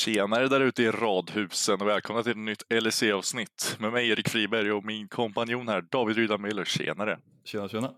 Tjenare 0.00 0.48
där 0.48 0.60
ute 0.60 0.82
i 0.82 0.90
radhusen 0.90 1.80
och 1.80 1.88
välkomna 1.88 2.22
till 2.22 2.30
ett 2.30 2.38
nytt 2.38 2.62
LEC-avsnitt 2.70 3.76
med 3.78 3.92
mig 3.92 4.08
Erik 4.08 4.28
Friberg 4.28 4.72
och 4.72 4.84
min 4.84 5.08
kompanjon 5.08 5.68
här 5.68 5.80
David 5.90 6.16
Rydan 6.16 6.42
Miller. 6.42 6.64
Tjenare! 6.64 7.18
Tjena, 7.44 7.68
tjena! 7.68 7.92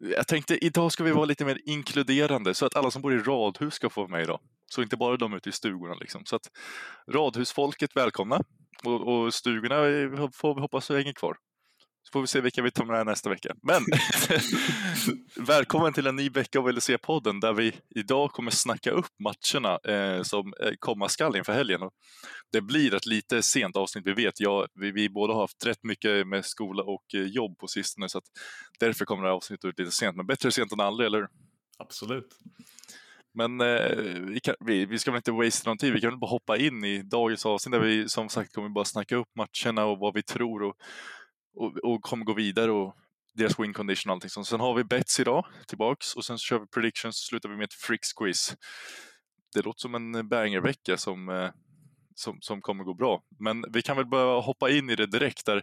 Jag 0.00 0.26
tänkte 0.26 0.64
idag 0.64 0.92
ska 0.92 1.04
vi 1.04 1.10
vara 1.12 1.24
lite 1.24 1.44
mer 1.44 1.60
inkluderande 1.64 2.54
så 2.54 2.66
att 2.66 2.76
alla 2.76 2.90
som 2.90 3.02
bor 3.02 3.14
i 3.14 3.18
radhus 3.18 3.74
ska 3.74 3.90
få 3.90 4.00
vara 4.00 4.10
med 4.10 4.22
idag. 4.22 4.40
Så 4.66 4.82
inte 4.82 4.96
bara 4.96 5.16
de 5.16 5.34
ute 5.34 5.48
i 5.48 5.52
stugorna 5.52 5.94
liksom. 5.94 6.24
Så 6.24 6.36
att 6.36 6.50
radhusfolket 7.12 7.96
välkomna 7.96 8.40
och, 8.84 9.08
och 9.08 9.34
stugorna 9.34 9.76
får 10.32 10.54
vi 10.54 10.60
hoppas 10.60 10.88
hänger 10.88 11.12
kvar. 11.12 11.36
Så 12.06 12.12
får 12.12 12.20
vi 12.20 12.26
se 12.26 12.40
vilka 12.40 12.62
vi 12.62 12.70
tar 12.70 12.84
med 12.84 13.06
nästa 13.06 13.30
vecka. 13.30 13.54
Men 13.62 13.82
välkommen 15.46 15.92
till 15.92 16.06
en 16.06 16.16
ny 16.16 16.28
vecka 16.28 16.58
av 16.58 16.68
LC-podden 16.68 17.40
där 17.40 17.52
vi 17.52 17.74
idag 17.94 18.32
kommer 18.32 18.50
snacka 18.50 18.90
upp 18.90 19.06
matcherna 19.18 19.78
eh, 19.84 20.22
som 20.22 20.52
eh, 20.60 20.72
komma 20.78 21.08
skall 21.08 21.36
inför 21.36 21.52
helgen. 21.52 21.82
Och 21.82 21.92
det 22.52 22.60
blir 22.60 22.94
ett 22.94 23.06
lite 23.06 23.42
sent 23.42 23.76
avsnitt, 23.76 24.06
vi 24.06 24.12
vet. 24.12 24.40
Jag, 24.40 24.66
vi, 24.74 24.90
vi 24.90 25.08
båda 25.08 25.34
har 25.34 25.40
haft 25.40 25.66
rätt 25.66 25.84
mycket 25.84 26.26
med 26.26 26.44
skola 26.44 26.82
och 26.82 27.14
eh, 27.14 27.22
jobb 27.22 27.58
på 27.58 27.68
sistone 27.68 28.08
så 28.08 28.20
därför 28.80 29.04
kommer 29.04 29.22
det 29.22 29.28
här 29.28 29.36
avsnittet 29.36 29.64
ut 29.64 29.78
lite 29.78 29.92
sent. 29.92 30.16
Men 30.16 30.26
bättre 30.26 30.50
sent 30.50 30.72
än 30.72 30.80
aldrig, 30.80 31.06
eller 31.06 31.28
Absolut. 31.78 32.38
Men 33.34 33.60
eh, 33.60 33.96
vi, 34.20 34.40
kan, 34.40 34.54
vi, 34.60 34.86
vi, 34.86 34.98
ska 34.98 35.10
väl 35.10 35.18
inte 35.18 35.32
waste 35.32 35.68
någon 35.68 35.78
tid, 35.78 35.92
vi 35.92 36.00
kan 36.00 36.10
väl 36.10 36.18
bara 36.18 36.30
hoppa 36.30 36.56
in 36.56 36.84
i 36.84 37.02
dagens 37.02 37.46
avsnitt 37.46 37.72
där 37.72 37.80
vi 37.80 38.08
som 38.08 38.28
sagt 38.28 38.54
kommer 38.54 38.68
bara 38.68 38.84
snacka 38.84 39.16
upp 39.16 39.28
matcherna 39.36 39.84
och 39.84 39.98
vad 39.98 40.14
vi 40.14 40.22
tror 40.22 40.62
och 40.62 40.76
och, 41.56 41.76
och 41.76 42.02
kommer 42.02 42.24
gå 42.24 42.32
vidare 42.32 42.70
och 42.70 42.96
deras 43.34 43.58
win 43.58 43.72
condition 43.72 44.10
och 44.10 44.14
allting 44.14 44.30
sånt. 44.30 44.46
Sen 44.46 44.60
har 44.60 44.74
vi 44.74 44.84
bets 44.84 45.20
idag 45.20 45.46
tillbaks 45.68 46.14
och 46.14 46.24
sen 46.24 46.38
så 46.38 46.42
kör 46.42 46.58
vi 46.58 46.66
predictions 46.66 47.16
och 47.16 47.28
slutar 47.28 47.48
vi 47.48 47.56
med 47.56 47.64
ett 47.64 47.74
fricks 47.74 48.12
quiz. 48.12 48.56
Det 49.54 49.62
låter 49.62 49.80
som 49.80 49.94
en 49.94 50.14
eh, 50.14 50.22
bangervecka 50.22 50.96
som, 50.96 51.28
eh, 51.28 51.50
som, 52.14 52.38
som 52.40 52.60
kommer 52.60 52.84
gå 52.84 52.94
bra. 52.94 53.22
Men 53.38 53.64
vi 53.72 53.82
kan 53.82 53.96
väl 53.96 54.06
börja 54.06 54.40
hoppa 54.40 54.70
in 54.70 54.90
i 54.90 54.96
det 54.96 55.06
direkt 55.06 55.46
där 55.46 55.62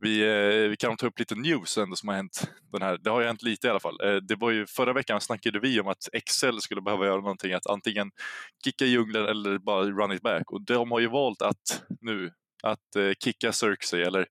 vi, 0.00 0.22
eh, 0.22 0.68
vi 0.70 0.76
kan 0.78 0.96
ta 0.96 1.06
upp 1.06 1.18
lite 1.18 1.34
news 1.34 1.78
ändå 1.78 1.96
som 1.96 2.08
har 2.08 2.16
hänt. 2.16 2.50
Den 2.72 2.82
här. 2.82 2.98
Det 2.98 3.10
har 3.10 3.20
ju 3.20 3.26
hänt 3.26 3.42
lite 3.42 3.66
i 3.66 3.70
alla 3.70 3.80
fall. 3.80 3.96
Det 4.28 4.36
var 4.36 4.50
ju, 4.50 4.66
förra 4.66 4.92
veckan 4.92 5.20
snackade 5.20 5.60
vi 5.60 5.80
om 5.80 5.88
att 5.88 6.08
Excel 6.12 6.60
skulle 6.60 6.82
behöva 6.82 7.06
göra 7.06 7.20
någonting, 7.20 7.52
att 7.52 7.66
antingen 7.66 8.10
kicka 8.64 8.84
djungeln 8.84 9.26
eller 9.26 9.58
bara 9.58 9.84
run 9.84 10.12
it 10.12 10.22
back. 10.22 10.50
Och 10.50 10.62
de 10.62 10.90
har 10.90 11.00
ju 11.00 11.08
valt 11.08 11.42
att 11.42 11.82
nu 12.00 12.32
att 12.62 12.96
kicka 13.24 13.52
Cirksey 13.52 14.02
eller 14.02 14.26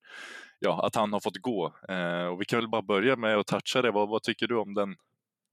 ja, 0.64 0.86
att 0.86 0.96
han 0.96 1.14
har 1.14 1.20
fått 1.20 1.38
gå. 1.38 1.74
Eh, 1.90 2.26
och 2.26 2.42
vi 2.42 2.46
kan 2.46 2.60
väl 2.60 2.70
bara 2.70 2.82
börja 2.82 3.16
med 3.16 3.38
att 3.38 3.48
toucha 3.48 3.82
det. 3.82 3.92
Vad, 3.92 4.10
vad 4.10 4.24
tycker 4.24 4.48
du 4.48 4.56
om 4.56 4.74
den 4.74 4.96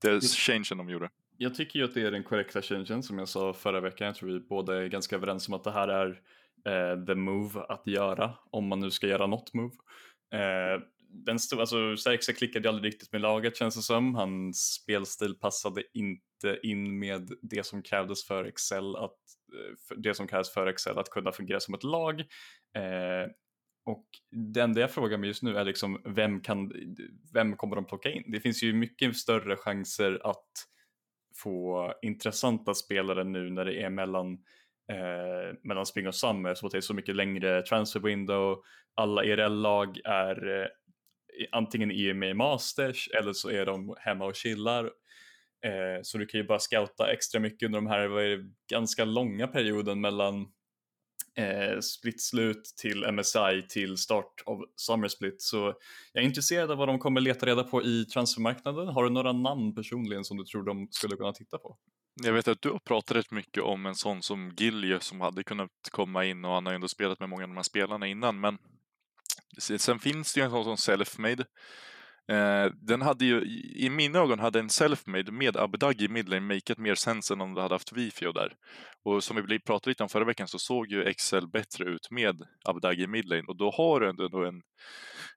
det 0.03 0.25
changen 0.25 0.79
de 0.79 0.91
gjorde? 0.91 1.11
Jag 1.37 1.55
tycker 1.55 1.79
ju 1.79 1.85
att 1.85 1.95
det 1.95 2.03
är 2.03 2.11
den 2.11 2.25
korrekta 2.25 2.63
changen 2.63 3.03
som 3.03 3.19
jag 3.19 3.29
sa 3.29 3.53
förra 3.53 3.81
veckan. 3.81 4.07
Jag 4.07 4.17
tror 4.17 4.31
vi 4.31 4.41
båda 4.41 4.83
är 4.83 4.87
ganska 4.87 5.17
överens 5.17 5.49
om 5.49 5.55
att 5.55 5.65
det 5.65 5.71
här 5.71 5.89
är 5.89 6.21
eh, 6.65 7.05
the 7.05 7.15
move 7.15 7.61
att 7.61 7.87
göra 7.87 8.35
om 8.51 8.69
man 8.69 8.81
nu 8.81 8.91
ska 8.91 9.07
göra 9.07 9.27
något 9.27 9.55
move. 9.55 9.75
Eh, 10.33 10.83
den 11.09 11.39
stod, 11.39 11.61
alltså 11.61 11.97
Serkse 11.97 12.33
klickade 12.33 12.69
aldrig 12.69 12.93
riktigt 12.93 13.13
med 13.13 13.21
laget 13.21 13.57
känns 13.57 13.77
det 13.77 13.83
som. 13.83 14.15
Hans 14.15 14.73
spelstil 14.73 15.35
passade 15.35 15.83
inte 15.95 16.59
in 16.63 16.99
med 16.99 17.31
det 17.43 17.67
som 17.67 17.83
krävdes 17.83 18.25
för 18.25 18.45
Excel 18.45 18.97
att 18.97 19.19
eh, 19.53 19.97
det 19.97 20.15
som 20.15 20.27
krävs 20.27 20.51
för 20.51 20.67
Excel 20.67 20.99
att 20.99 21.11
kunna 21.11 21.33
fungera 21.33 21.61
som 21.61 21.75
ett 21.75 21.85
lag. 21.85 22.21
Eh, 22.77 23.31
och 23.85 24.07
det 24.31 24.61
enda 24.61 24.81
jag 24.81 24.91
frågar 24.91 25.19
mig 25.19 25.29
just 25.29 25.43
nu 25.43 25.57
är 25.57 25.65
liksom 25.65 26.03
vem, 26.05 26.41
kan, 26.41 26.73
vem 27.33 27.57
kommer 27.57 27.77
de 27.77 27.85
plocka 27.85 28.11
in? 28.11 28.25
Det 28.27 28.41
finns 28.41 28.63
ju 28.63 28.73
mycket 28.73 29.17
större 29.17 29.57
chanser 29.57 30.21
att 30.31 30.67
få 31.37 31.93
intressanta 32.03 32.75
spelare 32.75 33.25
nu 33.25 33.51
när 33.51 33.65
det 33.65 33.83
är 33.83 33.91
mellan, 33.91 34.33
eh, 34.93 35.57
mellan 35.63 35.87
Spring 35.87 36.09
och 36.09 36.15
Summer 36.15 36.55
så 36.55 36.67
att 36.67 36.73
det 36.73 36.79
är 36.79 36.83
så 36.83 36.95
mycket 36.95 37.17
längre 37.17 37.63
transfer 37.63 38.01
window. 38.01 38.63
Alla 38.95 39.25
ERL-lag 39.25 40.01
är 40.05 40.61
eh, 40.61 40.67
antingen 41.53 41.91
i 41.91 42.15
med 42.15 42.37
Masters 42.37 43.09
eller 43.09 43.33
så 43.33 43.51
är 43.51 43.67
de 43.67 43.95
hemma 43.99 44.25
och 44.25 44.35
chillar. 44.35 44.85
Eh, 45.65 46.03
så 46.03 46.19
du 46.19 46.27
kan 46.27 46.41
ju 46.41 46.47
bara 46.47 46.59
scouta 46.59 47.13
extra 47.13 47.41
mycket 47.41 47.67
under 47.67 47.79
de 47.79 47.87
här 47.87 48.45
ganska 48.71 49.05
långa 49.05 49.47
perioden 49.47 50.01
mellan 50.01 50.53
eh, 51.41 51.81
split-slut 51.81 52.65
till 52.77 53.13
MSI 53.13 53.67
till 53.69 53.97
start 53.97 54.43
av 54.47 54.65
Summer 54.77 55.09
Split. 55.09 55.43
Så 55.43 55.75
jag 56.13 56.23
är 56.23 56.27
intresserad 56.29 56.71
av 56.71 56.79
vad 56.79 56.89
de 56.89 56.99
kommer 56.99 57.21
leta 57.21 57.47
reda 57.47 57.65
på 57.65 57.83
i 57.83 58.05
transfermarknaden. 58.05 58.89
Har 58.89 59.05
du 59.05 59.11
några 59.11 59.33
namn 59.33 59.75
personligen 59.75 60.25
som 60.25 60.37
du 60.37 60.45
tror 60.45 60.63
de 60.63 60.89
skulle 60.91 61.17
kunna 61.17 61.33
titta 61.33 61.59
på? 61.59 61.77
Jag 62.23 62.33
vet 62.33 62.49
att 62.49 62.63
du 62.63 62.71
har 62.71 62.79
pratat 62.79 63.17
rätt 63.17 63.31
mycket 63.31 63.63
om 63.63 63.87
en 63.87 63.95
sån 63.95 64.23
som 64.23 64.55
Gilje 64.59 65.01
som 65.01 65.21
hade 65.21 65.45
kunnat 65.45 65.71
komma 65.91 66.25
in 66.25 66.45
och 66.45 66.55
han 66.55 66.67
har 66.67 66.73
ju 66.73 66.75
ändå 66.75 66.89
spelat 66.89 67.21
med 67.21 67.29
många 67.29 67.43
av 67.43 67.49
de 67.49 67.57
här 67.57 67.63
spelarna 67.63 68.07
innan. 68.07 68.41
Men 68.41 68.59
sen 69.59 69.99
finns 69.99 70.35
det 70.35 70.41
ju 70.41 70.45
en 70.45 70.51
sån 70.51 70.65
som 70.65 70.77
Selfmade 70.77 71.45
Eh, 72.31 72.73
den 72.73 73.03
hade 73.03 73.25
ju, 73.25 73.43
i 73.75 73.91
mina 73.91 74.19
ögon 74.19 74.39
hade 74.39 74.59
en 74.59 74.69
self-made 74.69 75.31
med 75.31 75.57
Abdagi 75.57 76.05
i 76.05 76.09
midlane 76.09 76.55
makeat 76.55 76.79
mer 76.79 76.95
sense 76.95 77.35
än 77.35 77.41
om 77.41 77.55
du 77.55 77.61
hade 77.61 77.75
haft 77.75 77.93
Vifio 77.93 78.33
där. 78.33 78.53
Och 79.05 79.25
som 79.25 79.47
vi 79.49 79.61
pratade 79.61 79.91
lite 79.91 80.03
om 80.03 80.09
förra 80.09 80.25
veckan 80.25 80.49
så 80.49 80.59
såg 80.59 80.87
ju 80.87 81.05
Excel 81.05 81.49
bättre 81.49 81.85
ut 81.85 82.11
med 82.11 82.43
Abdagi 82.65 83.03
i 83.03 83.07
midlane 83.07 83.43
och 83.49 83.57
då 83.57 83.71
har 83.71 84.01
du 84.01 84.09
ändå 84.09 84.45
en, 84.45 84.63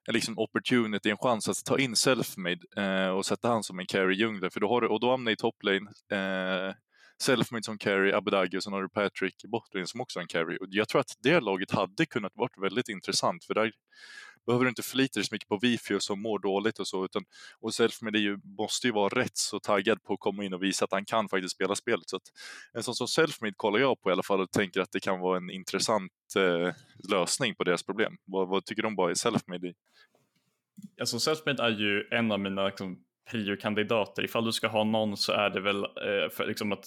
en 0.06 0.14
liksom 0.14 0.38
opportunity, 0.38 1.10
en 1.10 1.16
chans 1.16 1.48
att 1.48 1.64
ta 1.64 1.78
in 1.78 1.94
self-made 1.94 2.60
eh, 2.76 3.08
och 3.08 3.26
sätta 3.26 3.48
han 3.48 3.62
som 3.62 3.78
en 3.78 3.86
carry 3.86 4.14
jungler 4.14 4.50
för 4.50 4.60
då 4.60 4.68
har 4.68 4.80
du, 4.80 4.88
och 4.88 5.00
då 5.00 5.10
hamnar 5.10 5.32
i 5.32 5.36
toplane 5.36 5.90
eh, 6.12 6.74
Selfmade 7.22 7.62
som 7.64 7.78
carry, 7.78 8.12
Abdagi 8.12 8.58
och 8.58 8.62
sen 8.62 8.72
har 8.72 8.82
du 8.82 8.88
Patrick 8.88 9.34
i 9.44 9.86
som 9.86 10.00
också 10.00 10.18
är 10.18 10.22
en 10.22 10.28
carry. 10.28 10.56
Och 10.56 10.66
jag 10.70 10.88
tror 10.88 11.00
att 11.00 11.14
det 11.22 11.40
laget 11.40 11.70
hade 11.70 12.06
kunnat 12.06 12.32
varit 12.34 12.58
väldigt 12.62 12.88
intressant 12.88 13.44
för 13.44 13.54
där 13.54 13.72
behöver 14.46 14.64
du 14.64 14.68
inte 14.68 14.82
förlita 14.82 15.20
dig 15.20 15.26
så 15.26 15.34
mycket 15.34 15.48
på 15.48 15.58
Vifio 15.58 16.00
som 16.00 16.22
mår 16.22 16.38
dåligt 16.38 16.78
och 16.78 16.88
så. 16.88 17.04
Utan, 17.04 17.24
och 17.60 17.74
Selfmade 17.74 18.18
ju, 18.18 18.38
måste 18.58 18.86
ju 18.86 18.92
vara 18.92 19.08
rätt 19.08 19.36
så 19.36 19.60
taggad 19.60 20.02
på 20.02 20.14
att 20.14 20.20
komma 20.20 20.44
in 20.44 20.54
och 20.54 20.62
visa 20.62 20.84
att 20.84 20.92
han 20.92 21.04
kan 21.04 21.28
faktiskt 21.28 21.54
spela 21.54 21.74
spelet. 21.74 22.08
Så 22.08 22.16
att, 22.16 22.22
en 22.72 22.82
sån 22.82 22.94
som 22.94 23.08
Selfmade 23.08 23.54
kollar 23.56 23.78
jag 23.78 24.00
på 24.00 24.10
i 24.10 24.12
alla 24.12 24.22
fall 24.22 24.40
och 24.40 24.50
tänker 24.50 24.80
att 24.80 24.92
det 24.92 25.00
kan 25.00 25.20
vara 25.20 25.36
en 25.36 25.50
intressant 25.50 26.12
eh, 26.36 26.74
lösning 27.10 27.54
på 27.54 27.64
deras 27.64 27.82
problem. 27.82 28.16
Vad, 28.24 28.48
vad 28.48 28.64
tycker 28.64 28.82
de 28.82 28.96
bara 28.96 29.10
är 29.10 29.14
Selfmade? 29.14 29.74
Alltså 31.00 31.20
Selfmade 31.20 31.62
är 31.62 31.70
ju 31.70 32.08
en 32.10 32.32
av 32.32 32.40
mina 32.40 32.66
liksom, 32.66 33.04
prio-kandidater. 33.30 34.24
Ifall 34.24 34.44
du 34.44 34.52
ska 34.52 34.68
ha 34.68 34.84
någon 34.84 35.16
så 35.16 35.32
är 35.32 35.50
det 35.50 35.60
väl 35.60 35.84
eh, 35.84 36.30
för 36.30 36.46
liksom 36.46 36.72
att 36.72 36.86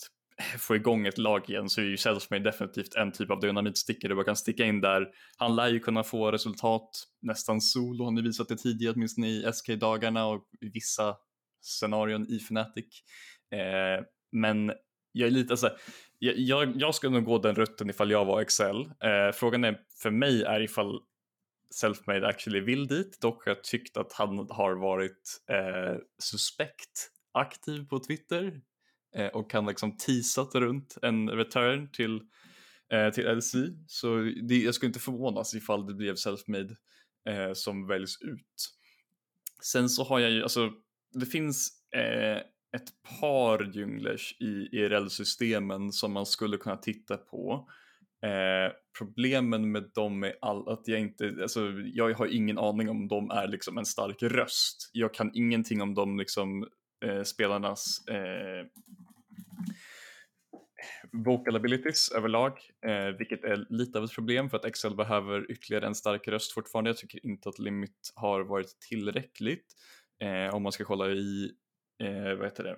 få 0.57 0.75
igång 0.75 1.07
ett 1.07 1.17
lag 1.17 1.49
igen 1.49 1.69
så 1.69 1.81
är 1.81 1.85
ju 1.85 1.97
Selfmade 1.97 2.43
definitivt 2.43 2.95
en 2.95 3.11
typ 3.11 3.31
av 3.31 3.39
dynamitstickare 3.39 4.11
du 4.11 4.15
bara 4.15 4.25
kan 4.25 4.35
sticka 4.35 4.65
in 4.65 4.81
där. 4.81 5.07
Han 5.37 5.55
lär 5.55 5.67
ju 5.67 5.79
kunna 5.79 6.03
få 6.03 6.31
resultat 6.31 6.89
nästan 7.21 7.61
solo, 7.61 8.05
han 8.05 8.15
har 8.15 8.23
visat 8.23 8.47
det 8.47 8.57
tidigare 8.57 8.93
åtminstone 8.93 9.27
i 9.27 9.51
SK-dagarna 9.53 10.25
och 10.25 10.43
i 10.61 10.69
vissa 10.69 11.15
scenarion 11.61 12.27
i 12.29 12.37
Fnatic. 12.37 13.03
Eh, 13.51 14.05
men 14.31 14.71
jag 15.11 15.27
är 15.27 15.31
lite 15.31 15.53
alltså, 15.53 15.69
jag, 16.19 16.37
jag, 16.37 16.81
jag 16.81 16.95
skulle 16.95 17.13
nog 17.13 17.25
gå 17.25 17.37
den 17.37 17.55
rutten 17.55 17.89
ifall 17.89 18.11
jag 18.11 18.25
var 18.25 18.41
Excel. 18.41 18.81
Eh, 18.81 19.31
frågan 19.33 19.63
är 19.63 19.79
för 20.01 20.11
mig 20.11 20.43
är 20.43 20.61
ifall 20.61 20.99
Selfmade 21.75 22.27
actually 22.27 22.59
vill 22.59 22.87
dit, 22.87 23.21
dock 23.21 23.45
har 23.45 23.51
jag 23.51 23.63
tyckt 23.63 23.97
att 23.97 24.13
han 24.13 24.47
har 24.49 24.75
varit 24.75 25.41
eh, 25.51 25.99
suspekt 26.23 27.11
aktiv 27.33 27.87
på 27.89 27.99
Twitter 27.99 28.61
eh, 29.17 29.27
och 29.27 29.51
kan 29.51 29.65
liksom 29.65 29.97
teasat 29.97 30.55
runt 30.55 30.97
en 31.01 31.29
return 31.29 31.91
till, 31.91 32.21
eh, 32.93 33.09
till 33.09 33.27
LC. 33.27 33.55
Så 33.87 34.17
det, 34.47 34.57
jag 34.57 34.75
skulle 34.75 34.87
inte 34.87 34.99
förvånas 34.99 35.53
ifall 35.53 35.87
det 35.87 35.93
blev 35.93 36.15
Selfmade 36.15 36.75
eh, 37.29 37.53
som 37.53 37.87
väljs 37.87 38.21
ut. 38.21 38.73
Sen 39.63 39.89
så 39.89 40.03
har 40.03 40.19
jag 40.19 40.31
ju, 40.31 40.43
alltså 40.43 40.71
det 41.13 41.25
finns 41.25 41.69
eh, 41.95 42.37
ett 42.75 43.19
par 43.19 43.71
djunglers 43.73 44.35
i 44.39 44.69
IRL-systemen 44.71 45.91
som 45.91 46.13
man 46.13 46.25
skulle 46.25 46.57
kunna 46.57 46.77
titta 46.77 47.17
på. 47.17 47.69
Eh, 48.23 48.73
problemen 48.99 49.71
med 49.71 49.91
dem 49.95 50.23
är 50.23 50.33
all, 50.41 50.69
att 50.69 50.87
jag 50.87 50.99
inte, 50.99 51.35
alltså 51.41 51.71
jag 51.93 52.13
har 52.13 52.27
ingen 52.27 52.57
aning 52.57 52.89
om 52.89 53.07
de 53.07 53.31
är 53.31 53.47
liksom 53.47 53.77
en 53.77 53.85
stark 53.85 54.23
röst. 54.23 54.89
Jag 54.93 55.13
kan 55.13 55.31
ingenting 55.33 55.81
om 55.81 55.93
de 55.93 56.17
liksom 56.17 56.67
eh, 57.05 57.23
spelarnas 57.23 58.07
eh, 58.07 58.65
vocal 61.11 61.55
abilities 61.55 62.11
överlag, 62.11 62.53
eh, 62.87 63.17
vilket 63.17 63.43
är 63.43 63.65
lite 63.69 63.97
av 63.97 64.03
ett 64.03 64.13
problem 64.13 64.49
för 64.49 64.57
att 64.57 64.65
Excel 64.65 64.95
behöver 64.95 65.51
ytterligare 65.51 65.87
en 65.87 65.95
stark 65.95 66.27
röst 66.27 66.53
fortfarande. 66.53 66.89
Jag 66.89 66.97
tycker 66.97 67.25
inte 67.25 67.49
att 67.49 67.59
Limit 67.59 68.11
har 68.15 68.41
varit 68.41 68.79
tillräckligt. 68.89 69.65
Eh, 70.23 70.55
om 70.55 70.63
man 70.63 70.71
ska 70.71 70.83
kolla 70.83 71.09
i, 71.09 71.51
eh, 72.03 72.37
vad 72.37 72.45
heter 72.45 72.63
det, 72.63 72.77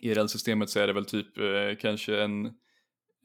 IRL-systemet 0.00 0.70
så 0.70 0.80
är 0.80 0.86
det 0.86 0.92
väl 0.92 1.04
typ 1.04 1.38
eh, 1.38 1.78
kanske 1.80 2.22
en 2.22 2.46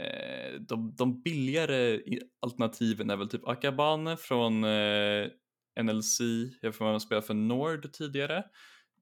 eh, 0.02 0.60
de, 0.60 0.96
de 0.98 1.22
billigare 1.22 2.00
alternativen 2.42 3.10
är 3.10 3.18
väl 3.18 3.30
typ 3.30 3.48
Akabane 3.48 4.18
från 4.18 4.64
eh, 4.64 5.28
NLC, 5.84 6.20
jag 6.62 6.76
får 6.76 6.86
man 6.86 7.00
spela 7.00 7.22
för 7.22 7.34
Nord 7.34 7.94
tidigare. 7.94 8.44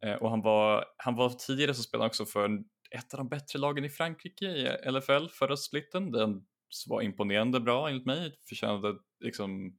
Eh, 0.06 0.14
och 0.14 0.30
han 0.30 0.42
var, 0.42 0.86
han 0.98 1.16
var 1.16 1.30
tidigare 1.30 1.74
så 1.74 1.84
spelade 1.84 2.04
han 2.04 2.10
också 2.10 2.26
för 2.26 2.64
ett 2.96 3.14
av 3.14 3.18
de 3.18 3.30
bättre 3.30 3.60
lagen 3.60 3.86
i 3.86 3.90
Frankrike 3.90 4.46
i 4.46 4.92
LFL 4.92 5.28
förra 5.32 5.58
splitten, 5.58 6.12
den 6.12 6.42
var 6.88 7.02
imponerande 7.02 7.60
bra 7.60 7.90
enligt 7.90 8.06
mig, 8.06 8.36
förtjänade 8.50 8.96
liksom 9.20 9.78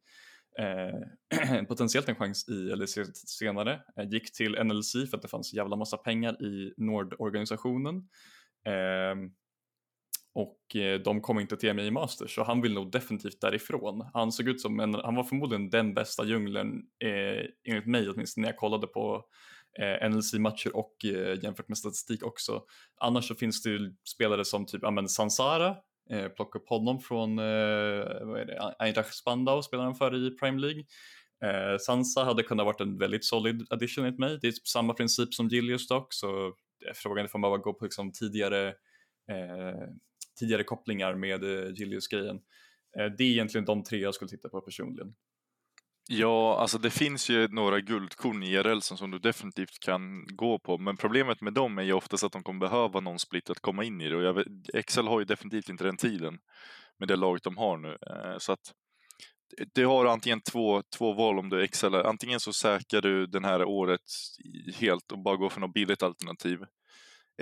eh, 0.59 1.63
potentiellt 1.69 2.09
en 2.09 2.17
chans 2.17 2.49
i 2.49 2.53
LEC 2.53 2.99
senare. 3.27 3.81
Jag 3.95 4.13
gick 4.13 4.33
till 4.33 4.65
NLC 4.65 4.93
för 4.93 5.17
att 5.17 5.23
det 5.23 5.29
fanns 5.29 5.55
jävla 5.55 5.77
massa 5.77 5.97
pengar 5.97 6.43
i 6.43 6.75
Nord-organisationen. 6.77 8.09
Ehm, 8.67 9.25
eh, 9.25 9.31
och 10.33 10.61
de 11.05 11.21
kom 11.21 11.41
inte 11.41 11.57
till 11.57 11.75
mig 11.75 11.87
i 11.87 11.91
Masters 11.91 12.35
så 12.35 12.45
han 12.45 12.63
vill 12.63 12.75
nog 12.75 12.93
definitivt 12.93 13.41
därifrån. 13.41 14.11
Han 14.13 14.33
såg 14.33 14.49
ut 14.49 14.61
som 14.61 14.81
en, 14.81 14.95
han 14.95 15.15
var 15.15 15.25
förmodligen 15.25 15.71
den 15.71 15.95
bästa 15.95 16.25
djungeln 16.25 16.83
eh, 17.05 17.45
enligt 17.69 17.87
mig 17.87 18.09
åtminstone 18.09 18.43
när 18.43 18.49
jag 18.53 18.59
kollade 18.59 18.87
på 18.87 19.25
eh, 19.79 20.11
NLC-matcher 20.11 20.77
och 20.77 21.05
eh, 21.05 21.39
jämfört 21.43 21.69
med 21.69 21.79
statistik 21.79 22.23
också. 22.23 22.63
Annars 23.01 23.29
så 23.29 23.35
finns 23.35 23.63
det 23.63 23.71
ju 23.71 23.95
spelare 24.15 24.45
som 24.45 24.67
typ 24.67 24.83
ja, 24.83 24.91
men 24.91 25.09
Sansara, 25.09 25.77
eh, 26.11 26.29
plocka 26.29 26.59
upp 26.59 26.69
honom 26.69 27.01
från 27.01 27.39
eh, 27.39 27.45
vad 28.25 28.41
är 28.41 28.47
det, 28.47 28.75
Eintracht 28.79 29.15
Spandau 29.15 29.63
spelar 29.63 29.85
han 29.85 29.95
för 29.95 30.27
i 30.27 30.31
Prime 30.31 30.61
League. 30.61 30.85
Eh, 31.45 31.79
Sansa 31.79 32.25
hade 32.25 32.43
kunnat 32.43 32.67
varit 32.67 32.81
en 32.81 32.99
väldigt 32.99 33.25
solid 33.25 33.67
addition 33.71 34.05
enligt 34.05 34.21
mig. 34.21 34.39
Det 34.43 34.49
är 34.49 34.53
typ 34.53 34.69
samma 34.69 34.95
princip 34.95 35.35
som 35.35 35.49
Gilius 35.49 35.89
dock 35.89 36.07
så 36.11 36.55
frågan 36.95 37.25
är 37.25 37.35
om 37.35 37.41
man 37.41 37.51
bara 37.51 37.61
går 37.61 37.73
på 37.73 37.85
liksom 37.85 38.13
tidigare 38.13 38.69
eh, 39.31 39.89
tidigare 40.39 40.65
kopplingar 40.65 41.15
med 41.15 41.45
eh, 41.45 41.73
Gilius-grejen. 41.73 42.41
Eh, 42.99 43.07
det 43.19 43.25
är 43.25 43.29
egentligen 43.29 43.65
de 43.65 43.85
tre 43.85 43.99
jag 43.99 44.15
skulle 44.15 44.29
titta 44.29 44.49
på 44.49 44.61
personligen. 44.61 45.15
Ja, 46.13 46.59
alltså 46.59 46.79
det 46.79 46.91
finns 46.91 47.31
ju 47.31 47.49
några 47.49 47.81
guldkorn 47.81 48.43
i 48.43 48.53
IRL 48.53 48.81
som 48.81 49.11
du 49.11 49.19
definitivt 49.19 49.81
kan 49.81 50.27
gå 50.27 50.59
på, 50.59 50.79
men 50.79 50.97
problemet 50.97 51.41
med 51.41 51.53
dem 51.53 51.79
är 51.79 51.83
ju 51.83 51.93
oftast 51.93 52.25
att 52.25 52.33
de 52.33 52.43
kommer 52.43 52.61
behöva 52.61 53.01
någon 53.01 53.19
split 53.19 53.51
att 53.51 53.61
komma 53.61 53.85
in 53.85 54.01
i 54.01 54.09
det 54.09 54.29
och 54.29 54.39
vet, 54.39 54.47
Excel 54.75 55.07
har 55.07 55.19
ju 55.21 55.25
definitivt 55.25 55.69
inte 55.69 55.85
den 55.85 55.97
tiden 55.97 56.39
med 56.99 57.09
det 57.09 57.17
laget 57.17 57.43
de 57.43 57.59
har 57.59 57.77
nu. 57.77 57.89
Eh, 57.89 58.39
så 58.39 58.53
att 58.53 58.73
du 59.75 59.87
har 59.87 60.07
antingen 60.07 60.41
två, 60.41 60.83
två 60.99 61.13
val 61.13 61.39
om 61.39 61.49
du 61.49 61.65
Excel. 61.65 61.95
Antingen 61.95 62.41
så 62.41 62.53
säkrar 62.53 63.01
du 63.01 63.27
den 63.27 63.45
här 63.45 63.65
året 63.65 64.01
helt 64.75 65.13
och 65.13 65.23
bara 65.23 65.37
går 65.37 65.49
för 65.49 65.61
något 65.61 65.75
billigt 65.75 66.03
alternativ. 66.03 66.59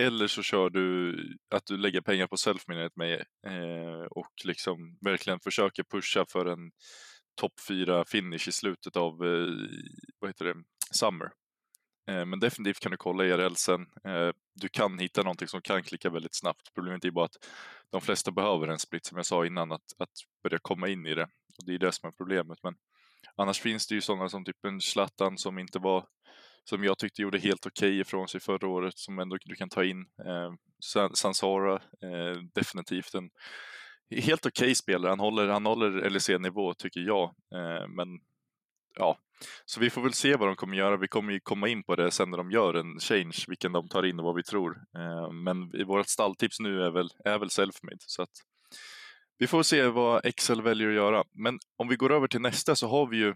Eller 0.01 0.27
så 0.27 0.43
kör 0.43 0.71
du 0.71 1.17
att 1.55 1.67
du 1.67 1.77
lägger 1.77 2.01
pengar 2.01 2.27
på 2.27 2.37
self 2.37 2.63
med 2.69 3.15
eh, 3.47 4.07
och 4.11 4.33
liksom 4.45 4.99
verkligen 5.01 5.41
försöker 5.41 5.83
pusha 5.83 6.25
för 6.29 6.47
en 6.47 6.71
topp 7.39 7.61
4 7.69 8.05
finish 8.05 8.49
i 8.49 8.53
slutet 8.53 8.97
av 8.97 9.13
eh, 9.13 9.49
vad 10.19 10.31
heter 10.31 10.45
det, 10.45 10.55
Summer. 10.91 11.31
Eh, 12.09 12.25
men 12.25 12.41
definitivt 12.41 12.81
kan 12.81 12.91
du 12.91 12.97
kolla 12.97 13.25
IRL 13.25 13.55
sen. 13.55 13.81
Eh, 14.05 14.31
du 14.55 14.69
kan 14.69 14.99
hitta 14.99 15.23
någonting 15.23 15.49
som 15.49 15.63
kan 15.63 15.83
klicka 15.83 16.11
väldigt 16.11 16.35
snabbt. 16.35 16.75
Problemet 16.75 17.05
är 17.05 17.11
bara 17.11 17.25
att 17.25 17.49
de 17.91 18.01
flesta 18.01 18.31
behöver 18.31 18.69
en 18.69 18.79
split 18.79 19.07
som 19.07 19.17
jag 19.17 19.27
sa 19.27 19.47
innan, 19.47 19.73
att, 19.73 19.93
att 19.99 20.11
börja 20.43 20.59
komma 20.59 20.89
in 20.89 21.07
i 21.07 21.15
det. 21.15 21.29
Och 21.59 21.65
det 21.67 21.75
är 21.75 21.79
det 21.79 21.93
som 21.93 22.09
är 22.09 22.13
problemet. 22.13 22.59
Men 22.63 22.75
annars 23.37 23.61
finns 23.61 23.87
det 23.87 23.95
ju 23.95 24.01
sådana 24.01 24.29
som 24.29 24.45
typ 24.45 24.65
en 24.65 24.81
Zlatan 24.81 25.39
som 25.39 25.59
inte 25.59 25.79
var 25.79 26.07
som 26.65 26.85
jag 26.85 26.99
tyckte 26.99 27.23
gjorde 27.23 27.39
helt 27.39 27.67
okej 27.67 27.89
okay 27.89 28.01
ifrån 28.01 28.29
sig 28.29 28.41
förra 28.41 28.69
året 28.69 28.99
som 28.99 29.19
ändå 29.19 29.37
du 29.45 29.55
kan 29.55 29.69
ta 29.69 29.85
in. 29.85 30.07
Eh, 30.27 30.53
Sansara, 31.15 31.75
eh, 31.75 32.43
definitivt 32.55 33.15
en 33.15 33.31
helt 34.11 34.47
okej 34.47 34.65
okay 34.65 34.75
spelare. 34.75 35.11
Han 35.11 35.21
håller, 35.21 35.49
han 35.49 35.67
håller 35.67 36.11
LEC-nivå 36.11 36.75
tycker 36.75 37.01
jag. 37.01 37.25
Eh, 37.55 37.89
men 37.89 38.09
ja, 38.97 39.19
så 39.65 39.81
vi 39.81 39.91
får 39.91 40.03
väl 40.03 40.13
se 40.13 40.37
vad 40.37 40.49
de 40.49 40.57
kommer 40.57 40.77
göra. 40.77 40.97
Vi 40.97 41.09
kommer 41.09 41.33
ju 41.33 41.41
komma 41.41 41.69
in 41.69 41.83
på 41.83 41.97
det 41.97 42.11
sen 42.11 42.31
när 42.31 42.39
de 42.39 42.51
gör 42.51 42.75
en 42.75 43.01
change, 43.01 43.45
vilken 43.49 43.73
de 43.73 43.89
tar 43.89 44.03
in 44.03 44.19
och 44.19 44.25
vad 44.25 44.35
vi 44.35 44.43
tror. 44.43 44.81
Eh, 44.97 45.33
men 45.33 45.77
i 45.77 45.85
vårt 45.85 46.09
stalltips 46.09 46.61
nu 46.61 46.83
är 46.83 46.91
väl, 46.91 47.11
är 47.25 47.39
väl 47.39 47.49
self-made. 47.49 48.05
Så 48.07 48.23
att 48.23 48.33
vi 49.39 49.47
får 49.47 49.63
se 49.63 49.87
vad 49.87 50.27
Excel 50.27 50.63
väljer 50.63 50.89
att 50.89 50.95
göra. 50.95 51.25
Men 51.33 51.59
om 51.77 51.89
vi 51.89 51.97
går 51.97 52.13
över 52.13 52.29
till 52.29 52.41
nästa 52.41 52.77
så 52.77 52.89
har 52.89 53.07
vi 53.07 53.17
ju 53.17 53.35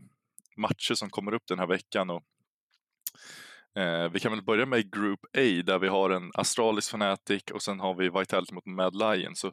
matcher 0.57 0.95
som 0.95 1.11
kommer 1.11 1.35
upp 1.35 1.47
den 1.47 1.59
här 1.59 1.67
veckan 1.67 2.11
och 2.11 2.23
Eh, 3.77 4.09
vi 4.09 4.21
kan 4.21 4.33
väl 4.33 4.43
börja 4.43 4.67
med 4.67 4.93
Group 4.93 5.21
A 5.25 5.63
där 5.65 5.79
vi 5.79 5.89
har 5.89 6.11
en 6.11 6.31
Astralis 6.35 6.89
Fnatic 6.89 7.43
och 7.53 7.63
sen 7.63 7.81
har 7.81 7.95
vi 7.95 8.09
Vitality 8.09 8.55
mot 8.55 8.67
Mad 8.67 8.97
Lions. 8.97 9.41
Så 9.41 9.53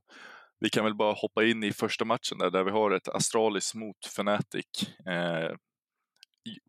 vi 0.59 0.69
kan 0.69 0.83
väl 0.83 0.95
bara 0.95 1.13
hoppa 1.13 1.43
in 1.43 1.63
i 1.63 1.73
första 1.73 2.05
matchen 2.05 2.37
där, 2.37 2.49
där 2.49 2.63
vi 2.63 2.71
har 2.71 2.91
ett 2.91 3.07
Astralis 3.07 3.75
mot 3.75 4.05
Fnatic. 4.05 4.65
Eh, 5.05 5.55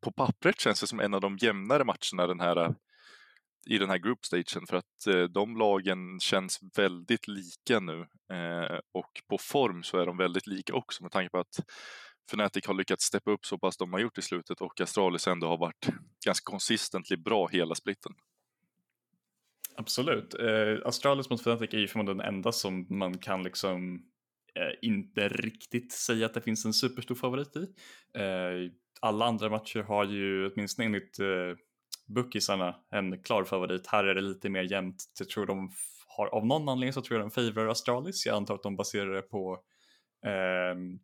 på 0.03 0.13
pappret 0.13 0.61
känns 0.61 0.81
det 0.81 0.87
som 0.87 1.01
en 1.01 1.15
av 1.15 1.21
de 1.21 1.37
jämnare 1.37 1.85
matcherna 1.85 2.27
den 2.27 2.41
här, 2.41 2.75
i 3.67 3.79
den 3.79 3.91
här 3.91 3.99
groupstagen 3.99 4.67
för 4.69 4.77
att 4.77 5.07
eh, 5.07 5.23
de 5.23 5.57
lagen 5.57 6.21
känns 6.21 6.61
väldigt 6.77 7.29
lika 7.29 7.81
nu 7.81 8.01
eh, 8.33 8.79
och 8.93 9.23
på 9.29 9.39
form 9.39 9.83
så 9.83 9.99
är 9.99 10.07
de 10.07 10.17
väldigt 10.17 10.47
lika 10.47 10.75
också 10.75 11.03
med 11.03 11.13
tanke 11.13 11.31
på 11.31 11.39
att 11.39 11.61
Fnatic 12.31 12.67
har 12.67 12.75
lyckats 12.75 13.05
steppa 13.05 13.31
upp 13.31 13.47
så 13.47 13.59
pass 13.59 13.77
de 13.77 13.93
har 13.93 14.01
gjort 14.01 14.19
i 14.19 14.23
slutet 14.23 14.61
och 14.61 14.81
Astralis 14.81 15.27
ändå 15.27 15.47
har 15.47 15.59
varit 15.59 15.89
ganska 16.25 16.51
konsistently 16.51 17.17
bra 17.17 17.49
hela 17.49 17.75
splitten. 17.75 18.13
Absolut. 19.76 20.34
Eh, 20.34 20.78
Astralis 20.84 21.31
mot 21.31 21.40
Fnatic 21.40 21.75
är 21.75 21.78
ju 21.78 21.88
förmodligen 21.88 22.19
den 22.19 22.26
enda 22.26 22.52
som 22.52 22.87
man 22.90 23.19
kan 23.19 23.43
liksom 23.43 23.94
eh, 24.55 24.88
inte 24.88 25.28
riktigt 25.28 25.93
säga 25.93 26.26
att 26.26 26.34
det 26.34 26.40
finns 26.40 26.64
en 26.64 26.72
superstor 26.72 27.14
favorit 27.14 27.56
i. 27.56 27.61
Eh, 28.20 28.72
alla 29.00 29.25
andra 29.25 29.50
matcher 29.50 29.82
har 29.82 30.05
ju 30.05 30.50
åtminstone 30.50 30.87
enligt 30.87 31.19
eh, 31.19 31.56
bookisarna 32.06 32.76
en 32.90 33.22
klar 33.22 33.44
favorit. 33.44 33.87
Här 33.87 34.05
är 34.05 34.14
det 34.14 34.20
lite 34.20 34.49
mer 34.49 34.62
jämnt. 34.62 35.05
Jag 35.19 35.28
tror 35.28 35.46
de 35.46 35.70
har, 36.17 36.26
av 36.26 36.46
någon 36.46 36.69
anledning 36.69 36.93
så 36.93 37.02
tror 37.02 37.20
jag 37.20 37.25
de 37.25 37.31
favorar 37.31 37.69
Astralis. 37.69 38.26
Jag 38.26 38.37
antar 38.37 38.55
att 38.55 38.62
de 38.62 38.76
baserar 38.76 39.14
det 39.14 39.22
på 39.22 39.58
ehm, 40.26 40.99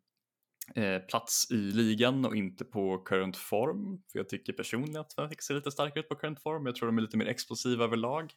Eh, 0.75 0.99
plats 0.99 1.51
i 1.51 1.57
ligan 1.57 2.25
och 2.25 2.37
inte 2.37 2.65
på 2.65 2.99
current 2.99 3.37
form. 3.37 4.03
För 4.13 4.19
jag 4.19 4.29
tycker 4.29 4.53
personligen 4.53 5.01
att 5.01 5.13
Fnatic 5.13 5.43
ser 5.43 5.55
lite 5.55 5.71
starkare 5.71 6.01
ut 6.01 6.09
på 6.09 6.15
current 6.15 6.43
form. 6.43 6.67
Jag 6.67 6.75
tror 6.75 6.87
de 6.87 6.99
är 6.99 7.03
lite 7.03 7.17
mer 7.17 7.27
explosiva 7.27 7.85
överlag. 7.85 8.33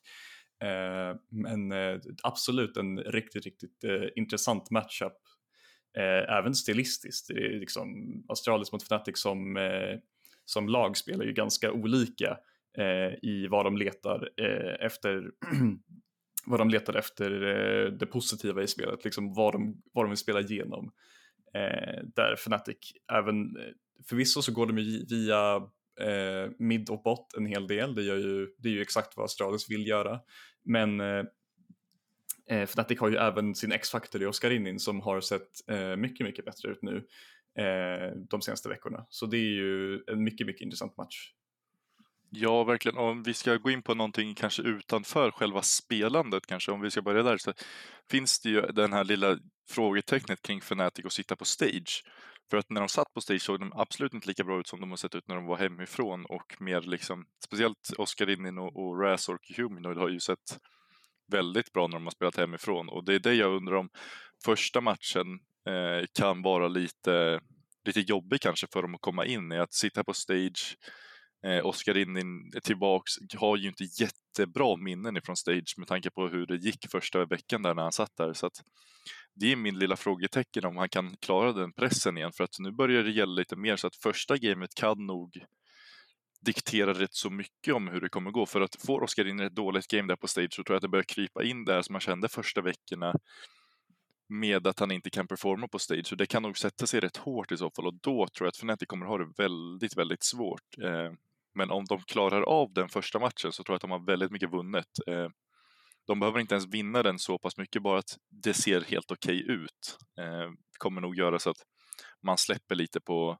Eh, 0.63 1.17
men 1.29 1.71
eh, 1.71 1.99
absolut 2.23 2.77
en 2.77 2.99
riktigt, 2.99 3.45
riktigt 3.45 3.83
eh, 3.83 4.07
intressant 4.15 4.71
matchup. 4.71 5.17
Eh, 5.97 6.37
även 6.37 6.55
stilistiskt. 6.55 7.27
Det 7.27 7.33
är 7.33 7.59
liksom 7.59 7.87
Astralis 8.27 8.71
mot 8.71 8.83
Fnatic 8.83 9.21
som, 9.21 9.57
eh, 9.57 9.97
som 10.45 10.69
lag 10.69 10.97
spelar 10.97 11.25
ju 11.25 11.33
ganska 11.33 11.71
olika 11.71 12.37
i 13.21 13.47
vad 13.47 13.65
de 13.65 13.77
letar 13.77 14.29
efter 14.79 15.31
vad 16.45 16.59
de 16.59 16.69
letar 16.69 16.93
efter 16.93 17.29
det 17.91 18.05
positiva 18.05 18.63
i 18.63 18.67
spelet, 18.67 19.03
liksom 19.03 19.33
vad 19.33 19.53
de, 19.53 19.81
vad 19.93 20.05
de 20.05 20.09
vill 20.09 20.17
spela 20.17 20.39
igenom. 20.39 20.91
Eh, 21.53 22.03
där 22.15 22.33
Fnatic 22.33 22.77
även, 23.11 23.57
eh, 23.57 23.73
förvisso 24.09 24.41
så 24.41 24.51
går 24.51 24.67
de 24.67 24.75
via 25.09 25.55
eh, 25.99 26.51
mid 26.59 26.89
och 26.89 27.03
bot 27.03 27.33
en 27.37 27.45
hel 27.45 27.67
del, 27.67 27.95
det, 27.95 28.03
gör 28.03 28.17
ju, 28.17 28.47
det 28.57 28.69
är 28.69 28.73
ju 28.73 28.81
exakt 28.81 29.17
vad 29.17 29.25
Astralis 29.25 29.69
vill 29.69 29.87
göra. 29.87 30.19
Men 30.63 30.99
eh, 30.99 31.23
eh 32.49 32.61
Fnatic 32.63 32.99
har 32.99 33.09
ju 33.09 33.15
även 33.15 33.55
sin 33.55 33.71
X-Factor 33.71 34.23
i 34.23 34.25
Oscarinin 34.25 34.79
som 34.79 35.01
har 35.01 35.21
sett 35.21 35.69
eh, 35.69 35.95
mycket, 35.95 36.27
mycket 36.27 36.45
bättre 36.45 36.69
ut 36.69 36.81
nu 36.81 36.97
eh, 37.63 38.15
de 38.29 38.41
senaste 38.41 38.69
veckorna. 38.69 39.05
Så 39.09 39.25
det 39.25 39.37
är 39.37 39.51
ju 39.51 40.03
en 40.07 40.23
mycket, 40.23 40.47
mycket 40.47 40.61
intressant 40.61 40.97
match. 40.97 41.33
Ja, 42.31 42.63
verkligen. 42.63 42.97
Om 42.97 43.23
vi 43.23 43.33
ska 43.33 43.55
gå 43.55 43.69
in 43.69 43.81
på 43.81 43.93
någonting 43.93 44.35
kanske 44.35 44.61
utanför 44.61 45.31
själva 45.31 45.61
spelandet 45.61 46.47
kanske, 46.47 46.71
om 46.71 46.81
vi 46.81 46.91
ska 46.91 47.01
börja 47.01 47.23
där, 47.23 47.37
så 47.37 47.53
finns 48.09 48.39
det 48.39 48.49
ju 48.49 48.61
den 48.61 48.93
här 48.93 49.03
lilla 49.03 49.39
frågetecknet 49.69 50.41
kring 50.41 50.57
Fnatic 50.59 51.05
och 51.05 51.13
sitta 51.13 51.35
på 51.35 51.45
stage. 51.45 52.03
För 52.49 52.57
att 52.57 52.69
när 52.69 52.81
de 52.81 52.89
satt 52.89 53.13
på 53.13 53.21
stage 53.21 53.41
såg 53.41 53.59
de 53.59 53.73
absolut 53.75 54.13
inte 54.13 54.27
lika 54.27 54.43
bra 54.43 54.59
ut 54.59 54.67
som 54.67 54.79
de 54.79 54.89
har 54.89 54.97
sett 54.97 55.15
ut 55.15 55.27
när 55.27 55.35
de 55.35 55.45
var 55.45 55.57
hemifrån 55.57 56.25
och 56.25 56.55
mer 56.59 56.81
liksom, 56.81 57.25
speciellt 57.45 57.93
Oscar 57.97 58.29
Innin 58.29 58.57
och, 58.57 58.75
och 58.75 59.01
Raz 59.01 59.29
och 59.29 59.39
Humanoid 59.57 59.97
har 59.97 60.09
ju 60.09 60.19
sett 60.19 60.59
väldigt 61.31 61.73
bra 61.73 61.87
när 61.87 61.97
de 61.97 62.03
har 62.03 62.11
spelat 62.11 62.37
hemifrån 62.37 62.89
och 62.89 63.05
det 63.05 63.15
är 63.15 63.19
det 63.19 63.33
jag 63.33 63.55
undrar 63.55 63.75
om 63.75 63.89
första 64.45 64.81
matchen 64.81 65.39
eh, 65.67 66.05
kan 66.13 66.41
vara 66.41 66.67
lite, 66.67 67.39
lite 67.85 67.99
jobbig 67.99 68.41
kanske 68.41 68.67
för 68.73 68.81
dem 68.81 68.95
att 68.95 69.01
komma 69.01 69.25
in 69.25 69.51
i, 69.51 69.57
att 69.57 69.73
sitta 69.73 70.03
på 70.03 70.13
stage 70.13 70.77
Eh, 71.45 71.65
Oskar 71.65 71.97
in 71.97 72.51
tillbaks, 72.63 73.11
har 73.37 73.57
ju 73.57 73.67
inte 73.67 73.83
jättebra 73.83 74.77
minnen 74.77 75.17
ifrån 75.17 75.35
stage 75.35 75.73
med 75.77 75.87
tanke 75.87 76.09
på 76.09 76.27
hur 76.27 76.45
det 76.45 76.55
gick 76.55 76.91
första 76.91 77.25
veckan 77.25 77.61
där 77.61 77.73
när 77.73 77.83
han 77.83 77.91
satt 77.91 78.17
där. 78.17 78.33
Så 78.33 78.45
att 78.45 78.63
det 79.35 79.51
är 79.51 79.55
min 79.55 79.79
lilla 79.79 79.95
frågetecken 79.95 80.65
om 80.65 80.77
han 80.77 80.89
kan 80.89 81.17
klara 81.17 81.53
den 81.53 81.73
pressen 81.73 82.17
igen 82.17 82.31
för 82.37 82.43
att 82.43 82.59
nu 82.59 82.71
börjar 82.71 83.03
det 83.03 83.11
gälla 83.11 83.33
lite 83.33 83.55
mer 83.55 83.75
så 83.75 83.87
att 83.87 83.95
första 83.95 84.37
gamet 84.37 84.75
kan 84.75 85.05
nog 85.05 85.43
diktera 86.41 86.93
rätt 86.93 87.13
så 87.13 87.29
mycket 87.29 87.73
om 87.73 87.87
hur 87.87 88.01
det 88.01 88.09
kommer 88.09 88.31
gå. 88.31 88.45
För 88.45 88.61
att 88.61 88.75
får 88.85 89.03
Oskar 89.03 89.27
in 89.27 89.39
ett 89.39 89.55
dåligt 89.55 89.87
game 89.87 90.07
där 90.07 90.15
på 90.15 90.27
stage 90.27 90.53
så 90.53 90.63
tror 90.63 90.73
jag 90.73 90.77
att 90.77 90.81
det 90.81 90.87
börjar 90.87 91.03
krypa 91.03 91.43
in 91.43 91.65
där 91.65 91.81
som 91.81 91.93
man 91.93 92.01
kände 92.01 92.29
första 92.29 92.61
veckorna 92.61 93.13
med 94.29 94.67
att 94.67 94.79
han 94.79 94.91
inte 94.91 95.09
kan 95.09 95.27
performa 95.27 95.67
på 95.67 95.79
stage. 95.79 96.07
Så 96.07 96.15
det 96.15 96.25
kan 96.25 96.43
nog 96.43 96.57
sätta 96.57 96.87
sig 96.87 96.99
rätt 96.99 97.17
hårt 97.17 97.51
i 97.51 97.57
så 97.57 97.71
fall 97.71 97.87
och 97.87 97.93
då 97.93 98.27
tror 98.27 98.45
jag 98.45 98.47
att 98.47 98.57
Fnatic 98.57 98.87
kommer 98.87 99.05
ha 99.05 99.17
det 99.17 99.33
väldigt, 99.37 99.97
väldigt 99.97 100.23
svårt. 100.23 100.77
Eh, 100.83 101.11
men 101.55 101.71
om 101.71 101.85
de 101.85 102.01
klarar 102.01 102.41
av 102.41 102.73
den 102.73 102.89
första 102.89 103.19
matchen 103.19 103.51
så 103.51 103.63
tror 103.63 103.73
jag 103.73 103.75
att 103.75 103.81
de 103.81 103.91
har 103.91 104.05
väldigt 104.05 104.31
mycket 104.31 104.53
vunnet. 104.53 104.87
Eh, 105.07 105.27
de 106.07 106.19
behöver 106.19 106.39
inte 106.39 106.55
ens 106.55 106.67
vinna 106.67 107.03
den 107.03 107.19
så 107.19 107.37
pass 107.39 107.57
mycket, 107.57 107.83
bara 107.83 107.99
att 107.99 108.17
det 108.43 108.53
ser 108.53 108.81
helt 108.81 109.11
okej 109.11 109.43
okay 109.43 109.55
ut. 109.55 109.97
Eh, 110.19 110.49
det 110.49 110.77
kommer 110.77 111.01
nog 111.01 111.15
göra 111.15 111.39
så 111.39 111.49
att 111.49 111.63
man 112.23 112.37
släpper 112.37 112.75
lite 112.75 112.99
på 113.01 113.37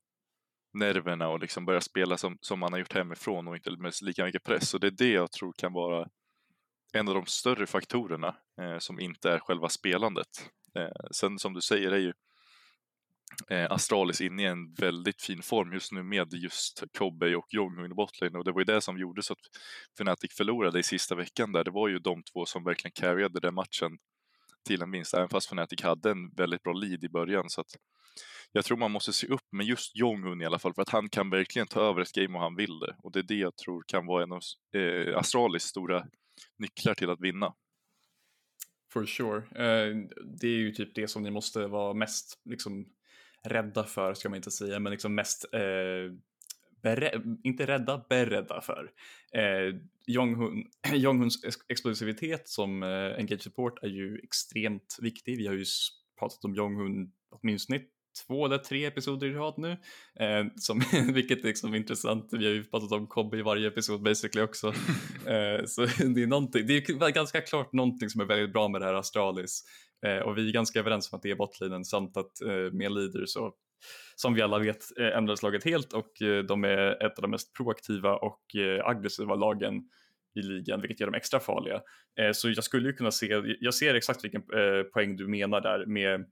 nerverna 0.74 1.28
och 1.28 1.40
liksom 1.40 1.66
börjar 1.66 1.80
spela 1.80 2.18
som, 2.18 2.38
som 2.42 2.60
man 2.60 2.74
har 2.74 2.80
gjort 2.80 2.94
hemifrån 2.94 3.48
och 3.48 3.56
inte 3.56 3.72
med 3.78 3.94
lika 4.02 4.26
mycket 4.26 4.44
press. 4.44 4.74
Och 4.74 4.80
det 4.80 4.88
är 4.88 4.92
det 4.92 5.12
jag 5.12 5.32
tror 5.32 5.54
kan 5.58 5.74
vara 5.74 6.08
en 6.94 7.08
av 7.08 7.14
de 7.14 7.26
större 7.26 7.68
faktorerna 7.68 8.36
eh, 8.62 8.78
som 8.78 9.00
inte 9.00 9.32
är 9.32 9.40
själva 9.40 9.70
spelandet. 9.70 10.50
Eh, 10.76 11.08
sen 11.12 11.40
som 11.40 11.54
du 11.54 11.62
säger 11.62 11.92
är 11.92 12.00
ju 12.00 12.14
eh, 13.50 13.72
Astralis 13.72 14.22
inne 14.22 14.44
i 14.44 14.46
en 14.46 14.74
väldigt 14.74 15.22
fin 15.22 15.42
form 15.42 15.74
just 15.74 15.92
nu 15.92 16.04
med 16.04 16.34
just 16.34 16.84
Kobe 16.98 17.36
och 17.36 17.48
Jonghung 17.50 17.86
i 17.86 17.94
botlane 17.94 18.38
och 18.38 18.46
det 18.46 18.52
var 18.52 18.62
ju 18.62 18.66
det 18.66 18.82
som 18.82 18.98
gjorde 18.98 19.24
så 19.24 19.34
att 19.34 19.40
Fnatic 19.94 20.34
förlorade 20.38 20.80
i 20.80 20.84
sista 20.84 21.16
veckan 21.16 21.52
där. 21.52 21.64
Det 21.64 21.72
var 21.72 21.88
ju 21.88 22.00
de 22.00 22.24
två 22.24 22.46
som 22.46 22.64
verkligen 22.64 22.92
carryade 22.92 23.40
den 23.40 23.54
matchen 23.54 23.98
till 24.66 24.82
en 24.82 24.92
vinst, 24.92 25.14
även 25.14 25.30
fast 25.30 25.48
Fnatic 25.48 25.82
hade 25.82 26.12
en 26.12 26.30
väldigt 26.30 26.64
bra 26.64 26.74
lead 26.74 27.04
i 27.04 27.10
början. 27.10 27.50
Så 27.50 27.62
att 27.62 27.76
jag 28.52 28.66
tror 28.66 28.78
man 28.78 28.92
måste 28.92 29.14
se 29.14 29.28
upp 29.28 29.48
med 29.52 29.66
just 29.66 29.96
Jonghun 29.96 30.42
i 30.42 30.46
alla 30.46 30.60
fall, 30.60 30.74
för 30.74 30.82
att 30.82 30.90
han 30.90 31.10
kan 31.10 31.30
verkligen 31.30 31.68
ta 31.68 31.82
över 31.82 32.02
ett 32.02 32.12
game 32.12 32.38
och 32.38 32.44
han 32.44 32.56
vill 32.56 32.80
det. 32.80 32.96
Och 33.04 33.12
det 33.12 33.20
är 33.20 33.24
det 33.24 33.36
jag 33.36 33.56
tror 33.56 33.84
kan 33.88 34.06
vara 34.06 34.24
en 34.24 34.32
av 34.32 34.42
eh, 34.76 35.18
Astralis 35.18 35.64
stora 35.64 36.08
nycklar 36.58 36.94
till 36.94 37.10
att 37.10 37.22
vinna. 37.22 37.54
For 38.94 39.06
sure. 39.06 39.38
Uh, 39.38 40.08
det 40.40 40.48
är 40.48 40.58
ju 40.58 40.72
typ 40.72 40.96
det 40.96 41.08
som 41.08 41.24
ni 41.24 41.32
måste 41.32 41.68
vara 41.68 41.94
mest 41.94 42.42
liksom, 42.46 42.86
rädda 43.48 43.84
för, 43.84 44.14
ska 44.14 44.30
man 44.30 44.36
inte 44.36 44.52
säga, 44.52 44.80
men 44.80 44.92
liksom 44.92 45.16
mest 45.16 45.46
uh, 45.56 46.14
inte 47.44 47.66
rädda, 47.66 48.06
beredda 48.10 48.62
för. 48.62 48.92
Eh, 49.34 49.76
Jonghun, 50.08 50.64
Jonghuns 50.94 51.46
explosivitet 51.70 52.48
som 52.48 52.84
eh, 52.84 53.18
engage 53.18 53.42
support 53.42 53.84
är 53.84 53.88
ju 53.88 54.20
extremt 54.24 54.98
viktig. 55.02 55.38
Vi 55.38 55.48
har 55.48 55.54
ju 55.54 55.66
pratat 56.20 56.46
om 56.46 56.56
Jonghun 56.56 57.12
åtminstone 57.32 57.80
två 58.28 58.46
eller 58.46 58.58
tre 58.58 58.86
episoder 58.86 59.28
i 59.28 59.34
rad 59.34 59.54
nu, 59.58 59.72
eh, 60.20 60.46
som, 60.56 60.82
vilket 61.14 61.40
är 61.40 61.48
liksom 61.48 61.76
intressant. 61.76 62.30
Vi 62.32 62.46
har 62.46 62.54
ju 62.54 62.64
pratat 62.64 62.92
om 62.92 63.08
Kobbe 63.08 63.38
i 63.38 63.42
varje 63.42 63.68
episod 63.68 64.04
basically 64.04 64.46
också. 64.46 64.68
eh, 65.26 65.66
så 65.66 65.82
det 66.16 66.24
är, 66.24 66.28
någonting, 66.28 66.68
det 66.68 66.74
är 66.74 67.12
ganska 67.12 67.42
klart 67.42 67.74
någonting 67.74 68.10
som 68.10 68.22
är 68.22 68.26
väldigt 68.26 68.54
bra 68.54 68.68
med 68.68 68.82
det 68.82 68.86
här 68.86 68.94
Astralis 68.94 69.64
eh, 70.06 70.18
och 70.18 70.38
vi 70.38 70.50
är 70.50 70.54
ganska 70.54 70.80
överens 70.80 71.14
om 71.14 71.18
att 71.18 71.24
det 71.24 71.32
är 71.32 71.36
botlinen 71.36 71.86
samt 71.86 72.18
att 72.18 72.42
eh, 72.42 72.72
med 72.72 72.92
leader 72.92 73.26
så 73.26 73.54
som 74.16 74.34
vi 74.34 74.42
alla 74.42 74.60
vet 74.60 74.98
eh, 75.00 75.18
ändrades 75.18 75.44
laget 75.44 75.64
helt 75.64 75.94
och 75.94 76.22
eh, 76.22 76.44
de 76.44 76.64
är 76.64 77.06
ett 77.06 77.18
av 77.18 77.22
de 77.22 77.32
mest 77.32 77.54
proaktiva 77.54 78.16
och 78.16 78.56
eh, 78.56 78.88
aggressiva 78.88 79.36
lagen 79.36 79.90
i 80.36 80.42
ligan, 80.42 80.82
vilket 80.82 81.00
gör 81.00 81.08
dem 81.08 81.16
extra 81.16 81.40
farliga. 81.40 81.82
Eh, 82.20 82.32
så 82.32 82.50
jag 82.50 82.64
skulle 82.64 82.88
ju 82.88 82.94
kunna 82.94 83.12
se, 83.12 83.42
jag 83.60 83.74
ser 83.74 83.96
exakt 83.96 84.24
vilken 84.24 84.42
eh, 84.42 84.84
poäng 84.84 85.16
du 85.16 85.28
menar 85.28 85.62
där 85.62 85.86
med 85.86 86.26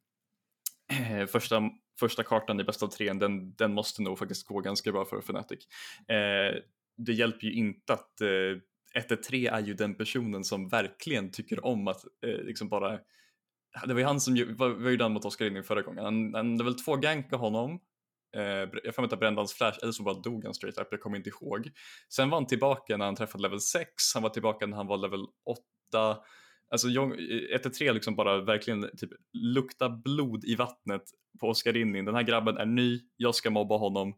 första, 1.30 1.62
första 2.00 2.24
kartan 2.24 2.60
i 2.60 2.64
bästa 2.64 2.86
av 2.86 2.90
tre, 2.90 3.14
den, 3.14 3.54
den 3.54 3.74
måste 3.74 4.02
nog 4.02 4.20
faktiskt 4.20 4.48
gå 4.48 4.60
ganska 4.60 4.92
bra 4.92 5.06
för 5.06 5.18
Fnatic. 5.18 5.68
Det 6.98 7.14
hjälper 7.14 7.48
ju 7.48 7.54
inte 7.54 7.94
att 7.94 8.22
1-3 8.96 9.52
är 9.52 9.60
ju 9.60 9.74
den 9.74 9.96
personen 9.96 10.44
som 10.44 10.70
verkligen 10.70 11.32
tycker 11.32 11.66
om 11.66 11.88
att 11.88 12.04
liksom 12.22 12.70
bara 12.70 13.00
det 13.86 13.94
var 13.94 14.00
ju 14.00 14.06
han 14.06 14.22
som 14.22 14.56
var, 14.58 14.70
var 14.70 14.90
ju 14.90 14.98
den 14.98 15.12
mot 15.12 15.26
Oskar 15.26 15.46
Inning 15.46 15.64
förra 15.64 15.82
gången. 15.82 16.04
Han, 16.04 16.34
han, 16.34 16.58
det 16.58 16.64
var 16.64 16.72
väl 16.72 16.80
två 16.80 16.96
ganka 16.96 17.36
honom. 17.36 17.80
Eh, 18.36 18.70
jag 18.84 18.96
får 18.96 19.04
inte 19.04 19.18
brände 19.18 19.40
hans 19.40 19.54
flash 19.54 19.80
eller 19.82 19.92
så 19.92 20.04
bara 20.04 20.20
dog 20.20 20.46
han 20.46 20.54
straight 20.54 20.78
up, 20.78 20.88
jag 20.92 21.02
kommer 21.02 21.18
inte 21.18 21.30
ihåg. 21.30 21.72
Sen 22.14 22.30
var 22.30 22.38
han 22.38 22.48
tillbaka 22.48 22.98
när 22.98 23.06
han 23.06 23.16
träffade 23.16 23.42
level 23.42 23.62
6, 23.62 23.90
han 24.14 24.24
var 24.24 24.30
tillbaka 24.30 24.66
när 24.66 24.78
han 24.78 24.88
var 24.88 24.98
level 24.98 25.26
8. 25.92 26.18
Alltså 26.70 26.88
1-3 26.88 27.94
liksom 27.94 28.16
bara 28.16 28.42
verkligen 28.42 28.90
typ 28.98 29.10
lukta 29.34 29.90
blod 29.90 30.46
i 30.46 30.56
vattnet 30.56 31.04
på 31.40 31.48
Oskar 31.48 31.78
Inning. 31.78 32.06
Den 32.06 32.16
här 32.16 32.24
grabben 32.24 32.58
är 32.58 32.66
ny, 32.66 33.00
jag 33.18 33.36
ska 33.36 33.50
mobba 33.50 33.78
honom. 33.78 34.14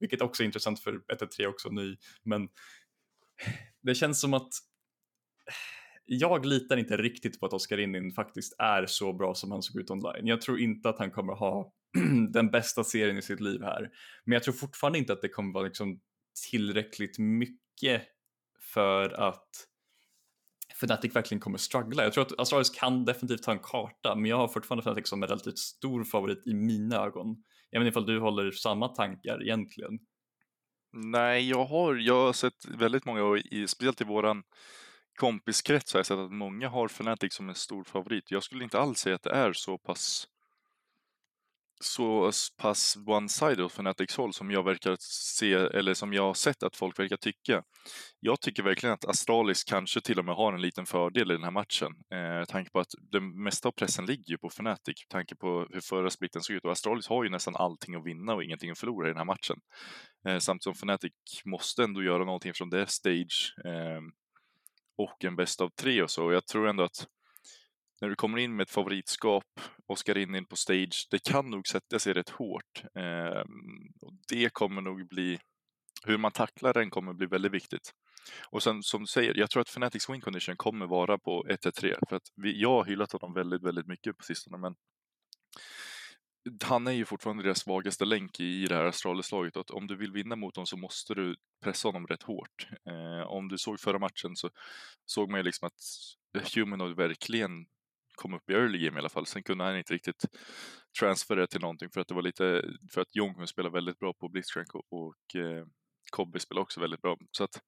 Vilket 0.00 0.22
också 0.22 0.42
är 0.42 0.44
intressant 0.44 0.80
för 0.80 0.92
1-3 0.92 1.46
också 1.46 1.68
ny. 1.68 1.96
Men 2.24 2.48
det 3.82 3.94
känns 3.94 4.20
som 4.20 4.34
att 4.34 4.50
jag 6.08 6.46
litar 6.46 6.76
inte 6.76 6.96
riktigt 6.96 7.40
på 7.40 7.46
att 7.46 7.52
Oskar 7.52 7.78
Innin 7.78 8.12
faktiskt 8.12 8.54
är 8.58 8.86
så 8.86 9.12
bra 9.12 9.34
som 9.34 9.50
han 9.50 9.62
såg 9.62 9.80
ut 9.80 9.90
online. 9.90 10.26
Jag 10.26 10.40
tror 10.40 10.60
inte 10.60 10.88
att 10.88 10.98
han 10.98 11.10
kommer 11.10 11.32
ha 11.32 11.72
den 12.32 12.50
bästa 12.50 12.84
serien 12.84 13.18
i 13.18 13.22
sitt 13.22 13.40
liv 13.40 13.62
här. 13.62 13.90
Men 14.24 14.32
jag 14.32 14.42
tror 14.42 14.54
fortfarande 14.54 14.98
inte 14.98 15.12
att 15.12 15.22
det 15.22 15.28
kommer 15.28 15.54
vara 15.54 15.64
liksom 15.64 16.00
tillräckligt 16.50 17.18
mycket 17.18 18.02
för 18.72 19.10
att 19.28 19.48
Fnatic 20.72 21.16
verkligen 21.16 21.40
kommer 21.40 21.58
struggla. 21.58 22.02
Jag 22.02 22.12
tror 22.12 22.24
att 22.24 22.40
Astralis 22.40 22.70
kan 22.70 23.04
definitivt 23.04 23.42
ta 23.42 23.52
en 23.52 23.58
karta, 23.58 24.14
men 24.14 24.30
jag 24.30 24.36
har 24.36 24.48
fortfarande 24.48 24.82
Fnatic 24.82 25.08
som 25.08 25.22
en 25.22 25.28
relativt 25.28 25.58
stor 25.58 26.04
favorit 26.04 26.46
i 26.46 26.54
mina 26.54 26.96
ögon. 26.96 27.44
Jag 27.70 27.80
vet 27.80 27.86
inte 27.86 27.98
ifall 27.98 28.06
du 28.06 28.20
håller 28.20 28.50
samma 28.50 28.88
tankar 28.88 29.42
egentligen? 29.42 29.98
Nej, 30.92 31.48
jag 31.48 31.64
har, 31.64 31.94
jag 31.94 32.26
har 32.26 32.32
sett 32.32 32.64
väldigt 32.78 33.04
många, 33.04 33.42
speciellt 33.66 34.00
i 34.00 34.04
våran 34.04 34.42
kompiskrets 35.18 35.92
har 35.92 35.98
jag 35.98 36.06
sett 36.06 36.18
att 36.18 36.32
många 36.32 36.68
har 36.68 36.86
Fnatic 36.86 37.34
som 37.34 37.48
en 37.48 37.54
stor 37.54 37.84
favorit. 37.84 38.30
Jag 38.30 38.42
skulle 38.42 38.64
inte 38.64 38.78
alls 38.78 38.98
säga 38.98 39.14
att 39.14 39.22
det 39.22 39.34
är 39.34 39.52
så 39.52 39.78
pass 39.78 40.28
så 41.80 42.30
pass 42.56 42.96
one-sided 43.06 43.60
åt 43.60 43.72
Fnatics 43.72 44.16
håll 44.16 44.32
som 44.32 44.50
jag 44.50 44.62
verkar 44.62 44.96
se, 45.00 45.52
eller 45.52 45.94
som 45.94 46.12
jag 46.12 46.22
har 46.22 46.34
sett 46.34 46.62
att 46.62 46.76
folk 46.76 46.98
verkar 46.98 47.16
tycka. 47.16 47.62
Jag 48.20 48.40
tycker 48.40 48.62
verkligen 48.62 48.94
att 48.94 49.04
Astralis 49.04 49.64
kanske 49.64 50.00
till 50.00 50.18
och 50.18 50.24
med 50.24 50.34
har 50.34 50.52
en 50.52 50.60
liten 50.60 50.86
fördel 50.86 51.30
i 51.30 51.34
den 51.34 51.44
här 51.44 51.50
matchen. 51.50 51.92
Eh, 52.14 52.44
tanke 52.44 52.70
på 52.70 52.80
att 52.80 52.94
det 53.12 53.20
mesta 53.20 53.68
av 53.68 53.72
pressen 53.72 54.06
ligger 54.06 54.30
ju 54.30 54.38
på 54.38 54.46
Fnatic, 54.46 55.06
tanke 55.08 55.36
på 55.36 55.66
hur 55.70 55.80
förra 55.80 56.10
splitten 56.10 56.42
såg 56.42 56.56
ut. 56.56 56.64
Och 56.64 56.72
Astralis 56.72 57.08
har 57.08 57.24
ju 57.24 57.30
nästan 57.30 57.56
allting 57.56 57.94
att 57.94 58.06
vinna 58.06 58.34
och 58.34 58.44
ingenting 58.44 58.70
att 58.70 58.78
förlora 58.78 59.06
i 59.06 59.10
den 59.10 59.18
här 59.18 59.24
matchen. 59.24 59.56
Eh, 60.26 60.38
samt 60.38 60.62
som 60.62 60.72
Fnatic 60.72 61.12
måste 61.44 61.84
ändå 61.84 62.02
göra 62.02 62.24
någonting 62.24 62.54
från 62.54 62.70
deras 62.70 62.92
stage. 62.92 63.54
Eh, 63.64 64.00
och 64.98 65.24
en 65.24 65.36
bäst 65.36 65.60
av 65.60 65.68
tre 65.68 66.02
och 66.02 66.10
så. 66.10 66.32
Jag 66.32 66.46
tror 66.46 66.68
ändå 66.68 66.82
att 66.82 67.06
när 68.00 68.08
du 68.08 68.14
kommer 68.14 68.38
in 68.38 68.56
med 68.56 68.64
ett 68.64 68.70
favoritskap 68.70 69.60
och 69.86 69.98
ska 69.98 70.20
in 70.20 70.46
på 70.46 70.56
stage, 70.56 71.08
det 71.10 71.24
kan 71.24 71.50
nog 71.50 71.68
sätta 71.68 71.98
sig 71.98 72.12
rätt 72.12 72.28
hårt. 72.28 72.82
Eh, 72.94 73.44
och 74.00 74.12
det 74.28 74.52
kommer 74.52 74.82
nog 74.82 75.08
bli, 75.08 75.38
hur 76.04 76.18
man 76.18 76.32
tacklar 76.32 76.72
den 76.74 76.90
kommer 76.90 77.12
bli 77.12 77.26
väldigt 77.26 77.52
viktigt. 77.52 77.92
Och 78.50 78.62
sen 78.62 78.82
som 78.82 79.00
du 79.00 79.06
säger, 79.06 79.34
jag 79.34 79.50
tror 79.50 79.60
att 79.60 79.68
Fanatics 79.68 80.10
win 80.10 80.20
condition 80.20 80.56
kommer 80.56 80.86
vara 80.86 81.18
på 81.18 81.44
1-3 81.48 81.94
för 82.08 82.16
att 82.16 82.32
vi, 82.36 82.60
jag 82.60 82.70
har 82.70 82.84
hyllat 82.84 83.12
honom 83.12 83.34
väldigt, 83.34 83.62
väldigt 83.62 83.86
mycket 83.86 84.16
på 84.16 84.24
sistone 84.24 84.58
men 84.58 84.74
han 86.64 86.86
är 86.86 86.92
ju 86.92 87.04
fortfarande 87.04 87.42
deras 87.42 87.58
svagaste 87.58 88.04
länk 88.04 88.40
i 88.40 88.66
det 88.66 88.74
här 88.74 88.84
Astralis-laget 88.84 89.56
och 89.56 89.60
att 89.60 89.70
om 89.70 89.86
du 89.86 89.96
vill 89.96 90.12
vinna 90.12 90.36
mot 90.36 90.54
dem 90.54 90.66
så 90.66 90.76
måste 90.76 91.14
du 91.14 91.36
pressa 91.64 91.88
honom 91.88 92.06
rätt 92.06 92.22
hårt. 92.22 92.68
Eh, 92.86 93.26
om 93.26 93.48
du 93.48 93.58
såg 93.58 93.80
förra 93.80 93.98
matchen 93.98 94.36
så 94.36 94.50
såg 95.06 95.30
man 95.30 95.40
ju 95.40 95.44
liksom 95.44 95.66
att 95.66 96.54
Humanoid 96.54 96.96
verkligen 96.96 97.66
kom 98.14 98.34
upp 98.34 98.50
i 98.50 98.52
early 98.52 98.78
game 98.78 98.98
i 98.98 99.00
alla 99.00 99.08
fall. 99.08 99.26
Sen 99.26 99.42
kunde 99.42 99.64
han 99.64 99.78
inte 99.78 99.94
riktigt 99.94 100.24
transfera 101.00 101.46
till 101.46 101.60
någonting 101.60 101.90
för 101.90 102.00
att 102.00 102.08
det 102.08 102.14
var 102.14 102.22
lite, 102.22 102.64
för 102.92 103.00
att 103.00 103.16
Jonghun 103.16 103.46
spelar 103.46 103.70
väldigt 103.70 103.98
bra 103.98 104.12
på 104.12 104.28
Blitzcrank 104.28 104.74
och, 104.74 104.92
och 104.92 105.36
eh, 105.40 105.66
Kobbe 106.10 106.40
spelar 106.40 106.62
också 106.62 106.80
väldigt 106.80 107.02
bra. 107.02 107.16
Så 107.30 107.44
att 107.44 107.60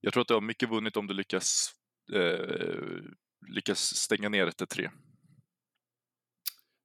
jag 0.00 0.12
tror 0.12 0.20
att 0.20 0.28
du 0.28 0.34
har 0.34 0.40
mycket 0.40 0.68
vunnit 0.68 0.96
om 0.96 1.06
du 1.06 1.14
lyckas, 1.14 1.72
eh, 2.12 3.00
lyckas 3.48 3.96
stänga 3.96 4.28
ner 4.28 4.46
1-3. 4.46 4.90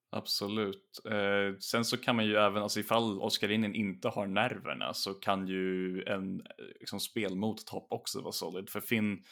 Absolut. 0.10 1.02
Eh, 1.06 1.58
sen 1.60 1.86
så 1.86 1.98
kan 1.98 2.16
man 2.16 2.26
ju 2.26 2.36
även, 2.36 2.64
alltså 2.64 2.80
ifall 2.80 3.22
Oskar 3.22 3.52
Inen 3.52 3.76
inte 3.76 4.08
har 4.10 4.28
nerverna 4.28 4.94
så 4.94 5.14
kan 5.14 5.48
ju 5.48 6.04
en 6.04 6.40
eh, 6.40 6.66
liksom, 6.80 7.00
spel 7.00 7.36
mot 7.36 7.68
topp 7.68 7.88
också 7.90 8.22
vara 8.22 8.32
solid. 8.32 8.70
För 8.70 8.82
Finn, 8.82 9.24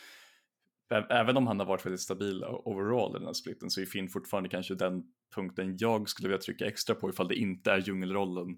även 1.10 1.38
om 1.38 1.48
han 1.48 1.60
har 1.60 1.66
varit 1.66 1.86
väldigt 1.86 2.02
stabil 2.02 2.44
overall 2.44 3.16
i 3.16 3.20
den 3.20 3.26
här 3.26 3.34
splitten 3.34 3.70
så 3.70 3.82
är 3.82 3.86
Finn 3.86 4.10
fortfarande 4.10 4.50
kanske 4.50 4.76
den 4.76 5.04
punkten 5.36 5.78
jag 5.80 6.10
skulle 6.10 6.28
vilja 6.28 6.42
trycka 6.42 6.66
extra 6.66 6.96
på 6.96 7.10
ifall 7.10 7.28
det 7.28 7.36
inte 7.36 7.72
är 7.72 7.78
djungelrollen. 7.78 8.50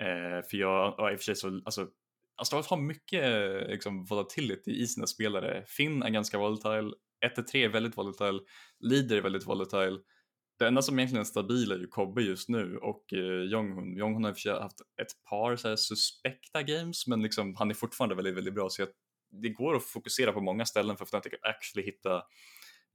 Eh, 0.00 0.48
för 0.50 0.56
jag, 0.56 0.94
ja, 0.98 1.12
i 1.12 1.14
och 1.14 1.18
för 1.18 1.24
sig 1.24 1.36
så, 1.36 1.48
alltså, 1.48 1.80
alltså 1.80 1.92
Astralis 2.36 2.66
har 2.66 2.76
mycket 2.76 3.24
eh, 3.24 3.68
liksom, 3.68 4.04
volatility 4.04 4.70
i 4.70 4.86
sina 4.86 5.06
spelare. 5.06 5.64
Finn 5.66 6.02
är 6.02 6.10
ganska 6.10 6.38
volatile, 6.38 6.92
1-3 7.36 7.56
är 7.56 7.68
väldigt 7.68 7.96
volatile, 7.96 8.40
Leader 8.80 9.16
är 9.16 9.22
väldigt 9.22 9.46
volatile 9.46 9.98
det 10.58 10.66
enda 10.66 10.82
som 10.82 10.98
egentligen 10.98 11.20
är 11.20 11.24
stabil 11.24 11.72
är 11.72 11.78
ju 11.78 11.86
Kobbe 11.86 12.22
just 12.22 12.48
nu 12.48 12.76
och 12.76 13.12
eh, 13.12 13.42
Jonghun. 13.42 13.96
Jonghun 13.96 14.24
har 14.24 14.30
i 14.30 14.32
och 14.32 14.36
för 14.36 14.40
sig 14.40 14.52
haft 14.52 14.80
ett 14.80 15.24
par 15.30 15.56
så 15.56 15.68
här, 15.68 15.76
suspekta 15.76 16.62
games 16.62 17.06
men 17.06 17.22
liksom, 17.22 17.54
han 17.54 17.70
är 17.70 17.74
fortfarande 17.74 18.14
väldigt, 18.14 18.34
väldigt 18.34 18.54
bra 18.54 18.68
så 18.70 18.82
jag, 18.82 18.88
det 19.42 19.48
går 19.48 19.76
att 19.76 19.84
fokusera 19.84 20.32
på 20.32 20.40
många 20.40 20.66
ställen 20.66 20.96
för 20.96 21.04
att 21.04 21.08
Fnatic 21.08 21.32
actually 21.42 21.86
hitta 21.86 22.16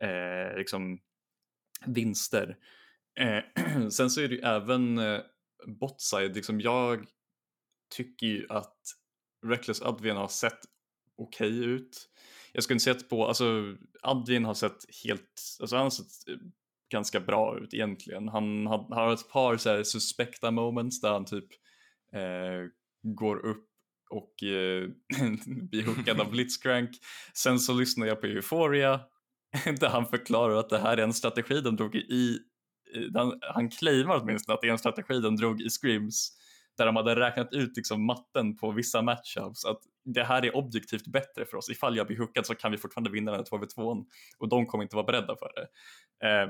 eh, 0.03 0.58
liksom, 0.58 1.00
vinster. 1.86 2.58
Eh, 3.20 3.89
sen 3.89 4.10
så 4.10 4.22
är 4.22 4.27
det 4.27 4.36
ju 4.36 4.41
även 4.41 4.98
eh, 4.98 5.22
botside, 5.68 6.36
liksom 6.36 6.62
jag 6.62 7.06
tycker 7.96 8.27
ju 8.27 8.46
att 8.50 8.77
Reckless 9.46 9.82
Advien 9.82 10.18
har 10.18 10.27
sett 10.27 10.60
okej 11.18 11.60
okay 11.60 11.63
ut. 11.63 12.10
jag 12.53 12.63
skulle 12.63 12.75
inte 12.75 12.84
säga 12.84 12.96
att 12.96 13.10
på, 13.10 13.27
alltså 13.27 13.75
Advin 14.01 14.46
har 14.46 14.53
sett 14.53 14.86
helt, 15.03 15.41
alltså 15.60 15.75
han 15.75 15.84
har 15.84 15.89
sett 15.89 16.30
eh, 16.30 16.36
ganska 16.91 17.19
bra 17.19 17.57
ut 17.57 17.74
egentligen. 17.74 18.27
Han 18.27 18.67
har, 18.67 18.95
har 18.95 19.13
ett 19.13 19.29
par 19.29 19.57
så 19.57 19.69
här 19.69 19.83
suspekta 19.83 20.51
moments 20.51 21.01
där 21.01 21.12
han 21.12 21.25
typ 21.25 21.48
eh, 22.13 22.69
går 23.03 23.45
upp 23.45 23.67
och 24.10 24.43
eh, 24.43 24.89
blir 25.71 25.86
hookad 25.86 26.21
av 26.21 26.31
Blitzcrank. 26.31 26.89
Sen 27.33 27.60
så 27.60 27.74
lyssnar 27.74 28.07
jag 28.07 28.21
på 28.21 28.27
Euphoria 28.27 29.00
där 29.79 29.89
han 29.89 30.05
förklarar 30.05 30.55
att 30.55 30.69
det 30.69 30.79
här 30.79 30.98
är 30.98 31.03
en 31.03 31.13
strategi 31.13 31.62
de 31.62 31.75
drog 31.75 31.95
i, 31.95 32.39
han, 33.13 33.39
han 33.41 33.69
claimar 33.69 34.21
åtminstone 34.21 34.55
att 34.55 34.62
det 34.62 34.67
är 34.67 34.71
en 34.71 34.77
strategi 34.77 35.19
de 35.19 35.36
drog 35.36 35.62
i 35.62 35.69
scrims 35.69 36.38
där 36.77 36.86
de 36.86 36.95
hade 36.95 37.15
räknat 37.15 37.53
ut 37.53 37.77
liksom 37.77 38.05
matten 38.05 38.55
på 38.55 38.71
vissa 38.71 39.01
matchups 39.01 39.65
att 39.65 39.79
det 40.05 40.24
här 40.24 40.45
är 40.45 40.55
objektivt 40.55 41.07
bättre 41.07 41.45
för 41.45 41.57
oss. 41.57 41.69
Ifall 41.69 41.98
jag 41.98 42.07
blir 42.07 42.17
hookad 42.17 42.45
så 42.45 42.55
kan 42.55 42.71
vi 42.71 42.77
fortfarande 42.77 43.10
vinna 43.10 43.31
den 43.31 43.39
här 43.39 43.60
2v2 43.60 44.05
och 44.38 44.50
de 44.50 44.65
kommer 44.65 44.83
inte 44.83 44.95
vara 44.95 45.05
beredda 45.05 45.36
för 45.36 45.51
det. 45.55 45.67
Eh, 46.27 46.50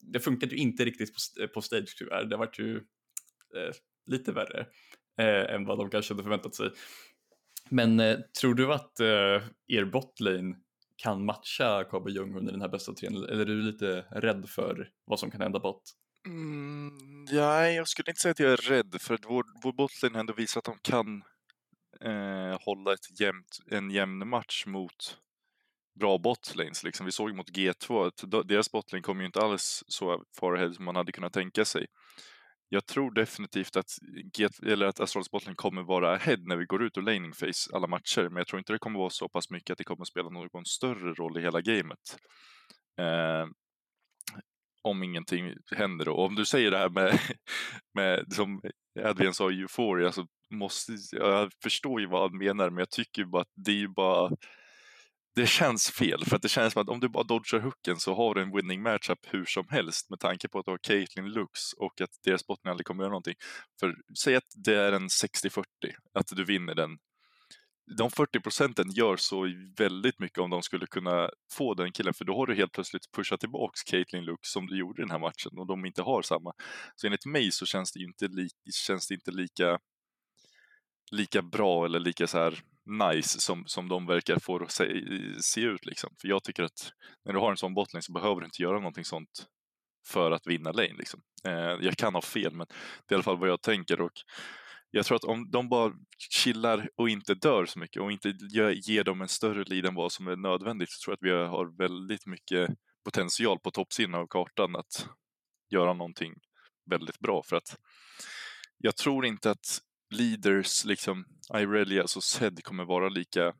det 0.00 0.20
funkade 0.20 0.54
ju 0.54 0.60
inte 0.60 0.84
riktigt 0.84 1.14
på, 1.14 1.42
eh, 1.42 1.46
på 1.46 1.62
stage 1.62 1.96
tyvärr. 1.98 2.24
Det 2.24 2.36
var 2.36 2.50
ju 2.58 2.76
eh, 3.56 3.74
lite 4.06 4.32
värre 4.32 4.66
eh, 5.18 5.54
än 5.54 5.64
vad 5.64 5.78
de 5.78 5.90
kanske 5.90 6.14
hade 6.14 6.22
förväntat 6.22 6.54
sig. 6.54 6.70
Men 7.68 8.00
eh, 8.00 8.18
tror 8.40 8.54
du 8.54 8.72
att 8.72 9.00
eh, 9.00 9.42
er 9.66 9.84
botlane 9.84 10.56
kan 10.96 11.24
matcha 11.24 11.84
Kobe 11.84 12.10
Jung 12.10 12.36
under 12.36 12.52
den 12.52 12.60
här 12.60 12.68
bästa 12.68 12.94
trean 12.94 13.14
eller 13.14 13.40
är 13.40 13.44
du 13.44 13.62
lite 13.62 14.04
rädd 14.10 14.48
för 14.48 14.90
vad 15.04 15.20
som 15.20 15.30
kan 15.30 15.40
hända 15.40 15.60
bot? 15.60 15.82
Mm, 16.26 16.98
nej, 17.32 17.74
jag 17.74 17.88
skulle 17.88 18.10
inte 18.10 18.20
säga 18.20 18.32
att 18.32 18.38
jag 18.38 18.52
är 18.52 18.56
rädd 18.56 18.96
för 19.00 19.14
att 19.14 19.24
vår, 19.24 19.44
vår 19.62 19.72
botlane 19.72 20.20
ändå 20.20 20.32
visat 20.32 20.68
att 20.68 20.74
de 20.82 20.90
kan 20.90 21.22
eh, 22.00 22.60
hålla 22.60 22.92
ett 22.92 23.20
jämnt, 23.20 23.58
en 23.70 23.90
jämn 23.90 24.28
match 24.28 24.66
mot 24.66 25.18
bra 25.98 26.18
botlanes. 26.18 26.84
Liksom. 26.84 27.06
Vi 27.06 27.12
såg 27.12 27.34
mot 27.34 27.50
G2 27.50 28.06
att 28.06 28.48
deras 28.48 28.72
botlane 28.72 29.02
kom 29.02 29.20
ju 29.20 29.26
inte 29.26 29.40
alls 29.40 29.84
så 29.88 30.24
far 30.40 30.54
ahead 30.54 30.72
som 30.72 30.84
man 30.84 30.96
hade 30.96 31.12
kunnat 31.12 31.32
tänka 31.32 31.64
sig. 31.64 31.86
Jag 32.68 32.86
tror 32.86 33.10
definitivt 33.10 33.76
att, 33.76 33.86
G 34.36 34.48
eller 34.66 34.86
att 34.86 35.00
Astralis 35.00 35.30
botlane 35.30 35.56
kommer 35.56 35.82
vara 35.82 36.14
ahead 36.14 36.36
när 36.40 36.56
vi 36.56 36.64
går 36.64 36.84
ut 36.84 36.98
ur 36.98 37.02
laning 37.02 37.32
face 37.32 37.74
alla 37.76 37.86
matcher, 37.86 38.22
men 38.22 38.36
jag 38.36 38.46
tror 38.46 38.58
inte 38.58 38.72
det 38.72 38.78
kommer 38.78 38.98
vara 38.98 39.10
så 39.10 39.28
pass 39.28 39.50
mycket 39.50 39.70
att 39.70 39.78
det 39.78 39.84
kommer 39.84 40.02
att 40.02 40.08
spela 40.08 40.28
någon 40.28 40.64
större 40.64 41.14
roll 41.14 41.38
i 41.38 41.40
hela 41.40 41.60
gamet. 41.60 42.18
Eh, 43.00 43.46
om 44.82 45.02
ingenting 45.02 45.54
händer. 45.76 46.08
Och 46.08 46.24
om 46.24 46.34
du 46.34 46.44
säger 46.44 46.70
det 46.70 46.78
här 46.78 46.88
med, 46.88 47.18
med 47.94 48.32
som 48.32 48.60
Edvin 49.00 49.34
sa, 49.34 49.50
euphoria, 49.50 50.12
så 50.12 50.26
måste, 50.50 50.92
jag 51.12 51.50
förstår 51.62 52.00
ju 52.00 52.06
vad 52.06 52.30
han 52.30 52.38
menar, 52.38 52.70
men 52.70 52.78
jag 52.78 52.90
tycker 52.90 53.24
bara 53.24 53.42
att 53.42 53.52
det 53.54 53.70
är 53.70 53.76
ju 53.76 53.88
bara 53.88 54.30
det 55.38 55.46
känns 55.46 55.90
fel, 55.90 56.24
för 56.24 56.36
att 56.36 56.42
det 56.42 56.48
känns 56.48 56.72
som 56.72 56.82
att 56.82 56.88
om 56.88 57.00
du 57.00 57.08
bara 57.08 57.24
dodgar 57.24 57.60
hooken 57.60 57.96
så 57.96 58.14
har 58.14 58.34
du 58.34 58.42
en 58.42 58.56
winning 58.56 58.82
matchup 58.82 59.18
hur 59.26 59.44
som 59.44 59.68
helst 59.68 60.10
med 60.10 60.20
tanke 60.20 60.48
på 60.48 60.58
att 60.58 60.64
du 60.64 60.70
har 60.70 60.78
Caitlyn 60.78 61.28
Lux 61.28 61.72
och 61.76 62.00
att 62.00 62.10
deras 62.24 62.46
botten 62.46 62.70
aldrig 62.70 62.86
kommer 62.86 63.02
göra 63.02 63.10
någonting. 63.10 63.34
För 63.80 63.94
säg 64.18 64.36
att 64.36 64.52
det 64.64 64.74
är 64.74 64.92
en 64.92 65.08
60-40, 65.08 65.64
att 66.14 66.26
du 66.30 66.44
vinner 66.44 66.74
den. 66.74 66.98
De 67.98 68.10
40 68.10 68.40
procenten 68.40 68.90
gör 68.90 69.16
så 69.16 69.46
väldigt 69.78 70.18
mycket 70.18 70.38
om 70.38 70.50
de 70.50 70.62
skulle 70.62 70.86
kunna 70.86 71.30
få 71.52 71.74
den 71.74 71.92
killen, 71.92 72.14
för 72.14 72.24
då 72.24 72.36
har 72.36 72.46
du 72.46 72.54
helt 72.54 72.72
plötsligt 72.72 73.12
pushat 73.16 73.40
tillbaks 73.40 73.82
Caitlyn 73.82 74.24
Lux 74.24 74.40
som 74.42 74.66
du 74.66 74.78
gjorde 74.78 75.02
i 75.02 75.04
den 75.04 75.10
här 75.10 75.18
matchen 75.18 75.58
och 75.58 75.66
de 75.66 75.84
inte 75.84 76.02
har 76.02 76.22
samma. 76.22 76.52
Så 76.96 77.06
enligt 77.06 77.26
mig 77.26 77.50
så 77.52 77.66
känns 77.66 77.92
det 77.92 78.00
inte, 78.00 78.28
li 78.28 78.48
känns 78.86 79.08
det 79.08 79.14
inte 79.14 79.30
lika 79.30 79.78
lika 81.10 81.42
bra 81.42 81.84
eller 81.84 82.00
lika 82.00 82.26
så 82.26 82.38
här 82.38 82.62
nice 82.88 83.40
som, 83.40 83.66
som 83.66 83.88
de 83.88 84.06
verkar 84.06 84.38
få 84.38 84.62
att 84.62 84.70
se, 84.70 85.02
se 85.40 85.60
ut. 85.60 85.86
Liksom. 85.86 86.10
För 86.20 86.28
jag 86.28 86.44
tycker 86.44 86.62
att 86.62 86.92
när 87.24 87.32
du 87.32 87.38
har 87.38 87.50
en 87.50 87.56
sån 87.56 87.74
bottling 87.74 88.02
så 88.02 88.12
behöver 88.12 88.40
du 88.40 88.44
inte 88.44 88.62
göra 88.62 88.78
någonting 88.78 89.04
sånt 89.04 89.46
för 90.06 90.30
att 90.30 90.46
vinna 90.46 90.72
lane. 90.72 90.94
Liksom. 90.98 91.20
Eh, 91.44 91.52
jag 91.80 91.96
kan 91.96 92.14
ha 92.14 92.22
fel, 92.22 92.54
men 92.54 92.66
det 93.06 93.14
är 93.14 93.14
i 93.14 93.16
alla 93.16 93.22
fall 93.22 93.38
vad 93.38 93.48
jag 93.48 93.62
tänker. 93.62 94.00
Och 94.00 94.12
jag 94.90 95.06
tror 95.06 95.16
att 95.16 95.24
om 95.24 95.50
de 95.50 95.68
bara 95.68 95.92
chillar 96.30 96.88
och 96.96 97.08
inte 97.08 97.34
dör 97.34 97.66
så 97.66 97.78
mycket 97.78 98.02
och 98.02 98.12
inte 98.12 98.34
ger 98.84 99.04
dem 99.04 99.20
en 99.20 99.28
större 99.28 99.64
lead 99.64 99.86
än 99.86 99.94
vad 99.94 100.12
som 100.12 100.28
är 100.28 100.36
nödvändigt 100.36 100.90
så 100.90 101.04
tror 101.04 101.16
jag 101.20 101.42
att 101.42 101.44
vi 101.44 101.56
har 101.56 101.76
väldigt 101.78 102.26
mycket 102.26 102.70
potential 103.04 103.58
på 103.58 103.70
toppsidan 103.70 104.14
av 104.14 104.26
kartan 104.26 104.76
att 104.76 105.08
göra 105.70 105.92
någonting 105.92 106.34
väldigt 106.90 107.18
bra. 107.18 107.42
För 107.42 107.56
att 107.56 107.76
jag 108.78 108.96
tror 108.96 109.26
inte 109.26 109.50
att 109.50 109.80
leaders, 110.14 110.84
liksom 110.84 111.24
Irelia, 111.54 112.00
alltså, 112.00 112.18
och 112.18 112.24
Zed 112.24 112.64
kommer 112.64 112.84
vara 112.84 113.08
lika 113.08 113.54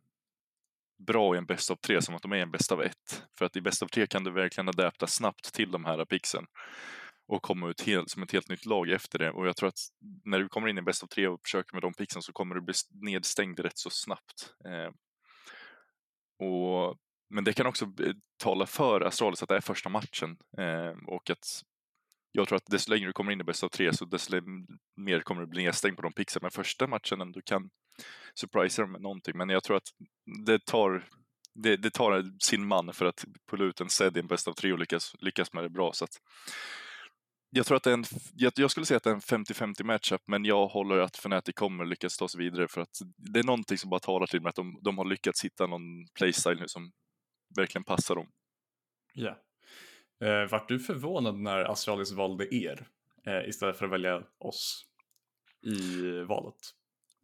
bra 1.07 1.35
i 1.35 1.38
en 1.38 1.46
bäst 1.46 1.70
av 1.70 1.77
tre 1.77 2.03
som 2.03 2.14
att 2.14 2.22
de 2.22 2.33
är 2.33 2.37
en 2.37 2.51
bäst 2.51 2.72
av 2.72 2.83
ett. 2.83 3.22
För 3.38 3.44
att 3.44 3.57
i 3.57 3.61
bäst 3.61 3.83
av 3.83 3.87
tre 3.87 4.07
kan 4.07 4.24
du 4.24 4.31
verkligen 4.31 4.68
adapta 4.68 5.07
snabbt 5.07 5.55
till 5.55 5.70
de 5.70 5.85
här 5.85 6.05
pixen 6.05 6.46
och 7.29 7.42
komma 7.42 7.68
ut 7.68 7.81
helt, 7.81 8.11
som 8.11 8.22
ett 8.22 8.33
helt 8.33 8.48
nytt 8.48 8.66
lag 8.66 8.90
efter 8.90 9.18
det. 9.18 9.31
Och 9.31 9.46
jag 9.46 9.57
tror 9.57 9.68
att 9.68 9.79
när 10.24 10.38
du 10.38 10.48
kommer 10.48 10.68
in 10.68 10.79
i 10.79 10.83
bäst 10.83 11.03
av 11.03 11.07
tre 11.07 11.29
och 11.29 11.40
försöker 11.44 11.74
med 11.74 11.83
de 11.83 11.94
pixen 11.94 12.22
så 12.22 12.33
kommer 12.33 12.55
du 12.55 12.61
bli 12.61 12.74
nedstängd 12.90 13.61
rätt 13.61 13.79
så 13.79 13.90
snabbt. 13.90 14.55
Eh, 14.64 14.90
och, 16.46 16.96
men 17.31 17.44
det 17.44 17.53
kan 17.53 17.66
också 17.66 17.85
eh, 17.85 18.14
tala 18.42 18.66
för 18.66 19.01
Astralis 19.01 19.42
att 19.42 19.48
det 19.48 19.57
är 19.57 19.61
första 19.61 19.88
matchen 19.88 20.37
eh, 20.59 20.94
och 21.07 21.31
att 21.31 21.62
jag 22.33 22.49
tror 22.49 22.57
att 22.57 22.67
desto 22.67 22.91
längre 22.91 23.07
du 23.07 23.12
kommer 23.12 23.33
in 23.33 23.41
i 23.41 23.45
bäst 23.45 23.64
av 23.64 23.69
tre 23.69 23.93
så 23.93 24.05
desto 24.05 24.41
mer 24.97 25.21
kommer 25.21 25.41
du 25.41 25.47
bli 25.47 25.64
nedstängd 25.64 25.97
på 25.97 26.03
de 26.03 26.12
pixlarna. 26.12 26.45
Men 26.45 26.51
första 26.51 26.87
matchen 26.87 27.33
du 27.33 27.43
kan 27.43 27.71
surprisa 28.35 28.83
dem 28.83 28.93
med 28.93 29.01
någonting. 29.01 29.37
Men 29.37 29.49
jag 29.49 29.64
tror 29.64 29.77
att 29.77 29.88
det 30.47 30.64
tar, 30.64 31.09
det, 31.55 31.77
det 31.77 31.91
tar 31.91 32.25
sin 32.41 32.67
man 32.67 32.93
för 32.93 33.07
att 33.07 33.25
pulla 33.51 33.64
ut 33.64 33.81
en 33.81 33.88
sed 33.88 34.17
i 34.17 34.21
en 34.21 34.27
bäst 34.27 34.49
av 34.49 34.53
tre 34.53 34.73
och 34.73 34.79
lyckas, 34.79 35.14
lyckas 35.19 35.53
med 35.53 35.64
det 35.64 35.71
bra. 35.71 35.93
Så 35.93 36.05
att, 36.05 36.11
jag 37.51 37.67
tror 37.67 37.77
att 37.77 37.83
det 37.83 37.91
är 37.91 37.95
en, 37.95 38.05
jag, 38.35 38.53
jag 38.57 38.71
skulle 38.71 38.87
säga 38.87 38.97
att 38.97 39.03
det 39.03 39.11
är 39.11 39.14
en 39.14 39.45
50-50 39.45 39.85
matchup, 39.85 40.23
men 40.27 40.45
jag 40.45 40.67
håller 40.67 40.99
att 40.99 41.17
Fnatic 41.17 41.55
kommer 41.55 41.85
lyckas 41.85 42.17
ta 42.17 42.29
sig 42.29 42.38
vidare 42.38 42.69
för 42.69 42.81
att 42.81 42.99
det 43.17 43.41
är 43.41 43.45
någonting 43.45 43.79
som 43.79 43.91
bara 43.91 44.01
talar 44.01 44.27
till 44.27 44.41
mig 44.43 44.51
att 44.51 44.57
de, 44.57 44.79
de 44.83 44.99
har 44.99 45.05
lyckats 45.05 45.45
hitta 45.45 45.67
någon 45.67 46.07
playstyle 46.14 46.61
nu 46.61 46.69
som 46.69 46.93
verkligen 47.57 47.85
passar 47.85 48.14
dem. 48.14 48.29
Ja. 49.14 49.38
Eh, 50.20 50.50
vart 50.50 50.68
du 50.68 50.78
förvånad 50.78 51.38
när 51.38 51.64
Astralis 51.64 52.12
valde 52.12 52.54
er 52.54 52.87
eh, 53.26 53.48
istället 53.48 53.78
för 53.78 53.85
att 53.85 53.92
välja 53.92 54.22
oss 54.38 54.85
i 55.62 56.11
valet? 56.22 56.54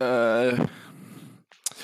Eh, 0.00 0.66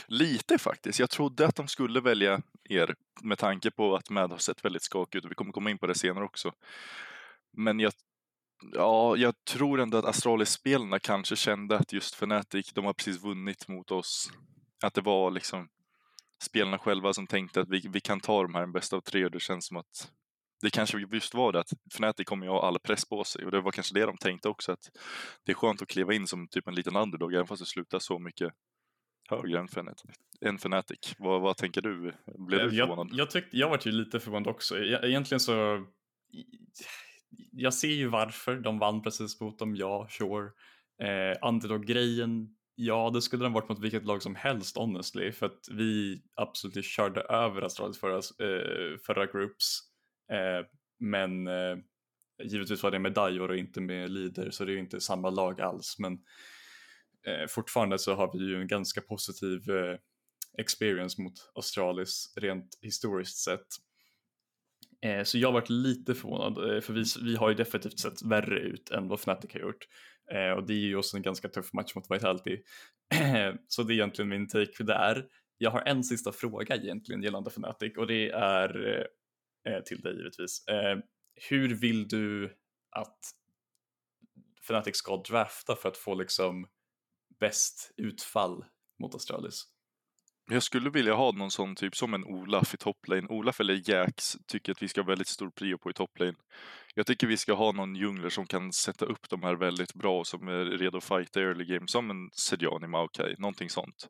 lite 0.06 0.58
faktiskt. 0.58 0.98
Jag 0.98 1.10
trodde 1.10 1.46
att 1.46 1.56
de 1.56 1.68
skulle 1.68 2.00
välja 2.00 2.42
er 2.64 2.94
med 3.22 3.38
tanke 3.38 3.70
på 3.70 3.94
att 3.94 4.10
Mad 4.10 4.30
har 4.30 4.38
sett 4.38 4.64
väldigt 4.64 4.82
skakig 4.82 5.18
ut 5.18 5.24
och 5.24 5.30
vi 5.30 5.34
kommer 5.34 5.52
komma 5.52 5.70
in 5.70 5.78
på 5.78 5.86
det 5.86 5.94
senare 5.94 6.24
också. 6.24 6.52
Men 7.52 7.80
jag, 7.80 7.92
ja, 8.72 9.16
jag 9.16 9.44
tror 9.44 9.80
ändå 9.80 9.98
att 9.98 10.04
Astralis-spelarna 10.04 10.98
kanske 10.98 11.36
kände 11.36 11.76
att 11.76 11.92
just 11.92 12.14
Fnatic, 12.14 12.72
de 12.72 12.84
har 12.84 12.92
precis 12.92 13.22
vunnit 13.22 13.68
mot 13.68 13.90
oss. 13.90 14.30
Att 14.82 14.94
det 14.94 15.00
var 15.00 15.30
liksom 15.30 15.68
spelarna 16.42 16.78
själva 16.78 17.12
som 17.12 17.26
tänkte 17.26 17.60
att 17.60 17.68
vi, 17.68 17.88
vi 17.88 18.00
kan 18.00 18.20
ta 18.20 18.42
de 18.42 18.54
här 18.54 18.62
en 18.62 18.72
bästa 18.72 18.96
av 18.96 19.00
tre 19.00 19.24
och 19.24 19.30
det 19.30 19.40
känns 19.40 19.66
som 19.66 19.76
att 19.76 20.10
det 20.62 20.70
kanske 20.70 20.98
just 21.12 21.34
var 21.34 21.52
det 21.52 21.60
att 21.60 21.72
Fnatic 21.94 22.26
kommer 22.26 22.46
ju 22.46 22.52
ha 22.52 22.66
all 22.66 22.78
press 22.78 23.08
på 23.08 23.24
sig 23.24 23.44
och 23.44 23.50
det 23.50 23.60
var 23.60 23.72
kanske 23.72 23.94
det 23.94 24.06
de 24.06 24.16
tänkte 24.16 24.48
också 24.48 24.72
att 24.72 24.90
det 25.46 25.52
är 25.52 25.56
skönt 25.56 25.82
att 25.82 25.88
kliva 25.88 26.14
in 26.14 26.26
som 26.26 26.48
typ 26.48 26.68
en 26.68 26.74
liten 26.74 26.96
underdog 26.96 27.34
även 27.34 27.46
fast 27.46 27.62
det 27.62 27.66
slutar 27.66 27.98
så 27.98 28.18
mycket 28.18 28.52
högre 29.28 29.58
än 29.58 29.64
Fnatic. 29.64 30.10
Än 30.40 30.56
Fnatic. 30.56 31.14
Vad, 31.18 31.40
vad 31.40 31.56
tänker 31.56 31.82
du? 31.82 32.12
Blev 32.38 32.70
du 32.70 32.76
förvånad? 32.76 33.08
Jag, 33.10 33.18
jag, 33.18 33.30
tyckte, 33.30 33.56
jag 33.56 33.68
var 33.68 33.80
ju 33.84 33.92
lite 33.92 34.20
förvånad 34.20 34.48
också. 34.48 34.78
Egentligen 34.78 35.40
så 35.40 35.86
jag 37.52 37.74
ser 37.74 37.88
ju 37.88 38.08
varför 38.08 38.56
de 38.56 38.78
vann 38.78 39.02
precis 39.02 39.40
mot 39.40 39.58
dem, 39.58 39.76
ja, 39.76 40.06
sure. 40.10 40.50
Eh, 41.02 41.48
underdog-grejen, 41.48 42.48
ja, 42.74 43.10
det 43.10 43.22
skulle 43.22 43.44
den 43.44 43.52
varit 43.52 43.68
mot 43.68 43.78
vilket 43.78 44.04
lag 44.04 44.22
som 44.22 44.34
helst 44.34 44.76
honestly, 44.76 45.32
för 45.32 45.46
att 45.46 45.68
vi 45.70 46.22
absolut 46.34 46.84
körde 46.84 47.20
över 47.20 47.62
Astralis 47.62 48.00
förra, 48.00 48.16
eh, 48.16 48.98
förra 49.06 49.26
groups 49.26 49.89
Eh, 49.89 49.89
Eh, 50.30 50.66
men 50.98 51.46
eh, 51.46 51.76
givetvis 52.44 52.82
var 52.82 52.90
det 52.90 52.98
med 52.98 53.12
Dajor 53.12 53.50
och 53.50 53.56
inte 53.56 53.80
med 53.80 54.10
Lider 54.10 54.50
så 54.50 54.64
det 54.64 54.72
är 54.72 54.74
ju 54.74 54.80
inte 54.80 55.00
samma 55.00 55.30
lag 55.30 55.60
alls 55.60 55.96
men 55.98 56.12
eh, 57.26 57.46
fortfarande 57.48 57.98
så 57.98 58.14
har 58.14 58.38
vi 58.38 58.44
ju 58.44 58.60
en 58.60 58.66
ganska 58.66 59.00
positiv 59.00 59.70
eh, 59.70 59.98
experience 60.58 61.22
mot 61.22 61.50
Australis 61.54 62.32
rent 62.36 62.78
historiskt 62.82 63.38
sett. 63.38 63.66
Eh, 65.02 65.22
så 65.22 65.38
jag 65.38 65.48
har 65.48 65.52
varit 65.52 65.70
lite 65.70 66.14
förvånad 66.14 66.84
för 66.84 66.92
vi, 66.92 67.04
vi 67.22 67.36
har 67.36 67.48
ju 67.48 67.54
definitivt 67.54 67.98
sett 67.98 68.22
värre 68.22 68.60
ut 68.60 68.90
än 68.90 69.08
vad 69.08 69.18
Fnatic 69.18 69.52
har 69.52 69.60
gjort. 69.60 69.86
Och 70.56 70.66
det 70.66 70.72
är 70.72 70.78
ju 70.78 70.96
också 70.96 71.16
en 71.16 71.22
ganska 71.22 71.48
tuff 71.48 71.72
match 71.72 71.94
mot 71.94 72.10
Vitality. 72.10 72.62
Så 73.68 73.82
det 73.82 73.92
är 73.92 73.94
egentligen 73.94 74.28
min 74.28 74.48
take 74.48 74.84
där. 74.84 75.26
Jag 75.58 75.70
har 75.70 75.82
en 75.86 76.04
sista 76.04 76.32
fråga 76.32 76.76
egentligen 76.76 77.22
gällande 77.22 77.50
Fnatic 77.50 77.96
och 77.96 78.06
det 78.06 78.30
är 78.30 78.98
eh, 78.98 79.04
Eh, 79.68 79.82
till 79.82 80.00
dig 80.00 80.16
givetvis. 80.16 80.68
Eh, 80.68 80.98
hur 81.48 81.74
vill 81.74 82.08
du 82.08 82.56
att 82.90 83.18
Fnatic 84.62 84.96
ska 84.96 85.16
drafta 85.16 85.76
för 85.76 85.88
att 85.88 85.96
få 85.96 86.14
liksom 86.14 86.68
bäst 87.40 87.92
utfall 87.96 88.64
mot 88.98 89.14
Astralis? 89.14 89.66
jag 90.52 90.62
skulle 90.62 90.90
vilja 90.90 91.14
ha 91.14 91.32
någon 91.32 91.50
sån 91.50 91.76
typ 91.76 91.96
som 91.96 92.14
en 92.14 92.24
Olaf 92.24 92.74
i 92.74 92.76
toplane. 92.76 93.28
Olaf 93.28 93.60
eller 93.60 93.90
Jax 93.90 94.36
tycker 94.46 94.72
att 94.72 94.82
vi 94.82 94.88
ska 94.88 95.00
ha 95.00 95.06
väldigt 95.06 95.28
stor 95.28 95.50
prio 95.50 95.78
på 95.78 95.90
i 95.90 95.92
toplane. 95.92 96.34
Jag 96.94 97.06
tycker 97.06 97.26
vi 97.26 97.36
ska 97.36 97.52
ha 97.52 97.72
någon 97.72 97.96
jungler 97.96 98.28
som 98.28 98.46
kan 98.46 98.72
sätta 98.72 99.04
upp 99.04 99.28
de 99.30 99.42
här 99.42 99.54
väldigt 99.54 99.94
bra 99.94 100.18
och 100.18 100.26
som 100.26 100.48
är 100.48 100.64
redo 100.64 100.98
att 100.98 101.04
fighta 101.04 101.40
early 101.40 101.64
game, 101.64 101.88
som 101.88 102.10
en 102.10 102.30
Sedjani 102.32 102.86
Maokai, 102.86 103.34
någonting 103.38 103.70
sånt. 103.70 104.08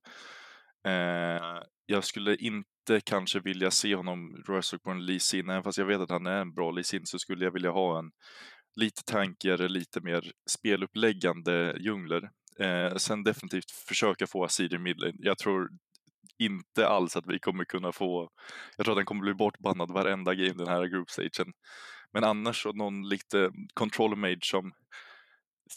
Eh, 0.86 1.62
jag 1.86 2.04
skulle 2.04 2.36
inte 2.36 2.69
kanske 3.00 3.40
vilja 3.40 3.70
se 3.70 3.94
honom 3.94 4.42
Rörsök 4.46 4.82
på 4.82 4.90
en 4.90 5.06
Lee 5.06 5.20
Sin, 5.20 5.50
även 5.50 5.62
fast 5.62 5.78
jag 5.78 5.86
vet 5.86 6.00
att 6.00 6.10
han 6.10 6.26
är 6.26 6.40
en 6.40 6.54
bra 6.54 6.70
Lee 6.70 6.84
Sin, 6.84 7.06
så 7.06 7.18
skulle 7.18 7.44
jag 7.44 7.52
vilja 7.52 7.70
ha 7.70 7.98
en 7.98 8.10
lite 8.76 9.02
tankigare, 9.04 9.68
lite 9.68 10.00
mer 10.00 10.32
speluppläggande 10.50 11.76
jungler. 11.80 12.30
Eh, 12.60 12.96
sen 12.96 13.22
definitivt 13.22 13.70
försöka 13.70 14.26
få 14.26 14.44
Asir 14.44 14.74
i 14.74 14.78
midlane. 14.78 15.14
Jag 15.18 15.38
tror 15.38 15.68
inte 16.38 16.88
alls 16.88 17.16
att 17.16 17.26
vi 17.26 17.38
kommer 17.38 17.64
kunna 17.64 17.92
få, 17.92 18.30
jag 18.76 18.84
tror 18.84 18.92
att 18.92 18.98
den 18.98 19.06
kommer 19.06 19.22
bli 19.22 19.34
bortbannad 19.34 19.90
varenda 19.90 20.34
game 20.34 20.54
den 20.54 20.68
här 20.68 20.86
groupstagen. 20.86 21.52
Men 22.12 22.24
annars 22.24 22.62
så 22.62 22.72
någon 22.72 23.08
lite 23.08 23.50
control 23.74 24.16
mage 24.16 24.38
som, 24.42 24.72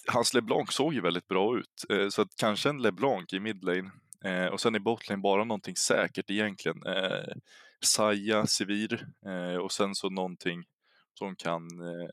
hans 0.08 0.34
LeBlanc 0.34 0.72
såg 0.74 0.94
ju 0.94 1.02
väldigt 1.02 1.28
bra 1.28 1.58
ut, 1.58 1.86
eh, 1.90 2.10
så 2.10 2.22
att 2.22 2.36
kanske 2.40 2.70
en 2.70 2.82
LeBlanc 2.82 3.34
i 3.34 3.40
midlane 3.40 3.92
eh, 4.24 4.46
och 4.46 4.62
sen 4.62 4.76
i 4.76 4.80
botlane 4.80 5.22
bara 5.22 5.44
någonting 5.44 5.76
säkert 5.76 6.30
egentligen. 6.30 6.84
Eh, 6.86 7.34
Saja, 7.86 8.46
Sivir 8.46 9.08
eh, 9.26 9.58
och 9.58 9.72
sen 9.72 9.96
så 9.96 10.10
någonting 10.10 10.64
som 11.20 11.36
kan, 11.36 11.62
eh, 11.82 12.10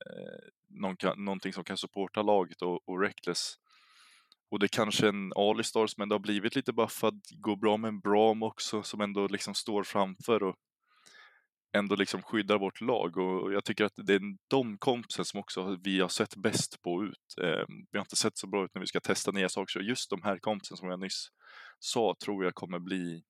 någon 0.69 0.97
kan, 0.97 1.25
någonting 1.25 1.53
som 1.53 1.65
kan 1.65 1.77
supporta 1.77 2.23
laget 2.23 2.63
och, 2.63 2.89
och 2.89 3.01
Reckless 3.01 3.57
och 4.51 4.59
det 4.59 4.69
kanske 4.69 5.09
en 5.09 5.33
Alistar 5.37 5.87
som 5.87 6.03
ändå 6.03 6.15
har 6.15 6.21
blivit 6.21 6.57
lite 6.57 6.73
buffad, 6.73 7.21
går 7.31 7.57
bra 7.57 7.77
med 7.77 7.89
en 7.89 8.01
Bram 8.01 8.43
också 8.43 8.83
som 8.83 9.01
ändå 9.01 9.27
liksom 9.27 9.55
står 9.55 9.83
framför 9.83 10.43
och 10.43 10.57
ändå 11.77 11.95
liksom 11.97 12.23
skyddar 12.23 12.59
vårt 12.59 12.81
lag 12.81 13.17
och 13.17 13.53
jag 13.53 13.65
tycker 13.65 13.85
att 13.85 13.93
det 13.97 14.15
är 14.15 14.21
de 14.51 14.79
kompisen 14.79 15.25
som 15.25 15.41
också 15.41 15.79
vi 15.85 16.01
har 16.01 16.09
sett 16.09 16.37
bäst 16.37 16.83
på 16.83 17.05
ut. 17.05 17.35
Eh, 17.43 17.65
vi 17.91 17.99
har 17.99 18.01
inte 18.01 18.17
sett 18.17 18.39
så 18.39 18.47
bra 18.47 18.65
ut 18.65 18.75
när 18.75 18.81
vi 18.81 18.87
ska 18.87 19.01
testa 19.01 19.31
nya 19.31 19.49
saker, 19.49 19.73
så 19.73 19.81
just 19.81 20.11
de 20.11 20.23
här 20.23 20.39
kompisen 20.39 20.77
som 20.77 20.89
jag 20.89 21.01
nyss 21.01 21.29
sa 21.81 22.15
tror 22.25 22.45
jag 22.45 22.55
kommer 22.55 22.79
bli 22.79 23.23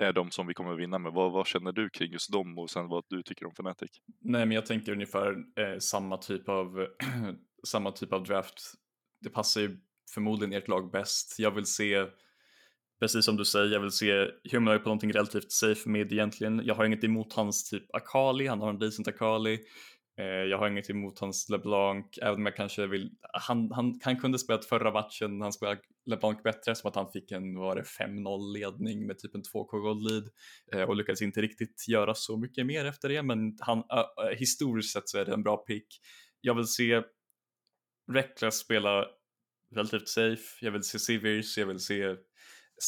är 0.00 0.12
de 0.12 0.30
som 0.30 0.46
vi 0.46 0.54
kommer 0.54 0.74
vinna 0.74 0.98
med. 0.98 1.12
Vad, 1.12 1.32
vad 1.32 1.46
känner 1.46 1.72
du 1.72 1.90
kring 1.90 2.12
just 2.12 2.32
dem 2.32 2.58
och 2.58 2.70
sen 2.70 2.88
vad 2.88 3.04
du 3.08 3.22
tycker 3.22 3.46
om 3.46 3.52
Fnatic? 3.52 3.90
Nej, 4.20 4.46
men 4.46 4.54
jag 4.54 4.66
tänker 4.66 4.92
ungefär 4.92 5.30
eh, 5.30 5.78
samma 5.78 6.16
typ 6.16 6.48
av 6.48 6.86
samma 7.66 7.92
typ 7.92 8.12
av 8.12 8.24
draft. 8.24 8.74
Det 9.20 9.30
passar 9.30 9.60
ju 9.60 9.78
förmodligen 10.14 10.52
ert 10.52 10.68
lag 10.68 10.90
bäst. 10.90 11.38
Jag 11.38 11.50
vill 11.50 11.66
se, 11.66 12.06
precis 13.00 13.24
som 13.24 13.36
du 13.36 13.44
säger, 13.44 13.72
jag 13.72 13.80
vill 13.80 13.90
se 13.90 14.30
Humanoid 14.52 14.82
på 14.82 14.88
någonting 14.88 15.12
relativt 15.12 15.52
safe 15.52 15.88
med 15.88 16.12
egentligen. 16.12 16.62
Jag 16.64 16.74
har 16.74 16.84
inget 16.84 17.04
emot 17.04 17.32
hans 17.32 17.70
typ 17.70 17.94
Akali, 17.94 18.46
han 18.46 18.60
har 18.60 18.70
en 18.70 18.78
decent 18.78 19.08
Akali. 19.08 19.58
Eh, 20.18 20.24
jag 20.24 20.58
har 20.58 20.68
inget 20.68 20.90
emot 20.90 21.18
hans 21.18 21.48
LeBlanc, 21.48 22.18
även 22.22 22.34
om 22.34 22.46
jag 22.46 22.56
kanske 22.56 22.86
vill, 22.86 23.10
han, 23.32 23.72
han, 23.72 24.00
han 24.02 24.16
kunde 24.16 24.38
spelat 24.38 24.64
förra 24.64 24.92
matchen, 24.92 25.40
han 25.40 25.52
spelade 25.52 25.80
LeBlanc 26.06 26.42
bättre 26.42 26.74
som 26.74 26.88
att 26.88 26.94
han 26.94 27.12
fick 27.12 27.32
en, 27.32 27.58
var 27.58 27.76
det 27.76 27.82
5-0 27.82 28.52
ledning 28.52 29.06
med 29.06 29.18
typ 29.18 29.34
en 29.34 29.42
2K 29.42 29.80
gold 29.80 30.10
lead 30.10 30.30
eh, 30.72 30.88
och 30.88 30.96
lyckades 30.96 31.22
inte 31.22 31.42
riktigt 31.42 31.88
göra 31.88 32.14
så 32.14 32.36
mycket 32.36 32.66
mer 32.66 32.84
efter 32.84 33.08
det, 33.08 33.22
men 33.22 33.56
han, 33.60 33.78
uh, 33.78 34.38
historiskt 34.38 34.92
sett 34.92 35.08
så 35.08 35.18
är 35.18 35.24
det 35.24 35.32
en 35.32 35.42
bra 35.42 35.56
pick. 35.56 35.86
Jag 36.40 36.54
vill 36.54 36.66
se 36.66 37.02
Reckless 38.12 38.58
spela 38.58 39.06
relativt 39.74 40.08
safe. 40.08 40.42
Jag 40.60 40.72
vill 40.72 40.82
se 40.82 40.98
Sivirs, 40.98 41.58
jag 41.58 41.66
vill 41.66 41.78
se 41.78 42.16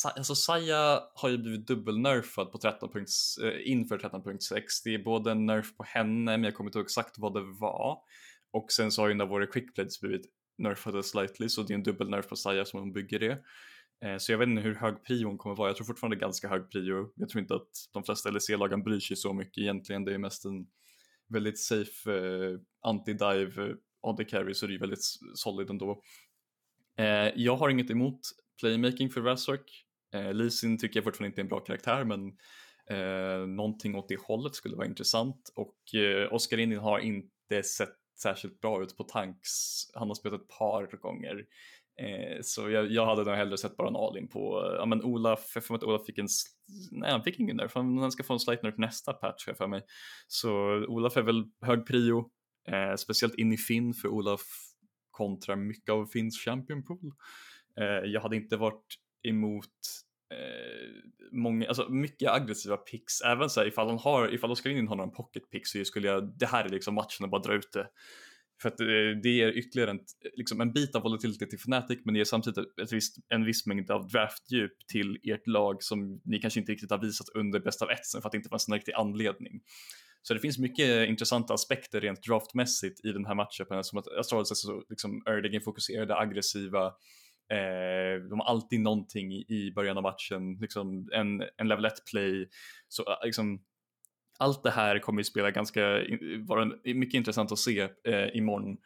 Alltså 0.05 0.35
Saya 0.35 1.01
har 1.15 1.29
ju 1.29 1.39
blivit 1.39 1.67
dubbelnerfad 1.67 2.53
på 2.53 2.59
13 2.59 2.93
punkts, 2.93 3.39
eh, 3.39 3.71
inför 3.71 3.99
13.6. 3.99 4.83
Det 4.85 4.95
är 4.95 5.05
både 5.05 5.31
en 5.31 5.47
nerf 5.47 5.77
på 5.77 5.85
henne, 5.85 6.31
men 6.31 6.45
jag 6.45 6.55
kommer 6.55 6.69
inte 6.69 6.79
ihåg 6.79 6.87
exakt 6.87 7.19
vad 7.19 7.35
det 7.35 7.43
var. 7.61 7.99
Och 8.53 8.73
sen 8.73 8.93
så 8.93 9.03
har 9.03 9.09
ju 9.09 9.15
Navore 9.15 9.47
Quickblades 9.47 10.01
blivit 10.01 10.27
nerfade 10.59 11.03
slightly, 11.03 11.49
så 11.49 11.63
det 11.63 11.73
är 11.73 11.75
en 11.75 11.83
dubbelnerf 11.83 12.29
på 12.29 12.37
Saya 12.37 12.65
som 12.65 12.81
hon 12.81 12.93
bygger 12.93 13.19
det. 13.19 13.43
Eh, 14.05 14.17
så 14.19 14.33
jag 14.33 14.39
vet 14.39 14.49
inte 14.49 14.63
hur 14.63 14.75
hög 14.75 15.05
prio 15.05 15.27
hon 15.27 15.39
kommer 15.39 15.57
vara. 15.57 15.69
Jag 15.69 15.77
tror 15.77 15.87
fortfarande 15.87 16.17
ganska 16.17 16.49
hög 16.49 16.71
prio. 16.71 17.13
Jag 17.17 17.29
tror 17.29 17.41
inte 17.41 17.55
att 17.55 17.89
de 17.93 18.05
flesta 18.05 18.31
LEC-lagen 18.31 18.83
bryr 18.83 19.01
sig 19.01 19.17
så 19.17 19.33
mycket 19.33 19.59
egentligen. 19.59 20.05
Det 20.05 20.15
är 20.15 20.19
mest 20.19 20.45
en 20.45 20.67
väldigt 21.29 21.59
safe 21.59 22.13
eh, 22.13 22.59
anti-dive 22.87 23.71
eh, 23.71 23.77
on 24.03 24.17
the 24.17 24.25
carry 24.25 24.55
så 24.55 24.67
det 24.67 24.75
är 24.75 24.79
väldigt 24.79 25.05
solid 25.35 25.71
ändå. 25.71 26.03
Eh, 26.99 27.31
jag 27.37 27.57
har 27.57 27.69
inget 27.69 27.91
emot 27.91 28.21
playmaking 28.61 29.11
för 29.11 29.21
Razork. 29.21 29.87
Eh, 30.15 30.35
Lisin 30.35 30.79
tycker 30.79 30.97
jag 30.97 31.05
fortfarande 31.05 31.29
inte 31.29 31.41
är 31.41 31.43
en 31.43 31.49
bra 31.49 31.61
karaktär 31.61 32.05
men 32.05 32.27
eh, 32.91 33.47
någonting 33.47 33.95
åt 33.95 34.09
det 34.09 34.21
hållet 34.21 34.55
skulle 34.55 34.77
vara 34.77 34.87
intressant 34.87 35.53
och 35.55 35.95
eh, 35.95 36.33
Oskar 36.33 36.59
Indien 36.59 36.81
har 36.81 36.99
inte 36.99 37.63
sett 37.63 37.97
särskilt 38.23 38.61
bra 38.61 38.83
ut 38.83 38.97
på 38.97 39.05
tanks. 39.05 39.51
Han 39.95 40.09
har 40.09 40.15
spelat 40.15 40.41
ett 40.41 40.49
par 40.49 40.97
gånger. 40.97 41.47
Eh, 42.01 42.39
så 42.43 42.71
jag, 42.71 42.91
jag, 42.91 43.07
hade 43.07 43.25
nog 43.25 43.35
hellre 43.35 43.59
sett 43.59 43.77
bara 43.77 43.89
en 43.89 43.97
all-in 43.97 44.29
på, 44.29 44.75
ja 44.79 44.87
men 44.87 45.03
Olaf, 45.03 45.53
jag 45.55 45.65
får 45.65 45.75
att 45.75 45.83
Olaf 45.83 46.07
fick 46.07 46.19
en, 46.19 46.29
nej 46.91 47.11
han 47.11 47.23
fick 47.23 47.41
ingen 47.41 47.57
nerf, 47.57 47.75
han 47.75 48.13
ska 48.13 48.23
få 48.23 48.33
en 48.33 48.41
slight 48.41 48.63
nerf 48.63 48.79
nästa 48.79 49.13
patch 49.13 49.49
för 49.57 49.67
mig. 49.67 49.83
Så 50.29 50.51
Olaf 50.89 51.17
är 51.17 51.23
väl 51.23 51.45
hög 51.61 51.87
prio, 51.87 52.31
eh, 52.69 52.95
speciellt 52.97 53.35
in 53.35 53.53
i 53.53 53.57
Finn 53.57 53.95
för 53.95 54.09
Olaf 54.09 54.41
kontrar 55.11 55.57
mycket 55.57 55.93
av 55.93 56.07
Finns 56.07 56.39
Champion 56.45 56.85
Pool. 56.85 57.13
Eh, 57.81 58.11
jag 58.11 58.21
hade 58.21 58.37
inte 58.37 58.57
varit 58.57 58.87
emot 59.23 59.69
Eh, 60.33 60.89
många, 61.33 61.69
alltså 61.69 61.89
mycket 61.89 62.31
aggressiva 62.31 62.77
picks, 62.77 63.21
även 63.21 63.51
så 63.51 63.61
här, 63.61 63.67
ifall 63.67 63.89
han 63.89 63.99
har, 63.99 64.35
ifall 64.35 64.51
Oskar 64.51 64.71
in 64.71 64.89
har 64.89 64.97
någon 64.97 65.13
pocket 65.13 65.51
pick 65.51 65.67
så 65.67 65.85
skulle 65.85 66.09
jag, 66.09 66.39
det 66.39 66.47
här 66.47 66.65
är 66.65 66.69
liksom 66.69 66.95
matchen 66.95 67.25
att 67.25 67.31
bara 67.31 67.43
dra 67.43 67.55
ut 67.55 67.73
det. 67.73 67.89
För 68.63 68.69
att 68.69 68.81
eh, 68.81 68.87
det 69.23 69.29
ger 69.29 69.49
ytterligare 69.49 69.91
en, 69.91 70.01
liksom 70.37 70.61
en 70.61 70.73
bit 70.73 70.95
av 70.95 71.03
volatilitet 71.03 71.51
till 71.51 71.59
Fnatic 71.59 71.99
men 72.05 72.15
det 72.15 72.19
ger 72.19 72.25
samtidigt 72.25 72.79
ett 72.83 72.93
visst, 72.93 73.17
en 73.29 73.45
viss 73.45 73.67
mängd 73.67 73.91
av 73.91 74.09
draftdjup 74.09 74.87
till 74.93 75.19
ert 75.23 75.47
lag 75.47 75.83
som 75.83 76.21
ni 76.25 76.39
kanske 76.39 76.61
inte 76.61 76.73
riktigt 76.73 76.91
har 76.91 76.99
visat 76.99 77.29
under 77.35 77.61
bäst 77.61 77.83
av 77.83 77.91
etsen 77.91 78.23
för 78.23 78.29
att 78.29 78.33
det 78.33 78.39
inte 78.39 78.49
fanns 78.49 78.69
en 78.69 78.75
riktig 78.75 78.93
anledning. 78.93 79.61
Så 80.23 80.35
det 80.35 80.41
finns 80.41 80.59
mycket 80.59 81.09
intressanta 81.09 81.55
aspekter 81.55 82.01
rent 82.01 82.23
draftmässigt 82.23 83.05
i 83.05 83.13
den 83.13 83.27
här 83.27 83.35
matchen, 83.35 83.85
som 83.85 83.99
att 83.99 84.09
Astralis 84.09 84.51
är 84.51 84.55
så 84.55 84.83
liksom 84.89 85.23
early 85.27 85.61
fokuserade, 85.61 86.17
aggressiva. 86.17 86.93
Eh, 87.53 88.23
de 88.31 88.41
har 88.41 88.47
alltid 88.47 88.81
någonting 88.81 89.33
i, 89.33 89.73
början 89.75 89.97
av 89.97 90.03
matchen, 90.03 90.59
liksom 90.61 91.09
en, 91.13 91.43
en 91.57 91.69
level 91.69 91.85
1 91.85 91.93
play. 92.11 92.49
Så 92.89 93.03
eh, 93.03 93.17
liksom, 93.25 93.63
allt 94.39 94.63
det 94.63 94.71
här 94.71 94.99
kommer 94.99 95.21
ju 95.21 95.25
spela 95.25 95.51
ganska, 95.51 95.81
vara 96.47 96.73
mycket 96.85 97.15
intressant 97.15 97.53
att 97.53 97.59
se 97.59 97.81
eh, 97.81 98.37
imorgon. 98.37 98.77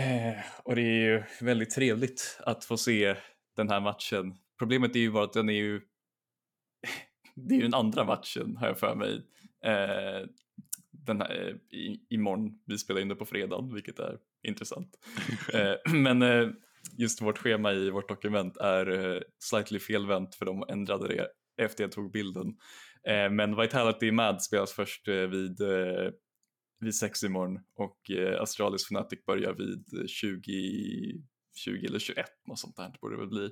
Eh, 0.00 0.44
och 0.64 0.76
det 0.76 0.82
är 0.82 1.10
ju 1.12 1.22
väldigt 1.40 1.70
trevligt 1.70 2.40
att 2.46 2.64
få 2.64 2.76
se 2.76 3.16
den 3.56 3.68
här 3.68 3.80
matchen. 3.80 4.34
Problemet 4.58 4.96
är 4.96 5.00
ju 5.00 5.10
bara 5.10 5.24
att 5.24 5.32
den 5.32 5.48
är 5.48 5.54
ju 5.54 5.80
det 7.34 7.54
är 7.54 7.56
ju 7.56 7.62
den 7.62 7.74
andra 7.74 8.04
matchen 8.04 8.56
har 8.56 8.66
jag 8.66 8.78
för 8.78 8.94
mig 8.94 9.22
eh, 9.64 10.26
den 10.90 11.20
här, 11.20 11.48
eh, 11.48 11.78
i, 11.78 12.06
imorgon. 12.08 12.60
Vi 12.66 12.78
spelar 12.78 13.00
in 13.00 13.08
det 13.08 13.14
på 13.14 13.26
fredag, 13.26 13.70
vilket 13.72 13.98
är 13.98 14.18
intressant. 14.42 14.98
eh, 15.54 15.92
men 15.92 16.22
eh, 16.22 16.48
just 16.98 17.22
vårt 17.22 17.38
schema 17.38 17.72
i 17.72 17.90
vårt 17.90 18.08
dokument 18.08 18.56
är 18.56 18.90
eh, 18.90 19.22
slightly 19.38 19.78
felvänt 19.78 20.34
för 20.34 20.46
de 20.46 20.64
ändrade 20.68 21.08
det 21.08 21.28
efter 21.64 21.84
jag 21.84 21.92
tog 21.92 22.12
bilden. 22.12 22.46
Eh, 23.08 23.30
men 23.30 23.56
Vitality 23.56 24.12
Mad 24.12 24.42
spelas 24.42 24.72
först 24.72 25.08
eh, 25.08 25.14
vid, 25.14 25.58
vid 26.80 26.94
sex 26.94 27.24
imorgon 27.24 27.58
och 27.74 28.10
Astralis 28.40 28.84
Fnatic 28.84 29.24
börjar 29.26 29.54
vid 29.54 30.10
20, 30.10 31.22
20 31.56 31.86
eller 31.86 31.98
21, 31.98 32.26
något 32.46 32.58
sånt 32.58 32.76
där 32.76 32.94
borde 33.00 33.14
det 33.14 33.20
väl 33.20 33.28
bli, 33.28 33.50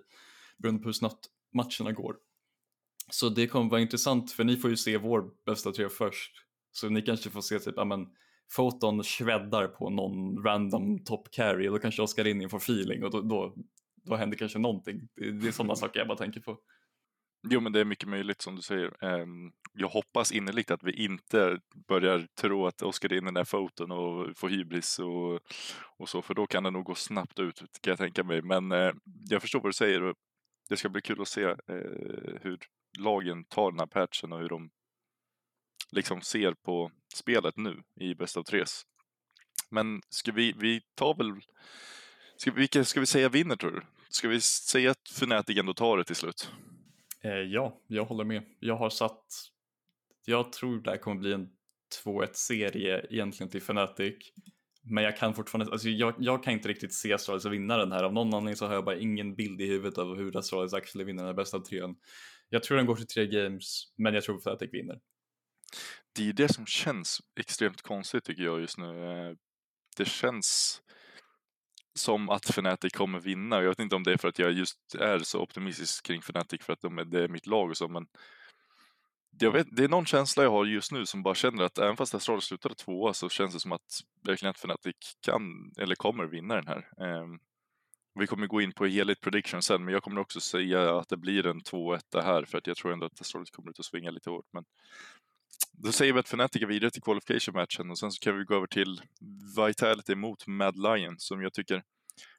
beroende 0.58 0.82
på 0.82 0.88
hur 0.88 0.92
snabbt 0.92 1.26
matcherna 1.54 1.92
går. 1.92 2.16
Så 3.10 3.28
det 3.28 3.46
kommer 3.46 3.70
vara 3.70 3.80
intressant 3.80 4.32
för 4.32 4.44
ni 4.44 4.56
får 4.56 4.70
ju 4.70 4.76
se 4.76 4.96
vår 4.96 5.30
bästa 5.46 5.72
tre 5.72 5.88
först. 5.88 6.32
Så 6.72 6.88
ni 6.88 7.02
kanske 7.02 7.30
får 7.30 7.40
se 7.40 7.58
typ, 7.58 7.74
ja 7.76 7.84
men 7.84 8.06
Foton 8.50 9.02
shreddar 9.02 9.66
på 9.68 9.90
någon 9.90 10.44
random 10.44 11.04
top 11.04 11.30
carry 11.30 11.68
och 11.68 11.72
då 11.72 11.78
kanske 11.78 12.02
Oskar 12.02 12.24
Rinning 12.24 12.48
får 12.48 12.58
feeling 12.58 13.04
och 13.04 13.10
då, 13.10 13.20
då, 13.20 13.54
då 14.04 14.16
händer 14.16 14.36
kanske 14.36 14.58
någonting. 14.58 15.08
Det, 15.16 15.30
det 15.30 15.48
är 15.48 15.52
sådana 15.52 15.74
saker 15.76 15.98
jag 15.98 16.08
bara 16.08 16.18
tänker 16.18 16.40
på. 16.40 16.58
Jo, 17.48 17.60
men 17.60 17.72
det 17.72 17.80
är 17.80 17.84
mycket 17.84 18.08
möjligt 18.08 18.42
som 18.42 18.56
du 18.56 18.62
säger. 18.62 19.04
Ehm, 19.04 19.52
jag 19.72 19.88
hoppas 19.88 20.32
innerligt 20.32 20.70
att 20.70 20.82
vi 20.82 21.04
inte 21.04 21.58
börjar 21.88 22.26
tro 22.40 22.66
att 22.66 22.82
Oskar 22.82 23.12
in 23.12 23.24
den 23.24 23.34
där 23.34 23.44
foton 23.44 23.90
och 23.90 24.38
får 24.38 24.48
hybris 24.48 24.98
och, 24.98 25.40
och 25.98 26.08
så, 26.08 26.22
för 26.22 26.34
då 26.34 26.46
kan 26.46 26.62
det 26.62 26.70
nog 26.70 26.84
gå 26.84 26.94
snabbt 26.94 27.38
ut 27.38 27.58
kan 27.80 27.90
jag 27.90 27.98
tänka 27.98 28.24
mig. 28.24 28.42
Men 28.42 28.72
eh, 28.72 28.92
jag 29.28 29.42
förstår 29.42 29.60
vad 29.60 29.68
du 29.68 29.74
säger. 29.74 30.14
Det 30.68 30.76
ska 30.76 30.88
bli 30.88 31.02
kul 31.02 31.20
att 31.20 31.28
se 31.28 31.42
eh, 31.42 31.56
hur 32.40 32.58
lagen 32.98 33.44
tar 33.44 33.70
den 33.70 33.80
här 33.80 33.86
patchen 33.86 34.32
och 34.32 34.40
hur 34.40 34.48
de 34.48 34.70
liksom 35.92 36.20
ser 36.20 36.54
på 36.54 36.90
spelet 37.14 37.56
nu 37.56 37.82
i 38.00 38.14
bäst 38.14 38.36
av 38.36 38.42
tres. 38.42 38.82
Men 39.70 40.02
ska 40.08 40.32
vi, 40.32 40.54
vi 40.58 40.80
tar 40.94 41.14
väl, 41.14 41.40
ska, 42.36 42.52
vilka 42.52 42.84
ska 42.84 43.00
vi 43.00 43.06
säga 43.06 43.28
vinner 43.28 43.56
tror 43.56 43.70
du? 43.70 43.82
Ska 44.08 44.28
vi 44.28 44.40
säga 44.40 44.90
att 44.90 45.08
Fnatic 45.08 45.58
ändå 45.58 45.74
tar 45.74 45.98
det 45.98 46.04
till 46.04 46.16
slut? 46.16 46.50
Eh, 47.24 47.30
ja, 47.30 47.80
jag 47.86 48.04
håller 48.04 48.24
med. 48.24 48.42
Jag 48.60 48.76
har 48.76 48.90
satt, 48.90 49.24
jag 50.26 50.52
tror 50.52 50.80
det 50.82 50.90
här 50.90 50.98
kommer 50.98 51.16
bli 51.16 51.32
en 51.32 51.48
2-1 52.04 52.28
serie 52.32 53.06
egentligen 53.10 53.50
till 53.50 53.60
Fnatic. 53.60 54.32
Men 54.82 55.04
jag 55.04 55.16
kan 55.16 55.34
fortfarande, 55.34 55.72
alltså 55.72 55.88
jag, 55.88 56.14
jag 56.18 56.44
kan 56.44 56.52
inte 56.52 56.68
riktigt 56.68 56.94
se 56.94 57.12
Astralis 57.12 57.44
vinna 57.44 57.76
den 57.76 57.92
här. 57.92 58.04
Av 58.04 58.12
någon 58.12 58.34
anledning 58.34 58.56
så 58.56 58.66
har 58.66 58.74
jag 58.74 58.84
bara 58.84 58.98
ingen 58.98 59.34
bild 59.34 59.60
i 59.60 59.66
huvudet 59.66 59.98
av 59.98 60.16
hur 60.16 60.36
Astralis 60.36 60.74
actually 60.74 61.04
vinner 61.04 61.22
den 61.22 61.28
här 61.28 61.34
bästa 61.34 61.56
av 61.56 61.60
trean. 61.60 61.96
Jag 62.48 62.62
tror 62.62 62.76
den 62.76 62.86
går 62.86 62.96
till 62.96 63.06
tre 63.06 63.26
games, 63.26 63.92
men 63.96 64.14
jag 64.14 64.24
tror 64.24 64.36
Fnatic 64.38 64.72
vinner. 64.72 65.00
Det 66.12 66.22
är 66.22 66.26
ju 66.26 66.32
det 66.32 66.48
som 66.54 66.66
känns 66.66 67.20
extremt 67.40 67.82
konstigt 67.82 68.24
tycker 68.24 68.42
jag 68.42 68.60
just 68.60 68.78
nu. 68.78 69.04
Eh, 69.04 69.36
det 69.96 70.04
känns 70.04 70.80
som 71.94 72.28
att 72.28 72.44
Fnatic 72.50 72.92
kommer 72.92 73.20
vinna. 73.20 73.62
Jag 73.62 73.68
vet 73.68 73.78
inte 73.78 73.96
om 73.96 74.02
det 74.02 74.12
är 74.12 74.16
för 74.16 74.28
att 74.28 74.38
jag 74.38 74.52
just 74.52 74.94
är 74.94 75.18
så 75.18 75.40
optimistisk 75.40 76.06
kring 76.06 76.18
Fnatic 76.18 76.62
för 76.62 76.72
att 76.72 76.80
de 76.80 76.98
är, 76.98 77.04
det 77.04 77.24
är 77.24 77.28
mitt 77.28 77.46
lag 77.46 77.70
och 77.70 77.76
så, 77.76 77.88
men 77.88 78.06
jag 79.40 79.52
vet, 79.52 79.66
det 79.70 79.84
är 79.84 79.88
någon 79.88 80.06
känsla 80.06 80.42
jag 80.42 80.50
har 80.50 80.64
just 80.64 80.92
nu 80.92 81.06
som 81.06 81.22
bara 81.22 81.34
känner 81.34 81.62
att 81.62 81.78
även 81.78 81.96
fast 81.96 82.14
Astralis 82.14 82.44
slutade 82.44 82.74
tvåa 82.74 83.14
så 83.14 83.28
känns 83.28 83.54
det 83.54 83.60
som 83.60 83.72
att 83.72 84.00
verkligen 84.24 84.50
att 84.50 84.56
Fnatic 84.56 84.96
kan 85.20 85.72
eller 85.78 85.94
kommer 85.94 86.24
vinna 86.24 86.54
den 86.54 86.66
här. 86.66 86.88
Um, 87.22 87.38
vi 88.14 88.26
kommer 88.26 88.46
gå 88.46 88.60
in 88.60 88.72
på 88.72 88.86
helhet 88.86 89.20
prediction 89.20 89.62
sen, 89.62 89.84
men 89.84 89.94
jag 89.94 90.02
kommer 90.02 90.20
också 90.20 90.40
säga 90.40 90.98
att 90.98 91.08
det 91.08 91.16
blir 91.16 91.46
en 91.46 91.60
2-1 91.60 92.22
här 92.22 92.44
för 92.44 92.58
att 92.58 92.66
jag 92.66 92.76
tror 92.76 92.92
ändå 92.92 93.06
att 93.06 93.20
Astralis 93.20 93.50
kommer 93.50 93.70
ut 93.70 93.78
och 93.78 93.84
svinga 93.84 94.10
lite 94.10 94.30
hårt. 94.30 94.46
Men 94.52 94.64
då 95.72 95.92
säger 95.92 96.12
vi 96.12 96.20
att 96.20 96.26
Fnatic 96.26 96.62
är 96.62 96.66
vidare 96.66 96.90
till 96.90 97.02
qualification-matchen 97.02 97.90
och 97.90 97.98
sen 97.98 98.12
så 98.12 98.20
kan 98.20 98.38
vi 98.38 98.44
gå 98.44 98.54
över 98.54 98.66
till 98.66 99.00
Vitality 99.66 100.14
mot 100.14 100.46
Mad 100.46 100.76
Lion 100.76 101.14
som 101.18 101.42
jag 101.42 101.52
tycker 101.52 101.82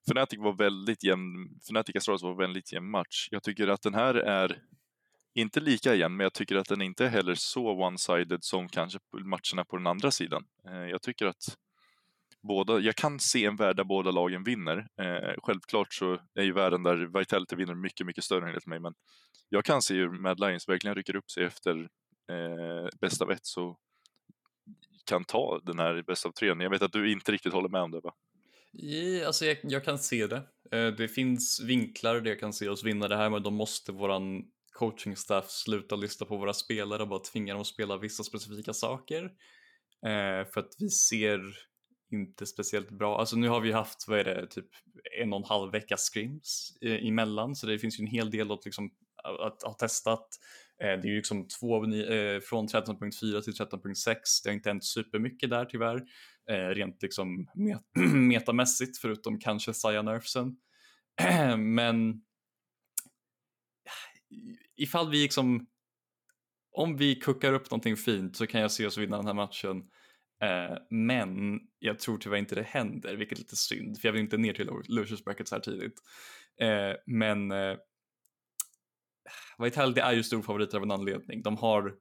Fnatic 0.08 0.40
var 0.40 0.54
väldigt 0.54 1.04
jämn, 1.04 1.50
Fnatic 1.62 1.96
Astralis 1.96 2.24
var 2.24 2.36
väldigt 2.36 2.74
jämn 2.74 2.90
match. 2.90 3.28
Jag 3.32 3.44
tycker 3.44 3.68
att 3.68 3.82
den 3.82 3.94
här 3.94 4.16
är 4.16 4.62
inte 5.34 5.60
lika 5.60 5.96
jämn, 5.96 6.18
men 6.18 6.24
jag 6.24 6.34
tycker 6.34 6.56
att 6.56 6.68
den 6.68 6.82
inte 6.82 7.06
är 7.06 7.10
heller 7.10 7.36
så 7.36 7.90
one-sided 7.90 8.40
som 8.42 8.70
kanske 8.70 9.00
matcherna 9.12 9.66
på 9.66 9.78
den 9.78 9.88
andra 9.88 10.12
sidan. 10.12 10.44
Eh, 10.68 10.74
jag 10.74 11.02
tycker 11.02 11.26
att 11.26 11.58
båda, 12.42 12.80
jag 12.80 12.96
kan 12.96 13.20
se 13.20 13.46
en 13.46 13.56
värld 13.56 13.76
där 13.76 13.84
båda 13.84 14.12
lagen 14.12 14.44
vinner. 14.44 14.88
Eh, 15.02 15.34
självklart 15.44 15.94
så 15.94 16.20
är 16.34 16.44
ju 16.44 16.54
världen 16.54 16.84
där 16.84 17.20
Vitality 17.20 17.56
vinner 17.56 17.76
mycket, 17.76 18.06
mycket 18.06 18.24
större 18.24 18.48
enligt 18.48 18.68
mig, 18.68 18.80
men 18.80 18.94
jag 19.50 19.66
kan 19.66 19.82
se 19.82 19.94
hur 19.94 20.10
Mad 20.10 20.40
Lions 20.40 20.70
verkligen 20.70 20.96
rycker 20.96 21.16
upp 21.16 21.32
sig 21.32 21.44
efter 21.44 21.90
eh, 22.30 22.88
bäst 23.02 23.22
av 23.22 23.32
ett 23.32 23.46
så 23.46 23.78
kan 25.06 25.26
ta 25.26 25.60
den 25.64 25.80
här 25.80 26.04
bäst 26.08 26.26
av 26.26 26.32
tre. 26.32 26.48
Jag 26.48 26.70
vet 26.70 26.82
att 26.82 26.92
du 26.92 27.12
inte 27.12 27.32
riktigt 27.32 27.54
håller 27.54 27.70
med 27.70 27.82
om 27.82 27.92
det 27.92 28.00
va? 28.00 28.14
Ja, 28.72 29.28
alltså 29.28 29.46
jag, 29.46 29.58
jag 29.64 29.86
kan 29.86 30.00
se 30.00 30.28
det. 30.28 30.44
Eh, 30.72 30.88
det 30.88 31.08
finns 31.08 31.62
vinklar 31.62 32.22
där 32.22 32.32
jag 32.32 32.40
kan 32.40 32.54
se 32.54 32.70
oss 32.70 32.84
vinna 32.84 33.08
det 33.08 33.16
här 33.16 33.30
men 33.30 33.44
då 33.44 33.52
måste 33.52 33.92
våran 33.92 34.44
coaching 34.72 35.16
staff 35.16 35.50
sluta 35.50 35.96
lyssna 35.96 36.26
på 36.26 36.38
våra 36.38 36.54
spelare 36.54 37.02
och 37.02 37.08
bara 37.08 37.20
tvinga 37.20 37.54
dem 37.54 37.62
att 37.62 37.68
spela 37.68 37.98
vissa 37.98 38.24
specifika 38.24 38.74
saker. 38.74 39.24
Eh, 40.06 40.52
för 40.54 40.60
att 40.60 40.76
vi 40.80 40.90
ser 40.90 41.42
inte 42.12 42.46
speciellt 42.46 42.92
bra. 42.92 43.20
Alltså 43.20 43.36
nu 43.36 43.48
har 43.48 43.62
vi 43.62 43.72
haft, 43.72 44.08
vad 44.08 44.20
är 44.20 44.24
det, 44.24 44.48
typ 44.48 44.68
en 45.22 45.34
och 45.34 45.40
en 45.40 45.46
halv 45.46 45.72
vecka 45.72 45.98
scrims 45.98 46.78
eh, 46.82 47.08
emellan 47.08 47.56
så 47.56 47.68
det 47.68 47.80
finns 47.80 48.00
ju 48.00 48.02
en 48.02 48.12
hel 48.12 48.32
del 48.32 48.52
att, 48.52 48.66
liksom, 48.66 48.92
att 49.24 49.64
ha 49.64 49.74
testat. 49.74 50.28
Eh, 50.84 51.00
det 51.02 51.08
är 51.08 51.10
ju 51.10 51.16
liksom 51.16 51.48
två, 51.48 51.86
eh, 51.86 52.40
från 52.40 52.68
13.4 52.68 53.42
till 53.42 53.54
13.6. 53.54 54.42
Det 54.44 54.50
har 54.50 54.54
inte 54.54 54.70
hänt 54.70 54.86
supermycket 54.86 55.50
där 55.50 55.66
tyvärr. 55.66 56.04
Eh, 56.50 56.68
rent 56.68 57.02
liksom 57.02 57.48
met 57.56 57.82
metamässigt 58.14 58.98
förutom 58.98 59.40
kanske 59.40 59.74
Cyanerfsen. 59.74 60.56
Men 61.58 62.22
ifall 64.76 65.10
vi 65.10 65.22
liksom, 65.22 65.68
om 66.72 66.98
vi 66.98 67.16
kuckar 67.16 67.54
upp 67.54 67.72
någonting 67.72 67.98
fint 67.98 68.36
så 68.36 68.48
kan 68.48 68.62
jag 68.62 68.72
se 68.72 68.86
oss 68.86 68.98
vinna 68.98 69.18
den 69.18 69.28
här 69.28 69.34
matchen. 69.34 69.84
Men 70.90 71.60
jag 71.80 72.00
tror 72.00 72.18
tyvärr 72.18 72.38
inte 72.38 72.56
det 72.56 72.64
händer, 72.64 73.16
vilket 73.16 73.38
är 73.38 73.42
lite 73.42 73.56
synd, 73.56 74.02
för 74.02 74.08
jag 74.08 74.14
vill 74.14 74.22
inte 74.22 74.38
ner 74.38 74.54
till 74.54 74.70
losers 74.88 75.24
brackets 75.24 75.52
här 75.52 75.60
tidigt. 75.60 75.94
Men 77.06 77.52
Vitality 79.58 80.00
är 80.02 80.14
ju 80.14 80.24
storfavoriter 80.24 80.78
av 80.78 80.84
en 80.84 80.92
anledning. 80.92 81.42
De 81.42 81.58
har 81.58 81.96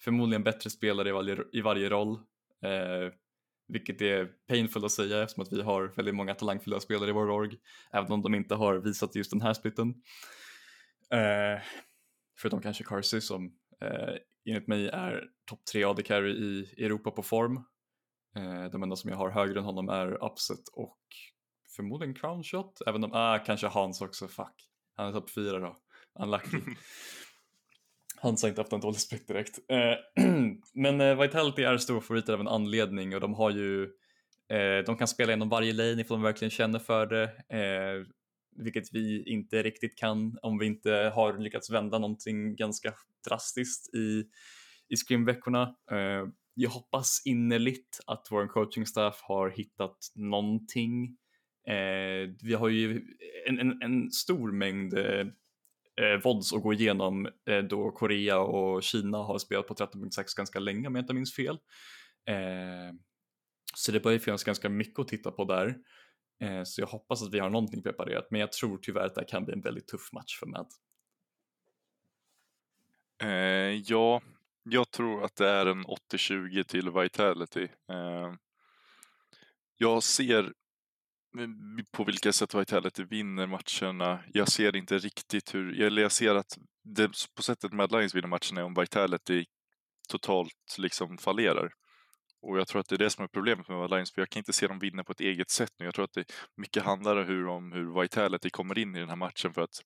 förmodligen 0.00 0.42
bättre 0.42 0.70
spelare 0.70 1.08
i 1.08 1.12
varje, 1.12 1.38
i 1.52 1.60
varje 1.60 1.88
roll, 1.88 2.14
eh, 2.62 3.12
vilket 3.68 4.02
är 4.02 4.28
painful 4.48 4.84
att 4.84 4.92
säga 4.92 5.22
eftersom 5.22 5.42
att 5.42 5.52
vi 5.52 5.62
har 5.62 5.92
väldigt 5.96 6.14
många 6.14 6.34
talangfulla 6.34 6.80
spelare 6.80 7.10
i 7.10 7.12
vår 7.12 7.30
org, 7.30 7.56
även 7.92 8.12
om 8.12 8.22
de 8.22 8.34
inte 8.34 8.54
har 8.54 8.76
visat 8.76 9.14
just 9.14 9.30
den 9.30 9.40
här 9.40 9.54
splitten. 9.54 9.94
Eh, 11.10 11.62
förutom 12.38 12.62
kanske 12.62 12.84
Carsey 12.84 13.20
som 13.20 13.52
eh, 13.80 14.14
enligt 14.46 14.68
mig 14.68 14.88
är 14.88 15.24
topp 15.46 15.64
3 15.72 15.84
AD 15.84 16.02
carry 16.02 16.30
i 16.30 16.84
Europa 16.84 17.10
på 17.10 17.22
form. 17.22 17.56
Eh, 18.36 18.64
de 18.64 18.82
enda 18.82 18.96
som 18.96 19.10
jag 19.10 19.16
har 19.16 19.30
högre 19.30 19.58
än 19.58 19.64
honom 19.64 19.88
är 19.88 20.24
Upset 20.24 20.68
och 20.72 20.98
förmodligen 21.76 22.14
Crownshot, 22.14 22.80
även 22.86 23.04
om, 23.04 23.10
ah, 23.12 23.38
kanske 23.38 23.66
Hans 23.66 24.00
också, 24.00 24.28
fuck. 24.28 24.68
Han 24.96 25.08
är 25.08 25.12
topp 25.12 25.30
4 25.30 25.58
då, 25.58 25.76
unlucky. 26.20 26.58
Hans 28.24 28.42
har 28.42 28.48
inte 28.48 28.60
haft 28.60 28.72
en 28.72 28.80
dålig 28.80 29.00
spec 29.00 29.26
direkt. 29.26 29.58
Eh, 29.68 30.24
men 30.74 31.00
eh, 31.00 31.20
Vitality 31.20 31.62
är 31.62 31.78
storfavoriter 31.78 32.32
av 32.32 32.40
en 32.40 32.48
anledning 32.48 33.14
och 33.14 33.20
de 33.20 33.34
har 33.34 33.50
ju 33.50 33.82
eh, 34.48 34.84
de 34.86 34.96
kan 34.96 35.08
spela 35.08 35.32
inom 35.32 35.48
varje 35.48 35.72
lane 35.72 36.00
ifall 36.00 36.16
de 36.16 36.22
verkligen 36.22 36.50
känner 36.50 36.78
för 36.78 37.06
det. 37.06 37.24
Eh, 37.58 38.06
vilket 38.56 38.84
vi 38.92 39.24
inte 39.26 39.62
riktigt 39.62 39.98
kan 39.98 40.38
om 40.42 40.58
vi 40.58 40.66
inte 40.66 41.12
har 41.14 41.38
lyckats 41.38 41.70
vända 41.70 41.98
någonting 41.98 42.56
ganska 42.56 42.94
drastiskt 43.28 43.94
i, 43.94 44.24
i 44.88 44.96
scrimveckorna. 44.96 45.74
Jag 46.54 46.70
hoppas 46.70 47.22
innerligt 47.24 48.00
att 48.06 48.26
vår 48.30 48.46
coaching 48.46 48.86
staff 48.86 49.20
har 49.22 49.50
hittat 49.50 49.96
någonting. 50.14 51.16
Vi 52.42 52.54
har 52.58 52.68
ju 52.68 53.02
en, 53.48 53.58
en, 53.58 53.82
en 53.82 54.10
stor 54.10 54.52
mängd 54.52 54.94
eh, 56.00 56.22
VODs 56.24 56.52
att 56.52 56.62
gå 56.62 56.72
igenom 56.72 57.28
eh, 57.48 57.58
då 57.58 57.90
Korea 57.90 58.38
och 58.38 58.82
Kina 58.82 59.18
har 59.18 59.38
spelat 59.38 59.66
på 59.66 59.74
13.6 59.74 60.36
ganska 60.36 60.58
länge 60.58 60.88
om 60.88 60.94
jag 60.94 61.02
inte 61.02 61.14
minns 61.14 61.34
fel. 61.34 61.58
Eh, 62.28 62.94
så 63.74 63.92
det 63.92 64.00
börjar 64.00 64.18
finnas 64.18 64.44
ganska 64.44 64.68
mycket 64.68 64.98
att 64.98 65.08
titta 65.08 65.30
på 65.30 65.44
där. 65.44 65.76
Eh, 66.40 66.62
så 66.64 66.80
jag 66.80 66.86
hoppas 66.86 67.22
att 67.22 67.34
vi 67.34 67.38
har 67.38 67.50
någonting 67.50 67.82
preparerat, 67.82 68.26
men 68.30 68.40
jag 68.40 68.52
tror 68.52 68.78
tyvärr 68.82 69.06
att 69.06 69.14
det 69.14 69.24
kan 69.24 69.44
bli 69.44 69.54
en 69.54 69.60
väldigt 69.60 69.88
tuff 69.88 70.12
match 70.12 70.38
för 70.38 70.46
Mad. 70.46 70.66
Eh, 73.22 73.80
ja, 73.86 74.22
jag 74.62 74.90
tror 74.90 75.24
att 75.24 75.36
det 75.36 75.48
är 75.48 75.66
en 75.66 75.84
80-20 75.84 76.62
till 76.62 76.90
Vitality. 76.90 77.68
Eh, 77.90 78.34
jag 79.76 80.02
ser 80.02 80.52
på 81.92 82.04
vilka 82.04 82.32
sätt 82.32 82.54
Vitality 82.54 83.04
vinner 83.04 83.46
matcherna. 83.46 84.24
Jag 84.32 84.48
ser 84.48 84.76
inte 84.76 84.98
riktigt 84.98 85.54
hur, 85.54 85.82
eller 85.82 86.02
jag 86.02 86.12
ser 86.12 86.34
att 86.34 86.58
det, 86.84 87.10
på 87.36 87.42
sättet 87.42 87.72
Mad 87.72 87.92
Lions 87.92 88.14
vinner 88.14 88.28
matcherna 88.28 88.60
är 88.60 88.64
om 88.64 88.74
Vitality 88.74 89.44
totalt 90.08 90.76
liksom 90.78 91.18
fallerar. 91.18 91.72
Och 92.42 92.58
jag 92.58 92.68
tror 92.68 92.80
att 92.80 92.88
det 92.88 92.96
är 92.96 92.98
det 92.98 93.10
som 93.10 93.24
är 93.24 93.28
problemet 93.28 93.68
med 93.68 93.78
Mad 93.78 93.90
Lions, 93.90 94.12
för 94.12 94.20
jag 94.20 94.30
kan 94.30 94.40
inte 94.40 94.52
se 94.52 94.66
dem 94.66 94.78
vinna 94.78 95.04
på 95.04 95.12
ett 95.12 95.20
eget 95.20 95.50
sätt 95.50 95.72
nu. 95.78 95.84
Jag 95.84 95.94
tror 95.94 96.04
att 96.04 96.12
det 96.12 96.32
mycket 96.56 96.82
handlar 96.82 97.16
om 97.16 97.26
hur, 97.26 97.46
om 97.46 97.72
hur 97.72 98.00
Vitality 98.00 98.50
kommer 98.50 98.78
in 98.78 98.96
i 98.96 99.00
den 99.00 99.08
här 99.08 99.16
matchen 99.16 99.54
för 99.54 99.62
att 99.62 99.82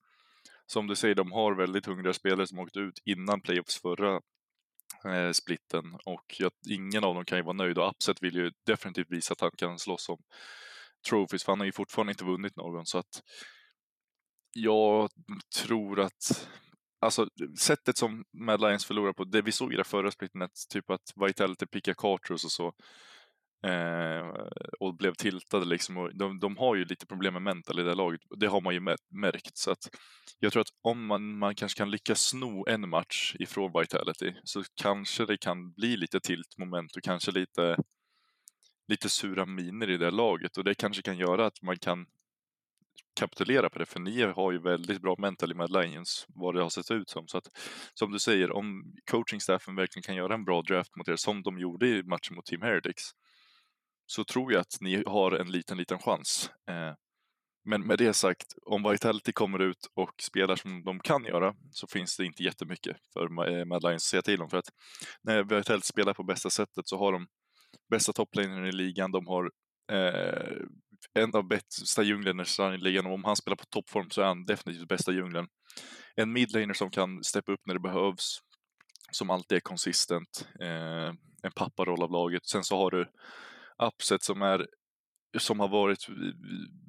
som 0.66 0.86
du 0.86 0.96
säger, 0.96 1.14
de 1.14 1.32
har 1.32 1.54
väldigt 1.54 1.86
hungriga 1.86 2.12
spelare 2.12 2.46
som 2.46 2.58
åkt 2.58 2.76
ut 2.76 3.02
innan 3.04 3.40
playoffs 3.40 3.80
förra 3.82 4.20
eh, 5.04 5.30
splitten 5.32 5.84
och 6.04 6.36
jag, 6.38 6.52
ingen 6.70 7.04
av 7.04 7.14
dem 7.14 7.24
kan 7.24 7.38
ju 7.38 7.44
vara 7.44 7.56
nöjd 7.56 7.78
och 7.78 7.90
Upset 7.90 8.22
vill 8.22 8.34
ju 8.34 8.52
definitivt 8.66 9.10
visa 9.10 9.32
att 9.32 9.40
han 9.40 9.50
kan 9.50 9.78
slåss 9.78 10.08
om 10.08 10.18
trophies 11.08 11.44
för 11.44 11.52
han 11.52 11.60
har 11.60 11.66
ju 11.66 11.72
fortfarande 11.72 12.12
inte 12.12 12.24
vunnit 12.24 12.56
någon 12.56 12.86
så 12.86 12.98
att 12.98 13.22
jag 14.52 15.10
tror 15.64 16.00
att 16.00 16.48
Alltså 17.00 17.28
sättet 17.58 17.96
som 17.96 18.24
Mad 18.32 18.60
Lions 18.60 18.84
förlorar 18.84 19.12
på, 19.12 19.24
det 19.24 19.42
vi 19.42 19.52
såg 19.52 19.72
i 19.72 19.76
det 19.76 19.84
förra 19.84 20.10
splitnet, 20.10 20.50
typ 20.72 20.90
att 20.90 21.12
Vitality 21.26 21.66
pickade 21.66 21.94
Carters 21.94 22.44
och 22.44 22.50
så 22.50 22.72
eh, 23.66 24.28
och 24.80 24.96
blev 24.96 25.14
tiltade 25.14 25.64
liksom. 25.64 25.96
Och 25.96 26.16
de, 26.16 26.38
de 26.38 26.56
har 26.56 26.74
ju 26.74 26.84
lite 26.84 27.06
problem 27.06 27.32
med 27.32 27.42
mental 27.42 27.80
i 27.80 27.82
det 27.82 27.94
laget, 27.94 28.20
det 28.40 28.46
har 28.46 28.60
man 28.60 28.74
ju 28.74 28.80
märkt. 29.10 29.56
Så 29.56 29.70
att 29.70 29.90
jag 30.38 30.52
tror 30.52 30.60
att 30.60 30.72
om 30.82 31.06
man, 31.06 31.38
man 31.38 31.54
kanske 31.54 31.78
kan 31.78 31.90
lyckas 31.90 32.20
sno 32.20 32.68
en 32.68 32.88
match 32.88 33.34
ifrån 33.38 33.72
Vitality 33.80 34.32
så 34.44 34.62
kanske 34.82 35.26
det 35.26 35.36
kan 35.36 35.72
bli 35.72 35.96
lite 35.96 36.20
tiltmoment 36.20 36.96
och 36.96 37.02
kanske 37.02 37.30
lite 37.30 37.76
lite 38.88 39.08
sura 39.08 39.46
miner 39.46 39.90
i 39.90 39.96
det 39.96 40.10
laget 40.10 40.56
och 40.56 40.64
det 40.64 40.74
kanske 40.74 41.02
kan 41.02 41.18
göra 41.18 41.46
att 41.46 41.62
man 41.62 41.76
kan 41.78 42.06
kapitulera 43.20 43.70
på 43.70 43.78
det, 43.78 43.86
för 43.86 44.00
ni 44.00 44.22
har 44.22 44.52
ju 44.52 44.58
väldigt 44.58 45.02
bra 45.02 45.14
mental 45.18 45.52
i 45.52 45.54
Mad 45.54 45.72
Lions, 45.72 46.26
vad 46.28 46.54
det 46.54 46.62
har 46.62 46.70
sett 46.70 46.90
ut 46.90 47.08
som. 47.10 47.28
Så 47.28 47.38
att, 47.38 47.44
som 47.94 48.12
du 48.12 48.18
säger, 48.18 48.52
om 48.52 48.94
coachingstaffen 49.10 49.74
verkligen 49.74 50.02
kan 50.02 50.14
göra 50.16 50.34
en 50.34 50.44
bra 50.44 50.62
draft 50.62 50.96
mot 50.96 51.08
er, 51.08 51.16
som 51.16 51.42
de 51.42 51.58
gjorde 51.58 51.88
i 51.88 52.02
matchen 52.02 52.34
mot 52.36 52.46
Team 52.46 52.62
Heretics, 52.62 53.02
så 54.06 54.24
tror 54.24 54.52
jag 54.52 54.60
att 54.60 54.76
ni 54.80 55.02
har 55.06 55.32
en 55.32 55.50
liten, 55.50 55.78
liten 55.78 55.98
chans. 55.98 56.50
Eh, 56.68 56.94
Men 57.64 57.86
med 57.86 57.98
det 57.98 58.14
sagt, 58.14 58.46
om 58.66 58.82
Vitality 58.90 59.32
kommer 59.32 59.58
ut 59.58 59.86
och 59.94 60.22
spelar 60.22 60.56
som 60.56 60.84
de 60.84 61.00
kan 61.00 61.24
göra 61.24 61.54
så 61.70 61.86
finns 61.86 62.16
det 62.16 62.24
inte 62.24 62.42
jättemycket 62.42 62.96
för 63.12 63.24
eh, 63.48 63.64
Mad 63.64 63.82
Lions 63.82 64.02
att 64.04 64.10
säga 64.10 64.22
till 64.22 64.42
om. 64.42 64.50
För 64.50 64.56
att 64.58 64.68
när 65.22 65.42
Vitality 65.42 65.86
spelar 65.86 66.14
på 66.14 66.22
bästa 66.22 66.50
sättet 66.50 66.88
så 66.88 66.98
har 66.98 67.12
de 67.12 67.26
bästa 67.90 68.12
topplanern 68.12 68.66
i 68.66 68.72
ligan, 68.72 69.12
de 69.12 69.26
har 69.26 69.50
eh, 69.92 70.62
en 71.14 71.34
av 71.34 71.48
bästa 71.48 72.02
djunglerna 72.02 72.74
i 72.74 72.78
ligan 72.78 73.06
och 73.06 73.14
om 73.14 73.24
han 73.24 73.36
spelar 73.36 73.56
på 73.56 73.64
toppform 73.64 74.10
så 74.10 74.20
är 74.20 74.26
han 74.26 74.44
definitivt 74.44 74.88
bästa 74.88 75.12
djungeln. 75.12 75.48
En 76.16 76.32
midlaner 76.32 76.74
som 76.74 76.90
kan 76.90 77.24
steppa 77.24 77.52
upp 77.52 77.60
när 77.66 77.74
det 77.74 77.80
behövs, 77.80 78.38
som 79.10 79.30
alltid 79.30 79.56
är 79.56 79.60
konsistent, 79.60 80.48
eh, 80.60 81.12
en 81.42 81.52
papparoll 81.56 82.02
av 82.02 82.10
laget. 82.10 82.46
Sen 82.46 82.64
så 82.64 82.76
har 82.76 82.90
du 82.90 83.10
Upset 83.82 84.22
som 84.22 84.42
är 84.42 84.66
som 85.38 85.60
har 85.60 85.68
varit 85.68 86.06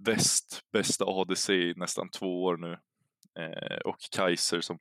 väst 0.05 0.61
bästa 0.73 1.05
ADC 1.07 1.53
i 1.53 1.73
nästan 1.75 2.09
två 2.09 2.43
år 2.43 2.57
nu. 2.57 2.77
Eh, 3.43 3.77
och 3.77 3.97
Kaiser 4.11 4.61
som 4.61 4.79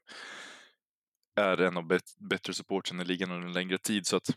är 1.41 1.61
en 1.61 1.77
av 1.77 1.87
bet 1.87 2.03
bättre 2.31 2.55
supporten 2.55 3.01
i 3.01 3.05
ligan 3.05 3.31
under 3.31 3.49
en 3.49 3.53
längre 3.53 3.79
tid. 3.79 4.07
Så 4.07 4.17
att 4.17 4.31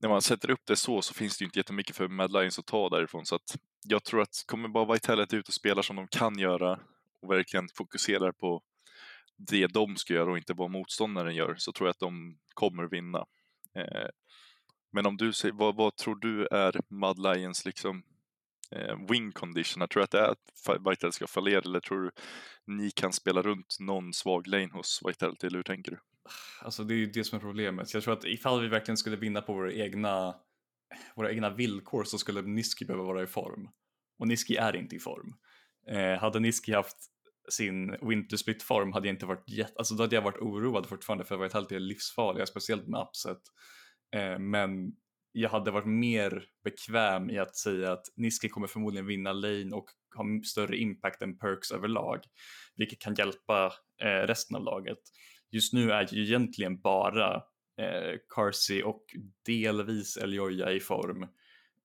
när 0.00 0.08
man 0.08 0.22
sätter 0.22 0.50
upp 0.50 0.66
det 0.66 0.76
så 0.76 1.02
så 1.02 1.14
finns 1.14 1.38
det 1.38 1.42
ju 1.42 1.46
inte 1.46 1.58
jättemycket 1.58 1.96
för 1.96 2.08
Mad 2.08 2.32
Lions 2.32 2.58
att 2.58 2.66
ta 2.66 2.88
därifrån. 2.88 3.26
Så 3.26 3.34
att 3.34 3.56
jag 3.84 4.04
tror 4.04 4.22
att 4.22 4.44
kommer 4.46 4.68
bara 4.68 4.92
Vitality 4.92 5.36
ut 5.36 5.48
och 5.48 5.54
spelar 5.54 5.82
som 5.82 5.96
de 5.96 6.08
kan 6.08 6.38
göra 6.38 6.80
och 7.22 7.30
verkligen 7.30 7.68
fokuserar 7.74 8.32
på 8.32 8.62
det 9.36 9.66
de 9.66 9.96
ska 9.96 10.14
göra 10.14 10.30
och 10.30 10.38
inte 10.38 10.54
vad 10.54 10.70
motståndaren 10.70 11.34
gör 11.34 11.54
så 11.58 11.72
tror 11.72 11.88
jag 11.88 11.90
att 11.90 11.98
de 11.98 12.38
kommer 12.54 12.88
vinna. 12.88 13.18
Eh, 13.76 14.08
men 14.92 15.06
om 15.06 15.16
du 15.16 15.32
säger, 15.32 15.54
vad, 15.54 15.76
vad, 15.76 15.96
tror 15.96 16.16
du 16.16 16.46
är 16.46 16.80
Mad 16.88 17.18
Lions 17.18 17.64
liksom 17.64 18.02
eh, 18.70 18.96
win 19.08 19.32
condition? 19.32 19.80
Jag 19.80 19.90
tror 19.90 20.02
att 20.02 20.10
det 20.10 20.18
är 20.18 20.28
att 20.28 20.78
Vitality 20.78 21.12
ska 21.12 21.26
fallera 21.26 21.60
eller 21.60 21.80
tror 21.80 22.02
du 22.02 22.10
ni 22.66 22.90
kan 22.90 23.12
spela 23.12 23.42
runt 23.42 23.76
någon 23.80 24.12
svag 24.12 24.46
lane 24.46 24.72
hos 24.72 25.00
Vitality 25.06 25.46
eller 25.46 25.58
hur 25.58 25.62
tänker 25.62 25.90
du? 25.90 25.98
Alltså 26.62 26.84
det 26.84 26.94
är 26.94 26.96
ju 26.96 27.06
det 27.06 27.24
som 27.24 27.36
är 27.36 27.40
problemet. 27.40 27.94
Jag 27.94 28.02
tror 28.02 28.14
att 28.14 28.24
ifall 28.24 28.62
vi 28.62 28.68
verkligen 28.68 28.96
skulle 28.96 29.16
vinna 29.16 29.42
på 29.42 29.52
våra 29.52 29.72
egna, 29.72 30.34
våra 31.16 31.30
egna 31.30 31.50
villkor 31.50 32.04
så 32.04 32.18
skulle 32.18 32.42
Niski 32.42 32.84
behöva 32.84 33.04
vara 33.04 33.22
i 33.22 33.26
form. 33.26 33.68
Och 34.18 34.28
Niski 34.28 34.56
är 34.56 34.76
inte 34.76 34.96
i 34.96 34.98
form. 34.98 35.34
Eh, 35.90 36.20
hade 36.20 36.40
Niski 36.40 36.72
haft 36.72 36.96
sin 37.48 37.96
Wintersplit 38.08 38.62
form 38.62 38.92
hade 38.92 39.08
jag 39.08 39.14
inte 39.14 39.26
varit 39.26 39.48
jätte, 39.48 39.74
alltså 39.76 39.94
då 39.94 40.02
hade 40.02 40.14
jag 40.14 40.22
varit 40.22 40.38
oroad 40.38 40.86
fortfarande 40.86 41.24
för 41.24 41.36
Vitality 41.36 41.74
är 41.74 41.80
livsfarliga, 41.80 42.46
speciellt 42.46 42.88
med 42.88 43.00
upset. 43.00 43.40
Eh, 44.16 44.38
men 44.38 44.92
jag 45.32 45.50
hade 45.50 45.70
varit 45.70 45.86
mer 45.86 46.44
bekväm 46.64 47.30
i 47.30 47.38
att 47.38 47.56
säga 47.56 47.92
att 47.92 48.06
Niski 48.16 48.48
kommer 48.48 48.66
förmodligen 48.66 49.06
vinna 49.06 49.32
lane 49.32 49.74
och 49.74 49.86
ha 50.16 50.24
större 50.44 50.76
impact 50.76 51.22
än 51.22 51.38
Perks 51.38 51.70
överlag, 51.70 52.20
vilket 52.76 52.98
kan 52.98 53.14
hjälpa 53.14 53.72
eh, 54.02 54.26
resten 54.26 54.56
av 54.56 54.64
laget. 54.64 54.98
Just 55.50 55.72
nu 55.72 55.90
är 55.90 56.14
ju 56.14 56.22
egentligen 56.22 56.80
bara 56.80 57.34
eh, 57.80 58.18
Carsey 58.34 58.82
och 58.82 59.04
delvis 59.46 60.16
Elioja 60.16 60.72
i 60.72 60.80
form, 60.80 61.22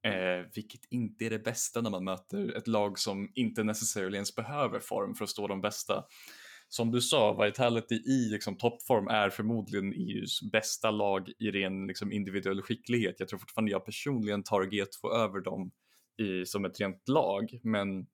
eh, 0.03 0.47
vilket 0.55 0.81
inte 0.89 1.25
är 1.25 1.29
det 1.29 1.39
bästa 1.39 1.81
när 1.81 1.89
man 1.89 2.03
möter 2.03 2.57
ett 2.57 2.67
lag 2.67 2.99
som 2.99 3.31
inte 3.35 3.63
necessarily 3.63 4.15
ens 4.15 4.35
behöver 4.35 4.79
form 4.79 5.15
för 5.15 5.23
att 5.23 5.29
stå 5.29 5.47
de 5.47 5.61
bästa 5.61 6.03
som 6.69 6.91
du 6.91 7.01
sa, 7.01 7.43
Vitality 7.43 7.95
i 7.95 8.29
liksom, 8.31 8.57
toppform 8.57 9.07
är 9.07 9.29
förmodligen 9.29 9.93
EUs 9.93 10.51
bästa 10.51 10.91
lag 10.91 11.31
i 11.39 11.51
ren 11.51 11.87
liksom, 11.87 12.11
individuell 12.11 12.61
skicklighet. 12.61 13.15
Jag 13.19 13.27
tror 13.27 13.39
fortfarande 13.39 13.71
jag 13.71 13.85
personligen 13.85 14.43
tar 14.43 14.61
G2 14.61 15.15
över 15.15 15.41
dem 15.41 15.71
i, 16.17 16.45
som 16.45 16.65
ett 16.65 16.79
rent 16.79 17.09
lag, 17.09 17.59
men 17.63 18.05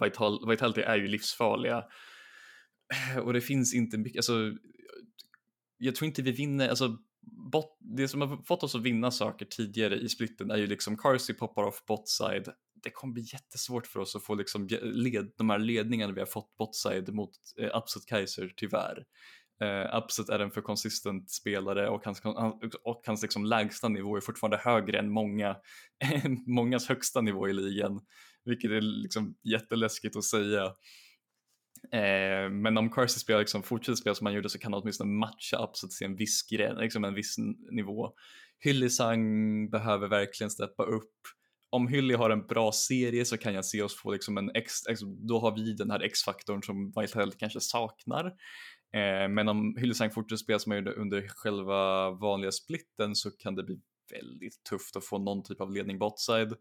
Vital 0.00 0.48
Vitality 0.48 0.80
är 0.80 0.96
ju 0.96 1.08
livsfarliga. 1.08 1.84
Och 3.22 3.32
det 3.32 3.40
finns 3.40 3.74
inte 3.74 3.98
mycket, 3.98 4.18
alltså, 4.18 4.52
jag 5.78 5.94
tror 5.94 6.06
inte 6.06 6.22
vi 6.22 6.32
vinner, 6.32 6.68
alltså 6.68 6.98
bot, 7.52 7.78
det 7.80 8.08
som 8.08 8.20
har 8.20 8.42
fått 8.42 8.62
oss 8.62 8.74
att 8.74 8.82
vinna 8.82 9.10
saker 9.10 9.46
tidigare 9.46 9.96
i 9.96 10.08
splitten 10.08 10.50
är 10.50 10.56
ju 10.56 10.66
liksom 10.66 10.96
Carsey 10.96 11.36
poppar 11.36 11.62
off 11.62 11.84
botside, 11.86 12.48
det 12.82 12.90
kommer 12.90 13.14
bli 13.14 13.22
jättesvårt 13.32 13.86
för 13.86 14.00
oss 14.00 14.16
att 14.16 14.24
få 14.24 14.34
liksom 14.34 14.68
led, 14.82 15.32
de 15.36 15.50
här 15.50 15.58
ledningarna 15.58 16.12
vi 16.12 16.20
har 16.20 16.26
fått 16.26 16.56
botside 16.56 17.14
mot 17.14 17.30
eh, 17.60 17.78
Upset 17.78 18.06
Kaiser 18.06 18.52
tyvärr. 18.56 19.04
Uh, 19.64 19.98
Upset 19.98 20.28
är 20.28 20.38
en 20.38 20.50
för 20.50 20.60
konsistent 20.60 21.30
spelare 21.30 21.88
och 21.88 22.04
hans, 22.04 22.22
och 22.84 23.02
hans 23.06 23.22
liksom 23.22 23.44
lägsta 23.44 23.88
nivå 23.88 24.16
är 24.16 24.20
fortfarande 24.20 24.56
högre 24.56 24.98
än 24.98 25.10
många, 25.10 25.56
mångas 26.46 26.88
högsta 26.88 27.20
nivå 27.20 27.48
i 27.48 27.52
ligan, 27.52 28.00
vilket 28.44 28.70
är 28.70 28.80
liksom 28.80 29.34
jätteläskigt 29.42 30.16
att 30.16 30.24
säga. 30.24 30.72
Eh, 31.92 32.50
men 32.50 32.78
om 32.78 32.90
Carsey 32.90 33.20
spelar 33.20 33.40
liksom, 33.40 33.62
fortsätter 33.62 33.96
spela 33.96 34.14
som 34.14 34.26
han 34.26 34.34
gjorde 34.34 34.50
så 34.50 34.58
kan 34.58 34.72
han 34.72 34.82
åtminstone 34.82 35.10
matcha 35.10 35.64
Upset 35.64 35.90
till 35.90 36.06
en 36.06 36.16
viss, 36.16 36.42
gren, 36.50 36.76
liksom 36.76 37.04
en 37.04 37.14
viss 37.14 37.34
nivå. 37.70 38.12
Hyllisang 38.64 39.70
behöver 39.70 40.08
verkligen 40.08 40.50
steppa 40.50 40.82
upp 40.82 41.14
om 41.70 41.88
Hylly 41.88 42.14
har 42.14 42.30
en 42.30 42.46
bra 42.46 42.72
serie 42.72 43.24
så 43.24 43.38
kan 43.38 43.54
jag 43.54 43.64
se 43.64 43.82
oss 43.82 43.96
få 43.96 44.12
liksom 44.12 44.38
en 44.38 44.50
X, 44.54 44.72
då 45.28 45.38
har 45.38 45.56
vi 45.56 45.72
den 45.72 45.90
här 45.90 46.00
X-faktorn 46.00 46.62
som 46.62 46.92
Whitehead 46.96 47.30
kanske 47.38 47.60
saknar. 47.60 48.26
Eh, 48.94 49.28
men 49.28 49.48
om 49.48 49.76
Hyllisang 49.76 50.10
fortsätter 50.10 50.36
spela 50.36 50.58
som 50.58 50.72
han 50.72 50.78
gjorde 50.78 50.92
under 50.92 51.28
själva 51.28 52.10
vanliga 52.10 52.52
splitten 52.52 53.14
så 53.14 53.30
kan 53.30 53.54
det 53.54 53.62
bli 53.62 53.80
väldigt 54.12 54.64
tufft 54.70 54.96
att 54.96 55.04
få 55.04 55.18
någon 55.18 55.42
typ 55.42 55.60
av 55.60 55.72
ledning 55.72 55.98
botside. 55.98 56.52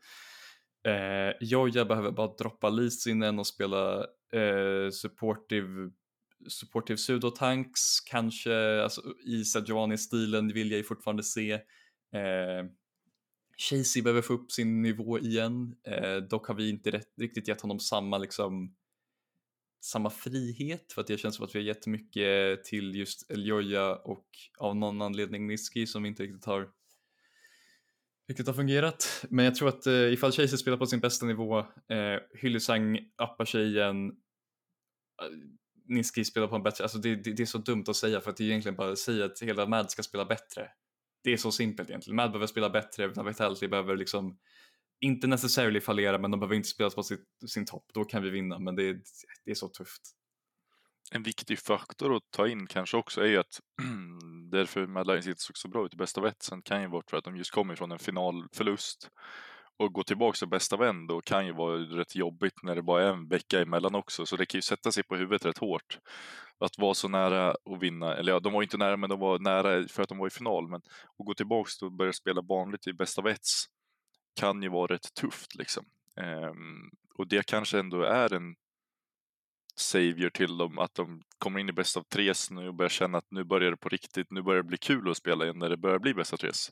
Eh, 0.87 1.33
Joja 1.41 1.85
behöver 1.85 2.11
bara 2.11 2.35
droppa 2.35 2.69
Lisinen 2.69 3.39
och 3.39 3.47
spela 3.47 4.05
eh, 4.33 4.89
supportive 4.91 5.91
supportive 6.47 6.97
pseudotanks, 6.97 7.99
kanske 7.99 8.83
alltså, 8.83 9.01
i 9.25 9.45
Sejuani-stilen 9.45 10.53
vill 10.53 10.71
jag 10.71 10.77
ju 10.77 10.83
fortfarande 10.83 11.23
se. 11.23 11.51
Eh, 12.13 12.65
Chasey 13.57 14.01
behöver 14.01 14.21
få 14.21 14.33
upp 14.33 14.51
sin 14.51 14.81
nivå 14.81 15.19
igen. 15.19 15.75
Eh, 15.83 16.17
dock 16.17 16.47
har 16.47 16.55
vi 16.55 16.69
inte 16.69 16.91
rätt, 16.91 17.13
riktigt 17.17 17.47
gett 17.47 17.61
honom 17.61 17.79
samma 17.79 18.17
liksom 18.17 18.75
samma 19.81 20.09
frihet 20.09 20.93
för 20.93 21.01
att 21.01 21.07
det 21.07 21.17
känns 21.17 21.35
som 21.35 21.45
att 21.45 21.55
vi 21.55 21.59
har 21.59 21.65
gett 21.65 21.87
mycket 21.87 22.63
till 22.63 22.95
just 22.95 23.31
Eljoja 23.31 23.95
och 23.95 24.27
av 24.57 24.75
någon 24.75 25.01
anledning 25.01 25.47
Niski 25.47 25.87
som 25.87 26.03
vi 26.03 26.09
inte 26.09 26.23
riktigt 26.23 26.45
har 26.45 26.69
vilket 28.29 28.47
har 28.47 28.53
fungerat. 28.53 29.25
Men 29.29 29.45
jag 29.45 29.55
tror 29.55 29.69
att 29.69 29.87
eh, 29.87 30.13
ifall 30.13 30.31
Chaser 30.31 30.57
spelar 30.57 30.77
på 30.77 30.85
sin 30.85 30.99
bästa 30.99 31.25
nivå, 31.25 31.59
eh, 31.59 32.19
Hyllesang 32.33 32.99
appar 33.17 33.45
sig 33.45 33.67
igen, 33.67 34.07
eh, 34.07 35.37
Niski 35.87 36.25
spelar 36.25 36.47
på 36.47 36.55
en 36.55 36.63
bättre, 36.63 36.83
alltså 36.83 36.97
det, 36.97 37.15
det, 37.15 37.33
det, 37.33 37.43
är 37.43 37.45
så 37.45 37.57
dumt 37.57 37.83
att 37.87 37.95
säga 37.95 38.21
för 38.21 38.29
att 38.29 38.37
det 38.37 38.43
är 38.43 38.45
egentligen 38.45 38.75
bara 38.75 38.91
att 38.91 38.99
säga 38.99 39.25
att 39.25 39.39
hela 39.41 39.65
Mad 39.65 39.91
ska 39.91 40.03
spela 40.03 40.25
bättre 40.25 40.69
det 41.23 41.33
är 41.33 41.37
så 41.37 41.51
simpelt 41.51 41.89
egentligen. 41.89 42.15
Mad 42.15 42.31
behöver 42.31 42.47
spela 42.47 42.69
bättre, 42.69 43.07
Vitality 43.07 43.67
behöver 43.67 43.95
liksom 43.95 44.39
inte 44.99 45.27
necessarily 45.27 45.81
fallera 45.81 46.17
men 46.17 46.31
de 46.31 46.39
behöver 46.39 46.55
inte 46.55 46.69
spela 46.69 46.89
på 46.89 47.03
sitt, 47.03 47.27
sin 47.47 47.65
topp, 47.65 47.85
då 47.93 48.03
kan 48.03 48.23
vi 48.23 48.29
vinna 48.29 48.59
men 48.59 48.75
det 48.75 48.93
det 49.45 49.51
är 49.51 49.55
så 49.55 49.67
tufft. 49.67 50.01
En 51.11 51.23
viktig 51.23 51.59
faktor 51.59 52.15
att 52.15 52.31
ta 52.31 52.47
in 52.47 52.67
kanske 52.67 52.97
också 52.97 53.21
är 53.21 53.27
ju 53.27 53.37
att 53.37 53.61
därför 54.51 54.87
Mad 54.87 55.07
Lions 55.07 55.27
inte 55.27 55.41
såg 55.41 55.57
så 55.57 55.67
bra 55.67 55.85
ut 55.85 55.93
i 55.93 55.97
bästa 55.97 56.21
av 56.21 56.31
sen 56.39 56.61
kan 56.61 56.81
ju 56.81 56.87
vara 56.87 57.03
för 57.09 57.17
att 57.17 57.23
de 57.23 57.37
just 57.37 57.51
kommer 57.51 57.75
från 57.75 57.91
en 57.91 57.99
finalförlust 57.99 59.09
och 59.79 59.93
gå 59.93 60.03
tillbaka 60.03 60.37
till 60.37 60.47
bästa 60.47 60.77
vän 60.77 61.07
då 61.07 61.21
kan 61.21 61.45
ju 61.45 61.53
vara 61.53 61.77
rätt 61.77 62.15
jobbigt 62.15 62.63
när 62.63 62.75
det 62.75 62.81
bara 62.81 63.03
är 63.03 63.13
en 63.13 63.27
vecka 63.27 63.61
emellan 63.61 63.95
också. 63.95 64.25
Så 64.25 64.35
det 64.35 64.45
kan 64.45 64.57
ju 64.57 64.61
sätta 64.61 64.91
sig 64.91 65.03
på 65.03 65.15
huvudet 65.15 65.45
rätt 65.45 65.57
hårt. 65.57 65.99
Att 66.59 66.77
vara 66.77 66.93
så 66.93 67.07
nära 67.07 67.49
att 67.51 67.79
vinna, 67.79 68.15
eller 68.15 68.31
ja, 68.31 68.39
de 68.39 68.53
var 68.53 68.63
inte 68.63 68.77
nära 68.77 68.97
men 68.97 69.09
de 69.09 69.19
var 69.19 69.39
nära 69.39 69.87
för 69.87 70.03
att 70.03 70.09
de 70.09 70.17
var 70.17 70.27
i 70.27 70.29
final. 70.29 70.67
Men 70.67 70.81
att 71.19 71.25
gå 71.25 71.33
tillbaka 71.33 71.85
och 71.85 71.91
börja 71.91 72.13
spela 72.13 72.41
vanligt 72.41 72.87
i 72.87 72.93
bästa 72.93 73.21
vets 73.21 73.65
kan 74.39 74.63
ju 74.63 74.69
vara 74.69 74.93
rätt 74.93 75.13
tufft 75.13 75.55
liksom. 75.55 75.85
Ehm, 76.15 76.89
och 77.15 77.27
det 77.27 77.45
kanske 77.45 77.79
ändå 77.79 78.01
är 78.01 78.33
en 78.33 78.55
savior 79.79 80.29
till 80.29 80.57
dem, 80.57 80.79
att 80.79 80.95
de 80.95 81.21
kommer 81.37 81.59
in 81.59 81.69
i 81.69 81.73
bäst 81.73 81.97
av 81.97 82.03
tres 82.03 82.51
nu 82.51 82.67
och 82.67 82.73
börjar 82.73 82.89
känna 82.89 83.17
att 83.17 83.31
nu 83.31 83.43
börjar 83.43 83.71
det 83.71 83.77
på 83.77 83.89
riktigt, 83.89 84.27
nu 84.31 84.41
börjar 84.41 84.63
det 84.63 84.67
bli 84.67 84.77
kul 84.77 85.09
att 85.09 85.17
spela 85.17 85.43
igen 85.43 85.59
när 85.59 85.69
det 85.69 85.77
börjar 85.77 85.99
bli 85.99 86.13
bäst 86.13 86.33
av 86.33 86.37
tres. 86.37 86.71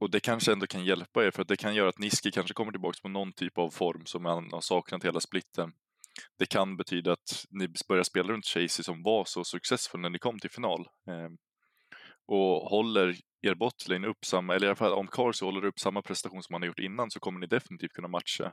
Och 0.00 0.10
det 0.10 0.20
kanske 0.20 0.52
ändå 0.52 0.66
kan 0.66 0.84
hjälpa 0.84 1.24
er 1.24 1.30
för 1.30 1.42
att 1.42 1.48
det 1.48 1.56
kan 1.56 1.74
göra 1.74 1.88
att 1.88 1.98
Niski 1.98 2.30
kanske 2.30 2.54
kommer 2.54 2.72
tillbaka 2.72 2.98
på 3.02 3.08
någon 3.08 3.32
typ 3.32 3.58
av 3.58 3.70
form 3.70 4.06
som 4.06 4.22
man 4.22 4.52
har 4.52 4.60
saknat 4.60 5.04
hela 5.04 5.20
splitten. 5.20 5.72
Det 6.38 6.46
kan 6.46 6.76
betyda 6.76 7.12
att 7.12 7.44
ni 7.50 7.68
börjar 7.88 8.02
spela 8.02 8.32
runt 8.32 8.46
Chasey 8.46 8.84
som 8.84 9.02
var 9.02 9.24
så 9.24 9.44
successful 9.44 10.00
när 10.00 10.10
ni 10.10 10.18
kom 10.18 10.38
till 10.38 10.50
final. 10.50 10.80
Eh, 10.80 11.30
och 12.26 12.70
håller 12.70 13.16
er 13.42 13.54
botlane 13.54 14.06
upp 14.06 14.24
samma, 14.24 14.54
eller 14.54 14.66
i 14.66 14.68
alla 14.68 14.76
fall 14.76 14.92
om 14.92 15.06
Carsey 15.06 15.46
håller 15.46 15.64
upp 15.64 15.78
samma 15.78 16.02
prestation 16.02 16.42
som 16.42 16.54
han 16.54 16.62
har 16.62 16.66
gjort 16.66 16.78
innan 16.78 17.10
så 17.10 17.20
kommer 17.20 17.40
ni 17.40 17.46
definitivt 17.46 17.92
kunna 17.92 18.08
matcha. 18.08 18.52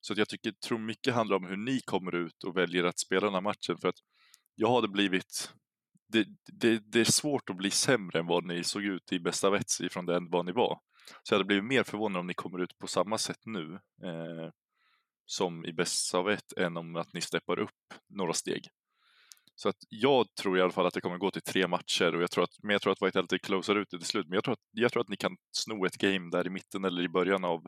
Så 0.00 0.14
jag 0.16 0.28
tycker, 0.28 0.52
tror 0.52 0.78
mycket 0.78 1.14
handlar 1.14 1.36
om 1.36 1.46
hur 1.46 1.56
ni 1.56 1.80
kommer 1.80 2.14
ut 2.14 2.44
och 2.44 2.56
väljer 2.56 2.84
att 2.84 2.98
spela 2.98 3.20
den 3.20 3.34
här 3.34 3.40
matchen 3.40 3.78
för 3.80 3.88
att 3.88 3.98
jag 4.54 4.74
hade 4.74 4.88
blivit 4.88 5.52
det, 6.08 6.26
det, 6.52 6.82
det, 6.92 7.00
är 7.00 7.04
svårt 7.04 7.50
att 7.50 7.56
bli 7.56 7.70
sämre 7.70 8.18
än 8.18 8.26
vad 8.26 8.44
ni 8.44 8.64
såg 8.64 8.84
ut 8.84 9.12
i 9.12 9.20
bästa 9.20 9.50
vets 9.50 9.80
ifrån 9.80 10.06
den 10.06 10.30
vad 10.30 10.46
ni 10.46 10.52
var. 10.52 10.80
Så 11.22 11.34
jag 11.34 11.38
hade 11.38 11.46
blivit 11.46 11.64
mer 11.64 11.82
förvånad 11.82 12.20
om 12.20 12.26
ni 12.26 12.34
kommer 12.34 12.62
ut 12.62 12.78
på 12.78 12.86
samma 12.86 13.18
sätt 13.18 13.40
nu. 13.44 13.72
Eh, 14.04 14.50
som 15.30 15.64
i 15.64 15.72
bästa 15.72 16.18
av 16.18 16.30
ett 16.30 16.52
än 16.56 16.76
om 16.76 16.96
att 16.96 17.12
ni 17.12 17.20
steppar 17.20 17.58
upp 17.58 17.94
några 18.08 18.32
steg. 18.32 18.68
Så 19.54 19.68
att 19.68 19.76
jag 19.88 20.34
tror 20.34 20.58
i 20.58 20.62
alla 20.62 20.72
fall 20.72 20.86
att 20.86 20.94
det 20.94 21.00
kommer 21.00 21.18
gå 21.18 21.30
till 21.30 21.42
tre 21.42 21.68
matcher, 21.68 22.14
och 22.14 22.22
jag 22.22 22.30
tror 22.30 22.44
att, 22.44 22.56
men 22.62 22.72
jag 22.72 22.82
tror 22.82 22.92
att 22.92 23.02
Vitality 23.02 23.38
closar 23.38 23.76
ut 23.76 23.90
det 23.90 23.98
till 23.98 24.06
slut. 24.06 24.26
Men 24.28 24.34
jag 24.34 24.44
tror, 24.44 24.52
att, 24.52 24.68
jag 24.70 24.92
tror 24.92 25.02
att 25.02 25.08
ni 25.08 25.16
kan 25.16 25.36
sno 25.52 25.84
ett 25.84 25.96
game 25.96 26.30
där 26.30 26.46
i 26.46 26.50
mitten 26.50 26.84
eller 26.84 27.02
i 27.02 27.08
början 27.08 27.44
av, 27.44 27.66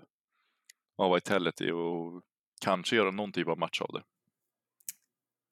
av 1.00 1.14
Vitality 1.14 1.70
och 1.70 2.22
kanske 2.60 2.96
göra 2.96 3.10
någon 3.10 3.32
typ 3.32 3.48
av 3.48 3.58
match 3.58 3.80
av 3.80 3.90
det. 3.92 4.02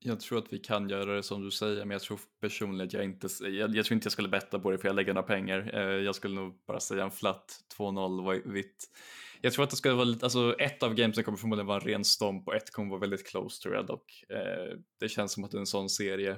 Jag 0.01 0.21
tror 0.21 0.39
att 0.39 0.53
vi 0.53 0.59
kan 0.59 0.89
göra 0.89 1.15
det 1.15 1.23
som 1.23 1.43
du 1.43 1.51
säger, 1.51 1.85
men 1.85 1.91
jag 1.91 2.03
tror 2.03 2.21
personligen 2.41 2.87
att 2.87 2.93
jag 2.93 3.05
inte, 3.05 3.29
jag, 3.41 3.77
jag 3.77 3.87
tror 3.87 3.95
inte 3.95 4.07
jag 4.07 4.13
skulle 4.13 4.29
betta 4.29 4.59
på 4.59 4.71
det 4.71 4.79
för 4.79 4.89
jag 4.89 4.95
lägger 4.95 5.15
några 5.15 5.27
pengar. 5.27 5.71
Eh, 5.75 5.81
jag 5.81 6.15
skulle 6.15 6.35
nog 6.35 6.63
bara 6.67 6.81
säga 6.81 7.05
en 7.05 7.11
flat 7.11 7.61
2-0 7.79 8.53
vitt. 8.53 8.85
Jag 9.41 9.53
tror 9.53 9.65
att 9.65 9.71
det 9.71 9.77
skulle 9.77 9.95
vara 9.95 10.05
lite, 10.05 10.27
alltså 10.27 10.55
ett 10.59 10.83
av 10.83 10.95
gamesen 10.95 11.25
kommer 11.25 11.39
förmodligen 11.39 11.67
vara 11.67 11.81
en 11.81 11.87
ren 11.89 12.05
stomp 12.05 12.49
och 12.49 12.55
ett 12.55 12.71
kommer 12.71 12.91
vara 12.91 13.01
väldigt 13.01 13.27
close 13.27 13.63
tror 13.63 13.75
jag 13.75 13.87
dock. 13.87 14.25
Eh, 14.29 14.79
det 15.01 15.09
känns 15.09 15.33
som 15.33 15.45
att 15.45 15.51
det 15.51 15.57
är 15.57 15.61
en 15.61 15.67
sån 15.67 15.89
serie, 15.89 16.31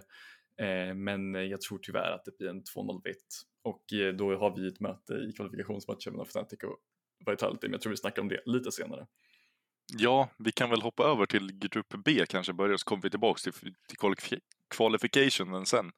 eh, 0.57 0.95
men 0.95 1.35
jag 1.35 1.61
tror 1.61 1.79
tyvärr 1.83 2.13
att 2.13 2.25
det 2.25 2.39
blir 2.39 2.49
en 2.49 2.63
2-0 2.63 3.01
vitt. 3.05 3.43
Och 3.63 3.85
då 4.19 4.37
har 4.37 4.57
vi 4.57 4.69
ett 4.69 4.81
möte 4.81 5.15
i 5.15 5.33
kvalifikationsmatchen 5.33 6.13
mellan 6.13 6.27
Fnatic 6.27 6.63
och 6.63 6.79
Vitality, 7.27 7.67
men 7.67 7.73
jag 7.73 7.81
tror 7.81 7.91
vi 7.91 7.97
snackar 7.97 8.23
om 8.23 8.29
det 8.29 8.41
lite 8.47 8.73
senare. 8.73 9.07
Ja, 9.93 10.31
vi 10.39 10.53
kan 10.53 10.71
väl 10.71 10.83
hoppa 10.83 11.05
över 11.05 11.27
till 11.27 11.59
grupp 11.59 11.95
B 12.05 12.25
kanske, 12.29 12.53
börja 12.53 12.79
så 12.79 12.85
kommer 12.85 13.03
vi 13.03 13.11
tillbaka 13.11 13.41
till, 13.41 13.75
till 13.89 14.41
qualificationen 14.71 15.67
sen. 15.67 15.93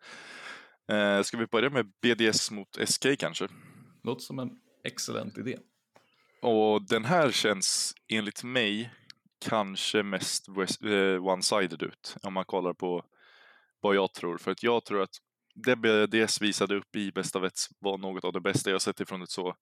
Eh, 0.88 1.22
ska 1.22 1.36
vi 1.36 1.46
börja 1.46 1.70
med 1.70 1.92
BDS 2.02 2.50
mot 2.50 2.78
SK 2.88 3.06
kanske? 3.18 3.48
Låter 4.02 4.22
som 4.22 4.38
en 4.38 4.50
excellent 4.84 5.38
idé. 5.38 5.58
Och 6.42 6.82
den 6.88 7.04
här 7.04 7.30
känns 7.30 7.94
enligt 8.08 8.44
mig 8.44 8.90
kanske 9.48 10.02
mest 10.02 10.48
eh, 10.48 10.54
one-sided 11.20 11.84
ut 11.84 12.16
om 12.22 12.34
man 12.34 12.44
kollar 12.44 12.72
på 12.72 13.04
vad 13.80 13.96
jag 13.96 14.12
tror. 14.12 14.38
För 14.38 14.50
att 14.50 14.62
jag 14.62 14.84
tror 14.84 15.02
att 15.02 15.16
det 15.54 15.76
BDS 15.76 16.42
visade 16.42 16.76
upp 16.76 16.96
i 16.96 17.12
bästa 17.12 17.38
vets 17.38 17.68
var 17.78 17.98
något 17.98 18.24
av 18.24 18.32
det 18.32 18.40
bästa 18.40 18.70
jag 18.70 18.82
sett 18.82 19.00
ifrån 19.00 19.22
ett 19.22 19.30
så 19.30 19.56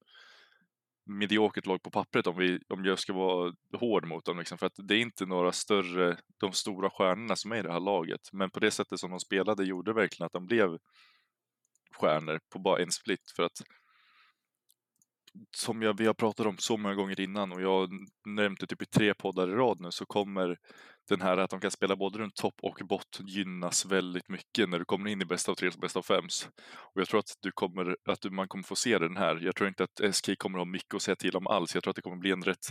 mediokert 1.10 1.66
lag 1.66 1.82
på 1.82 1.90
pappret 1.90 2.26
om, 2.26 2.36
vi, 2.36 2.60
om 2.68 2.84
jag 2.84 2.98
ska 2.98 3.12
vara 3.12 3.54
hård 3.78 4.06
mot 4.06 4.24
dem. 4.24 4.38
Liksom. 4.38 4.58
För 4.58 4.66
att 4.66 4.74
det 4.76 4.94
är 4.94 4.98
inte 4.98 5.26
några 5.26 5.52
större, 5.52 6.16
de 6.40 6.52
stora 6.52 6.90
stjärnorna 6.90 7.36
som 7.36 7.52
är 7.52 7.56
i 7.56 7.62
det 7.62 7.72
här 7.72 7.80
laget. 7.80 8.20
Men 8.32 8.50
på 8.50 8.60
det 8.60 8.70
sättet 8.70 9.00
som 9.00 9.10
de 9.10 9.20
spelade 9.20 9.64
gjorde 9.64 9.92
verkligen 9.92 10.26
att 10.26 10.32
de 10.32 10.46
blev 10.46 10.78
stjärnor 11.94 12.40
på 12.52 12.58
bara 12.58 12.82
en 12.82 12.90
split. 12.90 13.32
För 13.36 13.42
att 13.42 13.62
som 15.56 15.82
jag, 15.82 15.98
vi 15.98 16.06
har 16.06 16.14
pratat 16.14 16.46
om 16.46 16.58
så 16.58 16.76
många 16.76 16.94
gånger 16.94 17.20
innan 17.20 17.52
och 17.52 17.62
jag 17.62 17.90
nämnde 18.26 18.66
typ 18.66 18.82
i 18.82 18.86
tre 18.86 19.14
poddar 19.14 19.48
i 19.48 19.52
rad 19.52 19.80
nu 19.80 19.90
så 19.90 20.06
kommer 20.06 20.58
den 21.08 21.20
här 21.20 21.36
att 21.36 21.50
de 21.50 21.60
kan 21.60 21.70
spela 21.70 21.96
både 21.96 22.18
runt 22.18 22.34
topp 22.34 22.54
och 22.62 22.80
bott 22.84 23.20
gynnas 23.20 23.86
väldigt 23.86 24.28
mycket 24.28 24.68
när 24.68 24.78
du 24.78 24.84
kommer 24.84 25.10
in 25.10 25.22
i 25.22 25.24
bästa 25.24 25.52
av 25.52 25.56
tre 25.56 25.68
och 25.68 25.80
bästa 25.80 25.98
av 25.98 26.04
fems. 26.04 26.48
Och 26.70 27.00
jag 27.00 27.08
tror 27.08 27.20
att, 27.20 27.34
du 27.40 27.52
kommer, 27.52 27.96
att 28.08 28.32
man 28.32 28.48
kommer 28.48 28.64
få 28.64 28.76
se 28.76 28.98
den 28.98 29.16
här. 29.16 29.36
Jag 29.36 29.56
tror 29.56 29.68
inte 29.68 29.84
att 29.84 30.14
SK 30.14 30.38
kommer 30.38 30.58
ha 30.58 30.64
mycket 30.64 30.94
att 30.94 31.02
säga 31.02 31.16
till 31.16 31.36
om 31.36 31.46
alls. 31.46 31.74
Jag 31.74 31.82
tror 31.82 31.90
att 31.90 31.96
det 31.96 32.02
kommer 32.02 32.16
bli 32.16 32.30
en 32.30 32.42
rätt 32.42 32.66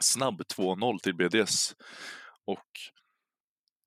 snabb 0.00 0.42
2-0 0.56 0.98
till 0.98 1.14
BDS. 1.14 1.74
Och 2.46 2.68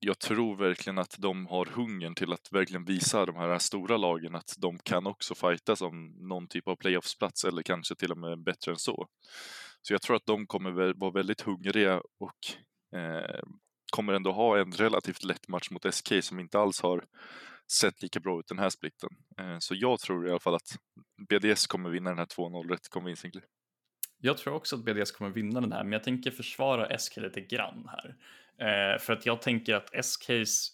jag 0.05 0.19
tror 0.19 0.55
verkligen 0.55 0.97
att 0.97 1.15
de 1.19 1.47
har 1.47 1.65
hungern 1.65 2.15
till 2.15 2.33
att 2.33 2.51
verkligen 2.51 2.85
visa 2.85 3.25
de 3.25 3.35
här 3.35 3.59
stora 3.59 3.97
lagen 3.97 4.35
att 4.35 4.55
de 4.57 4.79
kan 4.79 5.07
också 5.07 5.35
fightas 5.35 5.81
om 5.81 6.27
någon 6.27 6.47
typ 6.47 6.67
av 6.67 6.75
playoffsplats 6.75 7.43
eller 7.43 7.61
kanske 7.61 7.95
till 7.95 8.11
och 8.11 8.17
med 8.17 8.43
bättre 8.43 8.71
än 8.71 8.77
så. 8.77 9.07
Så 9.81 9.93
jag 9.93 10.01
tror 10.01 10.15
att 10.15 10.25
de 10.25 10.47
kommer 10.47 10.93
vara 10.93 11.11
väldigt 11.11 11.41
hungriga 11.41 12.01
och 12.19 12.99
eh, 12.99 13.43
kommer 13.91 14.13
ändå 14.13 14.31
ha 14.31 14.59
en 14.59 14.71
relativt 14.71 15.23
lätt 15.23 15.47
match 15.47 15.71
mot 15.71 15.93
SK 15.93 16.13
som 16.21 16.39
inte 16.39 16.59
alls 16.59 16.81
har 16.81 17.05
sett 17.71 18.01
lika 18.01 18.19
bra 18.19 18.39
ut 18.39 18.47
den 18.47 18.59
här 18.59 18.69
splitten. 18.69 19.09
Eh, 19.39 19.57
så 19.59 19.75
jag 19.75 19.99
tror 19.99 20.27
i 20.27 20.29
alla 20.29 20.39
fall 20.39 20.55
att 20.55 20.77
BDS 21.29 21.67
kommer 21.67 21.89
vinna 21.89 22.09
den 22.09 22.19
här 22.19 22.25
2-0 22.25 22.69
rätt 22.69 22.89
convincingly. 22.89 23.41
Jag 24.17 24.37
tror 24.37 24.53
också 24.53 24.75
att 24.75 24.85
BDS 24.85 25.11
kommer 25.11 25.31
vinna 25.31 25.61
den 25.61 25.71
här, 25.71 25.83
men 25.83 25.93
jag 25.93 26.03
tänker 26.03 26.31
försvara 26.31 26.97
SK 26.97 27.17
lite 27.17 27.41
grann 27.41 27.89
här. 27.91 28.15
Eh, 28.59 28.99
för 28.99 29.13
att 29.13 29.25
jag 29.25 29.41
tänker 29.41 29.75
att 29.75 30.05
SKs 30.05 30.69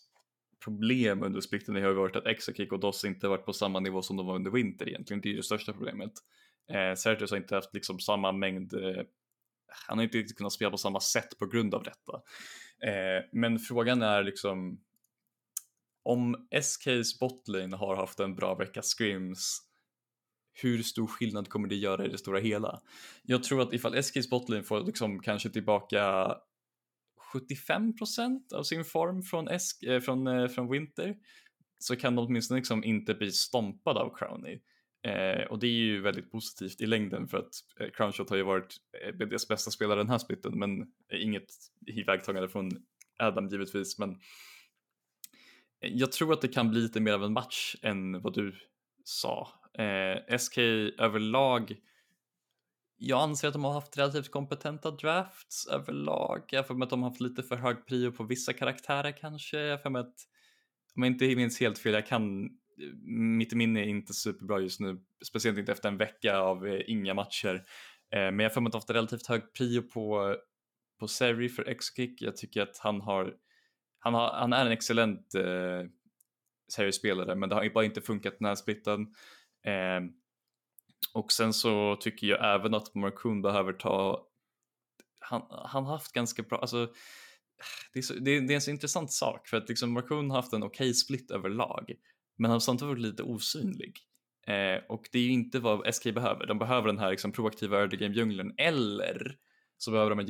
problem 0.63 1.23
under 1.23 1.41
splitten 1.41 1.75
har 1.75 1.91
varit 1.91 2.15
att 2.15 2.27
Exakick 2.27 2.71
och 2.71 2.79
DOS 2.79 3.05
inte 3.05 3.27
varit 3.27 3.45
på 3.45 3.53
samma 3.53 3.79
nivå 3.79 4.01
som 4.01 4.17
de 4.17 4.25
var 4.25 4.35
under 4.35 4.51
Winter 4.51 4.89
egentligen. 4.89 5.21
Det 5.21 5.29
är 5.29 5.35
det 5.35 5.43
största 5.43 5.73
problemet. 5.73 6.11
Eh, 6.71 6.95
Certus 6.95 7.31
har 7.31 7.37
inte 7.37 7.55
haft 7.55 7.73
liksom 7.73 7.99
samma 7.99 8.31
mängd, 8.31 8.73
eh, 8.73 9.03
han 9.87 9.97
har 9.97 10.03
inte 10.03 10.17
riktigt 10.17 10.37
kunnat 10.37 10.53
spela 10.53 10.71
på 10.71 10.77
samma 10.77 10.99
sätt 10.99 11.39
på 11.39 11.45
grund 11.45 11.73
av 11.73 11.83
detta. 11.83 12.21
Eh, 12.83 13.25
men 13.31 13.59
frågan 13.59 14.01
är 14.01 14.23
liksom 14.23 14.83
om 16.03 16.47
SKs 16.51 17.19
botlane 17.19 17.75
har 17.75 17.95
haft 17.95 18.19
en 18.19 18.35
bra 18.35 18.55
vecka 18.55 18.81
scrims 18.81 19.69
hur 20.53 20.83
stor 20.83 21.07
skillnad 21.07 21.49
kommer 21.49 21.67
det 21.67 21.75
göra 21.75 22.05
i 22.05 22.07
det 22.07 22.17
stora 22.17 22.39
hela? 22.39 22.81
Jag 23.23 23.43
tror 23.43 23.61
att 23.61 23.73
ifall 23.73 23.95
SKs 23.95 24.29
botlane 24.29 24.63
får 24.63 24.81
liksom 24.81 25.19
kanske 25.19 25.49
tillbaka 25.49 26.35
75% 27.33 28.53
av 28.53 28.63
sin 28.63 28.85
form 28.85 29.21
från, 29.21 29.47
Esk, 29.47 29.83
äh, 29.83 29.99
från, 29.99 30.27
äh, 30.27 30.47
från 30.47 30.71
Winter 30.71 31.15
så 31.79 31.95
kan 31.95 32.15
de 32.15 32.25
åtminstone 32.25 32.57
liksom 32.57 32.83
inte 32.83 33.13
bli 33.13 33.31
stompad 33.31 33.97
av 33.97 34.15
Crowny. 34.17 34.59
Eh, 35.03 35.47
och 35.49 35.59
det 35.59 35.67
är 35.67 35.71
ju 35.71 36.01
väldigt 36.01 36.31
positivt 36.31 36.81
i 36.81 36.85
längden 36.85 37.27
för 37.27 37.37
att 37.37 37.53
eh, 37.79 37.89
Crownshot 37.89 38.29
har 38.29 38.37
ju 38.37 38.43
varit 38.43 38.75
eh, 39.03 39.15
BDs 39.15 39.47
bästa 39.47 39.71
spelare 39.71 39.99
den 39.99 40.09
här 40.09 40.17
splitten 40.17 40.59
men 40.59 40.81
eh, 40.81 41.23
inget 41.23 41.49
ivägtagande 41.87 42.49
från 42.49 42.71
Adam 43.19 43.47
givetvis 43.47 43.99
men 43.99 44.19
jag 45.79 46.11
tror 46.11 46.33
att 46.33 46.41
det 46.41 46.47
kan 46.47 46.69
bli 46.69 46.81
lite 46.81 46.99
mer 46.99 47.13
av 47.13 47.23
en 47.23 47.33
match 47.33 47.75
än 47.81 48.21
vad 48.21 48.33
du 48.33 48.55
sa. 49.03 49.47
Eh, 49.73 50.37
SK 50.37 50.57
överlag 50.97 51.75
jag 52.99 53.21
anser 53.21 53.47
att 53.47 53.53
de 53.53 53.63
har 53.63 53.73
haft 53.73 53.97
relativt 53.97 54.31
kompetenta 54.31 54.91
drafts 54.91 55.67
överlag. 55.67 56.43
Jag 56.51 56.67
får 56.67 56.75
med 56.75 56.85
att 56.85 56.89
de 56.89 57.03
har 57.03 57.09
haft 57.09 57.21
lite 57.21 57.43
för 57.43 57.55
hög 57.55 57.85
prio 57.85 58.11
på 58.11 58.23
vissa 58.23 58.53
karaktärer 58.53 59.11
kanske. 59.11 59.57
Jag 59.57 59.83
får 59.83 59.89
med 59.89 60.01
att, 60.01 60.15
om 60.95 61.03
jag 61.03 61.11
inte 61.11 61.35
minns 61.35 61.59
helt 61.59 61.79
fel, 61.79 61.93
jag 61.93 62.07
kan, 62.07 62.45
eh, 62.45 62.49
mitt 63.11 63.53
minne 63.53 63.79
är 63.79 63.87
inte 63.87 64.13
superbra 64.13 64.59
just 64.59 64.79
nu, 64.79 64.99
speciellt 65.25 65.57
inte 65.57 65.71
efter 65.71 65.89
en 65.89 65.97
vecka 65.97 66.37
av 66.37 66.67
eh, 66.67 66.81
inga 66.87 67.13
matcher. 67.13 67.55
Eh, 68.11 68.19
men 68.19 68.39
jag 68.39 68.53
får 68.53 68.61
med 68.61 68.67
att 68.67 68.71
de 68.71 68.77
har 68.77 68.81
haft 68.81 68.89
relativt 68.89 69.27
hög 69.27 69.53
prio 69.53 69.81
på, 69.81 70.35
på 70.99 71.07
Seri 71.07 71.49
för 71.49 71.69
X-Kick. 71.69 72.21
Jag 72.21 72.37
tycker 72.37 72.61
att 72.61 72.77
han 72.77 73.01
har, 73.01 73.33
han, 73.99 74.13
har, 74.13 74.33
han 74.33 74.53
är 74.53 74.65
en 74.65 74.71
excellent 74.71 75.35
eh, 75.35 75.83
seriespelare, 76.71 77.35
men 77.35 77.49
det 77.49 77.55
har 77.55 77.69
bara 77.69 77.85
inte 77.85 78.01
funkat 78.01 78.39
den 78.39 78.47
här 78.47 78.55
splitten. 78.55 79.01
Eh, 79.65 79.99
och 81.13 81.31
sen 81.31 81.53
så 81.53 81.97
tycker 82.01 82.27
jag 82.27 82.55
även 82.55 82.73
att 82.73 82.95
Markoon 82.95 83.41
behöver 83.41 83.73
ta, 83.73 84.27
han, 85.19 85.41
har 85.49 85.81
haft 85.81 86.11
ganska 86.11 86.43
bra, 86.43 86.59
alltså 86.59 86.89
det 87.93 87.99
är, 87.99 88.03
så, 88.03 88.13
det, 88.13 88.31
är, 88.31 88.41
det 88.41 88.53
är 88.53 88.55
en 88.55 88.61
så 88.61 88.71
intressant 88.71 89.11
sak 89.11 89.47
för 89.47 89.57
att 89.57 89.69
liksom 89.69 89.93
Markoon 89.93 90.29
har 90.29 90.37
haft 90.37 90.53
en 90.53 90.63
okej 90.63 90.85
okay 90.85 90.93
split 90.93 91.31
överlag 91.31 91.93
men 92.39 92.49
han 92.49 92.55
har 92.55 92.59
samtidigt 92.59 92.89
varit 92.89 93.01
lite 93.01 93.23
osynlig. 93.23 93.99
Eh, 94.47 94.83
och 94.89 95.09
det 95.11 95.19
är 95.19 95.23
ju 95.23 95.31
inte 95.31 95.59
vad 95.59 95.95
SK 95.95 96.03
behöver, 96.03 96.45
de 96.45 96.59
behöver 96.59 96.87
den 96.87 96.99
här 96.99 97.11
liksom, 97.11 97.31
proaktiva 97.31 97.79
early 97.79 97.97
game 97.97 98.15
djungeln 98.15 98.53
eller 98.57 99.37
så 99.81 99.91
behöver 99.91 100.09
de 100.09 100.19
en 100.19 100.29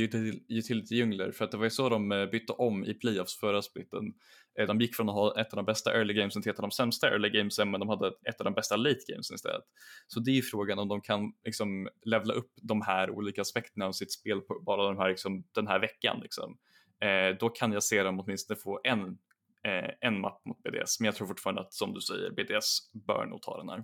utility 0.49 0.95
jungler 0.95 1.31
för 1.31 1.45
att 1.45 1.51
det 1.51 1.57
var 1.57 1.63
ju 1.63 1.69
så 1.69 1.89
de 1.89 2.11
eh, 2.11 2.25
bytte 2.25 2.53
om 2.53 2.85
i 2.85 2.93
playoffs 2.93 3.39
förra 3.39 3.61
splitten. 3.61 4.13
Eh, 4.59 4.67
de 4.67 4.81
gick 4.81 4.95
från 4.95 5.09
att 5.09 5.15
ha 5.15 5.41
ett 5.41 5.53
av 5.53 5.57
de 5.57 5.65
bästa 5.65 5.93
early 5.93 6.13
gamesen 6.13 6.41
till 6.41 6.51
ett 6.51 6.59
av 6.59 6.61
de 6.61 6.71
sämsta 6.71 7.09
early 7.09 7.29
gamesen 7.29 7.71
men 7.71 7.79
de 7.79 7.89
hade 7.89 8.07
ett 8.07 8.41
av 8.41 8.45
de 8.45 8.53
bästa 8.53 8.75
late 8.75 8.99
gamesen 9.07 9.35
istället. 9.35 9.63
Så 10.07 10.19
det 10.19 10.37
är 10.37 10.41
frågan 10.41 10.79
om 10.79 10.87
de 10.87 11.01
kan 11.01 11.33
liksom 11.45 11.89
levla 12.01 12.33
upp 12.33 12.51
de 12.61 12.81
här 12.81 13.09
olika 13.09 13.41
aspekterna 13.41 13.85
av 13.85 13.91
sitt 13.91 14.11
spel 14.11 14.41
på 14.41 14.59
bara 14.59 14.83
de 14.83 14.97
här, 14.97 15.09
liksom, 15.09 15.43
den 15.51 15.67
här 15.67 15.79
veckan. 15.79 16.19
Liksom. 16.21 16.57
Eh, 16.99 17.37
då 17.39 17.49
kan 17.49 17.71
jag 17.71 17.83
se 17.83 18.03
dem 18.03 18.19
åtminstone 18.19 18.59
få 18.59 18.79
en, 18.83 19.17
eh, 19.63 19.89
en 20.01 20.21
mapp 20.21 20.45
mot 20.45 20.63
BDS 20.63 20.99
men 20.99 21.05
jag 21.05 21.15
tror 21.15 21.27
fortfarande 21.27 21.61
att 21.61 21.73
som 21.73 21.93
du 21.93 22.01
säger 22.01 22.31
BDS 22.31 22.91
bör 22.93 23.25
nog 23.25 23.41
ta 23.41 23.57
den 23.57 23.69
här. 23.69 23.83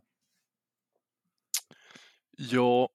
Ja, 2.38 2.90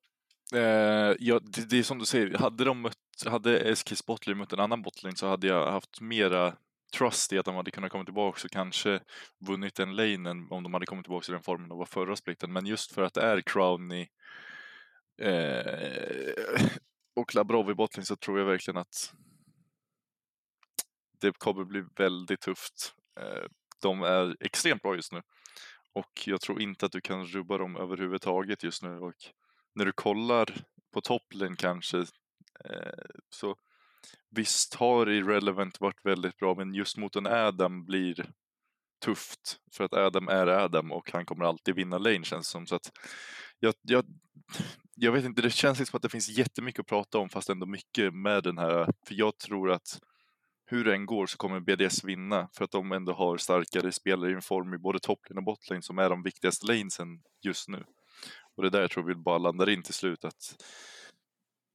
Eh, 0.55 1.14
ja, 1.18 1.40
det, 1.42 1.70
det, 1.70 1.78
är 1.78 1.82
som 1.82 1.98
du 1.98 2.05
säger, 2.05 2.38
hade 2.38 2.64
de 2.64 2.80
mött, 2.80 2.96
hade 3.26 3.76
SKs 3.76 4.07
botlane 4.07 4.38
mött 4.38 4.53
en 4.53 4.61
annan 4.61 4.82
botlane 4.82 5.16
så 5.16 5.28
hade 5.28 5.46
jag 5.46 5.72
haft 5.72 6.01
mera 6.01 6.57
trust 6.92 7.32
i 7.32 7.38
att 7.38 7.44
de 7.44 7.55
hade 7.55 7.70
kunnat 7.70 7.92
komma 7.92 8.05
tillbaka 8.05 8.40
och 8.44 8.51
kanske 8.51 9.01
vunnit 9.46 9.74
den 9.74 9.96
lanen 9.96 10.46
om 10.51 10.62
de 10.62 10.74
hade 10.74 10.86
kommit 10.86 11.05
tillbaka 11.05 11.32
i 11.32 11.34
den 11.34 11.42
formen 11.42 11.68
de 11.68 11.78
var 11.78 11.86
förra 11.86 12.16
splitten. 12.16 12.53
Men 12.53 12.66
just 12.66 12.92
för 12.92 13.03
att 13.03 13.14
det 13.14 13.22
är 13.22 13.40
Crowny 13.40 14.09
eh, 15.22 16.32
och 17.16 17.34
Labrov 17.34 17.70
i 17.70 17.74
botlane 17.74 18.07
så 18.07 18.16
tror 18.16 18.38
jag 18.38 18.46
verkligen 18.46 18.78
att 18.78 19.14
det 21.20 21.38
kommer 21.38 21.64
bli 21.64 21.84
väldigt 21.96 22.40
tufft. 22.40 22.94
Eh, 23.20 23.44
de 23.82 24.03
är 24.03 24.36
extremt 24.40 24.82
bra 24.82 24.94
just 24.94 25.12
nu 25.12 25.22
och 25.92 26.22
jag 26.26 26.40
tror 26.40 26.62
inte 26.62 26.86
att 26.86 26.92
du 26.92 27.01
kan 27.01 27.26
rubba 27.26 27.59
dem 27.59 27.76
överhuvudtaget 27.76 28.62
just 28.62 28.82
nu 28.82 28.98
och 28.98 29.14
när 29.74 29.84
du 29.84 29.92
kollar 29.92 30.64
på 30.92 31.00
topplen 31.00 31.56
kanske 31.56 31.98
eh, 32.64 33.04
så 33.30 33.56
visst 34.30 34.74
har 34.74 35.08
Irrelevant 35.10 35.80
varit 35.80 36.04
väldigt 36.04 36.36
bra, 36.36 36.54
men 36.54 36.74
just 36.74 36.96
mot 36.96 37.16
en 37.16 37.26
Adam 37.26 37.84
blir 37.84 38.30
tufft. 39.04 39.58
För 39.72 39.84
att 39.84 39.92
Adam 39.92 40.28
är 40.28 40.46
Adam 40.46 40.92
och 40.92 41.12
han 41.12 41.26
kommer 41.26 41.44
alltid 41.44 41.74
vinna 41.74 41.98
lane 41.98 42.24
känns 42.24 42.48
som. 42.48 42.66
Så 42.66 42.74
att 42.74 42.92
jag, 43.58 43.74
jag, 43.82 44.04
jag 44.94 45.12
vet 45.12 45.24
inte, 45.24 45.42
det 45.42 45.50
känns 45.50 45.88
som 45.88 45.96
att 45.96 46.02
det 46.02 46.08
finns 46.08 46.28
jättemycket 46.28 46.80
att 46.80 46.86
prata 46.86 47.18
om 47.18 47.28
fast 47.28 47.48
ändå 47.48 47.66
mycket 47.66 48.14
med 48.14 48.42
den 48.42 48.58
här. 48.58 48.84
För 49.06 49.14
jag 49.14 49.38
tror 49.38 49.70
att 49.70 50.00
hur 50.66 50.84
det 50.84 50.94
än 50.94 51.06
går 51.06 51.26
så 51.26 51.36
kommer 51.36 51.60
BDS 51.60 52.04
vinna 52.04 52.48
för 52.52 52.64
att 52.64 52.70
de 52.70 52.92
ändå 52.92 53.12
har 53.12 53.36
starkare 53.36 53.92
spelare 53.92 54.38
i 54.38 54.40
form 54.40 54.74
i 54.74 54.78
både 54.78 54.98
toplane 54.98 55.38
och 55.38 55.44
botlane 55.44 55.82
som 55.82 55.98
är 55.98 56.10
de 56.10 56.22
viktigaste 56.22 56.66
lanesen 56.66 57.22
just 57.42 57.68
nu. 57.68 57.84
Och 58.61 58.64
det 58.64 58.68
är 58.68 58.70
där 58.70 58.80
jag 58.80 58.90
tror 58.90 59.04
vi 59.04 59.14
bara 59.14 59.38
landar 59.38 59.70
in 59.70 59.82
till 59.82 59.94
slut 59.94 60.24
att 60.24 60.64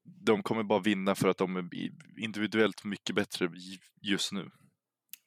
de 0.03 0.43
kommer 0.43 0.63
bara 0.63 0.79
vinna 0.79 1.15
för 1.15 1.29
att 1.29 1.37
de 1.37 1.55
är 1.55 1.69
individuellt 2.17 2.83
mycket 2.83 3.15
bättre 3.15 3.49
just 4.01 4.31
nu. 4.31 4.51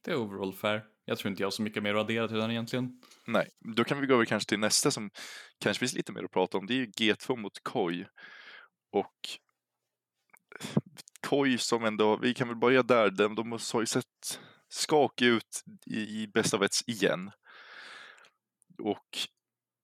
Det 0.04 0.11
är 0.11 0.16
overall 0.16 0.54
fair. 0.54 0.84
Jag 1.04 1.18
tror 1.18 1.30
inte 1.30 1.42
jag 1.42 1.46
har 1.46 1.50
så 1.50 1.62
mycket 1.62 1.82
mer 1.82 1.94
att 1.94 2.00
addera 2.00 2.28
till 2.28 2.36
den 2.36 2.50
egentligen. 2.50 3.02
Nej, 3.26 3.50
då 3.76 3.84
kan 3.84 4.00
vi 4.00 4.06
gå 4.06 4.14
över 4.14 4.24
kanske 4.24 4.48
till 4.48 4.59
nästa 4.59 4.90
som 4.90 5.11
kanske 5.61 5.78
finns 5.78 5.94
lite 5.94 6.12
mer 6.12 6.24
att 6.24 6.30
prata 6.30 6.59
om. 6.59 6.66
Det 6.66 6.74
är 6.74 6.76
ju 6.76 6.86
G2 6.86 7.36
mot 7.36 7.64
Koi. 7.64 8.06
Och 8.92 9.28
Koi 11.26 11.59
som 11.59 11.84
ändå, 11.84 12.16
vi 12.16 12.34
kan 12.34 12.48
väl 12.48 12.56
börja 12.56 12.82
där, 12.82 13.11
de, 13.11 13.34
de 13.34 13.52
har 13.52 13.80
ju 13.80 13.86
sett 13.86 14.40
skakiga 14.68 15.28
ut 15.28 15.64
i, 15.86 16.22
i 16.22 16.28
bästa 16.34 16.56
av 16.56 16.66
igen. 16.86 17.30
Och 18.82 19.18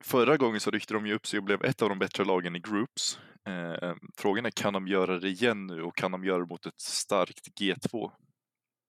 förra 0.04 0.36
gången 0.36 0.60
så 0.60 0.70
ryckte 0.70 0.94
de 0.94 1.06
ju 1.06 1.14
upp 1.14 1.26
sig 1.26 1.38
och 1.38 1.44
blev 1.44 1.64
ett 1.64 1.82
av 1.82 1.88
de 1.88 1.98
bättre 1.98 2.24
lagen 2.24 2.56
i 2.56 2.60
groups. 2.60 3.18
Eh, 3.48 3.94
frågan 4.16 4.46
är, 4.46 4.50
kan 4.50 4.72
de 4.72 4.88
göra 4.88 5.18
det 5.18 5.28
igen 5.28 5.66
nu 5.66 5.82
och 5.82 5.96
kan 5.96 6.12
de 6.12 6.24
göra 6.24 6.38
det 6.38 6.46
mot 6.46 6.66
ett 6.66 6.80
starkt 6.80 7.60
G2? 7.60 8.10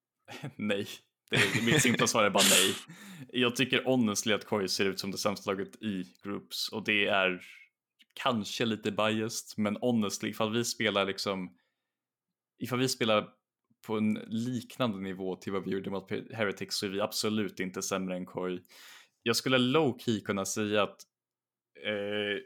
nej. 0.56 0.88
Det 1.30 1.36
är, 1.36 1.66
mitt 1.66 1.82
simpla 1.82 2.08
svar 2.08 2.24
är 2.24 2.30
bara 2.30 2.44
nej. 2.50 2.76
Jag 3.28 3.56
tycker 3.56 3.84
honestly 3.84 4.34
att 4.34 4.46
Koi 4.46 4.68
ser 4.68 4.86
ut 4.86 5.00
som 5.00 5.12
det 5.12 5.18
sämsta 5.18 5.52
laget 5.52 5.76
i 5.84 6.04
groups 6.24 6.70
och 6.70 6.84
det 6.84 7.08
är 7.08 7.42
kanske 8.24 8.66
lite 8.66 8.92
biased 8.92 9.64
men 9.64 9.76
honestly 9.76 10.30
ifall 10.30 10.54
vi 10.54 10.66
spelar 10.66 11.06
liksom 11.06 11.58
ifall 12.60 12.80
vi 12.80 12.90
spelar 12.90 13.30
på 13.88 13.98
en 13.98 14.14
liknande 14.28 15.00
nivå 15.00 15.36
till 15.36 15.54
vad 15.54 15.64
vi 15.64 15.72
gjorde 15.72 15.90
mot 15.90 16.12
Heretics 16.34 16.76
så 16.76 16.86
är 16.86 16.90
vi 16.90 17.02
absolut 17.02 17.60
inte 17.60 17.82
sämre 17.82 18.16
än 18.16 18.26
Koi. 18.26 18.60
Jag 19.28 19.36
skulle 19.36 19.58
low 19.58 19.98
key 20.00 20.22
kunna 20.22 20.46
säga 20.46 20.84
att 20.84 21.02
eh, 21.86 22.42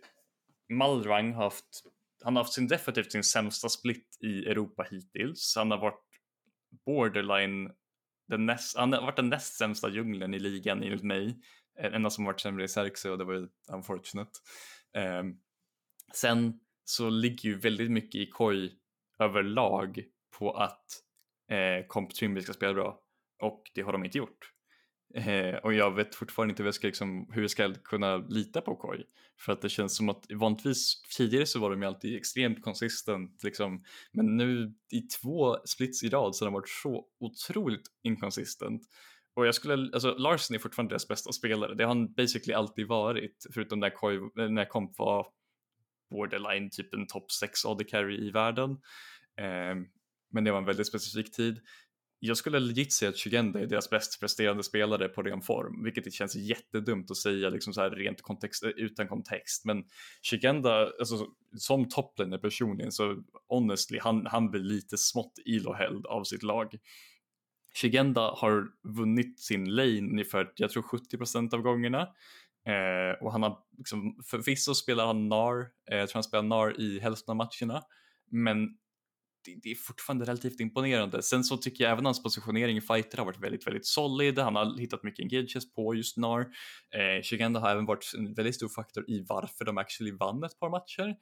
Malrang 0.76 1.34
har 1.34 1.44
haft 1.44 1.84
han 2.24 2.36
har 2.36 2.44
haft 2.44 2.54
sin 2.54 2.68
definitivt 2.68 3.12
sin 3.12 3.24
sämsta 3.24 3.70
split 3.70 4.18
i 4.20 4.46
Europa 4.46 4.88
hittills. 4.92 5.54
Han 5.56 5.72
har 5.72 5.78
varit 5.78 6.04
borderline 6.86 7.72
den 8.28 8.46
näst, 8.46 8.78
han 8.78 8.94
har 8.94 9.02
varit 9.02 9.16
den 9.16 9.30
näst 9.30 9.58
sämsta 9.58 9.90
djungeln 9.90 10.34
i 10.34 10.40
ligan 10.40 10.84
enligt 10.84 11.04
mig. 11.04 11.40
En 11.80 11.94
Enda 11.94 12.10
som 12.10 12.26
varit 12.26 12.40
sämre 12.40 12.64
i 12.64 12.68
Xerxe 12.68 13.10
och 13.10 13.18
det 13.18 13.24
var 13.24 13.34
ju 13.34 13.48
unfortunate. 13.74 14.32
Eh, 14.96 15.24
sen 16.14 16.60
så 16.86 17.10
ligger 17.10 17.50
ju 17.50 17.56
väldigt 17.56 17.92
mycket 17.92 18.22
i 18.22 18.26
koj 18.26 18.80
överlag 19.20 20.04
på 20.38 20.52
att 20.52 20.86
eh, 21.52 21.88
Comp 21.88 22.14
ska 22.14 22.54
spela 22.54 22.74
bra 22.74 23.02
och 23.42 23.72
det 23.76 23.82
har 23.82 23.92
de 23.92 24.06
inte 24.06 24.18
gjort. 24.18 24.54
Eh, 25.16 25.55
och 25.55 25.74
jag 25.74 25.95
vet 25.95 26.16
fortfarande 26.16 26.51
inte 26.51 26.64
hur 26.64 26.68
jag, 26.68 26.76
ska, 26.76 26.88
liksom, 26.88 27.28
hur 27.34 27.41
jag 27.41 27.51
ska 27.51 27.74
kunna 27.74 28.18
lita 28.18 28.62
på 28.62 28.76
Koi. 28.76 29.03
För 29.38 29.53
att 29.53 29.62
det 29.62 29.70
känns 29.70 29.95
som 29.95 30.10
att 30.10 30.26
vanligtvis 30.32 31.01
tidigare 31.18 31.45
så 31.45 31.60
var 31.60 31.70
de 31.70 31.82
ju 31.82 31.88
alltid 31.88 32.16
extremt 32.16 32.64
konsistent 32.64 33.43
liksom. 33.43 33.84
Men 34.12 34.38
nu 34.38 34.74
i 34.91 35.01
två 35.01 35.57
splits 35.66 36.03
i 36.03 36.10
rad 36.10 36.36
så 36.36 36.45
har 36.45 36.51
de 36.51 36.53
varit 36.53 36.70
så 36.70 37.05
otroligt 37.20 37.88
inkonsistent. 38.03 38.82
Och 39.34 39.47
jag 39.47 39.55
skulle, 39.55 39.89
alltså 39.93 40.14
Larsen 40.14 40.55
är 40.55 40.60
fortfarande 40.60 40.93
deras 40.93 41.07
bästa 41.07 41.32
spelare. 41.32 41.76
Det 41.76 41.84
har 41.84 41.88
han 41.88 42.14
basically 42.14 42.53
alltid 42.53 42.88
varit. 42.88 43.45
Förutom 43.53 43.80
när, 43.80 43.89
Koi, 43.89 44.16
eh, 44.16 44.49
när 44.49 44.66
Komp 44.66 44.97
var 44.97 45.28
borderline 46.12 46.70
typ 46.70 46.93
en 46.93 47.07
topp 47.07 47.32
6 47.32 47.66
AD 47.66 47.84
carry 47.84 48.28
i 48.28 48.32
världen. 48.32 48.72
Eh, 49.38 49.76
men 50.32 50.43
det 50.43 50.51
var 50.51 50.57
en 50.57 50.66
väldigt 50.66 50.88
specifik 50.88 51.32
tid 51.32 51.60
jag 52.20 52.38
skulle 52.38 52.60
legit 52.60 52.94
säga 52.94 53.10
att 53.10 53.18
Shugenda 53.18 53.60
är 53.60 53.66
deras 53.66 53.90
bäst 53.90 54.20
presterande 54.20 54.64
spelare 54.64 55.10
på 55.10 55.22
ren 55.22 55.42
form, 55.42 55.84
vilket 55.84 56.04
det 56.04 56.12
känns 56.12 56.36
jättedumt 56.36 57.12
att 57.12 57.18
säga 57.18 57.50
liksom 57.50 57.74
så 57.74 57.82
här 57.82 57.90
rent 57.90 58.22
kontext, 58.22 58.64
eh, 58.64 58.70
utan 58.70 59.08
kontext. 59.08 59.66
Men 59.66 59.84
Shugenda, 60.22 60.92
alltså, 61.00 61.28
som 61.58 61.90
toplaner 61.90 62.38
personligen, 62.38 62.92
så 62.92 63.24
honestly, 63.48 64.00
han, 64.00 64.26
han 64.26 64.52
blir 64.52 64.62
lite 64.62 64.98
smått 64.98 65.34
ilohälld 65.46 66.06
av 66.06 66.24
sitt 66.24 66.44
lag. 66.44 66.78
Shigenda 67.76 68.22
har 68.22 68.68
vunnit 68.84 69.40
sin 69.40 69.76
lane 69.76 70.12
ungefär, 70.12 70.52
jag 70.56 70.70
tror 70.70 70.84
70% 70.84 71.54
av 71.54 71.62
gångerna. 71.62 72.02
Eh, 72.66 73.24
och 73.24 73.32
han 73.32 73.44
har, 73.44 73.58
liksom, 73.78 74.24
förvisso 74.26 74.76
spelar 74.76 75.06
han 75.06 75.30
NAR, 75.30 75.60
eh, 75.92 75.98
jag 75.98 76.10
tror 76.10 76.18
han 76.18 76.24
spelar 76.24 76.44
NAR 76.44 76.82
i 76.82 77.00
hälften 77.00 77.32
av 77.32 77.36
matcherna. 77.36 77.84
Men 78.32 78.78
det, 79.46 79.72
är 79.72 79.76
fortfarande 79.76 80.26
relativt 80.26 80.60
imponerande. 80.60 81.22
Sen 81.22 81.44
så 81.44 81.58
tycker 81.58 81.84
jag 81.84 81.92
även 81.92 82.06
hans 82.06 82.24
positionering 82.24 82.78
i 82.78 82.82
fighter 82.82 83.18
har 83.18 83.26
varit 83.26 83.44
väldigt, 83.44 83.68
väldigt 83.68 83.86
solid. 83.86 84.40
Han 84.40 84.56
har 84.56 84.80
hittat 84.80 85.04
mycket 85.04 85.24
engages 85.24 85.74
på 85.74 85.96
just 85.96 86.18
NAR. 86.18 86.42
Eh, 86.96 87.24
Shigenda 87.24 87.60
har 87.60 87.70
även 87.70 87.86
varit 87.86 88.12
en 88.18 88.34
väldigt 88.34 88.56
stor 88.56 88.70
faktor 88.70 89.10
i 89.10 89.26
varför 89.30 89.66
de 89.66 89.78
actually 89.78 90.12
vann 90.12 90.44
ett 90.44 90.60
par 90.60 90.70
matcher. 90.70 91.16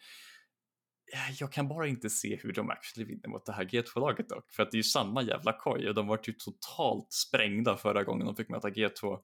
Eh, 1.13 1.35
jag 1.39 1.51
kan 1.51 1.67
bara 1.67 1.87
inte 1.87 2.09
se 2.09 2.35
hur 2.35 2.53
de 2.53 2.69
actually 2.69 3.07
vinner 3.13 3.27
mot 3.27 3.45
det 3.45 3.53
här 3.53 3.65
G2-laget 3.65 4.29
dock, 4.29 4.51
för 4.51 4.63
att 4.63 4.71
det 4.71 4.75
är 4.75 4.79
ju 4.79 4.83
samma 4.83 5.23
jävla 5.23 5.53
koj 5.53 5.89
och 5.89 5.95
de 5.95 6.07
var 6.07 6.19
ju 6.23 6.33
totalt 6.33 7.13
sprängda 7.13 7.77
förra 7.77 8.03
gången 8.03 8.25
de 8.25 8.35
fick 8.35 8.49
möta 8.49 8.69
G2 8.69 9.19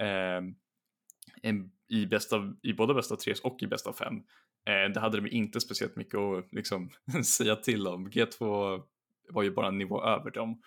eh, 0.00 0.40
i, 1.88 2.06
bästa, 2.06 2.54
i 2.62 2.72
både 2.72 2.94
bästa 2.94 3.16
tre 3.16 3.34
och 3.42 3.62
i 3.62 3.66
bästa 3.66 3.92
fem. 3.92 4.14
Eh, 4.64 4.92
det 4.94 5.00
hade 5.00 5.20
de 5.20 5.28
inte 5.30 5.60
speciellt 5.60 5.96
mycket 5.96 6.18
att 6.18 6.52
liksom, 6.52 6.90
säga 7.24 7.56
till 7.56 7.86
om. 7.86 8.08
G2 8.08 8.82
var 9.28 9.42
ju 9.42 9.50
bara 9.50 9.68
en 9.68 9.78
nivå 9.78 10.04
över 10.04 10.30
dem. 10.30 10.62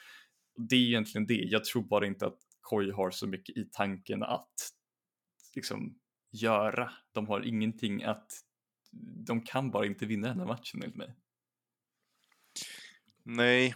Det 0.56 0.76
är 0.76 0.80
egentligen 0.80 1.28
det. 1.28 1.34
Jag 1.34 1.66
tror 1.66 1.84
bara 1.84 2.08
inte 2.08 2.26
att 2.26 2.40
Koi 2.62 2.92
har 2.92 3.12
så 3.12 3.28
mycket 3.28 3.58
i 3.58 3.70
tanken 3.72 4.24
att 4.24 4.54
liksom 5.56 6.00
göra. 6.32 6.92
De 7.12 7.28
har 7.28 7.42
ingenting 7.42 8.04
att, 8.04 8.32
de 9.28 9.42
kan 9.42 9.72
bara 9.72 9.86
inte 9.86 10.06
vinna 10.06 10.28
den 10.28 10.40
här 10.40 10.48
matchen 10.48 10.84
enligt 10.84 10.98
mig. 10.98 11.16
Nej, 13.24 13.76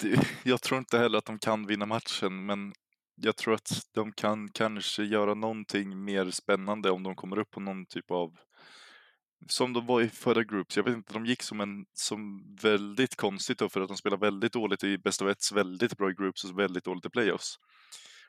det, 0.00 0.28
jag 0.44 0.62
tror 0.62 0.78
inte 0.78 0.98
heller 0.98 1.18
att 1.18 1.24
de 1.24 1.38
kan 1.38 1.66
vinna 1.66 1.86
matchen, 1.86 2.46
men 2.46 2.72
jag 3.14 3.36
tror 3.36 3.54
att 3.54 3.70
de 3.94 4.12
kan 4.12 4.48
kanske 4.48 5.04
göra 5.04 5.34
någonting 5.34 6.04
mer 6.04 6.30
spännande 6.30 6.90
om 6.90 7.02
de 7.02 7.14
kommer 7.14 7.38
upp 7.38 7.50
på 7.50 7.60
någon 7.60 7.86
typ 7.86 8.10
av 8.10 8.36
som 9.48 9.72
de 9.72 9.86
var 9.86 10.00
i 10.00 10.08
förra 10.08 10.44
Groups. 10.44 10.76
Jag 10.76 10.84
vet 10.84 10.94
inte, 10.94 11.12
de 11.12 11.26
gick 11.26 11.42
som 11.42 11.60
en 11.60 11.86
som 11.92 12.42
väldigt 12.62 13.16
konstigt 13.16 13.58
då 13.58 13.68
för 13.68 13.80
att 13.80 13.88
de 13.88 13.96
spelar 13.96 14.16
väldigt 14.16 14.52
dåligt 14.52 14.84
i 14.84 14.98
bäst 14.98 15.22
av 15.22 15.30
ett, 15.30 15.52
väldigt 15.52 15.96
bra 15.96 16.10
i 16.10 16.14
Groups 16.14 16.44
och 16.44 16.58
väldigt 16.58 16.84
dåligt 16.84 17.06
i 17.06 17.10
Playoffs. 17.10 17.58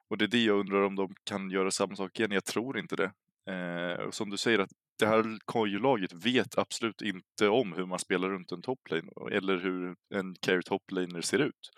Och 0.08 0.18
det 0.18 0.26
är 0.26 0.28
det 0.28 0.44
jag 0.44 0.60
undrar 0.60 0.82
om 0.82 0.96
de 0.96 1.16
kan 1.24 1.50
göra 1.50 1.72
samma 1.72 1.96
sak 1.96 2.20
igen. 2.20 2.32
Jag 2.32 2.46
tror 2.46 2.80
inte 2.80 2.96
det. 2.96 3.12
Eh, 3.54 4.06
och 4.06 4.14
som 4.14 4.30
du 4.30 4.38
säger, 4.38 4.60
att 4.60 4.72
det 5.00 5.08
här 5.08 5.38
KJ-laget 5.54 6.14
vet 6.14 6.58
absolut 6.58 7.02
inte 7.02 7.48
om 7.48 7.74
hur 7.74 7.86
man 7.86 8.00
spelar 8.00 8.30
runt 8.30 8.52
en 8.52 8.62
toplane 8.62 9.12
eller 9.32 9.58
hur 9.58 9.96
en 10.14 10.36
carry 10.36 10.62
toplaner 10.62 11.22
ser 11.22 11.40
ut. 11.40 11.72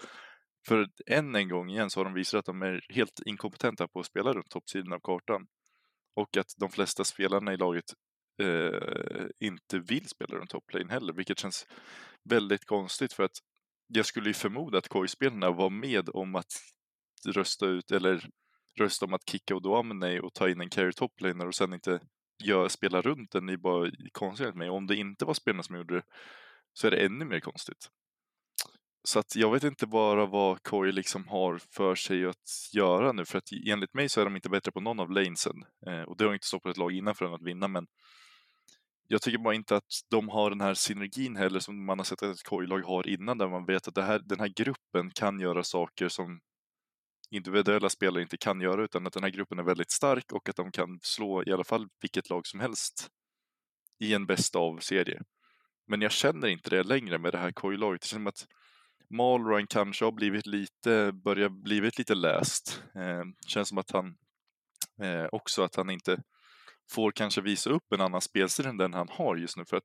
För 0.67 0.87
än 1.05 1.35
en 1.35 1.49
gång 1.49 1.69
igen 1.69 1.89
så 1.89 1.99
har 1.99 2.05
de 2.05 2.13
visat 2.13 2.39
att 2.39 2.45
de 2.45 2.61
är 2.61 2.81
helt 2.89 3.19
inkompetenta 3.25 3.87
på 3.87 3.99
att 3.99 4.05
spela 4.05 4.33
runt 4.33 4.49
toppsidan 4.49 4.93
av 4.93 4.99
kartan. 4.99 5.47
Och 6.15 6.37
att 6.37 6.53
de 6.57 6.69
flesta 6.69 7.03
spelarna 7.03 7.53
i 7.53 7.57
laget 7.57 7.85
eh, 8.39 9.27
inte 9.39 9.79
vill 9.79 10.07
spela 10.07 10.37
runt 10.37 10.49
toplane 10.49 10.93
heller, 10.93 11.13
vilket 11.13 11.39
känns 11.39 11.67
väldigt 12.23 12.65
konstigt 12.65 13.13
för 13.13 13.23
att 13.23 13.37
jag 13.87 14.05
skulle 14.05 14.29
ju 14.29 14.33
förmoda 14.33 14.77
att 14.77 14.87
KOI-spelarna 14.87 15.51
var 15.51 15.69
med 15.69 16.09
om 16.09 16.35
att 16.35 16.61
rösta 17.27 17.65
ut 17.65 17.91
eller 17.91 18.29
rösta 18.79 19.05
om 19.05 19.13
att 19.13 19.29
kicka 19.29 19.55
och 19.55 19.57
Odoamene 19.57 20.19
och 20.19 20.33
ta 20.33 20.49
in 20.49 20.61
en 20.61 20.69
carry 20.69 20.93
toplaner 20.93 21.47
och 21.47 21.55
sen 21.55 21.73
inte 21.73 21.99
gör, 22.43 22.67
spela 22.67 23.01
runt 23.01 23.31
den. 23.31 23.45
Det 23.45 23.53
är 23.53 23.57
bara 23.57 23.91
konstigt 24.11 24.55
med. 24.55 24.71
Om 24.71 24.87
det 24.87 24.95
inte 24.95 25.25
var 25.25 25.33
spelarna 25.33 25.63
som 25.63 25.75
gjorde 25.75 25.95
det 25.95 26.03
så 26.73 26.87
är 26.87 26.91
det 26.91 27.05
ännu 27.05 27.25
mer 27.25 27.39
konstigt. 27.39 27.89
Så 29.03 29.19
att 29.19 29.35
jag 29.35 29.51
vet 29.51 29.63
inte 29.63 29.87
bara 29.87 30.25
vad 30.25 30.63
Koi 30.63 30.91
liksom 30.91 31.27
har 31.27 31.61
för 31.71 31.95
sig 31.95 32.25
att 32.25 32.73
göra 32.73 33.11
nu, 33.11 33.25
för 33.25 33.37
att 33.37 33.49
enligt 33.67 33.93
mig 33.93 34.09
så 34.09 34.21
är 34.21 34.25
de 34.25 34.35
inte 34.35 34.49
bättre 34.49 34.71
på 34.71 34.81
någon 34.81 34.99
av 34.99 35.11
lanesen. 35.11 35.55
Eh, 35.87 36.01
och 36.01 36.17
det 36.17 36.25
har 36.25 36.33
inte 36.33 36.47
stoppat 36.47 36.71
ett 36.71 36.77
lag 36.77 36.91
innan 36.91 37.15
för 37.15 37.35
att 37.35 37.41
vinna, 37.41 37.67
men 37.67 37.87
jag 39.11 39.21
tycker 39.21 39.37
bara 39.37 39.53
inte 39.53 39.75
att 39.75 40.01
de 40.09 40.29
har 40.29 40.49
den 40.49 40.61
här 40.61 40.73
synergin 40.73 41.35
heller 41.35 41.59
som 41.59 41.85
man 41.85 41.99
har 41.99 42.03
sett 42.03 42.23
att 42.23 42.35
ett 42.35 42.43
Koi-lag 42.43 42.79
har 42.79 43.07
innan, 43.07 43.37
där 43.37 43.47
man 43.47 43.65
vet 43.65 43.87
att 43.87 43.95
det 43.95 44.03
här, 44.03 44.19
den 44.19 44.39
här 44.39 44.47
gruppen 44.47 45.11
kan 45.11 45.39
göra 45.39 45.63
saker 45.63 46.09
som 46.09 46.39
individuella 47.29 47.89
spelare 47.89 48.21
inte 48.21 48.37
kan 48.37 48.61
göra, 48.61 48.83
utan 48.83 49.07
att 49.07 49.13
den 49.13 49.23
här 49.23 49.29
gruppen 49.29 49.59
är 49.59 49.63
väldigt 49.63 49.91
stark 49.91 50.31
och 50.31 50.49
att 50.49 50.55
de 50.55 50.71
kan 50.71 50.99
slå 51.01 51.43
i 51.43 51.51
alla 51.51 51.63
fall 51.63 51.87
vilket 52.01 52.29
lag 52.29 52.47
som 52.47 52.59
helst 52.59 53.09
i 53.99 54.13
en 54.13 54.25
bäst 54.25 54.55
av 54.55 54.77
serie. 54.77 55.21
Men 55.87 56.01
jag 56.01 56.11
känner 56.11 56.47
inte 56.47 56.69
det 56.69 56.83
längre 56.83 57.17
med 57.17 57.33
det 57.33 57.37
här 57.37 57.51
Koi-laget. 57.51 58.01
Det 58.01 58.07
känns 58.07 58.17
som 58.17 58.27
att 58.27 58.47
Malroy 59.09 59.65
kanske 59.69 60.05
har 60.05 60.11
blivit 60.11 60.45
lite, 60.45 61.11
börjar 61.11 61.49
blivit 61.49 61.97
lite 61.97 62.15
läst. 62.15 62.83
Eh, 62.95 63.23
känns 63.47 63.69
som 63.69 63.77
att 63.77 63.91
han 63.91 64.15
eh, 65.01 65.25
också 65.31 65.63
att 65.63 65.75
han 65.75 65.89
inte 65.89 66.23
får 66.91 67.11
kanske 67.11 67.41
visa 67.41 67.69
upp 67.69 67.93
en 67.93 68.01
annan 68.01 68.21
spelstil 68.21 68.65
än 68.65 68.77
den 68.77 68.93
han 68.93 69.09
har 69.09 69.35
just 69.35 69.57
nu. 69.57 69.65
För 69.65 69.77
att 69.77 69.83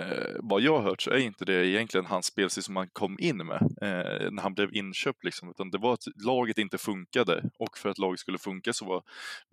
eh, 0.00 0.36
vad 0.38 0.60
jag 0.60 0.76
har 0.76 0.82
hört 0.82 1.02
så 1.02 1.10
är 1.10 1.18
inte 1.18 1.44
det 1.44 1.66
egentligen 1.66 2.06
hans 2.06 2.26
spelstil 2.26 2.62
som 2.62 2.76
han 2.76 2.88
kom 2.92 3.16
in 3.20 3.36
med 3.36 3.62
eh, 3.62 4.30
när 4.30 4.42
han 4.42 4.54
blev 4.54 4.74
inköpt. 4.74 5.24
Liksom, 5.24 5.50
utan 5.50 5.70
det 5.70 5.78
var 5.78 5.94
att 5.94 6.24
laget 6.24 6.58
inte 6.58 6.78
funkade 6.78 7.50
och 7.58 7.78
för 7.78 7.88
att 7.88 7.98
laget 7.98 8.20
skulle 8.20 8.38
funka 8.38 8.72
så 8.72 8.84
var 8.84 9.02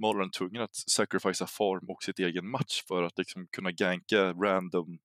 Marlon 0.01 0.31
tvungen 0.31 0.61
att 0.61 0.75
sacrificea 0.75 1.47
farm 1.47 1.89
och 1.89 2.03
sitt 2.03 2.19
egen 2.19 2.49
match 2.49 2.83
för 2.87 3.03
att 3.03 3.17
liksom, 3.17 3.47
kunna 3.51 3.71
ganka 3.71 4.33
random 4.33 4.99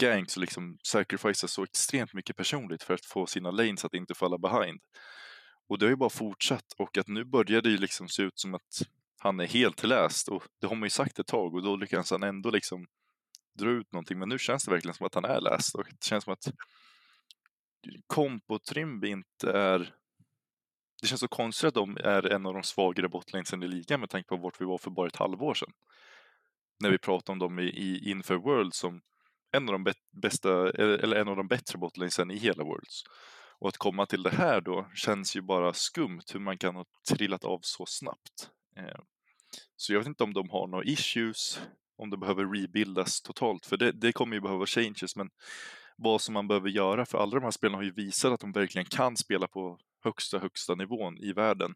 ganks 0.00 0.36
och 0.36 0.40
liksom 0.40 0.78
sacrificea 0.82 1.48
så 1.48 1.62
extremt 1.62 2.14
mycket 2.14 2.36
personligt 2.36 2.82
för 2.82 2.94
att 2.94 3.04
få 3.04 3.26
sina 3.26 3.50
lanes 3.50 3.84
att 3.84 3.94
inte 3.94 4.14
falla 4.14 4.38
behind. 4.38 4.80
Och 5.68 5.78
det 5.78 5.86
har 5.86 5.90
ju 5.90 5.96
bara 5.96 6.10
fortsatt 6.10 6.72
och 6.78 6.98
att 6.98 7.08
nu 7.08 7.24
börjar 7.24 7.62
det 7.62 7.70
ju 7.70 7.78
liksom 7.78 8.08
se 8.08 8.22
ut 8.22 8.38
som 8.38 8.54
att 8.54 8.82
han 9.18 9.40
är 9.40 9.46
helt 9.46 9.82
läst 9.82 10.28
och 10.28 10.42
det 10.60 10.66
har 10.66 10.76
man 10.76 10.86
ju 10.86 10.90
sagt 10.90 11.18
ett 11.18 11.26
tag 11.26 11.54
och 11.54 11.62
då 11.62 11.76
lyckas 11.76 12.10
han 12.10 12.22
ändå 12.22 12.50
liksom 12.50 12.86
dra 13.58 13.70
ut 13.70 13.92
någonting. 13.92 14.18
Men 14.18 14.28
nu 14.28 14.38
känns 14.38 14.64
det 14.64 14.70
verkligen 14.70 14.94
som 14.94 15.06
att 15.06 15.14
han 15.14 15.24
är 15.24 15.40
läst 15.40 15.74
och 15.74 15.84
det 15.84 16.04
känns 16.04 16.24
som 16.24 16.32
att 16.32 16.44
Komp 18.06 18.50
och 18.50 18.64
Trimby 18.64 19.08
inte 19.08 19.50
är 19.52 19.94
det 21.02 21.06
känns 21.06 21.20
så 21.20 21.28
konstigt 21.28 21.68
att 21.68 21.74
de 21.74 21.96
är 21.96 22.32
en 22.32 22.46
av 22.46 22.54
de 22.54 22.62
svagare 22.62 23.08
bottlingsen 23.08 23.62
i 23.62 23.68
ligan 23.68 24.00
med 24.00 24.10
tanke 24.10 24.28
på 24.28 24.36
vart 24.36 24.60
vi 24.60 24.64
var 24.64 24.78
för 24.78 24.90
bara 24.90 25.06
ett 25.06 25.16
halvår 25.16 25.54
sedan. 25.54 25.72
När 26.80 26.90
vi 26.90 26.98
pratade 26.98 27.32
om 27.32 27.38
dem 27.38 27.58
i, 27.58 27.62
i 27.62 28.10
Inför 28.10 28.36
World 28.36 28.74
som 28.74 29.00
en 29.52 29.68
av 29.68 29.72
de 29.72 29.92
bästa, 30.22 30.70
eller 30.70 31.16
en 31.16 31.28
av 31.28 31.36
de 31.36 31.48
bättre 31.48 31.78
bottlingsen 31.78 32.30
i 32.30 32.36
hela 32.36 32.64
Worlds. 32.64 33.02
Och 33.58 33.68
att 33.68 33.76
komma 33.76 34.06
till 34.06 34.22
det 34.22 34.30
här 34.30 34.60
då 34.60 34.90
känns 34.94 35.36
ju 35.36 35.40
bara 35.40 35.72
skumt 35.72 36.22
hur 36.32 36.40
man 36.40 36.58
kan 36.58 36.76
ha 36.76 36.84
trillat 37.10 37.44
av 37.44 37.58
så 37.62 37.86
snabbt. 37.86 38.50
Eh, 38.78 39.00
så 39.76 39.92
jag 39.92 40.00
vet 40.00 40.08
inte 40.08 40.24
om 40.24 40.32
de 40.32 40.50
har 40.50 40.66
några 40.66 40.84
issues, 40.84 41.60
om 41.96 42.10
det 42.10 42.16
behöver 42.16 42.46
rebuildas 42.46 43.20
totalt, 43.20 43.66
för 43.66 43.76
det, 43.76 43.92
det 43.92 44.12
kommer 44.12 44.36
ju 44.36 44.40
behöva 44.40 44.66
changes, 44.66 45.16
men 45.16 45.30
vad 45.96 46.20
som 46.20 46.34
man 46.34 46.48
behöver 46.48 46.68
göra, 46.68 47.06
för 47.06 47.18
alla 47.18 47.34
de 47.34 47.44
här 47.44 47.50
spelarna 47.50 47.78
har 47.78 47.82
ju 47.82 47.92
visat 47.92 48.32
att 48.32 48.40
de 48.40 48.52
verkligen 48.52 48.84
kan 48.84 49.16
spela 49.16 49.48
på 49.48 49.78
högsta, 50.04 50.38
högsta 50.38 50.74
nivån 50.74 51.18
i 51.18 51.32
världen. 51.32 51.74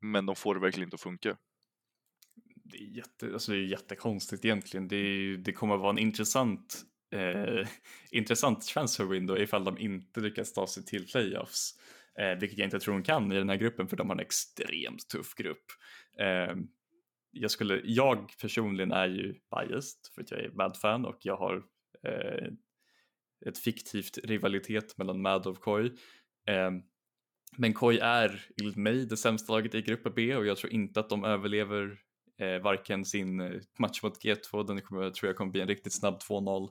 Men 0.00 0.26
de 0.26 0.36
får 0.36 0.54
det 0.54 0.60
verkligen 0.60 0.86
inte 0.86 0.94
att 0.94 1.00
funka. 1.00 1.36
Det 2.64 2.78
är, 2.78 2.96
jätte, 2.96 3.32
alltså 3.32 3.52
det 3.52 3.58
är 3.58 3.62
jättekonstigt 3.62 4.44
egentligen. 4.44 4.88
Det, 4.88 4.96
är, 4.96 5.36
det 5.36 5.52
kommer 5.52 5.74
att 5.74 5.80
vara 5.80 5.90
en 5.90 5.98
intressant, 5.98 6.82
eh, 7.12 7.68
intressant 8.10 8.66
transfer 8.66 9.04
window 9.04 9.38
ifall 9.38 9.64
de 9.64 9.78
inte 9.78 10.20
lyckas 10.20 10.52
ta 10.52 10.66
sig 10.66 10.84
till 10.84 11.06
playoffs. 11.06 11.74
Eh, 12.20 12.38
vilket 12.38 12.58
jag 12.58 12.66
inte 12.66 12.80
tror 12.80 12.94
hon 12.94 13.02
kan 13.02 13.32
i 13.32 13.34
den 13.34 13.48
här 13.48 13.56
gruppen 13.56 13.88
för 13.88 13.96
de 13.96 14.08
har 14.08 14.16
en 14.16 14.20
extremt 14.20 15.08
tuff 15.08 15.34
grupp. 15.34 15.64
Eh, 16.20 16.56
jag, 17.30 17.50
skulle, 17.50 17.80
jag 17.84 18.32
personligen 18.40 18.92
är 18.92 19.06
ju 19.08 19.32
biased 19.32 20.14
för 20.14 20.22
att 20.22 20.30
jag 20.30 20.40
är 20.40 20.50
Mad-fan 20.50 21.04
och 21.04 21.18
jag 21.20 21.36
har 21.36 21.56
eh, 22.06 22.48
ett 23.46 23.58
fiktivt 23.58 24.18
rivalitet 24.24 24.98
mellan 24.98 25.22
Mad 25.22 25.46
och 25.46 25.60
Koi. 25.60 25.86
Eh, 26.48 26.70
men 27.56 27.74
Koi 27.74 27.98
är 27.98 28.46
enligt 28.60 28.76
mig 28.76 29.06
det 29.06 29.16
sämsta 29.16 29.52
laget 29.52 29.74
i 29.74 29.82
grupp 29.82 30.14
B 30.14 30.36
och 30.36 30.46
jag 30.46 30.56
tror 30.56 30.72
inte 30.72 31.00
att 31.00 31.08
de 31.08 31.24
överlever 31.24 31.98
eh, 32.38 32.62
varken 32.62 33.04
sin 33.04 33.40
eh, 33.40 33.60
match 33.78 34.02
mot 34.02 34.24
G2, 34.24 34.66
den 34.66 34.80
kommer, 34.80 35.10
tror 35.10 35.28
jag 35.28 35.36
kommer 35.36 35.52
bli 35.52 35.60
en 35.60 35.68
riktigt 35.68 35.98
snabb 35.98 36.20
2-0 36.28 36.68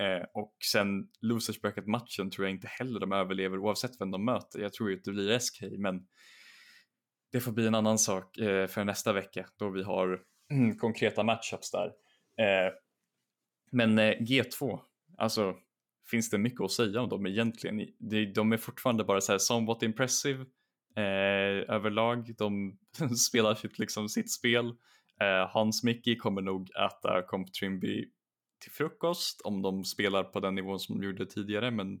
Eh, 0.00 0.26
och 0.34 0.56
sen 0.72 1.08
losers 1.20 1.60
bracket 1.60 1.86
matchen 1.86 2.30
tror 2.30 2.46
jag 2.46 2.54
inte 2.54 2.68
heller 2.68 3.00
de 3.00 3.12
överlever 3.12 3.58
oavsett 3.58 4.00
vem 4.00 4.10
de 4.10 4.24
möter. 4.24 4.60
Jag 4.60 4.72
tror 4.72 4.90
ju 4.90 4.96
att 4.96 5.04
det 5.04 5.10
blir 5.10 5.38
SK 5.38 5.62
men 5.78 6.06
det 7.32 7.40
får 7.40 7.52
bli 7.52 7.66
en 7.66 7.74
annan 7.74 7.98
sak 7.98 8.38
eh, 8.38 8.66
för 8.66 8.84
nästa 8.84 9.12
vecka 9.12 9.46
då 9.58 9.70
vi 9.70 9.82
har 9.82 10.20
mm, 10.50 10.76
konkreta 10.76 11.22
matchups 11.22 11.70
där. 11.70 11.86
Eh, 12.38 12.72
men 13.70 13.98
eh, 13.98 14.14
G2, 14.20 14.80
alltså 15.18 15.54
finns 16.10 16.30
det 16.30 16.38
mycket 16.38 16.60
att 16.60 16.72
säga 16.72 17.00
om 17.00 17.08
dem 17.08 17.26
egentligen. 17.26 17.86
De, 17.98 18.26
de 18.26 18.52
är 18.52 18.56
fortfarande 18.56 19.04
bara 19.04 19.20
så 19.20 19.32
här 19.32 19.38
somewhat 19.38 19.82
impressive 19.82 20.44
eh, 20.96 21.74
överlag. 21.74 22.34
De 22.38 22.78
spelar 23.28 23.54
sitt, 23.54 23.78
liksom 23.78 24.08
sitt 24.08 24.32
spel. 24.32 24.66
Eh, 25.20 25.48
Hans 25.48 25.84
Mickey 25.84 26.16
kommer 26.16 26.42
nog 26.42 26.70
äta 26.70 27.22
Comp 27.22 27.52
Trimby 27.52 28.10
till 28.62 28.72
frukost 28.72 29.40
om 29.40 29.62
de 29.62 29.84
spelar 29.84 30.24
på 30.24 30.40
den 30.40 30.54
nivån 30.54 30.80
som 30.80 31.00
de 31.00 31.06
gjorde 31.06 31.26
tidigare 31.26 31.70
men 31.70 32.00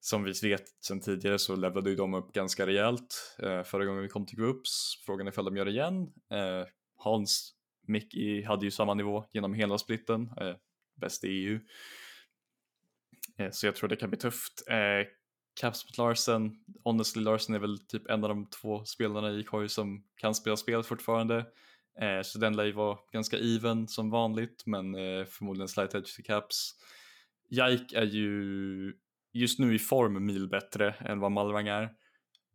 som 0.00 0.24
vi 0.24 0.32
vet 0.42 0.64
sen 0.80 1.00
tidigare 1.00 1.38
så 1.38 1.56
levlade 1.56 1.90
ju 1.90 1.96
de 1.96 2.14
upp 2.14 2.32
ganska 2.32 2.66
rejält 2.66 3.36
eh, 3.38 3.62
förra 3.62 3.84
gången 3.84 4.02
vi 4.02 4.08
kom 4.08 4.26
till 4.26 4.38
groups. 4.38 5.02
Frågan 5.06 5.26
är 5.26 5.30
ifall 5.30 5.44
de 5.44 5.56
gör 5.56 5.64
det 5.64 5.70
igen. 5.70 6.12
Eh, 6.30 6.66
Hans 6.96 7.54
Mickey 7.86 8.42
hade 8.42 8.64
ju 8.64 8.70
samma 8.70 8.94
nivå 8.94 9.24
genom 9.32 9.54
hela 9.54 9.78
splitten, 9.78 10.30
eh, 10.40 10.54
bäst 10.94 11.24
i 11.24 11.28
EU. 11.28 11.60
Eh, 13.38 13.50
så 13.50 13.66
jag 13.66 13.76
tror 13.76 13.88
det 13.88 13.96
kan 13.96 14.10
bli 14.10 14.18
tufft. 14.18 14.64
Eh, 14.68 15.06
Caps 15.60 15.84
mot 15.86 15.98
Larsen, 15.98 16.64
honestly 16.84 17.22
Larsen 17.22 17.54
är 17.54 17.58
väl 17.58 17.78
typ 17.78 18.10
en 18.10 18.24
av 18.24 18.28
de 18.28 18.46
två 18.46 18.84
spelarna 18.84 19.30
i 19.30 19.44
KOI 19.44 19.68
som 19.68 20.04
kan 20.16 20.34
spela 20.34 20.56
spel 20.56 20.82
fortfarande. 20.82 21.46
Eh, 22.00 22.22
så 22.22 22.38
den 22.38 22.56
lär 22.56 22.64
ju 22.64 22.72
vara 22.72 22.98
ganska 23.12 23.36
even 23.38 23.88
som 23.88 24.10
vanligt 24.10 24.62
men 24.66 24.94
eh, 24.94 25.24
förmodligen 25.24 25.68
slight 25.68 25.94
edge 25.94 26.14
till 26.14 26.24
caps. 26.24 26.74
Jike 27.50 27.98
är 27.98 28.04
ju 28.04 28.92
just 29.32 29.58
nu 29.58 29.74
i 29.74 29.78
form 29.78 30.26
mil 30.26 30.48
bättre 30.48 30.92
än 30.92 31.20
vad 31.20 31.32
Malvang 31.32 31.68
är. 31.68 31.82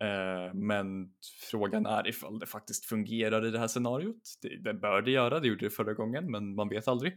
Eh, 0.01 0.53
men 0.53 1.09
frågan 1.51 1.85
är 1.85 2.07
ifall 2.07 2.39
det 2.39 2.45
faktiskt 2.45 2.85
fungerar 2.85 3.45
i 3.45 3.51
det 3.51 3.59
här 3.59 3.67
scenariot. 3.67 4.21
Det, 4.41 4.63
det 4.63 4.73
bör 4.73 5.01
det 5.01 5.11
göra, 5.11 5.39
det 5.39 5.47
gjorde 5.47 5.65
det 5.65 5.69
förra 5.69 5.93
gången 5.93 6.31
men 6.31 6.55
man 6.55 6.69
vet 6.69 6.87
aldrig. 6.87 7.13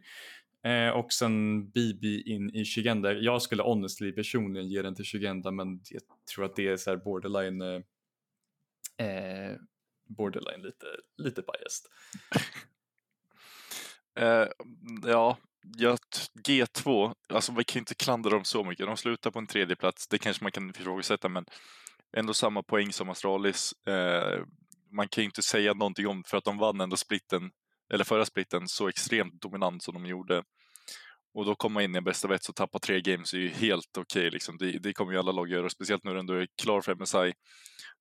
Eh, 0.64 0.88
och 0.88 1.12
sen 1.12 1.64
BB 1.70 2.20
in 2.20 2.50
i 2.54 2.64
Shigenda. 2.64 3.12
Jag 3.12 3.42
skulle 3.42 3.62
honestly 3.62 4.12
personligen 4.12 4.68
ge 4.68 4.82
den 4.82 4.94
till 4.94 5.04
Shigenda 5.04 5.50
men 5.50 5.80
jag 5.90 6.02
tror 6.34 6.44
att 6.44 6.56
det 6.56 6.68
är 6.68 6.76
så 6.76 6.90
här 6.90 6.96
borderline 6.96 7.62
eh, 7.62 9.06
eh 9.06 9.56
borderline 10.06 10.62
lite, 10.62 10.86
lite 11.16 11.42
biased. 11.42 11.86
uh, 14.20 14.48
ja, 15.10 15.38
jag, 15.76 15.98
G2, 16.48 17.14
alltså 17.28 17.52
vi 17.52 17.64
kan 17.64 17.80
inte 17.80 17.94
klandra 17.94 18.30
dem 18.30 18.44
så 18.44 18.64
mycket. 18.64 18.86
De 18.86 18.96
slutar 18.96 19.30
på 19.30 19.38
en 19.38 19.46
tredje 19.46 19.76
plats. 19.76 20.08
det 20.08 20.18
kanske 20.18 20.44
man 20.44 20.52
kan 20.52 20.70
ifrågasätta, 20.70 21.28
men 21.28 21.44
ändå 22.16 22.34
samma 22.34 22.62
poäng 22.62 22.92
som 22.92 23.10
Astralis. 23.10 23.74
Uh, 23.88 24.44
man 24.90 25.08
kan 25.08 25.22
ju 25.22 25.26
inte 25.26 25.42
säga 25.42 25.74
någonting 25.74 26.06
om 26.06 26.24
för 26.24 26.36
att 26.36 26.44
de 26.44 26.58
vann 26.58 26.80
ändå 26.80 26.96
splitten, 26.96 27.50
eller 27.92 28.04
förra 28.04 28.24
splitten, 28.24 28.68
så 28.68 28.88
extremt 28.88 29.42
dominant 29.42 29.82
som 29.82 29.94
de 29.94 30.06
gjorde. 30.06 30.42
Och 31.34 31.44
då 31.44 31.54
komma 31.54 31.82
in 31.82 31.94
i 31.94 31.98
en 31.98 32.04
bästa 32.04 32.28
vets 32.28 32.48
och 32.48 32.56
tappa 32.56 32.78
tre 32.78 33.00
games 33.00 33.34
är 33.34 33.38
ju 33.38 33.48
helt 33.48 33.98
okej. 33.98 34.20
Okay, 34.20 34.30
liksom. 34.30 34.56
det, 34.58 34.78
det, 34.78 34.92
kommer 34.92 35.12
ju 35.12 35.18
alla 35.18 35.32
lag 35.32 35.48
göra, 35.48 35.68
speciellt 35.70 36.04
nu 36.04 36.12
när 36.12 36.22
du 36.22 36.42
är 36.42 36.48
klar 36.62 36.80
för 36.80 36.94
MSI. 36.94 37.32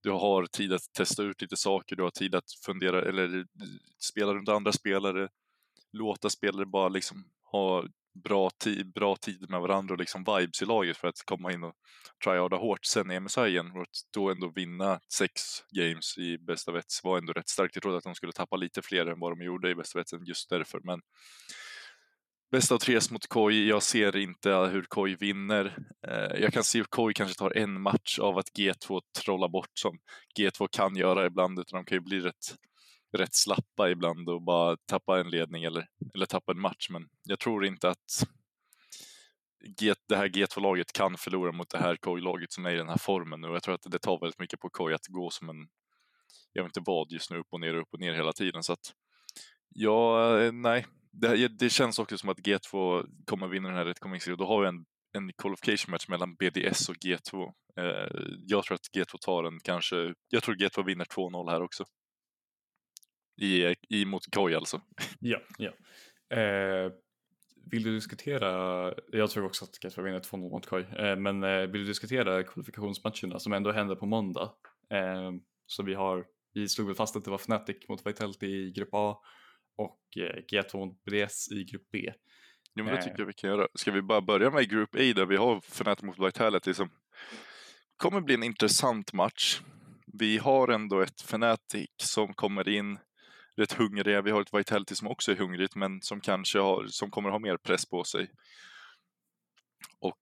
Du 0.04 0.12
har 0.12 0.46
tid 0.46 0.74
att 0.74 0.94
testa 0.98 1.24
ut 1.24 1.42
lite 1.42 1.58
saker, 1.58 1.96
du 1.96 2.04
har 2.04 2.12
tid 2.12 2.36
att 2.36 2.52
fundera 2.66 3.02
eller 3.02 3.38
eh, 3.38 3.44
spela 4.00 4.34
runt 4.34 4.50
andra 4.50 4.72
spelare, 4.72 5.30
låta 5.94 6.30
spelare 6.30 6.66
bara 6.66 6.90
liksom 6.90 7.26
ha 7.52 7.84
bra, 8.24 8.50
tid, 8.50 8.94
bra 8.94 9.16
tid 9.16 9.50
med 9.50 9.62
varandra 9.62 9.94
och 9.94 10.00
liksom 10.00 10.24
vibes 10.24 10.62
i 10.62 10.66
laget 10.66 10.98
för 10.98 11.08
att 11.08 11.26
komma 11.26 11.52
in 11.52 11.64
och 11.64 11.74
tryharda 12.24 12.58
hårt 12.58 12.86
sen 12.86 13.12
i 13.12 13.20
MSI 13.20 13.42
igen 13.42 13.72
och 13.72 13.82
att 13.82 14.14
då 14.14 14.30
ändå 14.30 14.52
vinna 14.56 15.00
sex 15.14 15.42
games 15.72 16.18
i 16.18 16.38
bästa 16.38 16.72
vets 16.72 17.04
var 17.04 17.18
ändå 17.18 17.34
rätt 17.34 17.50
starkt. 17.50 17.76
Jag 17.76 17.82
trodde 17.82 17.98
att 17.98 18.04
de 18.04 18.16
skulle 18.16 18.32
tappa 18.32 18.56
lite 18.56 18.82
fler 18.82 19.06
än 19.06 19.20
vad 19.20 19.32
de 19.32 19.46
gjorde 19.46 19.70
i 19.70 19.76
bästa 19.76 20.00
vetsen 20.00 20.26
just 20.26 20.50
därför, 20.50 20.80
men 20.84 21.02
Bästa 22.54 22.76
av 22.76 22.80
tre 22.80 23.00
mot 23.12 23.28
Koi. 23.28 23.68
Jag 23.68 23.84
ser 23.84 24.16
inte 24.16 24.50
hur 24.50 24.84
Koi 24.84 25.16
vinner. 25.16 25.78
Eh, 26.08 26.42
jag 26.42 26.54
kan 26.54 26.64
se 26.64 26.78
hur 26.78 26.86
Koi 26.86 27.14
kanske 27.14 27.38
tar 27.38 27.58
en 27.58 27.82
match 27.82 28.20
av 28.20 28.38
att 28.38 28.46
G2 28.58 29.02
trollar 29.24 29.48
bort 29.48 29.72
som 29.74 30.00
G2 30.40 30.68
kan 30.72 30.96
göra 30.96 31.26
ibland, 31.26 31.60
utan 31.60 31.78
de 31.78 31.86
kan 31.86 31.96
ju 31.96 32.00
bli 32.02 32.20
rätt, 32.20 32.56
rätt 33.18 33.36
slappa 33.36 33.90
ibland 33.90 34.30
och 34.30 34.42
bara 34.42 34.78
tappa 34.86 35.20
en 35.20 35.30
ledning 35.30 35.64
eller, 35.64 35.88
eller 36.16 36.26
tappa 36.26 36.52
en 36.52 36.60
match. 36.60 36.90
Men 36.90 37.10
jag 37.24 37.40
tror 37.40 37.66
inte 37.66 37.90
att 37.90 38.24
G, 39.80 39.94
det 40.08 40.16
här 40.16 40.28
G2-laget 40.28 40.94
kan 40.94 41.18
förlora 41.18 41.52
mot 41.52 41.70
det 41.70 41.78
här 41.78 41.96
Koi-laget 41.96 42.52
som 42.52 42.66
är 42.66 42.72
i 42.72 42.78
den 42.78 42.90
här 42.90 42.98
formen 42.98 43.44
och 43.44 43.56
jag 43.56 43.64
tror 43.64 43.76
att 43.76 43.92
det 43.92 44.00
tar 44.00 44.20
väldigt 44.20 44.40
mycket 44.40 44.60
på 44.60 44.70
Koi 44.70 44.94
att 44.94 45.08
gå 45.08 45.30
som 45.30 45.50
en, 45.50 45.68
jag 46.54 46.64
vet 46.64 46.70
inte 46.70 46.92
vad 46.92 47.12
just 47.12 47.32
nu, 47.32 47.38
upp 47.38 47.48
och 47.52 47.60
ner, 47.60 47.74
upp 47.74 47.94
och 47.94 48.00
ner 48.00 48.14
hela 48.14 48.34
tiden. 48.34 48.64
Så 48.64 48.74
att, 48.74 48.94
ja, 49.70 50.40
eh, 50.40 50.52
nej, 50.52 50.86
det, 51.14 51.48
det, 51.48 51.70
känns 51.70 52.00
också 52.00 52.18
som 52.18 52.30
att 52.30 52.40
G2 52.40 53.06
kommer 53.26 53.48
vinna 53.48 53.68
den 53.70 53.78
här 53.78 53.86
rättkommingsserien. 53.86 54.38
Då 54.38 54.46
har 54.46 54.62
vi 54.62 54.68
en, 54.68 54.86
en 55.18 55.34
qualification 55.34 55.92
match 55.92 56.08
mellan 56.08 56.36
BDS 56.36 56.90
och 56.90 56.96
G2. 56.96 57.52
Eh, 57.80 58.22
jag 58.48 58.64
tror 58.64 58.76
att 58.76 58.90
G2 58.98 59.18
tar 59.22 59.44
den 59.44 59.60
kanske, 59.60 60.14
jag 60.30 60.44
tror 60.44 60.56
G2 60.56 60.86
vinner 60.86 61.06
2-0 61.06 61.52
här 61.52 61.62
också. 61.62 61.86
I, 63.42 63.76
i 63.90 64.06
mot 64.06 64.36
Koi 64.36 64.56
alltså. 64.56 64.82
Ja, 65.20 65.42
ja. 65.58 65.72
Eh, 66.38 66.92
vill 67.72 67.84
du 67.84 67.96
diskutera, 67.96 68.94
jag 69.12 69.30
tror 69.30 69.46
också 69.46 69.66
att 69.66 69.80
G2 69.84 70.02
vinner 70.02 70.20
2-0 70.20 70.38
mot 70.38 70.66
KOI, 70.66 70.86
eh, 70.98 71.16
men 71.16 71.44
eh, 71.44 71.60
vill 71.60 71.82
du 71.82 71.86
diskutera 71.86 72.44
kvalifikationsmatcherna 72.44 73.40
som 73.40 73.54
ändå 73.54 73.72
händer 73.72 73.96
på 73.96 74.06
måndag? 74.06 74.54
Eh, 74.94 75.32
så 75.66 75.84
vi 75.84 75.94
har, 75.94 76.26
vi 76.54 76.70
slog 76.70 76.88
väl 76.88 76.96
fast 76.96 77.16
att 77.16 77.24
det 77.24 77.32
var 77.32 77.38
Fnatic 77.38 77.90
mot 77.90 78.08
Vitality 78.08 78.48
i 78.48 78.72
grupp 78.72 78.90
A 78.92 79.18
och 79.76 80.00
G2 80.52 80.78
mot 80.78 81.04
BDS 81.04 81.52
i 81.52 81.64
grupp 81.64 81.88
B. 81.92 82.14
Jo 82.76 82.86
men 82.86 82.96
det 82.96 83.02
tycker 83.02 83.20
jag 83.20 83.26
vi 83.26 83.34
kan 83.34 83.50
göra. 83.50 83.68
Ska 83.76 83.92
vi 83.92 84.02
bara 84.02 84.22
börja 84.22 84.50
med 84.50 84.70
grupp 84.70 84.96
A 84.96 85.14
där 85.16 85.26
vi 85.26 85.38
har 85.38 85.58
Fnatic 85.58 86.04
mot 86.04 86.20
Vitality 86.20 86.74
som 86.74 86.90
kommer 87.98 88.22
bli 88.22 88.34
en 88.34 88.44
intressant 88.44 89.14
match. 89.14 89.62
Vi 90.06 90.38
har 90.38 90.68
ändå 90.68 91.02
ett 91.02 91.22
Fnatic 91.22 91.90
som 91.98 92.34
kommer 92.34 92.70
in 92.70 93.00
rätt 93.56 93.74
hungriga. 93.74 94.22
Vi 94.22 94.32
har 94.32 94.42
ett 94.42 94.54
Vitality 94.54 94.96
som 94.96 95.08
också 95.08 95.32
är 95.32 95.36
hungrigt, 95.36 95.76
men 95.76 96.02
som 96.02 96.22
kanske 96.22 96.60
har, 96.60 96.88
som 96.88 97.12
kommer 97.12 97.30
ha 97.30 97.40
mer 97.40 97.58
press 97.58 97.86
på 97.86 98.04
sig. 98.04 98.32
Och 100.00 100.22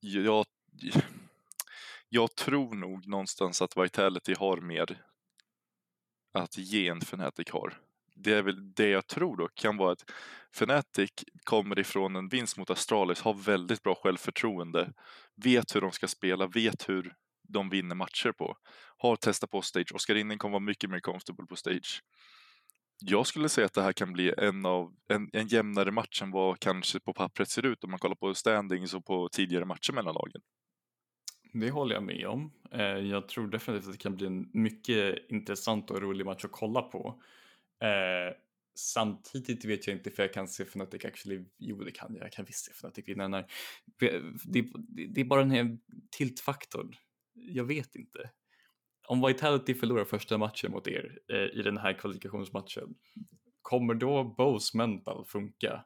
jag, 0.00 0.46
jag 2.08 2.34
tror 2.34 2.74
nog 2.74 3.06
någonstans 3.06 3.62
att 3.62 3.76
Vitality 3.76 4.34
har 4.38 4.56
mer 4.56 5.02
att 6.32 6.58
ge 6.58 6.88
än 6.88 6.98
Fnatic 6.98 7.50
har. 7.50 7.85
Det 8.16 8.32
är 8.32 8.42
väl 8.42 8.74
det 8.74 8.88
jag 8.88 9.06
tror 9.06 9.36
då 9.36 9.48
kan 9.54 9.76
vara 9.76 9.92
att 9.92 10.10
Fnatic 10.52 11.10
kommer 11.44 11.78
ifrån 11.78 12.16
en 12.16 12.28
vinst 12.28 12.56
mot 12.56 12.70
Astralis, 12.70 13.20
har 13.20 13.34
väldigt 13.34 13.82
bra 13.82 13.94
självförtroende, 13.94 14.92
vet 15.44 15.76
hur 15.76 15.80
de 15.80 15.92
ska 15.92 16.08
spela, 16.08 16.46
vet 16.46 16.88
hur 16.88 17.14
de 17.48 17.70
vinner 17.70 17.94
matcher 17.94 18.32
på. 18.32 18.56
Har 18.98 19.16
testat 19.16 19.50
på 19.50 19.62
stage. 19.62 19.94
Oskar 19.94 20.14
Inning 20.14 20.38
kommer 20.38 20.52
vara 20.52 20.60
mycket 20.60 20.90
mer 20.90 21.00
comfortable 21.00 21.46
på 21.46 21.56
stage 21.56 22.02
jag 23.00 23.26
skulle 23.26 23.48
säga 23.48 23.66
att 23.66 23.74
det 23.74 23.82
här 23.82 23.92
kan 23.92 24.12
bli 24.12 24.34
en, 24.38 24.66
av, 24.66 24.94
en, 25.08 25.30
en 25.32 25.46
jämnare 25.46 25.90
match 25.90 26.22
än 26.22 26.30
vad 26.30 26.60
kanske 26.60 27.00
på 27.00 27.12
pappret 27.12 27.48
ser 27.48 27.66
ut 27.66 27.84
om 27.84 27.90
man 27.90 27.98
kollar 27.98 28.14
på 28.14 28.34
standings 28.34 28.94
och 28.94 29.04
på 29.04 29.28
tidigare 29.28 29.64
matcher 29.64 29.92
mellan 29.92 30.14
lagen. 30.14 30.40
Det 31.52 31.70
håller 31.70 31.94
jag 31.94 32.02
med 32.02 32.26
om. 32.26 32.52
Eh, 32.72 32.80
jag 32.82 33.28
tror 33.28 33.48
definitivt 33.48 33.86
att 33.86 33.92
det 33.92 33.98
kan 33.98 34.16
bli 34.16 34.26
en 34.26 34.50
mycket 34.52 35.30
intressant 35.30 35.90
och 35.90 36.02
rolig 36.02 36.26
match 36.26 36.44
att 36.44 36.52
kolla 36.52 36.82
på. 36.82 37.22
Eh, 37.82 38.36
samtidigt 38.78 39.64
vet 39.64 39.86
jag 39.86 39.96
inte 39.96 40.10
för 40.10 40.22
jag 40.22 40.32
kan 40.32 40.48
se 40.48 40.62
Fnatic 40.62 41.04
actually, 41.04 41.44
jo 41.58 41.84
det 41.84 41.90
kan 41.90 42.14
jag, 42.14 42.24
jag 42.24 42.32
kan 42.32 42.44
visst 42.44 42.64
se 42.64 42.72
Fnatic 42.72 43.08
vinna 43.08 43.28
den 43.28 43.44
det, 43.98 44.22
det, 44.44 44.66
det 45.14 45.20
är 45.20 45.24
bara 45.24 45.40
den 45.40 45.50
här 45.50 45.78
tiltfaktorn. 46.10 46.94
Jag 47.34 47.64
vet 47.64 47.94
inte 47.96 48.30
om 49.06 49.26
Vitality 49.26 49.74
förlorar 49.74 50.04
första 50.04 50.38
matchen 50.38 50.70
mot 50.70 50.88
er 50.88 51.18
eh, 51.32 51.58
i 51.60 51.62
den 51.62 51.78
här 51.78 51.92
kvalifikationsmatchen, 51.92 52.94
kommer 53.62 53.94
då 53.94 54.24
Bows 54.24 54.74
mental 54.74 55.24
funka? 55.24 55.84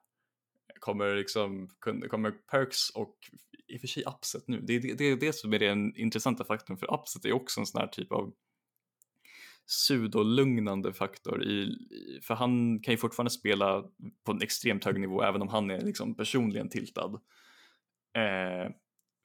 Kommer, 0.80 1.14
liksom, 1.14 1.68
kommer 2.10 2.30
Perks 2.30 2.90
och 2.90 3.18
i 3.66 3.76
och 3.76 3.80
för 3.80 3.88
sig 3.88 4.04
Upset 4.06 4.48
nu, 4.48 4.60
det 4.60 4.72
är 4.72 4.80
det, 4.80 4.94
det, 4.94 5.16
det 5.16 5.32
som 5.32 5.52
är 5.52 5.58
den 5.58 5.96
intressanta 5.96 6.44
faktorn 6.44 6.76
för 6.76 6.94
Upset 6.94 7.24
är 7.24 7.32
också 7.32 7.60
en 7.60 7.66
sån 7.66 7.80
här 7.80 7.88
typ 7.88 8.12
av 8.12 8.32
pseudolugnande 9.70 10.92
faktor 10.92 11.44
i, 11.44 11.78
för 12.22 12.34
han 12.34 12.80
kan 12.80 12.94
ju 12.94 12.98
fortfarande 12.98 13.30
spela 13.30 13.82
på 14.24 14.32
en 14.32 14.42
extremt 14.42 14.84
hög 14.84 15.00
nivå 15.00 15.22
även 15.22 15.42
om 15.42 15.48
han 15.48 15.70
är 15.70 15.80
liksom 15.80 16.14
personligen 16.16 16.68
tiltad. 16.68 17.14
Eh, 18.16 18.72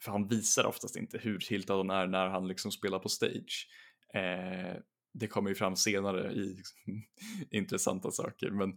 för 0.04 0.12
han 0.12 0.28
visar 0.28 0.66
oftast 0.66 0.98
inte 0.98 1.18
hur 1.18 1.40
tiltad 1.40 1.78
han 1.78 1.90
är 1.90 2.08
när 2.08 2.28
han 2.28 2.48
liksom 2.48 2.72
spelar 2.72 3.00
på 3.00 3.10
stage. 3.10 3.68
Eh, 4.14 4.76
det 5.14 5.28
kommer 5.28 5.50
ju 5.50 5.56
fram 5.56 5.76
senare 5.76 6.34
i 6.34 6.62
intressanta 7.58 8.12
saker, 8.12 8.50
men 8.50 8.70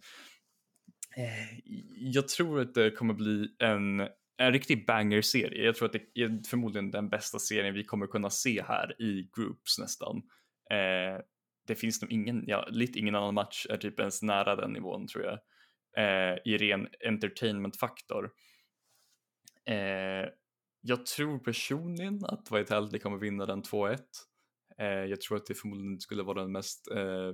eh, 1.16 1.59
jag 1.97 2.29
tror 2.29 2.61
att 2.61 2.75
det 2.75 2.91
kommer 2.91 3.14
bli 3.14 3.49
en, 3.59 4.01
en 4.37 4.53
riktig 4.53 4.87
banger-serie. 4.87 5.64
Jag 5.64 5.77
tror 5.77 5.87
att 5.87 5.93
det 5.93 6.23
är 6.23 6.49
förmodligen 6.49 6.91
den 6.91 7.09
bästa 7.09 7.39
serien 7.39 7.75
vi 7.75 7.85
kommer 7.85 8.07
kunna 8.07 8.31
se 8.31 8.62
här 8.62 9.03
i 9.03 9.31
groups 9.37 9.79
nästan. 9.79 10.16
Eh, 10.71 11.21
det 11.69 11.75
finns 11.75 12.03
nog 12.03 12.12
ingen, 12.12 12.45
ja, 12.47 12.69
lite 12.71 12.99
ingen 12.99 13.14
annan 13.14 13.35
match 13.35 13.66
är 13.71 13.77
typ 13.77 14.01
ens 14.01 14.23
nära 14.23 14.57
den 14.57 14.73
nivån 14.73 15.07
tror 15.07 15.25
jag. 15.25 15.39
Eh, 15.97 16.39
I 16.45 16.59
ren 16.59 16.89
entertainment-faktor. 17.07 18.31
Eh, 19.64 20.29
jag 20.81 21.07
tror 21.07 21.39
personligen 21.39 22.25
att 22.25 22.53
Vitality 22.53 22.99
kommer 22.99 23.19
vinna 23.19 23.47
den 23.47 23.62
2-1. 23.62 23.99
Eh, 24.79 24.87
jag 24.87 25.21
tror 25.21 25.37
att 25.37 25.47
det 25.47 25.55
förmodligen 25.55 26.01
skulle 26.01 26.23
vara 26.23 26.43
den 26.43 26.53
mest, 26.53 26.91
eh, 26.91 27.33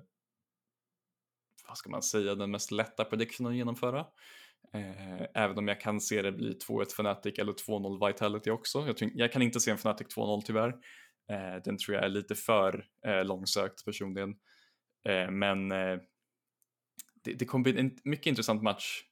vad 1.69 1.77
ska 1.77 1.91
man 1.91 2.03
säga, 2.03 2.35
den 2.35 2.51
mest 2.51 2.71
lätta 2.71 3.05
predictionen 3.05 3.53
att 3.53 3.57
genomföra. 3.57 4.07
Eh, 4.75 5.27
även 5.35 5.59
om 5.59 5.69
jag 5.69 5.81
kan 5.81 6.01
se 6.01 6.23
det 6.23 6.33
bli 6.33 6.59
2-1 6.69 6.93
Fnatic 6.93 7.39
eller 7.39 7.53
2-0 7.53 8.07
Vitality 8.07 8.51
också. 8.51 8.87
Jag, 8.87 9.11
jag, 9.15 9.33
kan 9.33 9.43
inte 9.43 9.61
se 9.61 9.71
en 9.71 9.79
Fnatic 9.79 10.07
2-0 10.17 10.43
tyvärr. 10.47 10.75
Eh, 11.31 11.63
den 11.65 11.79
tror 11.79 11.95
jag 11.95 12.05
är 12.05 12.09
lite 12.09 12.35
för 12.35 12.87
eh, 13.07 13.25
långsökt 13.25 13.85
personligen. 13.85 14.31
Eh, 15.09 15.31
men 15.31 15.73
eh, 15.73 15.99
det, 17.25 17.33
det 17.33 17.45
kommer 17.45 17.63
bli 17.63 17.81
en 17.81 17.99
mycket 18.05 18.27
intressant 18.27 18.63
match 18.63 19.05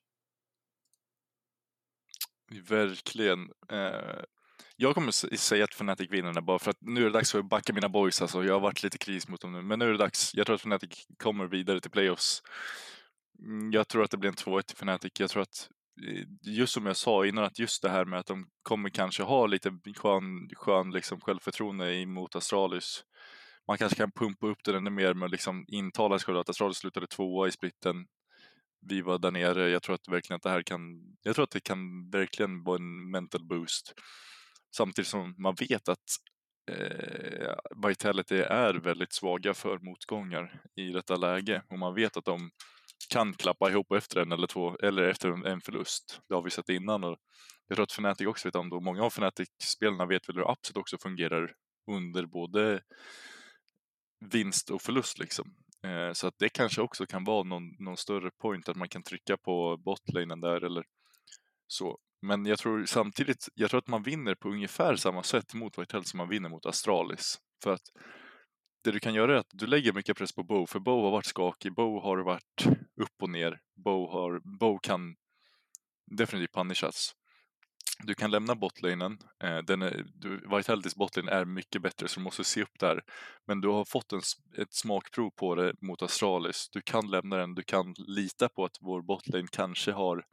Verkligen. 2.60 3.50
Eh, 3.72 4.22
jag 4.76 4.94
kommer 4.94 5.36
säga 5.36 5.64
att 5.64 5.74
Fnatic 5.74 6.10
vinner 6.10 6.32
den 6.32 6.44
bara 6.44 6.58
för 6.58 6.70
att 6.70 6.80
nu 6.80 7.00
är 7.00 7.04
det 7.04 7.10
dags 7.10 7.32
för 7.32 7.38
att 7.38 7.48
backa 7.48 7.72
mina 7.72 7.88
boys 7.88 8.22
alltså. 8.22 8.44
Jag 8.44 8.52
har 8.52 8.60
varit 8.60 8.82
lite 8.82 8.98
kris 8.98 9.28
mot 9.28 9.40
dem 9.40 9.52
nu, 9.52 9.62
men 9.62 9.78
nu 9.78 9.84
är 9.84 9.92
det 9.92 9.98
dags. 9.98 10.34
Jag 10.34 10.46
tror 10.46 10.54
att 10.54 10.60
Fnatic 10.60 11.06
kommer 11.18 11.46
vidare 11.46 11.80
till 11.80 11.90
playoffs. 11.90 12.42
Mm, 13.38 13.72
jag 13.72 13.88
tror 13.88 14.04
att 14.04 14.10
det 14.10 14.16
blir 14.16 14.30
en 14.30 14.36
2-1 14.36 14.62
till 14.62 14.76
Fnatic. 14.76 15.12
Jag 15.18 15.30
tror 15.30 15.42
att 15.42 15.70
Eh, 16.00 16.24
just 16.42 16.72
som 16.72 16.86
jag 16.86 16.96
sa 16.96 17.26
innan, 17.26 17.44
att 17.44 17.58
just 17.58 17.82
det 17.82 17.90
här 17.90 18.04
med 18.04 18.18
att 18.18 18.26
de 18.26 18.46
kommer 18.62 18.88
kanske 18.90 19.22
ha 19.22 19.46
lite 19.46 19.78
skön, 19.96 20.48
skön 20.56 20.90
liksom 20.90 21.20
självförtroende 21.20 21.94
emot 21.94 22.36
Astralis. 22.36 23.04
Man 23.68 23.78
kanske 23.78 23.96
kan 23.96 24.12
pumpa 24.12 24.46
upp 24.46 24.64
det 24.64 24.76
ännu 24.76 24.90
mer 24.90 25.14
med 25.14 25.26
att 25.26 25.32
liksom 25.32 25.64
intala 25.68 26.18
sig 26.18 26.26
själv 26.26 26.38
att 26.38 26.48
Astralis 26.48 26.76
slutade 26.76 27.06
tvåa 27.06 27.48
i 27.48 27.52
splitten. 27.52 28.06
Vi 28.80 29.02
var 29.02 29.18
där 29.18 29.30
nere. 29.30 29.70
Jag 29.70 29.82
tror 29.82 29.94
att 29.94 30.08
verkligen 30.08 30.36
att 30.36 30.42
det 30.42 30.50
här 30.50 30.62
kan, 30.62 30.80
jag 31.22 31.34
tror 31.34 31.42
att 31.42 31.50
det 31.50 31.60
kan 31.60 32.10
verkligen 32.10 32.64
vara 32.64 32.76
en 32.76 33.10
mental 33.10 33.44
boost. 33.44 33.94
Samtidigt 34.76 35.08
som 35.08 35.34
man 35.38 35.54
vet 35.54 35.88
att 35.88 35.98
eh, 36.70 37.54
Vitality 37.86 38.36
är 38.36 38.74
väldigt 38.74 39.12
svaga 39.12 39.54
för 39.54 39.78
motgångar 39.78 40.60
i 40.76 40.88
detta 40.92 41.16
läge 41.16 41.62
och 41.68 41.78
man 41.78 41.94
vet 41.94 42.16
att 42.16 42.24
de 42.24 42.50
kan 43.08 43.34
klappa 43.34 43.70
ihop 43.70 43.92
efter 43.92 44.20
en 44.20 44.32
eller 44.32 44.46
två 44.46 44.76
eller 44.76 45.02
efter 45.02 45.46
en 45.46 45.60
förlust. 45.60 46.20
Det 46.28 46.34
har 46.34 46.42
vi 46.42 46.50
sett 46.50 46.68
innan 46.68 47.04
och 47.04 47.18
jag 47.68 47.76
tror 47.76 47.84
att 47.84 47.92
Fnatic 47.92 48.26
också 48.26 48.48
vet 48.48 48.56
om 48.56 48.70
det 48.70 48.80
många 48.80 49.02
av 49.02 49.10
Fnatic-spelarna 49.10 50.06
vet 50.06 50.28
väl 50.28 50.36
hur 50.36 50.50
Upset 50.50 50.76
också 50.76 50.98
fungerar 50.98 51.54
under 51.90 52.26
både 52.26 52.80
vinst 54.32 54.70
och 54.70 54.82
förlust 54.82 55.18
liksom. 55.18 55.54
Eh, 55.86 56.12
så 56.12 56.26
att 56.26 56.34
det 56.38 56.48
kanske 56.48 56.82
också 56.82 57.06
kan 57.06 57.24
vara 57.24 57.42
någon, 57.42 57.68
någon 57.78 57.96
större 57.96 58.30
point 58.30 58.68
att 58.68 58.76
man 58.76 58.88
kan 58.88 59.02
trycka 59.02 59.36
på 59.36 59.76
botlanen 59.76 60.40
där 60.40 60.64
eller 60.64 60.84
så. 61.66 61.98
Men 62.22 62.46
jag 62.46 62.58
tror 62.58 62.84
samtidigt, 62.84 63.48
jag 63.54 63.70
tror 63.70 63.78
att 63.78 63.88
man 63.88 64.02
vinner 64.02 64.34
på 64.34 64.48
ungefär 64.48 64.96
samma 64.96 65.22
sätt 65.22 65.54
mot 65.54 65.78
Whitehell 65.78 66.04
som 66.04 66.18
man 66.18 66.28
vinner 66.28 66.48
mot 66.48 66.66
Astralis. 66.66 67.38
För 67.62 67.72
att 67.72 67.82
det 68.82 68.90
du 68.90 69.00
kan 69.00 69.14
göra 69.14 69.34
är 69.34 69.36
att 69.36 69.50
du 69.52 69.66
lägger 69.66 69.92
mycket 69.92 70.16
press 70.16 70.32
på 70.32 70.42
Bo, 70.42 70.66
för 70.66 70.78
Bo 70.78 71.02
har 71.02 71.10
varit 71.10 71.26
skakig, 71.26 71.74
Bo 71.74 72.00
har 72.00 72.18
varit 72.18 72.66
upp 72.96 73.22
och 73.22 73.30
ner, 73.30 73.60
Bo, 73.76 74.10
har, 74.10 74.40
Bo 74.58 74.78
kan 74.78 75.16
definitivt 76.06 76.52
punishas. 76.52 77.14
Du 78.04 78.14
kan 78.14 78.30
lämna 78.30 78.54
botlanen, 78.54 79.18
eh, 79.42 79.58
den 79.58 79.82
är, 79.82 80.06
du, 80.14 80.40
botlane 80.96 81.32
är 81.32 81.44
mycket 81.44 81.82
bättre 81.82 82.08
så 82.08 82.20
du 82.20 82.24
måste 82.24 82.44
se 82.44 82.62
upp 82.62 82.78
där. 82.78 83.02
Men 83.46 83.60
du 83.60 83.68
har 83.68 83.84
fått 83.84 84.12
en, 84.12 84.20
ett 84.58 84.74
smakprov 84.74 85.30
på 85.30 85.54
det 85.54 85.74
mot 85.80 86.02
Astralis, 86.02 86.68
du 86.72 86.80
kan 86.80 87.10
lämna 87.10 87.36
den, 87.36 87.54
du 87.54 87.62
kan 87.62 87.94
lita 87.98 88.48
på 88.48 88.64
att 88.64 88.76
vår 88.80 89.02
botlane 89.02 89.48
kanske 89.50 89.92
har 89.92 90.24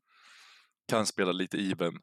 kan 0.87 1.05
spela 1.05 1.31
lite 1.31 1.57
even. 1.57 1.99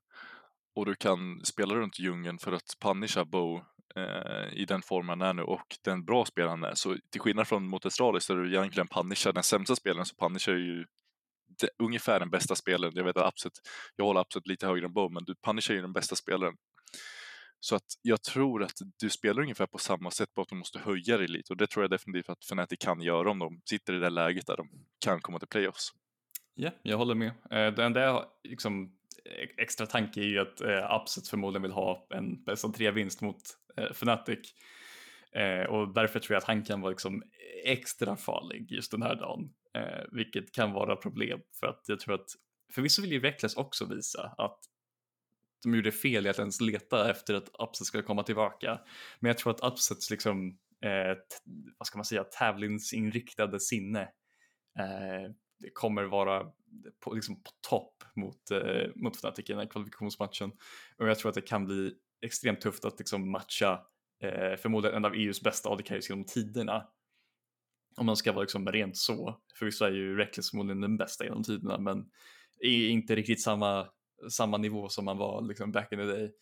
Och 0.74 0.86
du 0.86 0.94
kan 0.94 1.44
spela 1.44 1.74
runt 1.74 1.99
djungeln 1.99 2.38
för 2.38 2.53
att 2.53 2.76
punisha 2.80 3.24
Bo 3.24 3.64
eh, 3.97 4.53
i 4.53 4.64
den 4.64 4.82
form 4.82 5.09
han 5.09 5.22
är 5.22 5.34
nu 5.34 5.42
och 5.42 5.76
den 5.84 6.05
bra 6.05 6.24
spelaren 6.24 6.62
han 6.62 6.70
är. 6.70 6.74
Så 6.74 6.97
till 7.11 7.20
skillnad 7.20 7.49
från 7.49 7.68
mot 7.68 7.86
Astralis 7.86 8.26
där 8.26 8.36
du 8.36 8.49
egentligen 8.49 8.88
punishar 8.88 9.32
den 9.32 9.42
sämsta 9.42 9.76
spelaren 9.76 10.07
så 10.07 10.16
punishar 10.16 10.53
du 10.53 10.66
ju 10.66 10.84
det, 11.61 11.68
ungefär 11.78 12.20
den 12.20 12.30
bästa 12.30 12.55
spelaren. 12.55 12.92
Jag 12.97 13.05
vet 13.05 13.16
att 13.16 13.32
Upset, 13.32 13.53
jag 13.97 14.05
håller 14.05 14.20
Upset 14.20 14.47
lite 14.47 14.66
högre 14.66 14.86
än 14.86 14.92
Bow, 14.92 15.12
men 15.12 15.24
du 15.24 15.34
punishar 15.34 15.74
ju 15.74 15.80
den 15.80 15.92
bästa 15.92 16.16
spelaren. 16.16 16.55
Så 17.61 17.76
att 17.76 17.86
jag 18.03 18.22
tror 18.22 18.62
att 18.62 18.78
du 19.01 19.11
spelar 19.11 19.42
ungefär 19.42 19.66
på 19.66 19.78
samma 19.78 20.11
sätt, 20.11 20.34
bara 20.34 20.42
att 20.42 20.49
du 20.49 20.55
måste 20.55 20.78
höja 20.78 21.16
dig 21.16 21.28
lite 21.28 21.53
och 21.53 21.57
det 21.57 21.66
tror 21.66 21.82
jag 21.82 21.90
definitivt 21.90 22.28
att 22.28 22.44
Fnatic 22.44 22.78
kan 22.78 23.01
göra 23.01 23.30
om 23.30 23.38
de 23.38 23.61
sitter 23.64 23.94
i 23.94 23.99
det 23.99 24.11
läget 24.11 24.47
där 24.47 24.57
de 24.57 24.68
kan 25.05 25.20
komma 25.20 25.38
till 25.38 25.49
playoffs. 25.49 25.92
Ja, 26.55 26.70
jag 26.82 26.99
håller 26.99 27.14
med. 27.14 27.28
Eh, 27.28 27.74
det 27.74 27.84
enda 27.84 28.01
jag 28.01 28.24
liksom, 28.44 28.92
e-, 29.24 29.62
extra 29.62 29.86
tanke 29.86 30.20
är 30.20 30.24
ju 30.24 30.38
att 30.38 30.61
eh, 30.61 31.01
Upset 31.01 31.28
förmodligen 31.28 31.62
vill 31.62 31.72
ha 31.72 32.07
en 32.11 32.44
bästa 32.44 32.68
tre-vinst 32.68 33.20
mot 33.20 33.42
Eh, 33.77 33.91
Fnatic. 33.91 34.55
Eh, 35.33 35.64
och 35.64 35.95
därför 35.95 36.20
tror 36.20 36.35
jag 36.35 36.41
att 36.41 36.47
han 36.47 36.64
kan 36.64 36.81
vara 36.81 36.91
liksom 36.91 37.22
extra 37.64 38.16
farlig 38.16 38.72
just 38.72 38.91
den 38.91 39.03
här 39.03 39.14
dagen. 39.14 39.51
Eh, 39.74 40.05
vilket 40.12 40.53
kan 40.53 40.72
vara 40.72 40.97
problem 40.97 41.41
för 41.61 41.66
att 41.66 41.85
jag 41.87 42.01
tror 42.01 42.14
att 42.14 42.29
förvisso 42.74 43.03
vill 43.03 43.12
ju 43.12 43.20
Reckless 43.20 43.57
också 43.57 43.85
visa 43.85 44.35
att 44.39 44.59
de 45.62 45.74
gjorde 45.74 45.93
fel 45.93 46.27
i 46.27 46.29
att 46.29 46.39
ens 46.39 46.61
leta 46.61 47.11
efter 47.11 47.35
att 47.35 47.49
Upset 47.49 47.87
ska 47.87 48.03
komma 48.03 48.22
tillbaka. 48.22 48.81
Men 49.20 49.29
jag 49.29 49.39
tror 49.39 49.53
att 49.53 49.72
Upsets 49.72 50.11
liksom, 50.11 50.59
eh, 50.85 51.16
vad 51.79 51.87
ska 51.87 51.99
man 51.99 52.05
säga, 52.05 52.24
tävlingsinriktade 52.24 53.61
sinne 53.61 54.03
eh, 54.79 55.33
kommer 55.72 56.05
vara 56.05 56.45
på, 57.05 57.14
liksom 57.14 57.43
på 57.43 57.51
topp 57.68 58.05
mot, 58.16 58.51
eh, 58.51 58.91
mot 58.95 59.16
Fnatic 59.16 59.51
i 59.51 59.53
den 59.53 59.59
här 59.59 59.66
kvalifikationsmatchen. 59.66 60.53
Och 60.97 61.09
jag 61.09 61.18
tror 61.18 61.29
att 61.29 61.35
det 61.35 61.43
kan 61.43 61.64
bli 61.64 61.95
extremt 62.22 62.60
tufft 62.60 62.84
att 62.84 62.98
liksom 62.98 63.30
matcha 63.30 63.80
eh, 64.22 64.56
förmodligen 64.56 64.96
en 64.96 65.04
av 65.04 65.14
EUs 65.14 65.42
bästa 65.42 65.68
AD 65.68 65.82
genom 66.08 66.24
tiderna. 66.24 66.86
Om 67.96 68.06
man 68.06 68.16
ska 68.16 68.32
vara 68.32 68.42
liksom 68.42 68.68
rent 68.68 68.96
så. 68.96 69.40
Förvisso 69.58 69.84
är 69.84 69.90
ju 69.90 70.16
Reckless 70.16 70.50
förmodligen 70.50 70.80
den 70.80 70.96
bästa 70.96 71.24
genom 71.24 71.42
tiderna 71.42 71.78
men 71.78 72.04
är 72.60 72.88
inte 72.88 73.16
riktigt 73.16 73.42
samma, 73.42 73.88
samma 74.30 74.56
nivå 74.56 74.88
som 74.88 75.04
man 75.04 75.18
var 75.18 75.42
liksom 75.42 75.72
back 75.72 75.92
in 75.92 75.98
the 75.98 76.04
day. 76.04 76.32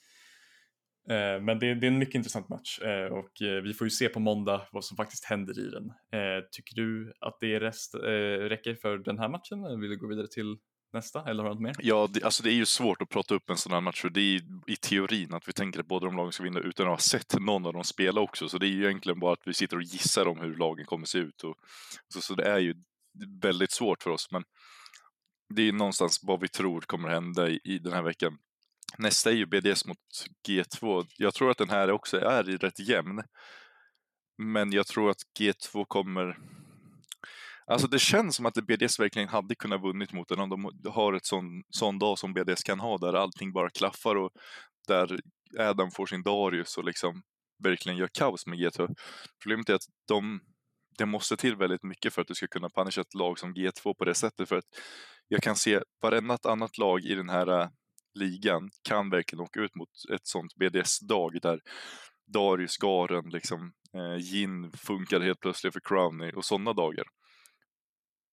Eh, 1.08 1.42
men 1.42 1.58
det, 1.58 1.74
det, 1.74 1.86
är 1.86 1.90
en 1.90 1.98
mycket 1.98 2.14
intressant 2.14 2.48
match 2.48 2.78
eh, 2.78 3.06
och 3.06 3.42
eh, 3.42 3.62
vi 3.62 3.74
får 3.74 3.86
ju 3.86 3.90
se 3.90 4.08
på 4.08 4.20
måndag 4.20 4.68
vad 4.72 4.84
som 4.84 4.96
faktiskt 4.96 5.24
händer 5.24 5.58
i 5.58 5.70
den. 5.70 5.84
Eh, 6.20 6.44
tycker 6.50 6.74
du 6.74 7.12
att 7.20 7.36
det 7.40 7.60
rest, 7.60 7.94
eh, 7.94 8.48
räcker 8.48 8.74
för 8.74 8.98
den 8.98 9.18
här 9.18 9.28
matchen 9.28 9.64
eller 9.64 9.76
vill 9.76 9.90
du 9.90 9.96
gå 9.96 10.06
vidare 10.06 10.26
till 10.26 10.56
nästa 10.95 11.24
eller 11.24 11.42
har 11.42 11.51
du 11.51 11.55
något 11.55 11.62
mer? 11.62 11.76
Ja, 11.78 12.09
det, 12.11 12.22
alltså 12.22 12.42
det 12.42 12.51
är 12.51 12.55
ju 12.55 12.66
svårt 12.66 13.03
att 13.03 13.09
prata 13.09 13.34
upp 13.34 13.51
en 13.51 13.57
sån 13.57 13.72
här 13.72 13.80
match 13.80 14.01
för 14.01 14.11
det 14.11 14.20
är 14.20 14.32
ju 14.32 14.40
i 14.66 14.76
teorin 14.76 15.34
att 15.34 15.49
vi 15.49 15.53
tänker 15.53 15.80
att 15.80 15.86
båda 15.86 16.07
de 16.07 16.16
lagen 16.16 16.32
ska 16.32 16.42
vinna 16.42 16.61
utan 16.61 16.86
att 16.86 16.92
ha 16.92 16.99
sett 16.99 17.40
någon 17.40 17.66
av 17.66 17.72
dem 17.72 17.84
spela 17.84 18.20
också. 18.20 18.49
Så 18.49 18.59
det 18.59 18.66
är 18.66 18.70
ju 18.70 18.84
egentligen 18.84 19.20
bara 19.20 19.32
att 19.32 19.47
vi 19.47 19.55
sitter 19.55 19.76
och 19.76 19.82
gissar 19.82 20.28
om 20.28 20.40
hur 20.40 20.57
lagen 20.57 20.86
kommer 20.86 21.07
se 21.07 21.18
ut. 21.18 21.45
Och, 21.45 21.57
så, 22.09 22.20
så 22.20 22.34
det 22.34 22.45
är 22.45 22.59
ju 22.59 22.74
väldigt 23.42 23.72
svårt 23.72 24.03
för 24.03 24.11
oss. 24.11 24.28
Men 24.30 24.45
det 25.55 25.62
är 25.62 25.66
ju 25.66 25.72
någonstans 25.72 26.20
vad 26.22 26.40
vi 26.40 26.49
tror 26.49 26.80
kommer 26.80 27.09
hända 27.09 27.49
i, 27.49 27.61
i 27.64 27.78
den 27.78 27.92
här 27.92 28.03
veckan. 28.03 28.38
Nästa 28.99 29.30
är 29.30 29.34
ju 29.34 29.47
BDS 29.47 29.86
mot 29.86 29.99
G2. 30.49 31.07
Jag 31.16 31.34
tror 31.34 31.51
att 31.51 31.59
den 31.59 31.70
här 31.70 31.90
också 31.90 32.20
är 32.20 32.42
rätt 32.42 32.88
jämn. 32.88 33.22
Men 34.38 34.72
jag 34.72 34.86
tror 34.86 35.11
att 35.11 35.22
G2 35.40 35.84
kommer... 35.88 36.38
Alltså 37.66 37.86
det 37.88 37.98
känns 37.98 38.36
som 38.36 38.46
att 38.46 38.54
BDS 38.54 39.00
verkligen 39.00 39.28
hade 39.28 39.54
kunnat 39.54 39.82
vunnit 39.82 40.12
mot 40.12 40.28
den 40.28 40.40
om 40.40 40.50
de 40.50 40.90
har 40.90 41.12
ett 41.12 41.26
sån, 41.26 41.62
sån 41.70 41.98
dag 41.98 42.18
som 42.18 42.34
BDS 42.34 42.62
kan 42.62 42.80
ha 42.80 42.98
där 42.98 43.14
allting 43.14 43.52
bara 43.52 43.70
klaffar 43.70 44.16
och 44.16 44.30
där 44.88 45.20
Adam 45.58 45.90
får 45.90 46.06
sin 46.06 46.22
Darius 46.22 46.76
och 46.76 46.84
liksom 46.84 47.22
verkligen 47.62 47.98
gör 47.98 48.08
kaos 48.12 48.46
med 48.46 48.58
G2. 48.58 48.94
Problemet 49.42 49.68
är 49.68 49.74
att 49.74 49.86
de, 50.08 50.40
det 50.98 51.06
måste 51.06 51.36
till 51.36 51.56
väldigt 51.56 51.82
mycket 51.82 52.14
för 52.14 52.22
att 52.22 52.28
du 52.28 52.34
ska 52.34 52.46
kunna 52.46 52.68
punisha 52.68 53.00
ett 53.00 53.14
lag 53.14 53.38
som 53.38 53.54
G2 53.54 53.94
på 53.94 54.04
det 54.04 54.14
sättet 54.14 54.48
för 54.48 54.56
att 54.56 54.64
jag 55.28 55.42
kan 55.42 55.56
se 55.56 55.80
varenda 56.02 56.38
annat 56.42 56.78
lag 56.78 57.04
i 57.04 57.14
den 57.14 57.28
här 57.28 57.60
eh, 57.60 57.68
ligan 58.14 58.70
kan 58.88 59.10
verkligen 59.10 59.42
åka 59.42 59.60
ut 59.60 59.74
mot 59.74 59.88
ett 60.14 60.26
sånt 60.26 60.54
BDS-dag 60.54 61.38
där 61.42 61.60
Darius, 62.26 62.76
Garen, 62.76 63.30
liksom, 63.30 63.72
eh, 63.94 64.16
Jin 64.18 64.72
funkar 64.72 65.20
helt 65.20 65.40
plötsligt 65.40 65.72
för 65.72 65.80
Crowny 65.80 66.32
och 66.32 66.44
sådana 66.44 66.72
dagar. 66.72 67.04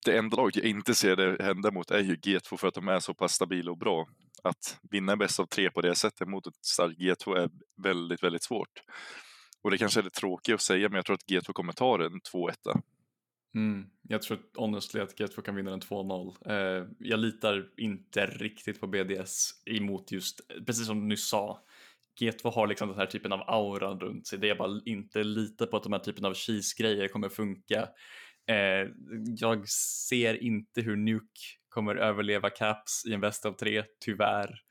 Det 0.05 0.17
enda 0.17 0.37
laget 0.37 0.55
jag 0.55 0.65
inte 0.65 0.95
ser 0.95 1.15
det 1.15 1.43
hända 1.43 1.71
mot 1.71 1.91
är 1.91 1.99
ju 1.99 2.15
G2 2.15 2.57
för 2.57 2.67
att 2.67 2.73
de 2.73 2.87
är 2.87 2.99
så 2.99 3.13
pass 3.13 3.33
stabila 3.33 3.71
och 3.71 3.77
bra. 3.77 4.07
Att 4.43 4.79
vinna 4.91 5.17
bäst 5.17 5.39
av 5.39 5.45
tre 5.45 5.69
på 5.71 5.81
det 5.81 5.95
sättet 5.95 6.27
mot 6.27 6.47
ett 6.47 6.65
starkt 6.65 6.99
G2 6.99 7.37
är 7.37 7.49
väldigt, 7.83 8.23
väldigt 8.23 8.43
svårt. 8.43 8.83
Och 9.61 9.71
det 9.71 9.77
kanske 9.77 9.99
är 9.99 10.03
lite 10.03 10.19
tråkigt 10.19 10.55
att 10.55 10.61
säga, 10.61 10.89
men 10.89 10.95
jag 10.95 11.05
tror 11.05 11.13
att 11.13 11.29
G2 11.29 11.53
kommer 11.53 11.73
ta 11.73 11.97
den 11.97 12.21
2-1. 12.33 12.81
Mm, 13.55 13.85
jag 14.01 14.21
tror 14.21 14.39
honestly 14.55 15.01
att 15.01 15.19
G2 15.19 15.41
kan 15.41 15.55
vinna 15.55 15.71
den 15.71 15.81
2-0. 15.81 16.35
Eh, 16.45 16.87
jag 16.99 17.19
litar 17.19 17.69
inte 17.77 18.25
riktigt 18.25 18.79
på 18.79 18.87
BDS 18.87 19.51
emot 19.65 20.11
just, 20.11 20.41
precis 20.65 20.85
som 20.87 20.99
du 20.99 21.05
nyss 21.05 21.29
sa, 21.29 21.63
G2 22.19 22.53
har 22.53 22.67
liksom 22.67 22.89
den 22.89 22.97
här 22.97 23.05
typen 23.05 23.31
av 23.31 23.41
aura 23.47 23.95
runt 23.95 24.27
sig. 24.27 24.39
Det 24.39 24.49
är 24.49 24.55
bara 24.55 24.81
inte 24.85 25.23
lita 25.23 25.67
på 25.67 25.77
att 25.77 25.83
de 25.83 25.93
här 25.93 25.99
typen 25.99 26.25
av 26.25 26.33
cheese-grejer 26.33 27.07
kommer 27.07 27.29
funka. 27.29 27.87
Eh, 28.49 28.89
jag 29.37 29.69
ser 29.69 30.43
inte 30.43 30.81
hur 30.81 30.95
Nuke 30.95 31.41
kommer 31.69 31.95
överleva 31.95 32.49
Caps 32.49 33.05
i 33.05 33.13
en 33.13 33.21
bäst 33.21 33.45
av 33.45 33.53
tre, 33.53 33.83
tyvärr. 33.99 34.61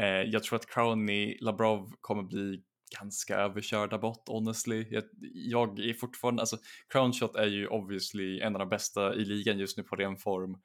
Eh, 0.00 0.06
jag 0.06 0.42
tror 0.42 0.56
att 0.56 0.66
Crowny 0.66 1.38
Labrov 1.40 1.92
kommer 2.00 2.22
bli 2.22 2.62
ganska 2.98 3.36
överkörda 3.36 3.98
bort 3.98 4.28
honestly. 4.28 4.86
Jag, 4.90 5.04
jag 5.32 5.78
är 5.78 5.94
fortfarande, 5.94 6.42
alltså 6.42 6.56
Crownshot 6.88 7.36
är 7.36 7.46
ju 7.46 7.66
obviously 7.66 8.40
en 8.40 8.56
av 8.56 8.58
de 8.58 8.68
bästa 8.68 9.14
i 9.14 9.24
ligan 9.24 9.58
just 9.58 9.76
nu 9.76 9.82
på 9.82 9.96
ren 9.96 10.16
form. 10.16 10.60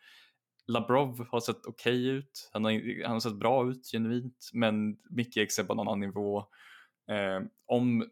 Labrov 0.67 1.27
har 1.31 1.39
sett 1.39 1.65
okej 1.65 1.93
okay 1.93 2.17
ut, 2.17 2.49
han 2.53 2.63
har, 2.65 3.03
han 3.03 3.11
har 3.11 3.19
sett 3.19 3.39
bra 3.39 3.69
ut 3.69 3.91
genuint, 3.91 4.49
men 4.53 4.97
mycket 5.09 5.59
är 5.59 5.63
på 5.63 5.73
en 5.73 5.79
annan 5.79 5.99
nivå. 5.99 6.39
Eh, 7.09 7.41
om 7.65 8.09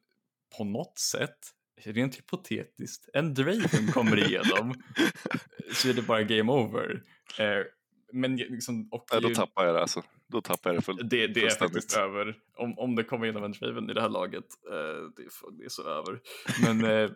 på 0.58 0.64
något 0.64 1.00
sätt, 1.00 1.38
rent 1.78 2.18
hypotetiskt, 2.18 3.10
en 3.14 3.34
Draven 3.34 3.92
kommer 3.94 4.28
igenom 4.28 4.74
så 5.74 5.90
är 5.90 5.94
det 5.94 6.02
bara 6.02 6.24
game 6.24 6.52
over. 6.52 7.04
Eh, 7.40 7.66
men 8.14 8.36
liksom, 8.36 8.88
och 8.92 9.06
ja, 9.12 9.20
då 9.20 9.30
tappar 9.30 9.66
jag 9.66 9.76
det 9.76 9.82
alltså. 9.82 10.04
Då 10.28 10.42
tappar 10.42 10.70
jag 10.70 10.78
det 10.78 10.86
full, 10.86 11.10
Det, 11.10 11.28
det 11.28 11.42
är 11.42 11.50
faktiskt 11.50 11.98
över. 11.98 12.38
Om, 12.58 12.80
om 12.80 12.96
det 12.96 13.04
kommer 13.04 13.28
in 13.28 13.36
en 13.36 13.52
Draven 13.52 13.90
i 13.90 13.94
det 13.94 14.02
här 14.02 14.10
laget, 14.10 14.46
eh, 14.72 15.12
det, 15.16 15.22
är, 15.22 15.58
det 15.58 15.66
är 15.66 15.70
så 15.70 15.90
över. 15.90 16.20
Men 16.64 16.86
eh, 16.86 17.12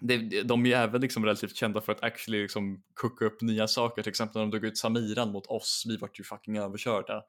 det, 0.00 0.42
de 0.42 0.66
är 0.66 0.70
ju 0.70 0.74
även 0.74 1.00
liksom 1.00 1.24
relativt 1.24 1.56
kända 1.56 1.80
för 1.80 1.92
att 1.92 2.02
actually 2.02 2.42
liksom 2.42 2.82
cooka 2.94 3.24
upp 3.24 3.40
nya 3.40 3.68
saker. 3.68 4.02
Till 4.02 4.10
exempel 4.10 4.34
när 4.34 4.46
de 4.46 4.50
drog 4.50 4.64
ut 4.64 4.78
Samiran 4.78 5.32
mot 5.32 5.46
oss, 5.46 5.84
vi 5.88 5.96
vart 5.96 6.20
ju 6.20 6.24
fucking 6.24 6.56
överkörda. 6.56 7.22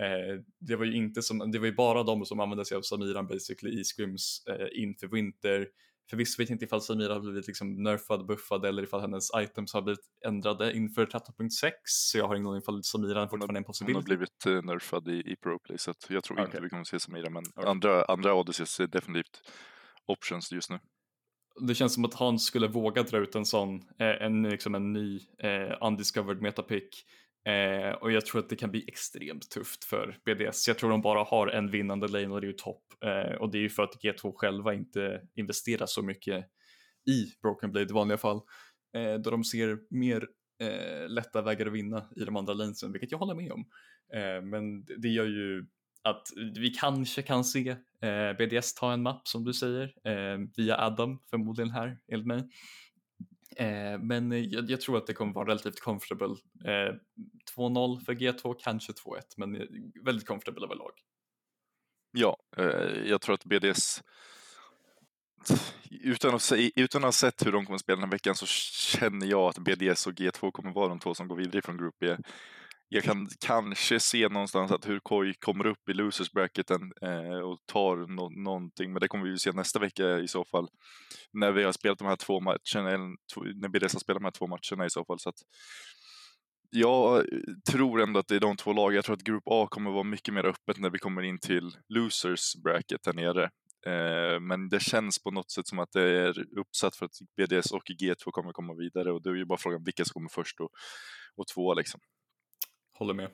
Eh, 0.00 0.40
det 0.60 0.76
var 0.76 0.84
ju 0.84 0.96
inte 0.96 1.22
som, 1.22 1.50
det 1.50 1.58
var 1.58 1.66
ju 1.66 1.74
bara 1.74 2.02
de 2.02 2.24
som 2.24 2.40
använde 2.40 2.64
sig 2.64 2.76
av 2.76 2.82
Samiran 2.82 3.26
basically 3.26 3.80
i 3.80 3.84
scrims 3.84 4.44
eh, 4.48 4.82
inför 4.82 5.06
vinter 5.06 5.66
Förvisso 6.10 6.42
vet 6.42 6.48
jag 6.48 6.54
inte 6.54 6.64
ifall 6.64 6.80
Samira 6.80 7.12
har 7.12 7.20
blivit 7.20 7.46
liksom 7.46 7.82
nerfad, 7.82 8.26
buffad 8.26 8.64
eller 8.64 8.82
ifall 8.82 9.00
hennes 9.00 9.30
items 9.36 9.72
har 9.72 9.82
blivit 9.82 10.00
ändrade 10.26 10.76
inför 10.76 11.06
13.6 11.06 11.70
så 11.84 12.18
jag 12.18 12.28
har 12.28 12.34
ingen 12.34 12.46
aning 12.46 12.62
ifall 12.62 12.84
Samira 12.84 13.28
fortfarande 13.28 13.54
är 13.54 13.58
en 13.58 13.64
possibilitet. 13.64 13.96
Hon 13.96 14.02
har 14.02 14.16
blivit 14.16 14.46
uh, 14.46 14.64
nerfad 14.64 15.08
i, 15.08 15.32
i 15.32 15.36
ProPlay 15.36 15.78
så 15.78 15.94
jag 16.08 16.24
tror 16.24 16.36
okay. 16.36 16.44
inte 16.44 16.60
vi 16.60 16.68
kommer 16.68 16.84
se 16.84 17.00
Samira 17.00 17.30
men 17.30 17.42
okay. 17.56 17.70
andra, 17.70 18.04
andra 18.04 18.34
Odysseys 18.34 18.80
är 18.80 18.86
definitivt 18.86 19.40
options 20.06 20.52
just 20.52 20.70
nu. 20.70 20.78
Det 21.60 21.74
känns 21.74 21.94
som 21.94 22.04
att 22.04 22.14
Hans 22.14 22.44
skulle 22.44 22.68
våga 22.68 23.02
dra 23.02 23.18
ut 23.18 23.34
en 23.34 23.44
sån, 23.44 23.74
eh, 23.98 24.22
en, 24.22 24.42
liksom 24.42 24.74
en 24.74 24.92
ny 24.92 25.20
eh, 25.38 25.76
undiscovered 25.80 26.42
metapick 26.42 27.04
Eh, 27.44 27.94
och 27.94 28.12
jag 28.12 28.26
tror 28.26 28.40
att 28.40 28.48
det 28.48 28.56
kan 28.56 28.70
bli 28.70 28.84
extremt 28.88 29.50
tufft 29.50 29.84
för 29.84 30.18
BDS. 30.24 30.68
Jag 30.68 30.78
tror 30.78 30.90
de 30.90 31.02
bara 31.02 31.24
har 31.24 31.48
en 31.48 31.70
vinnande 31.70 32.08
lane 32.08 32.28
och 32.28 32.40
det 32.40 32.46
är 32.46 32.48
ju 32.48 32.56
topp. 32.56 32.84
Eh, 33.04 33.34
och 33.34 33.50
det 33.50 33.58
är 33.58 33.62
ju 33.62 33.68
för 33.68 33.82
att 33.82 34.02
G2 34.02 34.32
själva 34.36 34.74
inte 34.74 35.20
investerar 35.34 35.86
så 35.86 36.02
mycket 36.02 36.44
i 37.10 37.40
Broken 37.42 37.72
Blade 37.72 37.90
i 37.90 37.92
vanliga 37.92 38.18
fall. 38.18 38.40
Eh, 38.96 39.14
då 39.14 39.30
de 39.30 39.44
ser 39.44 39.78
mer 39.90 40.26
eh, 40.60 41.08
lätta 41.08 41.42
vägar 41.42 41.66
att 41.66 41.72
vinna 41.72 42.08
i 42.16 42.24
de 42.24 42.36
andra 42.36 42.54
lanesen, 42.54 42.92
vilket 42.92 43.10
jag 43.10 43.18
håller 43.18 43.34
med 43.34 43.52
om. 43.52 43.64
Eh, 44.14 44.42
men 44.42 44.84
det 44.84 45.08
gör 45.08 45.26
ju 45.26 45.66
att 46.04 46.22
vi 46.56 46.70
kanske 46.70 47.22
kan 47.22 47.44
se 47.44 47.68
eh, 48.02 48.32
BDS 48.38 48.74
ta 48.74 48.92
en 48.92 49.02
mapp 49.02 49.28
som 49.28 49.44
du 49.44 49.52
säger, 49.52 49.94
eh, 50.04 50.38
via 50.56 50.86
Adam 50.86 51.18
förmodligen 51.30 51.70
här 51.70 51.98
enligt 52.12 52.26
mig. 52.26 52.48
Eh, 53.56 53.98
men 53.98 54.50
jag, 54.50 54.70
jag, 54.70 54.80
tror 54.80 54.98
att 54.98 55.06
det 55.06 55.14
kommer 55.14 55.32
vara 55.32 55.48
relativt 55.48 55.80
comfortable. 55.80 56.36
Eh, 56.64 56.94
2-0 57.56 58.04
för 58.04 58.14
G2, 58.14 58.56
kanske 58.58 58.92
2-1, 58.92 59.20
men 59.36 59.56
eh, 59.56 59.66
väldigt 60.04 60.26
comfortable 60.26 60.64
överlag. 60.64 60.92
Ja, 62.12 62.36
eh, 62.56 63.08
jag 63.10 63.20
tror 63.20 63.34
att 63.34 63.44
BDS 63.44 64.02
utan 65.90 66.34
att, 66.34 66.52
utan 66.76 67.00
att 67.00 67.06
ha 67.06 67.12
sett 67.12 67.46
hur 67.46 67.52
de 67.52 67.66
kommer 67.66 67.78
spela 67.78 67.96
den 67.96 68.04
här 68.04 68.10
veckan 68.10 68.34
så 68.34 68.46
känner 68.46 69.26
jag 69.26 69.48
att 69.48 69.58
BDS 69.58 70.06
och 70.06 70.12
G2 70.12 70.50
kommer 70.50 70.72
vara 70.72 70.88
de 70.88 70.98
två 70.98 71.14
som 71.14 71.28
går 71.28 71.36
vidare 71.36 71.62
från 71.62 71.78
Group 71.78 71.94
B 71.98 72.16
jag 72.94 73.04
kan 73.04 73.28
kanske 73.40 74.00
se 74.00 74.28
någonstans 74.28 74.72
att 74.72 74.88
hur 74.88 75.00
Koi 75.00 75.34
kommer 75.34 75.66
upp 75.66 75.88
i 75.88 75.94
losers 75.94 76.32
bracketen 76.32 76.92
eh, 77.02 77.38
och 77.38 77.58
tar 77.66 77.96
no 77.96 78.42
någonting, 78.44 78.92
men 78.92 79.00
det 79.00 79.08
kommer 79.08 79.24
vi 79.24 79.30
ju 79.30 79.38
se 79.38 79.52
nästa 79.52 79.78
vecka 79.78 80.18
i 80.18 80.28
så 80.28 80.44
fall. 80.44 80.68
När 81.32 81.52
vi 81.52 81.64
har 81.64 81.72
spelat 81.72 81.98
de 81.98 82.08
här 82.08 82.16
två 82.16 82.40
matcherna, 82.40 82.90
eller 82.90 83.60
när 83.60 83.68
BDS 83.68 83.92
har 83.92 84.00
spelat 84.00 84.20
de 84.20 84.24
här 84.24 84.30
två 84.30 84.46
matcherna 84.46 84.86
i 84.86 84.90
så 84.90 85.04
fall. 85.04 85.18
Så 85.18 85.28
att, 85.28 85.34
jag 86.70 87.26
tror 87.70 88.02
ändå 88.02 88.20
att 88.20 88.28
det 88.28 88.36
är 88.36 88.40
de 88.40 88.56
två 88.56 88.72
lagen. 88.72 88.94
Jag 88.94 89.04
tror 89.04 89.16
att 89.16 89.24
Grupp 89.24 89.42
A 89.46 89.68
kommer 89.70 89.90
vara 89.90 90.04
mycket 90.04 90.34
mer 90.34 90.46
öppet 90.46 90.78
när 90.78 90.90
vi 90.90 90.98
kommer 90.98 91.22
in 91.22 91.38
till 91.38 91.76
losers 91.88 92.56
bracket 92.64 93.06
här 93.06 93.12
nere. 93.12 93.44
Eh, 93.86 94.40
men 94.40 94.68
det 94.68 94.80
känns 94.80 95.22
på 95.22 95.30
något 95.30 95.50
sätt 95.50 95.66
som 95.66 95.78
att 95.78 95.92
det 95.92 96.02
är 96.02 96.58
uppsatt 96.58 96.96
för 96.96 97.06
att 97.06 97.16
BDS 97.36 97.72
och 97.72 97.82
G2 98.02 98.30
kommer 98.30 98.52
komma 98.52 98.74
vidare 98.74 99.12
och 99.12 99.22
det 99.22 99.30
är 99.30 99.34
ju 99.34 99.44
bara 99.44 99.58
frågan 99.58 99.84
vilka 99.84 100.04
som 100.04 100.12
kommer 100.12 100.30
först 100.34 100.60
och, 100.60 100.70
och 101.36 101.46
två 101.54 101.74
liksom 101.74 102.00
håller 102.92 103.14
med. 103.14 103.30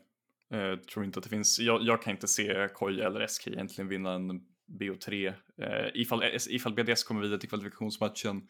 Eh, 0.51 0.79
tror 0.79 1.05
inte 1.05 1.19
att 1.19 1.25
det 1.25 1.31
finns, 1.31 1.59
jag, 1.59 1.83
jag, 1.83 2.03
kan 2.03 2.11
inte 2.11 2.29
se 2.29 2.69
KOI 2.75 3.01
eller 3.01 3.27
SK 3.27 3.47
egentligen 3.47 3.89
vinna 3.89 4.13
en 4.13 4.41
BO3 4.81 5.35
eh, 5.63 5.91
ifall, 5.95 6.23
eh, 6.23 6.29
ifall 6.49 6.75
BDS 6.75 7.05
kommer 7.05 7.21
vidare 7.21 7.41
till 7.41 7.49
kvalifikationsmatchen 7.49 8.49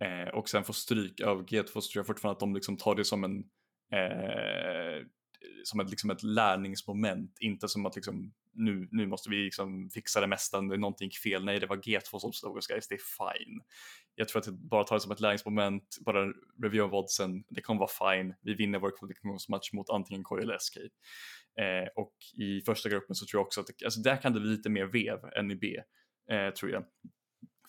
eh, 0.00 0.34
och 0.34 0.48
sen 0.48 0.64
får 0.64 0.74
stryk 0.74 1.20
av 1.20 1.46
G2 1.46 1.66
så 1.66 1.80
tror 1.80 2.00
jag 2.00 2.06
fortfarande 2.06 2.36
att 2.36 2.40
de 2.40 2.54
liksom 2.54 2.76
tar 2.76 2.94
det 2.94 3.04
som 3.04 3.24
en 3.24 3.38
eh, 3.92 5.06
som 5.64 5.80
ett, 5.80 5.90
liksom 5.90 6.10
ett 6.10 6.22
lärningsmoment, 6.22 7.36
inte 7.40 7.68
som 7.68 7.86
att 7.86 7.96
liksom, 7.96 8.32
nu, 8.52 8.88
nu 8.90 9.06
måste 9.06 9.30
vi 9.30 9.36
liksom 9.36 9.90
fixa 9.90 10.20
det 10.20 10.26
mesta, 10.26 10.60
det 10.60 10.74
är 10.74 10.78
någonting 10.78 11.10
fel, 11.10 11.44
nej 11.44 11.60
det 11.60 11.66
var 11.66 11.76
G2 11.76 12.18
som 12.18 12.32
slog 12.32 12.56
oss 12.56 12.66
guys, 12.66 12.88
det 12.88 12.94
är 12.94 12.98
fine. 12.98 13.60
Jag 14.14 14.28
tror 14.28 14.40
att 14.40 14.46
det 14.46 14.52
bara 14.52 14.84
tar 14.84 14.96
det 14.96 15.00
som 15.00 15.12
ett 15.12 15.20
lärningsmoment, 15.20 15.98
bara 16.00 16.24
review 16.62 16.82
av 16.82 16.94
oddsen, 16.94 17.44
det 17.48 17.60
kommer 17.60 17.80
vara 17.80 18.16
fine, 18.16 18.34
vi 18.42 18.54
vinner 18.54 18.78
vår 18.78 18.96
kvalifikationsmatch 18.98 19.72
mot 19.72 19.90
antingen 19.90 20.24
KJ 20.24 20.42
eller 20.42 20.58
SK. 20.58 20.76
Eh, 21.60 21.88
och 21.96 22.14
i 22.38 22.60
första 22.60 22.88
gruppen 22.88 23.14
så 23.14 23.26
tror 23.26 23.38
jag 23.38 23.46
också 23.46 23.60
att 23.60 23.66
det, 23.66 23.84
alltså 23.84 24.00
där 24.00 24.16
kan 24.16 24.32
det 24.32 24.40
bli 24.40 24.50
lite 24.50 24.70
mer 24.70 24.84
vev 24.84 25.18
än 25.36 25.50
i 25.50 25.56
B, 25.56 25.76
eh, 26.34 26.50
tror 26.50 26.70
jag. 26.70 26.84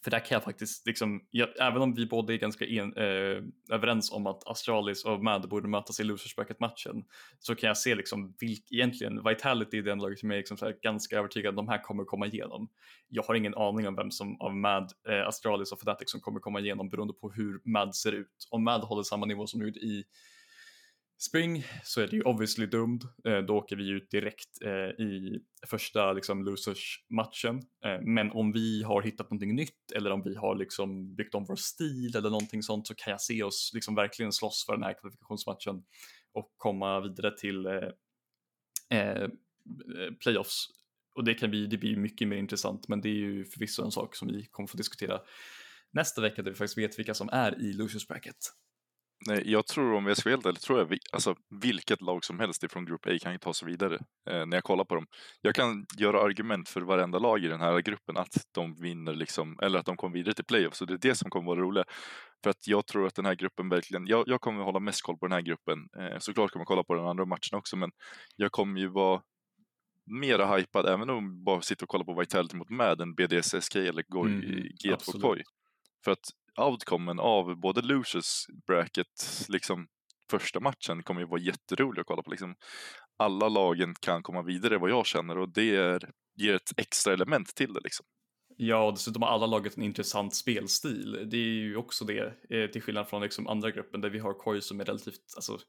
För 0.03 0.11
där 0.11 0.19
kan 0.19 0.35
jag 0.35 0.43
faktiskt, 0.43 0.87
liksom, 0.87 1.27
jag, 1.31 1.49
även 1.59 1.81
om 1.81 1.93
vi 1.93 2.05
båda 2.05 2.33
är 2.33 2.37
ganska 2.37 2.65
en, 2.65 2.97
eh, 2.97 3.43
överens 3.71 4.11
om 4.11 4.27
att 4.27 4.47
Astralis 4.47 5.05
och 5.05 5.23
Mad 5.23 5.49
borde 5.49 5.67
mötas 5.67 5.99
i 5.99 6.03
Losers 6.03 6.35
Bracket-matchen, 6.35 7.03
så 7.39 7.55
kan 7.55 7.67
jag 7.67 7.77
se 7.77 7.95
liksom 7.95 8.35
vilk, 8.39 8.71
egentligen, 8.71 9.23
Vitality 9.23 9.77
är 9.77 9.83
den 9.83 9.99
laget 9.99 10.19
som 10.19 10.31
är 10.31 10.37
liksom 10.37 10.57
så 10.57 10.65
här, 10.65 10.75
ganska 10.81 11.17
övertygad 11.17 11.49
att 11.49 11.55
de 11.55 11.67
här 11.67 11.83
kommer 11.83 12.03
komma 12.03 12.27
igenom. 12.27 12.69
Jag 13.09 13.23
har 13.23 13.35
ingen 13.35 13.55
aning 13.55 13.87
om 13.87 13.95
vem 13.95 14.11
som 14.11 14.41
av 14.41 14.55
Mad, 14.55 14.91
eh, 15.09 15.27
Astralis 15.27 15.71
och 15.71 15.79
Fnatic 15.79 16.11
som 16.11 16.19
kommer 16.21 16.39
komma 16.39 16.59
igenom 16.59 16.89
beroende 16.89 17.13
på 17.13 17.31
hur 17.31 17.61
Mad 17.63 17.95
ser 17.95 18.11
ut. 18.11 18.47
Om 18.49 18.63
Mad 18.63 18.81
håller 18.81 19.03
samma 19.03 19.25
nivå 19.25 19.47
som 19.47 19.59
nu 19.59 19.67
i 19.67 20.03
Spring 21.21 21.65
så 21.83 22.01
är 22.01 22.07
det 22.07 22.15
ju 22.15 22.21
obviously 22.21 22.65
dumt. 22.65 22.99
Eh, 23.27 23.37
då 23.37 23.57
åker 23.57 23.75
vi 23.75 23.89
ut 23.89 24.11
direkt 24.11 24.61
eh, 24.65 25.05
i 25.05 25.39
första 25.67 26.13
liksom, 26.13 26.45
losers-matchen. 26.45 27.61
Eh, 27.85 28.01
men 28.01 28.31
om 28.31 28.51
vi 28.51 28.83
har 28.83 29.01
hittat 29.01 29.29
någonting 29.29 29.55
nytt 29.55 29.91
eller 29.95 30.11
om 30.11 30.21
vi 30.23 30.35
har 30.35 30.55
liksom 30.55 31.15
byggt 31.15 31.35
om 31.35 31.45
vår 31.45 31.55
stil 31.55 32.15
eller 32.15 32.29
någonting 32.29 32.63
sånt 32.63 32.87
så 32.87 32.95
kan 32.95 33.11
jag 33.11 33.21
se 33.21 33.43
oss 33.43 33.71
liksom 33.73 33.95
verkligen 33.95 34.31
slåss 34.31 34.65
för 34.65 34.73
den 34.73 34.83
här 34.83 34.99
kvalifikationsmatchen 34.99 35.83
och 36.33 36.53
komma 36.57 36.99
vidare 36.99 37.37
till 37.37 37.65
eh, 37.65 37.89
eh 38.99 39.27
playoffs. 40.23 40.67
Och 41.15 41.23
det 41.23 41.33
kan 41.33 41.49
bli, 41.49 41.67
det 41.67 41.77
blir 41.77 41.97
mycket 41.97 42.27
mer 42.27 42.37
intressant, 42.37 42.87
men 42.87 43.01
det 43.01 43.09
är 43.09 43.13
ju 43.13 43.45
förvisso 43.45 43.83
en 43.83 43.91
sak 43.91 44.15
som 44.15 44.27
vi 44.27 44.45
kommer 44.45 44.67
få 44.67 44.77
diskutera 44.77 45.21
nästa 45.91 46.21
vecka 46.21 46.41
där 46.41 46.51
vi 46.51 46.57
faktiskt 46.57 46.77
vet 46.77 46.99
vilka 46.99 47.13
som 47.13 47.29
är 47.29 47.61
i 47.61 47.73
losers 47.73 48.07
bracket. 48.07 48.37
Nej, 49.27 49.51
jag 49.51 49.67
tror 49.67 49.93
om 49.93 50.05
jag 50.05 50.17
ska 50.17 50.29
vara 50.29 50.35
helt 50.35 50.45
ärlig, 50.45 50.61
tror 50.61 50.79
jag 50.79 50.97
alltså, 51.11 51.35
vilket 51.61 52.01
lag 52.01 52.25
som 52.25 52.39
helst 52.39 52.63
ifrån 52.63 52.85
Grupp 52.85 53.05
A 53.05 53.17
kan 53.21 53.31
ju 53.31 53.37
ta 53.37 53.53
sig 53.53 53.67
vidare 53.67 53.95
eh, 54.29 54.45
när 54.45 54.57
jag 54.57 54.63
kollar 54.63 54.85
på 54.85 54.95
dem. 54.95 55.05
Jag 55.41 55.55
kan 55.55 55.85
göra 55.97 56.21
argument 56.21 56.69
för 56.69 56.81
varenda 56.81 57.19
lag 57.19 57.43
i 57.43 57.47
den 57.47 57.61
här 57.61 57.81
gruppen 57.81 58.17
att 58.17 58.47
de 58.51 58.75
vinner 58.75 59.13
liksom, 59.13 59.59
eller 59.61 59.79
att 59.79 59.85
de 59.85 59.97
kommer 59.97 60.13
vidare 60.13 60.33
till 60.33 60.45
playoff, 60.45 60.75
så 60.75 60.85
det 60.85 60.93
är 60.93 60.97
det 60.97 61.15
som 61.15 61.29
kommer 61.29 61.45
vara 61.45 61.59
roligt. 61.59 61.85
För 62.43 62.49
att 62.49 62.67
jag 62.67 62.87
tror 62.87 63.07
att 63.07 63.15
den 63.15 63.25
här 63.25 63.35
gruppen 63.35 63.69
verkligen, 63.69 64.07
jag, 64.07 64.23
jag 64.27 64.41
kommer 64.41 64.63
hålla 64.63 64.79
mest 64.79 65.01
koll 65.01 65.17
på 65.17 65.27
den 65.27 65.33
här 65.33 65.41
gruppen. 65.41 65.79
Eh, 65.99 66.19
såklart 66.19 66.51
kommer 66.51 66.61
jag 66.61 66.67
kolla 66.67 66.83
på 66.83 66.93
den 66.93 67.07
andra 67.07 67.25
matchen 67.25 67.57
också, 67.57 67.77
men 67.77 67.91
jag 68.35 68.51
kommer 68.51 68.79
ju 68.79 68.87
vara 68.87 69.21
mera 70.05 70.55
hypad, 70.55 70.85
även 70.85 71.09
om 71.09 71.25
jag 71.25 71.43
bara 71.43 71.61
sitter 71.61 71.85
och 71.85 71.89
kollar 71.89 72.05
på 72.05 72.19
Vitality 72.19 72.57
mot 72.57 72.69
Mad 72.69 73.01
än 73.01 73.15
BDS, 73.15 73.65
SK 73.65 73.75
eller 73.75 74.03
Goy, 74.07 74.31
mm, 74.31 74.67
G2 74.83 75.21
Koi. 75.21 75.43
För 76.03 76.11
att 76.11 76.29
outcomen 76.57 77.19
av 77.19 77.55
både 77.55 77.81
Lucius 77.81 78.45
bracket, 78.67 79.45
liksom 79.49 79.87
första 80.29 80.59
matchen 80.59 81.03
kommer 81.03 81.21
ju 81.21 81.27
vara 81.27 81.41
jätterolig 81.41 82.01
att 82.01 82.07
kolla 82.07 82.21
på. 82.21 82.31
Liksom, 82.31 82.55
alla 83.17 83.49
lagen 83.49 83.95
kan 83.99 84.23
komma 84.23 84.41
vidare 84.41 84.77
vad 84.77 84.89
jag 84.89 85.05
känner 85.05 85.37
och 85.37 85.49
det 85.49 85.75
är, 85.75 86.11
ger 86.35 86.55
ett 86.55 86.71
extra 86.77 87.13
element 87.13 87.55
till 87.55 87.73
det. 87.73 87.81
Liksom. 87.83 88.05
Ja, 88.57 88.85
och 88.87 88.93
dessutom 88.93 89.21
har 89.21 89.29
alla 89.29 89.45
laget 89.45 89.77
en 89.77 89.83
intressant 89.83 90.35
spelstil. 90.35 91.29
Det 91.31 91.37
är 91.37 91.53
ju 91.53 91.75
också 91.75 92.05
det, 92.05 92.33
eh, 92.49 92.69
till 92.69 92.81
skillnad 92.81 93.07
från 93.07 93.21
liksom 93.21 93.47
andra 93.47 93.71
gruppen 93.71 94.01
där 94.01 94.09
vi 94.09 94.19
har 94.19 94.33
Koi 94.33 94.61
som 94.61 94.79
är 94.79 94.85
relativt, 94.85 95.33
alltså 95.35 95.59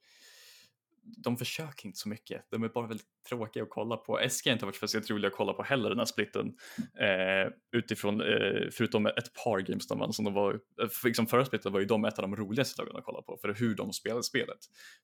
de 1.04 1.36
försöker 1.36 1.86
inte 1.86 1.98
så 1.98 2.08
mycket. 2.08 2.46
De 2.50 2.62
är 2.62 2.68
bara 2.68 2.86
väldigt 2.86 3.06
tråkiga 3.28 3.62
att 3.62 3.70
kolla 3.70 3.96
på. 3.96 4.28
SK 4.28 4.46
har 4.46 4.52
inte 4.52 4.64
varit 4.64 4.76
speciellt 4.76 5.10
roliga 5.10 5.28
att 5.28 5.36
kolla 5.36 5.52
på 5.52 5.62
heller 5.62 5.88
den 5.88 5.98
här 5.98 6.06
splitten. 6.06 6.46
Eh, 6.78 7.52
utifrån, 7.72 8.20
eh, 8.20 8.68
förutom 8.72 9.06
ett 9.06 9.34
par 9.44 9.60
games 9.60 9.86
de 9.86 9.98
vann, 9.98 10.12
som 10.12 10.24
de 10.24 10.34
var, 10.34 10.54
eh, 10.54 10.88
liksom 11.04 11.26
förra 11.26 11.44
splitten 11.44 11.72
var 11.72 11.80
ju 11.80 11.86
de 11.86 12.04
ett 12.04 12.18
av 12.18 12.22
de 12.22 12.36
roligaste 12.36 12.82
lagen 12.82 12.96
att 12.96 13.04
kolla 13.04 13.22
på 13.22 13.38
för 13.40 13.54
hur 13.54 13.74
de 13.74 13.92
spelade 13.92 14.22
spelet. 14.22 14.58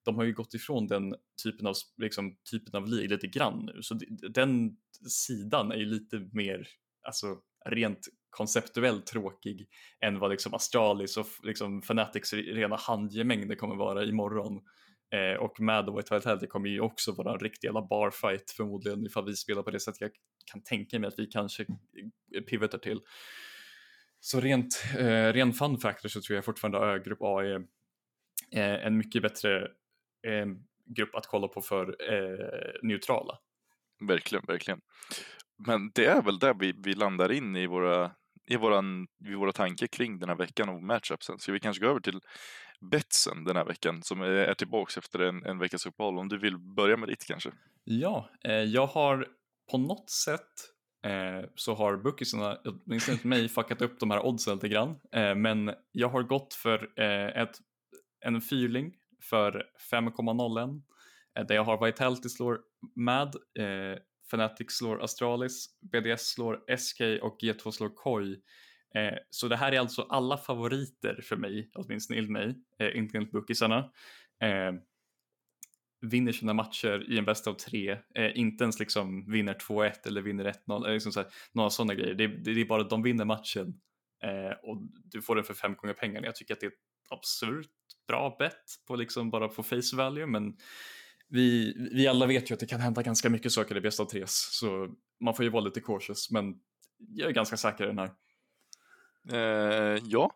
De 0.05 0.17
har 0.17 0.25
ju 0.25 0.33
gått 0.33 0.55
ifrån 0.55 0.87
den 0.87 1.15
typen 1.43 1.67
av, 1.67 1.75
liksom, 1.97 2.37
typen 2.51 2.75
av 2.75 2.89
League 2.89 3.09
lite 3.09 3.27
grann 3.27 3.71
nu, 3.75 3.83
så 3.83 3.99
den 4.35 4.77
sidan 5.09 5.73
är 5.73 5.77
ju 5.77 5.87
lite 5.87 6.29
mer, 6.33 6.69
alltså 7.07 7.39
rent 7.65 8.09
konceptuellt 8.31 9.07
tråkig 9.07 9.69
än 10.01 10.19
vad 10.19 10.31
liksom 10.31 10.55
Astralis 10.55 11.17
och 11.17 11.27
liksom 11.43 11.83
Fanatics 11.83 12.33
rena 12.33 12.77
handgemängder 12.77 13.55
kommer 13.55 13.77
vara 13.77 14.05
imorgon. 14.05 14.61
Eh, 15.13 15.41
och 15.41 15.61
med 15.61 15.87
då 15.87 15.97
White 15.97 16.15
Vitality 16.15 16.47
kommer 16.47 16.69
ju 16.69 16.81
också 16.81 17.13
vara 17.13 17.33
en 17.33 17.39
riktig 17.39 17.69
jävla 17.69 17.83
barfight 17.83 18.51
förmodligen 18.51 19.07
ifall 19.07 19.27
vi 19.27 19.37
spelar 19.37 19.63
på 19.63 19.71
det 19.71 19.81
sättet 19.81 20.01
jag 20.01 20.11
kan 20.53 20.63
tänka 20.63 20.99
mig 20.99 21.09
att 21.09 21.19
vi 21.19 21.27
kanske 21.27 21.67
pivotar 22.51 22.79
till. 22.79 23.01
Så 24.21 24.41
rent, 24.41 24.85
eh, 24.99 25.33
ren 25.33 25.53
fun 25.53 25.79
factor 25.79 26.09
så 26.09 26.21
tror 26.21 26.35
jag 26.35 26.45
fortfarande 26.45 26.95
att 26.95 27.05
grupp 27.05 27.23
A 27.23 27.43
är 27.43 27.55
eh, 28.53 28.87
en 28.87 28.97
mycket 28.97 29.23
bättre 29.23 29.63
eh, 30.27 30.47
grupp 30.97 31.15
att 31.15 31.27
kolla 31.27 31.49
på 31.49 31.63
för 31.63 31.97
eh, 32.13 32.73
neutrala. 32.83 33.39
Verkligen, 34.09 34.45
verkligen. 34.47 34.81
Men 35.67 35.91
det 35.95 36.07
är 36.07 36.23
väl 36.23 36.39
där 36.39 36.55
vi, 36.55 36.75
vi 36.85 36.95
landar 36.95 37.33
in 37.33 37.57
i 37.57 37.67
våra, 37.67 38.11
i, 38.47 38.57
våran, 38.57 39.07
i 39.27 39.35
våra 39.35 39.53
tankar 39.53 39.87
kring 39.87 40.19
den 40.19 40.29
här 40.29 40.37
veckan 40.37 40.69
och 40.69 40.83
matchupsen. 40.83 41.39
Ska 41.39 41.53
vi 41.53 41.61
kanske 41.61 41.85
gå 41.85 41.91
över 41.91 42.01
till 42.01 42.21
betsen 42.81 43.45
den 43.45 43.57
här 43.57 43.65
veckan 43.65 44.03
som 44.03 44.23
är 44.23 44.55
tillbaks 44.55 44.99
efter 44.99 45.19
en, 45.19 45.45
en 45.45 45.59
veckas 45.59 45.87
uppehåll. 45.87 46.19
Om 46.19 46.29
du 46.29 46.39
vill 46.39 46.59
börja 46.59 46.97
med 46.97 47.09
ditt 47.09 47.27
kanske? 47.27 47.51
Ja, 47.85 48.31
eh, 48.45 48.53
jag 48.53 48.87
har 48.87 49.27
på 49.71 49.79
något 49.79 50.11
sätt 50.11 50.51
eh, 51.05 51.49
så 51.55 51.75
har 51.75 51.97
bookisarna, 51.97 52.59
åtminstone 52.65 53.19
mig, 53.23 53.49
fuckat 53.49 53.83
upp 53.83 54.01
de 54.01 54.11
här 54.11 54.27
oddsen 54.27 54.55
lite 54.55 54.69
grann. 54.69 55.01
Eh, 55.13 55.35
men 55.35 55.75
jag 55.93 56.09
har 56.09 56.23
gått 56.23 56.55
för 56.55 57.01
eh, 57.01 57.43
ett, 57.43 57.59
en 58.25 58.41
fyrling 58.41 58.93
för 59.31 59.67
5,01 59.93 60.83
eh, 61.39 61.47
där 61.47 61.55
jag 61.55 61.65
har 61.65 61.87
Vitality 61.87 62.29
slår 62.29 62.61
Mad, 62.97 63.37
eh, 63.59 63.99
Fnatic 64.31 64.71
slår 64.71 65.03
Astralis, 65.03 65.67
BDS 65.81 66.29
slår 66.29 66.77
SK 66.77 67.01
och 67.23 67.39
G2 67.43 67.71
slår 67.71 67.95
Koi 67.95 68.41
Eh, 68.95 69.19
så 69.31 69.49
det 69.49 69.57
här 69.57 69.73
är 69.73 69.81
alltså 69.81 70.03
alla 70.03 70.37
favoriter 70.37 71.21
för 71.23 71.37
mig, 71.37 71.71
åtminstone 71.75 72.19
enligt 72.19 72.33
mig, 72.33 72.55
eh, 72.79 72.97
inte 72.97 73.17
enligt 73.17 73.33
bookisarna. 73.33 73.79
Eh, 74.43 74.73
vinner 76.01 76.33
sina 76.33 76.55
matcher 76.55 77.13
i 77.13 77.19
en 77.19 77.25
bästa 77.25 77.51
av 77.51 77.55
tre, 77.55 77.91
eh, 78.15 78.39
inte 78.39 78.65
ens 78.65 78.79
liksom 78.79 79.31
vinner 79.31 79.55
2-1 79.55 80.07
eller 80.07 80.23
vinner 80.23 80.45
1-0, 80.45 80.87
eh, 80.87 80.93
liksom 80.93 81.13
så 81.13 81.21
här, 81.21 81.29
några 81.53 81.71
sådana 81.71 81.95
grejer. 81.95 82.15
Det, 82.15 82.27
det, 82.27 82.55
det, 82.55 82.61
är 82.61 82.65
bara 82.65 82.83
att 82.83 82.91
de 82.91 83.03
vinner 83.03 83.25
matchen 83.25 83.81
eh, 84.23 84.59
och 84.63 84.83
du 85.05 85.23
får 85.23 85.37
den 85.37 85.45
för 85.45 85.55
fem 85.55 85.75
gånger 85.75 85.95
pengarna. 85.95 86.27
Jag 86.27 86.37
tycker 86.37 86.55
att 86.55 86.61
det 86.61 86.67
är 86.67 86.71
ett 86.71 87.11
absurt 87.11 87.71
bra 88.09 88.37
bett 88.39 88.65
på 88.87 88.97
liksom 88.97 89.31
bara 89.31 89.49
på 89.49 89.63
face 89.63 89.97
value, 89.97 90.27
men 90.27 90.57
vi, 91.31 91.75
vi 91.93 92.09
alla 92.09 92.27
vet 92.27 92.51
ju 92.51 92.55
att 92.55 92.61
det 92.61 92.67
kan 92.67 92.81
hända 92.81 93.03
ganska 93.03 93.31
mycket 93.31 93.53
saker 93.53 93.77
i 93.77 93.81
bästa 93.81 94.03
av 94.03 94.07
tres, 94.07 94.31
så 94.33 94.89
man 95.21 95.35
får 95.35 95.45
ju 95.45 95.51
vara 95.51 95.65
lite 95.65 95.81
cautious, 95.81 96.31
men 96.31 96.55
jag 97.09 97.29
är 97.29 97.35
ganska 97.35 97.57
säker 97.57 97.85
i 97.85 97.87
den 97.87 97.99
här. 97.99 98.11
Eh, 99.33 100.03
ja, 100.05 100.33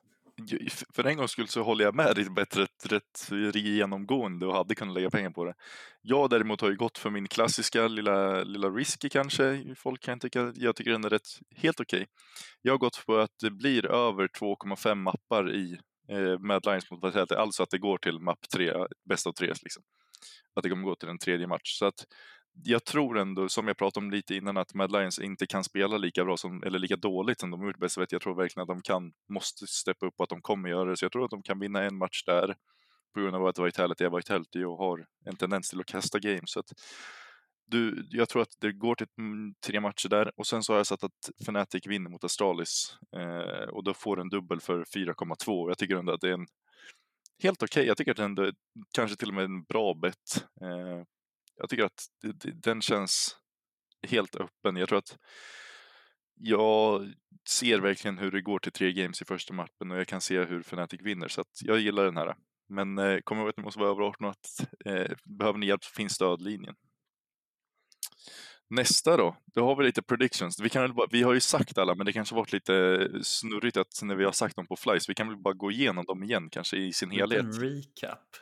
för 0.94 1.04
en 1.04 1.16
gångs 1.16 1.30
skull 1.30 1.48
så 1.48 1.62
håller 1.62 1.84
jag 1.84 1.94
med 1.94 2.14
dig 2.14 2.30
bättre 2.30 2.62
rätt, 2.62 2.92
rätt 3.30 3.54
genomgående 3.54 4.46
och 4.46 4.54
hade 4.54 4.74
kunnat 4.74 4.94
lägga 4.94 5.10
pengar 5.10 5.30
på 5.30 5.44
det. 5.44 5.54
Jag 6.02 6.30
däremot 6.30 6.60
har 6.60 6.70
ju 6.70 6.76
gått 6.76 6.98
för 6.98 7.10
min 7.10 7.28
klassiska 7.28 7.88
lilla, 7.88 8.42
lilla 8.42 8.68
risky 8.68 9.08
kanske. 9.08 9.74
Folk 9.76 10.02
kan 10.02 10.20
tycka, 10.20 10.52
jag 10.56 10.76
tycker 10.76 10.90
den 10.90 11.04
är 11.04 11.10
rätt, 11.10 11.28
helt 11.56 11.80
okej. 11.80 11.96
Okay. 11.96 12.06
Jag 12.62 12.72
har 12.72 12.78
gått 12.78 13.06
på 13.06 13.16
att 13.16 13.38
det 13.42 13.50
blir 13.50 13.86
över 13.86 14.28
2,5 14.28 14.94
mappar 14.94 15.54
i 15.54 15.78
eh, 16.08 16.38
Mad 16.38 16.66
Lions 16.66 16.90
mot 16.90 17.04
Vitality, 17.04 17.34
alltså 17.34 17.62
att 17.62 17.70
det 17.70 17.78
går 17.78 17.98
till 17.98 18.18
mapp 18.18 18.48
3, 18.54 18.72
bäst 19.08 19.26
av 19.26 19.32
tre 19.32 19.52
liksom. 19.62 19.82
Att 20.54 20.62
det 20.62 20.68
kommer 20.70 20.84
gå 20.84 20.94
till 20.94 21.08
en 21.08 21.18
tredje 21.18 21.46
match. 21.46 21.78
Så 21.78 21.86
att 21.86 22.06
jag 22.64 22.84
tror 22.84 23.18
ändå, 23.18 23.48
som 23.48 23.68
jag 23.68 23.76
pratade 23.76 24.06
om 24.06 24.10
lite 24.10 24.34
innan, 24.34 24.56
att 24.56 24.74
Mad 24.74 24.92
Lions 24.92 25.18
inte 25.18 25.46
kan 25.46 25.64
spela 25.64 25.96
lika 25.96 26.24
bra 26.24 26.36
som, 26.36 26.62
eller 26.62 26.78
lika 26.78 26.96
dåligt 26.96 27.40
som 27.40 27.50
de 27.50 27.66
gjort 27.66 27.78
bäst 27.78 27.98
vet. 27.98 28.12
Jag 28.12 28.22
tror 28.22 28.34
verkligen 28.34 28.62
att 28.62 28.68
de 28.68 28.82
kan, 28.82 29.12
måste 29.28 29.66
steppa 29.66 30.06
upp 30.06 30.14
och 30.16 30.22
att 30.22 30.28
de 30.28 30.42
kommer 30.42 30.68
göra 30.68 30.90
det. 30.90 30.96
Så 30.96 31.04
jag 31.04 31.12
tror 31.12 31.24
att 31.24 31.30
de 31.30 31.42
kan 31.42 31.58
vinna 31.58 31.82
en 31.82 31.98
match 31.98 32.24
där 32.26 32.54
på 33.14 33.20
grund 33.20 33.36
av 33.36 33.46
att 33.46 33.58
Vitality 33.58 34.04
är 34.04 34.16
Vitality 34.16 34.64
och 34.64 34.78
har 34.78 35.06
en 35.24 35.36
tendens 35.36 35.70
till 35.70 35.80
att 35.80 35.86
kasta 35.86 36.18
games. 36.18 36.50
Så 36.50 36.60
att 36.60 36.72
du, 37.66 38.06
jag 38.10 38.28
tror 38.28 38.42
att 38.42 38.56
det 38.60 38.72
går 38.72 38.94
till 38.94 39.06
mm, 39.18 39.54
tre 39.66 39.80
matcher 39.80 40.08
där 40.08 40.32
och 40.36 40.46
sen 40.46 40.62
så 40.62 40.72
har 40.72 40.78
jag 40.78 40.86
satt 40.86 41.04
att 41.04 41.30
Fnatic 41.40 41.86
vinner 41.86 42.10
mot 42.10 42.24
Astralis 42.24 42.96
eh, 43.16 43.68
och 43.68 43.84
då 43.84 43.94
får 43.94 44.20
en 44.20 44.28
dubbel 44.28 44.60
för 44.60 44.84
4,2. 44.84 45.68
Jag 45.70 45.78
tycker 45.78 45.96
ändå 45.96 46.12
att 46.12 46.20
det 46.20 46.28
är 46.28 46.34
en 46.34 46.46
helt 47.42 47.62
okej. 47.62 47.80
Okay. 47.80 47.86
Jag 47.86 47.96
tycker 47.96 48.10
att 48.10 48.16
det 48.16 48.24
ändå 48.24 48.52
kanske 48.94 49.16
till 49.16 49.28
och 49.28 49.34
med 49.34 49.44
en 49.44 49.64
bra 49.64 49.94
bett. 49.94 50.46
Eh, 50.60 51.02
jag 51.56 51.68
tycker 51.68 51.84
att 51.84 52.04
den 52.54 52.82
känns 52.82 53.36
helt 54.08 54.36
öppen. 54.36 54.76
Jag 54.76 54.88
tror 54.88 54.98
att 54.98 55.18
jag 56.34 57.12
ser 57.48 57.78
verkligen 57.78 58.18
hur 58.18 58.30
det 58.30 58.42
går 58.42 58.58
till 58.58 58.72
tre 58.72 58.92
games 58.92 59.22
i 59.22 59.24
första 59.24 59.54
matchen 59.54 59.90
och 59.90 59.98
jag 59.98 60.06
kan 60.06 60.20
se 60.20 60.44
hur 60.44 60.60
Fnatic 60.60 61.00
vinner 61.02 61.28
så 61.28 61.40
att 61.40 61.62
jag 61.62 61.78
gillar 61.78 62.04
den 62.04 62.16
här. 62.16 62.34
Men 62.68 62.98
eh, 62.98 63.18
kom 63.20 63.38
ihåg 63.38 63.48
att 63.48 63.56
ni 63.56 63.62
måste 63.62 63.80
vara 63.80 63.90
över 63.90 64.02
18 64.02 64.26
och 64.26 64.30
att 64.30 64.66
eh, 64.84 65.16
behöver 65.24 65.58
ni 65.58 65.66
hjälp 65.66 65.84
så 65.84 65.90
finns 65.90 66.12
stödlinjen. 66.12 66.74
Nästa 68.70 69.16
då, 69.16 69.36
då 69.54 69.66
har 69.66 69.76
vi 69.76 69.84
lite 69.84 70.02
predictions. 70.02 70.60
Vi, 70.60 70.68
kan 70.68 70.82
väl 70.82 70.94
bara, 70.94 71.06
vi 71.10 71.22
har 71.22 71.34
ju 71.34 71.40
sagt 71.40 71.78
alla, 71.78 71.94
men 71.94 72.06
det 72.06 72.12
kanske 72.12 72.34
varit 72.34 72.52
lite 72.52 73.08
snurrigt 73.22 73.76
att 73.76 74.02
när 74.02 74.14
vi 74.14 74.24
har 74.24 74.32
sagt 74.32 74.56
dem 74.56 74.66
på 74.66 74.76
flies. 74.76 75.08
Vi 75.08 75.14
kan 75.14 75.28
väl 75.28 75.36
bara 75.36 75.54
gå 75.54 75.70
igenom 75.70 76.04
dem 76.04 76.22
igen 76.22 76.50
kanske 76.50 76.76
i 76.76 76.92
sin 76.92 77.10
helhet. 77.10 77.44
En 77.44 77.52
recap. 77.52 78.36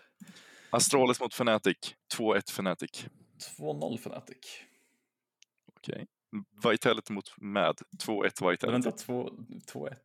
Astralis 0.71 1.21
mot 1.21 1.35
Fnatic, 1.35 1.77
2-1 2.19 2.51
Fnatic. 2.51 3.07
2-0 3.59 3.95
Fnatic. 3.99 4.39
Okej. 5.77 6.07
Vitality 6.71 7.13
mot 7.13 7.35
Mad, 7.37 7.81
2-1 8.07 8.33
Men 8.41 8.51
Vitality. 8.51 8.67
vänta, 8.67 8.91
2-1. 8.91 9.97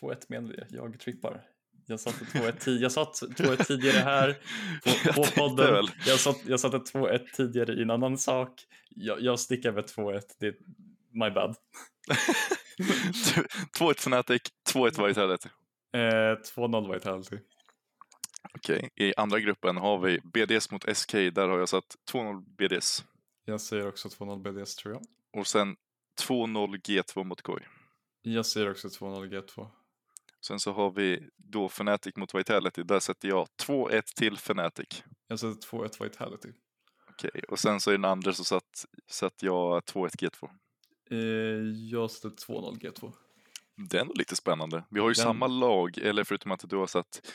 2-1 0.00 0.24
menade 0.28 0.66
jag, 0.70 0.92
jag 0.92 1.00
trippar. 1.00 1.55
Jag 1.86 2.00
satte 2.00 2.24
2-1 2.24 2.52
ti- 2.58 2.78
jag 2.78 2.92
satt 2.92 3.14
2-1 3.22 3.64
tidigare 3.64 3.98
här 3.98 4.36
på, 4.84 5.12
på 5.12 5.26
podden. 5.36 5.86
Jag, 6.06 6.20
satt, 6.20 6.36
jag 6.46 6.60
satte 6.60 6.76
2-1 6.78 7.26
tidigare 7.36 7.72
i 7.72 7.82
en 7.82 7.90
annan 7.90 8.18
sak. 8.18 8.50
Jag, 8.88 9.20
jag 9.20 9.40
stickar 9.40 9.72
med 9.72 9.84
2-1, 9.84 10.20
det 10.38 10.46
är 10.46 10.54
my 11.10 11.30
bad. 11.30 11.56
2-1 13.78 13.94
Fnatic, 13.98 14.42
2-1 14.74 15.06
Vitality. 15.06 15.48
Eh, 15.94 15.98
2-0 16.56 16.92
Vitality. 16.94 17.38
Okej, 18.54 18.90
i 18.94 19.14
andra 19.16 19.40
gruppen 19.40 19.76
har 19.76 19.98
vi 19.98 20.20
BDS 20.24 20.70
mot 20.70 20.96
SK. 20.96 21.12
Där 21.12 21.48
har 21.48 21.58
jag 21.58 21.68
satt 21.68 21.96
2-0 22.12 22.44
BDS. 22.58 23.04
Jag 23.44 23.60
säger 23.60 23.88
också 23.88 24.08
2-0 24.08 24.42
BDS 24.42 24.76
tror 24.76 24.94
jag. 24.94 25.02
Och 25.40 25.46
sen 25.46 25.76
2-0 26.28 26.80
G2 26.80 27.24
mot 27.24 27.42
KOI. 27.42 27.62
Jag 28.22 28.46
säger 28.46 28.70
också 28.70 28.88
2-0 28.88 29.30
G2. 29.30 29.68
Sen 30.46 30.60
så 30.60 30.72
har 30.72 30.90
vi 30.90 31.28
då 31.36 31.66
Fnatic 31.68 32.16
mot 32.16 32.34
Vitality. 32.34 32.82
Där 32.82 33.00
sätter 33.00 33.28
jag 33.28 33.46
2-1 33.62 34.02
till 34.16 34.34
Fnatic. 34.34 35.02
Jag 35.28 35.38
sätter 35.38 35.68
2-1 35.68 36.02
Vitality. 36.04 36.48
Okej, 37.10 37.42
och 37.48 37.58
sen 37.58 37.80
så 37.80 37.90
i 37.90 37.94
den 37.94 38.04
andra 38.04 38.32
så 38.32 38.44
satt, 38.44 38.84
satt 39.10 39.42
jag 39.42 39.82
2-1 39.84 40.10
G2. 40.16 40.48
Eh, 41.10 41.18
jag 41.90 42.10
sätter 42.10 42.28
2-0 42.28 42.78
G2. 42.78 43.12
Det 43.90 43.96
är 43.96 44.00
ändå 44.00 44.12
lite 44.14 44.36
spännande. 44.36 44.84
Vi 44.90 45.00
har 45.00 45.08
ju 45.08 45.14
Den- 45.14 45.22
samma 45.24 45.46
lag, 45.46 45.98
eller 45.98 46.24
förutom 46.24 46.52
att 46.52 46.64
du 46.68 46.76
har 46.76 46.86
satt 46.86 47.32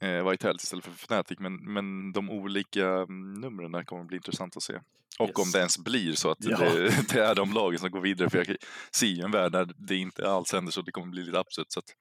eh, 0.00 0.30
Vitality 0.30 0.62
istället 0.62 0.84
för 0.84 0.92
Fnatic, 0.92 1.38
men, 1.38 1.72
men 1.72 2.12
de 2.12 2.30
olika 2.30 2.86
mm, 2.88 3.32
numren 3.34 3.84
kommer 3.84 4.04
bli 4.04 4.16
intressant 4.16 4.56
att 4.56 4.62
se. 4.62 4.80
Och 5.18 5.28
Yes. 5.28 5.36
om 5.38 5.50
det 5.52 5.58
ens 5.58 5.78
blir 5.78 6.12
så 6.14 6.30
att 6.30 6.38
Ja. 6.40 6.58
det, 6.58 7.08
det 7.12 7.24
är 7.24 7.34
de 7.34 7.52
lagen 7.52 7.78
som 7.78 7.90
går 7.90 8.00
vidare, 8.00 8.30
för 8.30 8.38
jag 8.38 8.56
ser 8.92 9.06
ju 9.06 9.22
en 9.22 9.30
värld 9.30 9.52
där 9.52 9.68
det 9.76 9.96
inte 9.96 10.30
alls 10.30 10.52
händer 10.52 10.72
så 10.72 10.82
det 10.82 10.92
kommer 10.92 11.06
bli 11.06 11.22
lite 11.22 11.38
absurt. 11.38 11.66
Så 11.68 11.78
att, 11.78 11.94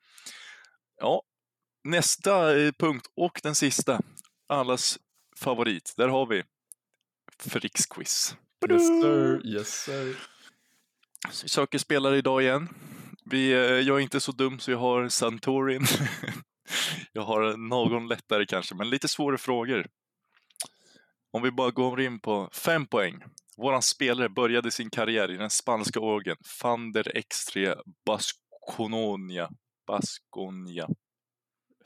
ja, 1.02 1.22
nästa 1.84 2.60
eh, 2.60 2.72
punkt 2.72 3.08
och 3.16 3.40
den 3.44 3.56
sista, 3.56 4.02
allas 4.48 5.00
favorit, 5.38 5.94
där 5.98 6.08
har 6.08 6.26
vi 6.26 6.44
Frix-quiz. 7.44 8.36
Yes 8.70 8.88
sir, 9.02 9.42
yes 9.46 9.84
sir. 9.84 10.16
Så 11.32 11.44
vi 11.46 11.50
söker 11.50 11.78
spelare 11.78 12.18
idag 12.18 12.42
igen. 12.42 12.70
Vi, 13.26 13.52
eh, 13.52 13.58
jag 13.60 13.98
är 13.98 14.00
inte 14.00 14.20
så 14.20 14.32
dum 14.32 14.60
så 14.60 14.72
jag 14.72 14.78
har 14.78 15.10
Santorin. 15.10 15.86
jag 17.12 17.22
har 17.22 17.58
någon 17.58 18.08
lättare 18.08 18.46
kanske, 18.46 18.76
men 18.76 18.90
lite 18.90 19.08
svårare 19.08 19.38
frågor. 19.38 19.88
Om 21.32 21.42
vi 21.42 21.52
bara 21.52 21.72
går 21.72 22.02
in 22.02 22.20
på 22.20 22.50
fem 22.54 22.88
poäng. 22.88 23.24
Våran 23.58 23.82
spelare 23.82 24.30
började 24.30 24.72
sin 24.72 24.90
karriär 24.90 25.32
i 25.32 25.38
den 25.38 25.50
spanska 25.50 26.00
orgen 26.00 26.38
Fander 26.46 27.04
X3 27.04 27.76
Basconia. 28.06 29.50
Basconia. 29.88 30.88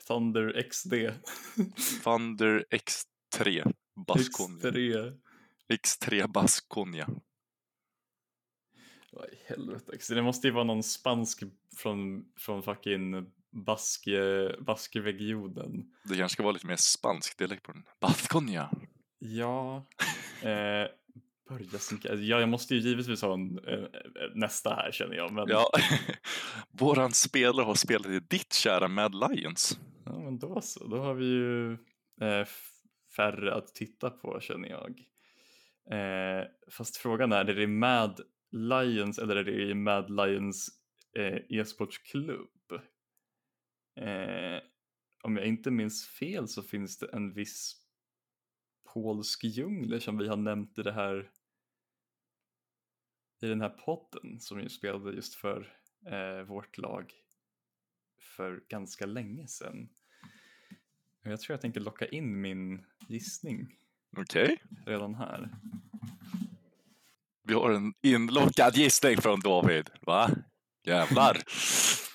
Thunder 0.06 0.62
XD. 0.70 0.94
Fander 2.02 2.64
X3 2.70 3.72
Basconia. 4.06 4.70
X3. 4.70 5.18
X3 5.68 6.26
Basconia. 6.26 7.08
Vad 9.12 9.24
i 9.24 9.36
helvete. 9.46 10.14
Det 10.14 10.22
måste 10.22 10.46
ju 10.46 10.52
vara 10.52 10.64
någon 10.64 10.82
spansk 10.82 11.42
från, 11.76 12.24
från 12.36 12.62
fucking 12.62 13.32
Baske, 13.54 14.50
Baskeregionen. 14.60 15.84
Det 16.04 16.16
kanske 16.16 16.34
ska 16.34 16.42
vara 16.42 16.52
lite 16.52 16.66
mer 16.66 16.76
spansk 16.76 17.38
dialekt 17.38 17.62
på 17.62 17.72
den. 17.72 17.82
Basconia. 18.00 18.70
Ja. 19.18 19.86
Eh, 20.42 20.88
börja 21.48 21.78
karriär. 22.02 22.22
Ja, 22.22 22.40
jag 22.40 22.48
måste 22.48 22.74
ju 22.74 22.80
givetvis 22.80 23.22
ha 23.22 23.34
en, 23.34 23.58
eh, 23.58 23.74
eh, 23.74 23.88
nästa 24.34 24.74
här 24.74 24.92
känner 24.92 25.16
jag. 25.16 25.32
Men, 25.32 25.48
Ja, 25.48 25.70
våran 26.78 27.12
spelare 27.12 27.64
har 27.64 27.74
spelat 27.74 28.06
i 28.06 28.20
ditt 28.20 28.52
kära 28.52 28.88
Mad 28.88 29.14
Lions. 29.14 29.78
ja, 30.04 30.18
men 30.18 30.38
då 30.38 30.60
så. 30.60 30.86
Då 30.86 30.96
har 30.96 31.14
vi 31.14 31.24
ju 31.26 31.72
eh, 32.20 32.46
färre 33.16 33.54
att 33.54 33.74
titta 33.74 34.10
på 34.10 34.40
känner 34.40 34.68
jag. 34.68 35.00
Eh, 35.90 36.44
fast 36.70 36.96
frågan 36.96 37.32
är, 37.32 37.44
är 37.44 37.54
det 37.54 37.66
Mad 37.66 38.20
Lions 38.52 39.18
eller 39.18 39.36
är 39.36 39.44
det 39.44 39.74
Mad 39.74 40.10
Lions 40.10 40.68
eh, 41.18 41.58
e-sportsklubb? 41.60 42.48
Om 45.24 45.36
jag 45.36 45.46
inte 45.46 45.70
minns 45.70 46.06
fel 46.06 46.48
så 46.48 46.62
finns 46.62 46.98
det 46.98 47.06
en 47.12 47.32
viss 47.32 47.76
polsk 48.92 49.44
djungler 49.44 49.98
som 49.98 50.18
vi 50.18 50.28
har 50.28 50.36
nämnt 50.36 50.78
i 50.78 50.82
det 50.82 50.92
här 50.92 51.30
i 53.42 53.46
den 53.46 53.60
här 53.60 53.68
podden 53.68 54.40
som 54.40 54.60
ju 54.60 54.68
spelade 54.68 55.12
just 55.12 55.34
för 55.34 55.76
eh, 56.06 56.46
vårt 56.46 56.78
lag 56.78 57.12
för 58.20 58.64
ganska 58.68 59.06
länge 59.06 59.46
sedan. 59.46 59.88
Jag 61.22 61.40
tror 61.40 61.54
jag 61.54 61.60
tänker 61.60 61.80
locka 61.80 62.06
in 62.06 62.40
min 62.40 62.86
gissning 63.08 63.68
Okej. 64.16 64.62
redan 64.86 65.14
här. 65.14 65.50
Vi 67.42 67.54
har 67.54 67.70
en 67.70 67.94
inlockad 68.02 68.76
gissning 68.76 69.16
från 69.16 69.40
David. 69.40 69.90
Va? 70.00 70.30
Jävlar. 70.86 71.38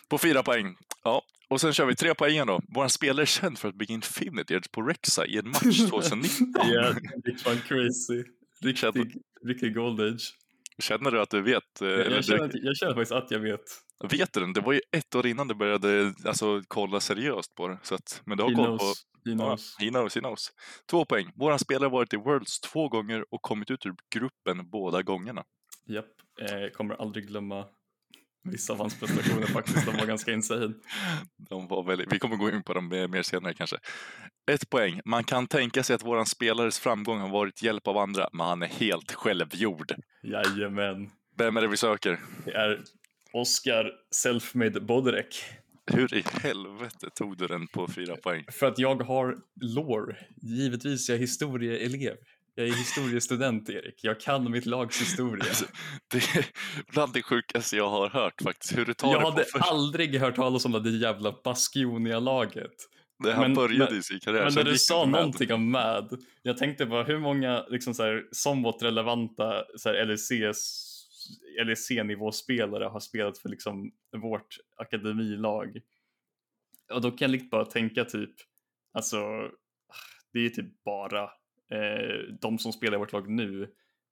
På 0.09 0.17
fyra 0.17 0.43
poäng. 0.43 0.75
Ja, 1.03 1.23
och 1.49 1.61
sen 1.61 1.73
kör 1.73 1.85
vi 1.85 1.95
tre 1.95 2.15
poäng 2.15 2.45
då. 2.45 2.61
Vår 2.67 2.87
spelare 2.87 3.23
är 3.23 3.25
känd 3.25 3.59
för 3.59 3.69
att 3.69 3.75
bygga 3.75 3.93
Infinity 3.93 4.53
Edge 4.53 4.71
på 4.71 4.81
Rexa 4.81 5.25
i 5.25 5.37
en 5.37 5.47
match 5.49 5.89
2019. 5.89 6.45
Ja, 6.73 6.93
riktigt 7.15 7.41
fan 7.41 7.57
crazy. 7.67 8.23
Känner- 8.75 8.93
Riktig, 9.03 9.21
riktig 9.45 9.73
gold 9.75 10.01
age. 10.01 10.35
Känner 10.79 11.11
du 11.11 11.21
att 11.21 11.29
du 11.29 11.41
vet? 11.41 11.81
eh, 11.81 11.87
Jag, 11.87 12.11
jag, 12.11 12.25
känner, 12.25 12.37
du, 12.39 12.45
att- 12.45 12.63
jag 12.63 12.77
känner 12.77 12.93
faktiskt 12.93 13.11
att 13.11 13.31
jag 13.31 13.39
vet. 13.39 13.61
vet 14.11 14.33
du 14.33 14.39
den? 14.39 14.53
Det 14.53 14.61
var 14.61 14.73
ju 14.73 14.81
ett 14.91 15.15
år 15.15 15.27
innan 15.27 15.47
du 15.47 15.55
började 15.55 16.13
alltså, 16.25 16.61
kolla 16.67 16.99
seriöst 16.99 17.55
på 17.55 17.67
det. 17.67 17.79
Så 17.83 17.95
att, 17.95 18.21
men 18.25 18.37
du 18.37 18.43
har 18.43 18.49
He 18.49 18.55
koll 18.55 18.65
knows. 18.65 18.81
på... 18.81 19.29
He 19.29 19.35
Ja, 19.35 19.45
knows. 19.45 19.75
he 19.79 19.89
knows, 19.89 20.15
he 20.15 20.21
knows. 20.21 20.51
Två 20.89 21.05
poäng. 21.05 21.31
Vår 21.35 21.57
spelare 21.57 21.85
har 21.85 21.91
varit 21.91 22.13
i 22.13 22.17
Worlds 22.17 22.59
två 22.59 22.89
gånger 22.89 23.25
och 23.33 23.41
kommit 23.41 23.71
ut 23.71 23.85
ur 23.85 23.93
gruppen 24.15 24.69
båda 24.69 25.01
gångerna. 25.01 25.43
Japp, 25.87 26.05
eh, 26.41 26.69
kommer 26.73 26.95
aldrig 26.95 27.27
glömma 27.27 27.65
vissa 28.43 28.73
av 28.73 28.79
hans 28.79 28.99
prestationer 28.99 29.47
faktiskt. 29.47 29.85
De 29.85 29.97
var 29.97 30.05
ganska 30.05 30.31
insane. 30.31 30.73
De 31.49 31.67
var 31.67 31.83
väldigt, 31.83 32.13
vi 32.13 32.19
kommer 32.19 32.35
gå 32.35 32.49
in 32.49 32.63
på 32.63 32.73
dem 32.73 32.87
mer 32.87 33.23
senare 33.23 33.53
kanske. 33.53 33.77
Ett 34.51 34.69
poäng. 34.69 35.01
Man 35.05 35.23
kan 35.23 35.47
tänka 35.47 35.83
sig 35.83 35.95
att 35.95 36.03
våran 36.03 36.25
spelares 36.25 36.79
framgång 36.79 37.19
har 37.19 37.29
varit 37.29 37.63
hjälp 37.63 37.87
av 37.87 37.97
andra, 37.97 38.29
men 38.33 38.47
han 38.47 38.61
är 38.61 38.67
helt 38.67 39.11
självgjord. 39.11 39.93
Jajamän. 40.23 41.09
Vem 41.37 41.57
är 41.57 41.61
det 41.61 41.67
vi 41.67 41.77
söker? 41.77 42.19
Det 42.45 42.51
är 42.51 42.81
Oscar 43.33 43.91
Selfmade 44.15 44.81
Bodrek. 44.81 45.43
Hur 45.91 46.13
i 46.13 46.23
helvete 46.43 47.09
tog 47.15 47.37
du 47.37 47.47
den 47.47 47.67
på 47.67 47.87
fyra 47.87 48.15
poäng? 48.15 48.45
För 48.51 48.67
att 48.67 48.79
jag 48.79 49.03
har 49.03 49.37
lore. 49.61 50.17
Givetvis 50.41 51.09
är 51.09 51.13
jag 51.13 51.19
historieelev. 51.19 52.15
Jag 52.59 52.67
är 52.67 52.73
historiestudent, 52.73 53.69
Erik. 53.69 53.99
Jag 54.03 54.19
kan 54.19 54.51
mitt 54.51 54.65
lags 54.65 55.01
historia. 55.01 55.53
Det 56.11 56.17
är 56.17 56.45
bland 56.91 57.13
det 57.13 57.21
sjukaste 57.23 57.77
jag 57.77 57.89
har 57.89 58.09
hört 58.09 58.41
faktiskt. 58.41 58.77
Hur 58.77 58.85
du 58.85 58.93
tar 58.93 59.11
Jag 59.11 59.21
det 59.21 59.25
hade 59.25 59.43
först. 59.43 59.65
aldrig 59.71 60.15
hört 60.19 60.35
talas 60.35 60.65
om 60.65 60.71
det 60.71 60.89
jävla 60.89 61.35
Baskonia-laget. 61.43 62.71
Det 63.23 63.33
han 63.33 63.41
men- 63.41 63.53
började 63.53 63.97
i 63.97 64.03
sin 64.03 64.19
karriär. 64.19 64.43
Men 64.43 64.53
när 64.53 64.63
du 64.63 64.77
sa 64.77 65.05
med. 65.05 65.11
någonting 65.19 65.53
om 65.53 65.71
MAD, 65.71 66.17
jag 66.41 66.57
tänkte 66.57 66.85
bara 66.85 67.03
hur 67.03 67.19
många 67.19 67.65
liksom 67.69 67.93
så 67.93 68.03
här, 68.03 68.27
somewhat 68.31 68.83
relevanta 68.83 69.63
LEC-nivåspelare 71.65 72.83
har 72.85 72.99
spelat 72.99 73.37
för 73.37 73.49
liksom 73.49 73.91
vårt 74.21 74.57
akademilag. 74.77 75.77
Och 76.93 77.01
då 77.01 77.11
kan 77.11 77.31
jag 77.31 77.49
bara 77.49 77.65
tänka 77.65 78.05
typ, 78.05 78.33
alltså 78.93 79.17
det 80.33 80.45
är 80.45 80.49
typ 80.49 80.83
bara 80.83 81.29
eh, 81.71 82.33
de 82.41 82.59
som 82.59 82.73
spelar 82.73 82.95
i 82.95 82.99
vårt 82.99 83.11
lag 83.11 83.29
nu 83.29 83.63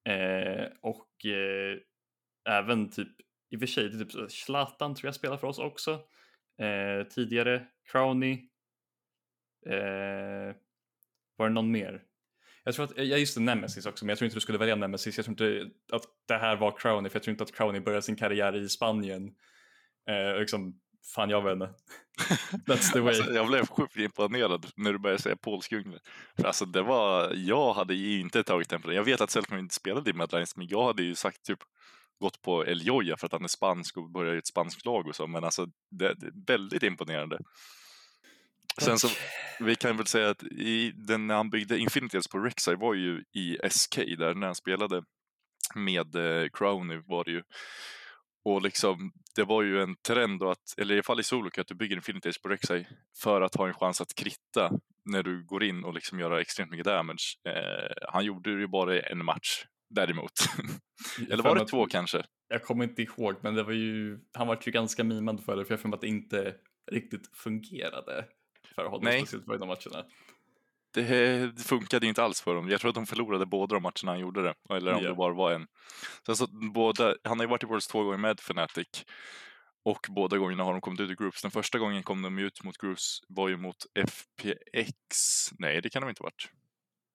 eh, 0.10 0.68
och 0.82 1.26
eh, 1.26 1.78
även 2.50 2.90
typ 2.90 3.08
i 3.50 3.56
och 3.56 3.60
för 3.60 3.68
sig, 3.68 3.90
det 3.90 3.98
är 3.98 4.06
typ 4.06 4.32
Zlatan 4.32 4.96
tror 4.96 5.08
jag 5.08 5.16
spelar 5.16 5.38
för 5.38 5.48
oss 5.48 5.60
också. 5.60 5.92
Eh, 6.62 7.08
tidigare, 7.10 7.68
Crowny. 7.92 8.50
Eh, 9.66 10.56
var 11.38 11.48
det 11.48 11.54
någon 11.54 11.72
mer? 11.72 12.04
Jag 12.64 12.76
tror 12.76 12.86
att, 12.86 12.98
jag 12.98 13.20
just 13.20 13.36
det, 13.36 13.42
Nemesis 13.42 13.86
också, 13.86 14.06
men 14.06 14.10
jag 14.10 14.18
tror 14.18 14.26
inte 14.26 14.36
du 14.36 14.42
skulle 14.42 14.58
välja 14.58 14.76
Nemesis. 14.76 15.18
Jag 15.18 15.26
tror 15.26 15.32
inte 15.34 15.72
att 15.92 16.04
det 16.28 16.38
här 16.38 16.56
var 16.56 16.78
Crowny, 16.78 17.10
för 17.10 17.16
jag 17.16 17.24
tror 17.24 17.32
inte 17.32 17.44
att 17.44 17.56
Crowny 17.56 17.80
började 17.80 18.02
sin 18.02 18.16
karriär 18.16 18.56
i 18.56 18.70
Spanien. 18.70 19.36
Eh, 20.10 20.40
liksom, 20.40 20.80
fan 21.16 21.30
jag 21.30 21.42
vet 21.42 21.54
inte. 21.54 21.74
That's 22.74 22.94
the 22.94 23.00
way. 23.00 23.18
Alltså, 23.18 23.34
jag 23.34 23.48
blev 23.48 23.68
sjukt 23.68 23.98
imponerad 23.98 24.68
när 24.76 24.94
du 24.94 25.00
började 25.00 25.22
säga 25.22 25.36
polskungler. 25.36 26.00
För 26.36 26.48
alltså 26.48 26.66
det 26.66 26.82
var, 26.82 27.34
jag 27.34 27.74
hade 27.74 27.94
ju 27.94 28.20
inte 28.20 28.44
tagit 28.44 28.70
den 28.70 28.82
på 28.82 28.88
det. 28.88 28.96
Jag 28.96 29.04
vet 29.04 29.22
att 29.22 29.32
Selfman 29.32 29.60
inte 29.60 29.76
spelade 29.76 30.10
i 30.10 30.14
Madlines, 30.14 30.56
men 30.56 30.68
jag 30.68 30.86
hade 30.86 31.04
ju 31.04 31.16
sagt 31.16 31.44
typ 31.44 31.60
gått 32.20 32.42
på 32.42 32.66
El 32.66 32.88
Joya 32.88 33.18
för 33.18 33.26
att 33.26 33.32
han 33.32 33.44
är 33.44 33.48
spansk 33.48 33.98
och 33.98 34.12
börjar 34.12 34.36
i 34.36 34.38
ett 34.38 34.48
spanskt 34.48 34.86
lag 34.86 35.08
och 35.08 35.16
så, 35.16 35.28
men 35.28 35.44
alltså 35.44 35.66
det, 35.92 36.14
det 36.14 36.28
är 36.28 36.58
väldigt 36.58 36.84
imponerande. 36.84 37.40
Sen 38.82 39.00
så, 39.00 39.08
vi 39.60 39.76
kan 39.76 39.98
väl 39.98 40.06
säga 40.06 40.30
att 40.30 40.44
i 40.44 40.92
den 40.96 41.28
när 41.28 41.36
han 41.36 41.50
byggde 41.50 41.78
Infinities 41.78 42.28
på 42.28 42.38
Rek'Sai 42.38 42.76
var 42.76 42.94
ju 42.94 43.24
i 43.34 43.58
SK 43.70 43.96
där 43.96 44.34
när 44.34 44.48
han 44.48 44.56
spelade 44.56 45.04
med 45.76 46.16
eh, 46.16 46.50
Crowny 46.54 47.02
var 47.06 47.24
det 47.24 47.32
ju. 47.32 47.44
Och 48.48 48.62
liksom, 48.62 49.12
det 49.36 49.44
var 49.44 49.64
ju 49.64 49.82
en 49.82 49.96
trend 49.96 50.40
då 50.40 50.50
att, 50.50 50.74
eller 50.78 50.94
i 50.94 50.98
alla 50.98 51.04
fall 51.04 51.20
i 51.20 51.24
solo, 51.24 51.50
att 51.58 51.68
du 51.68 51.76
bygger 51.76 51.96
Infinities 51.96 52.42
på 52.42 52.50
Rek'Sai 52.50 52.86
för 53.24 53.42
att 53.42 53.56
ha 53.56 53.68
en 53.68 53.74
chans 53.74 54.02
att 54.02 54.16
kritta 54.16 54.72
när 55.06 55.24
du 55.24 55.46
går 55.46 55.64
in 55.64 55.84
och 55.84 55.94
liksom 55.94 56.20
göra 56.20 56.42
extremt 56.42 56.72
mycket 56.72 56.86
damage. 56.86 57.38
Eh, 57.50 58.10
han 58.10 58.26
gjorde 58.26 58.50
ju 58.50 58.68
bara 58.68 59.00
en 59.00 59.26
match 59.26 59.66
däremot. 59.90 60.32
eller 61.32 61.44
var 61.44 61.56
det 61.56 61.66
två 61.66 61.86
kanske? 61.86 62.24
Jag 62.48 62.64
kommer 62.64 62.84
inte 62.84 63.02
ihåg, 63.02 63.36
men 63.42 63.56
det 63.56 63.64
var 63.64 63.74
ju, 63.74 64.20
han 64.34 64.48
var 64.48 64.60
ju 64.66 64.72
ganska 64.72 65.04
mimad 65.04 65.44
för 65.44 65.56
det, 65.56 65.66
för 65.66 65.74
jag 65.74 65.80
för 65.80 65.90
mig 65.90 65.96
att 65.96 66.02
det 66.02 66.08
inte 66.08 66.56
riktigt 66.92 67.38
fungerade 67.38 68.26
för 68.76 68.86
honom, 68.86 69.04
Nej. 69.04 69.20
speciellt 69.20 69.46
på 69.46 69.58
de 69.58 69.68
matcherna. 69.68 70.06
Det 71.02 71.64
funkade 71.64 72.06
ju 72.06 72.10
inte 72.10 72.24
alls 72.24 72.42
för 72.42 72.56
dem. 72.56 72.70
Jag 72.70 72.82
tror 72.82 72.90
att 72.90 72.96
de 72.96 73.06
förlorade 73.06 73.46
båda 73.46 73.76
de 73.76 73.84
matcherna 73.84 74.12
han 74.12 74.20
gjorde 74.20 74.44
det. 74.44 74.54
Eller 74.76 74.94
om 74.94 75.04
Ja. 75.04 75.10
det 75.10 75.16
bara 75.16 75.34
var 75.34 75.52
en. 75.52 75.68
Sen 76.26 76.36
så 76.36 76.48
båda, 76.74 77.16
han 77.24 77.40
har 77.40 77.44
ju 77.46 77.50
varit 77.50 77.64
i 77.64 77.66
Worlds 77.66 77.88
två 77.88 78.04
gånger 78.04 78.18
med 78.18 78.40
Fnatic. 78.40 79.06
Och 79.86 80.08
båda 80.10 80.38
gångerna 80.38 80.64
har 80.64 80.72
de 80.72 80.82
kommit 80.82 81.00
ut 81.00 81.12
i 81.12 81.16
Groups. 81.16 81.42
Den 81.42 81.52
första 81.52 81.80
gången 81.80 82.04
kom 82.04 82.22
de 82.22 82.40
ut 82.40 82.64
mot 82.64 82.78
Groups 82.78 83.20
var 83.28 83.50
ju 83.50 83.58
mot 83.58 83.78
FPX. 83.96 85.18
Nej, 85.60 85.82
det 85.82 85.90
kan 85.90 86.02
de 86.02 86.10
inte 86.10 86.24
ha 86.24 86.26
varit. 86.26 86.50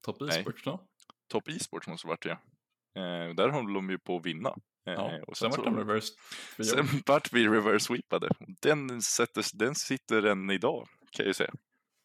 Top 0.05 0.23
e-sports 0.23 0.65
då? 0.65 0.87
Top 1.29 1.49
E-sports 1.49 1.89
måste 1.89 2.07
det 2.07 2.09
varit 2.09 2.25
ja. 2.25 2.33
Eh, 3.03 3.35
där 3.35 3.49
höll 3.49 3.73
de 3.73 3.91
ju 3.91 3.99
på 3.99 4.17
att 4.17 4.27
vinna. 4.27 4.49
Eh, 4.87 4.93
Ja, 4.95 5.21
och 5.27 5.37
sen 5.37 5.51
vart 5.51 5.65
de 5.65 5.77
reversed. 5.77 6.17
sen 6.67 6.87
vart 7.07 7.33
vi 7.33 7.49
reverse 7.49 7.85
sweepade. 7.87 8.29
Den, 8.63 9.03
sätter, 9.03 9.45
den 9.55 9.75
sitter 9.75 10.23
än 10.23 10.51
idag, 10.51 10.89
kan 11.11 11.25
jag 11.25 11.27
ju 11.27 11.35
säga. 11.35 11.53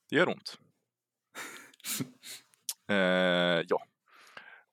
Det 0.10 0.16
gör 0.16 0.30
ont. 0.30 0.58
eh, 2.90 3.66
ja. 3.68 3.86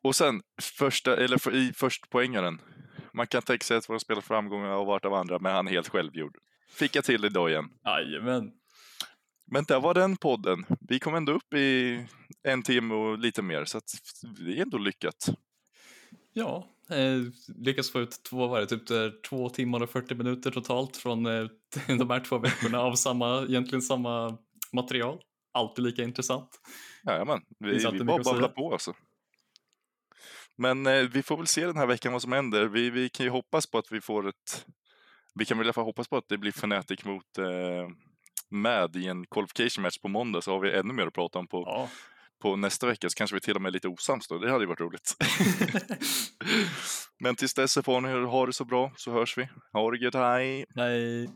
Och 0.02 0.16
sen 0.16 0.42
första, 0.78 1.16
eller 1.16 1.38
för, 1.38 1.54
i 1.54 1.72
först 1.76 2.10
poängaren. 2.10 2.60
Man 3.12 3.26
kan 3.26 3.42
tänka 3.42 3.64
sig 3.64 3.76
att 3.76 3.88
våra 3.88 3.98
spelare 3.98 4.22
framgångar 4.22 4.68
har 4.68 4.84
varit 4.84 5.04
av 5.04 5.14
andra, 5.14 5.38
men 5.38 5.52
han 5.52 5.68
är 5.68 5.70
helt 5.70 5.88
självgjord. 5.88 6.36
Fick 6.70 6.96
jag 6.96 7.04
till 7.04 7.24
idag 7.24 7.50
igen. 7.50 7.70
Jajamän. 7.84 8.52
Men 9.46 9.64
där 9.64 9.80
var 9.80 9.94
den 9.94 10.16
podden. 10.16 10.64
Vi 10.80 10.98
kom 10.98 11.14
ändå 11.14 11.32
upp 11.32 11.54
i 11.54 12.00
en 12.42 12.62
timme 12.62 12.94
och 12.94 13.18
lite 13.18 13.42
mer, 13.42 13.64
så 13.64 13.78
att 13.78 13.90
det 14.22 14.58
är 14.58 14.62
ändå 14.62 14.78
lyckat. 14.78 15.28
Ja, 16.32 16.68
eh, 16.90 17.20
lyckas 17.56 17.90
få 17.90 18.00
ut 18.00 18.22
två, 18.30 18.46
vad 18.46 18.62
är 18.62 18.66
det, 18.66 18.78
typ 18.78 18.90
eh, 18.90 19.20
två 19.28 19.48
timmar 19.48 19.82
och 19.82 19.90
40 19.90 20.14
minuter 20.14 20.50
totalt 20.50 20.96
från 20.96 21.26
eh, 21.26 21.46
de 21.98 22.10
här 22.10 22.20
två 22.20 22.38
veckorna 22.38 22.80
av 22.80 22.94
samma, 22.94 23.42
egentligen 23.42 23.82
samma 23.82 24.38
material. 24.72 25.18
Alltid 25.54 25.84
lika 25.84 26.02
intressant. 26.02 26.60
Jajamän, 27.06 27.40
vi, 27.58 27.90
vi 27.92 28.04
bara 28.04 28.22
babblar 28.22 28.48
på 28.48 28.72
alltså. 28.72 28.94
Men 30.56 30.86
eh, 30.86 31.02
vi 31.02 31.22
får 31.22 31.36
väl 31.36 31.46
se 31.46 31.66
den 31.66 31.76
här 31.76 31.86
veckan 31.86 32.12
vad 32.12 32.22
som 32.22 32.32
händer. 32.32 32.64
Vi, 32.64 32.90
vi 32.90 33.08
kan 33.08 33.26
ju 33.26 33.30
hoppas 33.30 33.66
på 33.66 33.78
att 33.78 33.92
vi 33.92 34.00
får 34.00 34.28
ett... 34.28 34.66
Vi 35.34 35.44
kan 35.44 35.58
väl 35.58 35.66
i 35.66 35.68
alla 35.68 35.72
fall 35.72 35.84
hoppas 35.84 36.08
på 36.08 36.16
att 36.16 36.28
det 36.28 36.38
blir 36.38 36.50
Fnatic 36.52 37.04
mot 37.04 37.38
eh, 37.38 37.88
MAD 38.50 38.96
i 38.96 39.06
en 39.06 39.26
qualification 39.26 39.82
match 39.82 39.98
på 39.98 40.08
måndag 40.08 40.40
så 40.40 40.50
har 40.50 40.60
vi 40.60 40.72
ännu 40.72 40.92
mer 40.94 41.06
att 41.06 41.14
prata 41.14 41.38
om 41.38 41.46
på, 41.46 41.62
Ja. 41.66 41.88
på 42.42 42.56
nästa 42.56 42.86
vecka. 42.86 43.10
Så 43.10 43.14
kanske 43.14 43.36
vi 43.36 43.40
till 43.40 43.56
och 43.56 43.62
med 43.62 43.70
är 43.70 43.72
lite 43.72 43.88
osams 43.88 44.28
då. 44.28 44.38
Det 44.38 44.50
hade 44.50 44.64
ju 44.64 44.68
varit 44.68 44.80
roligt. 44.80 45.16
Men 47.20 47.36
tills 47.36 47.54
dess 47.54 47.74
får 47.84 48.00
ni 48.00 48.26
ha 48.26 48.46
det 48.46 48.52
så 48.52 48.64
bra 48.64 48.92
så 48.96 49.12
hörs 49.12 49.38
vi. 49.38 49.48
Ha 49.72 49.90
det 49.90 49.98
gött, 49.98 50.14
hej! 50.14 50.64
Nej. 50.74 51.28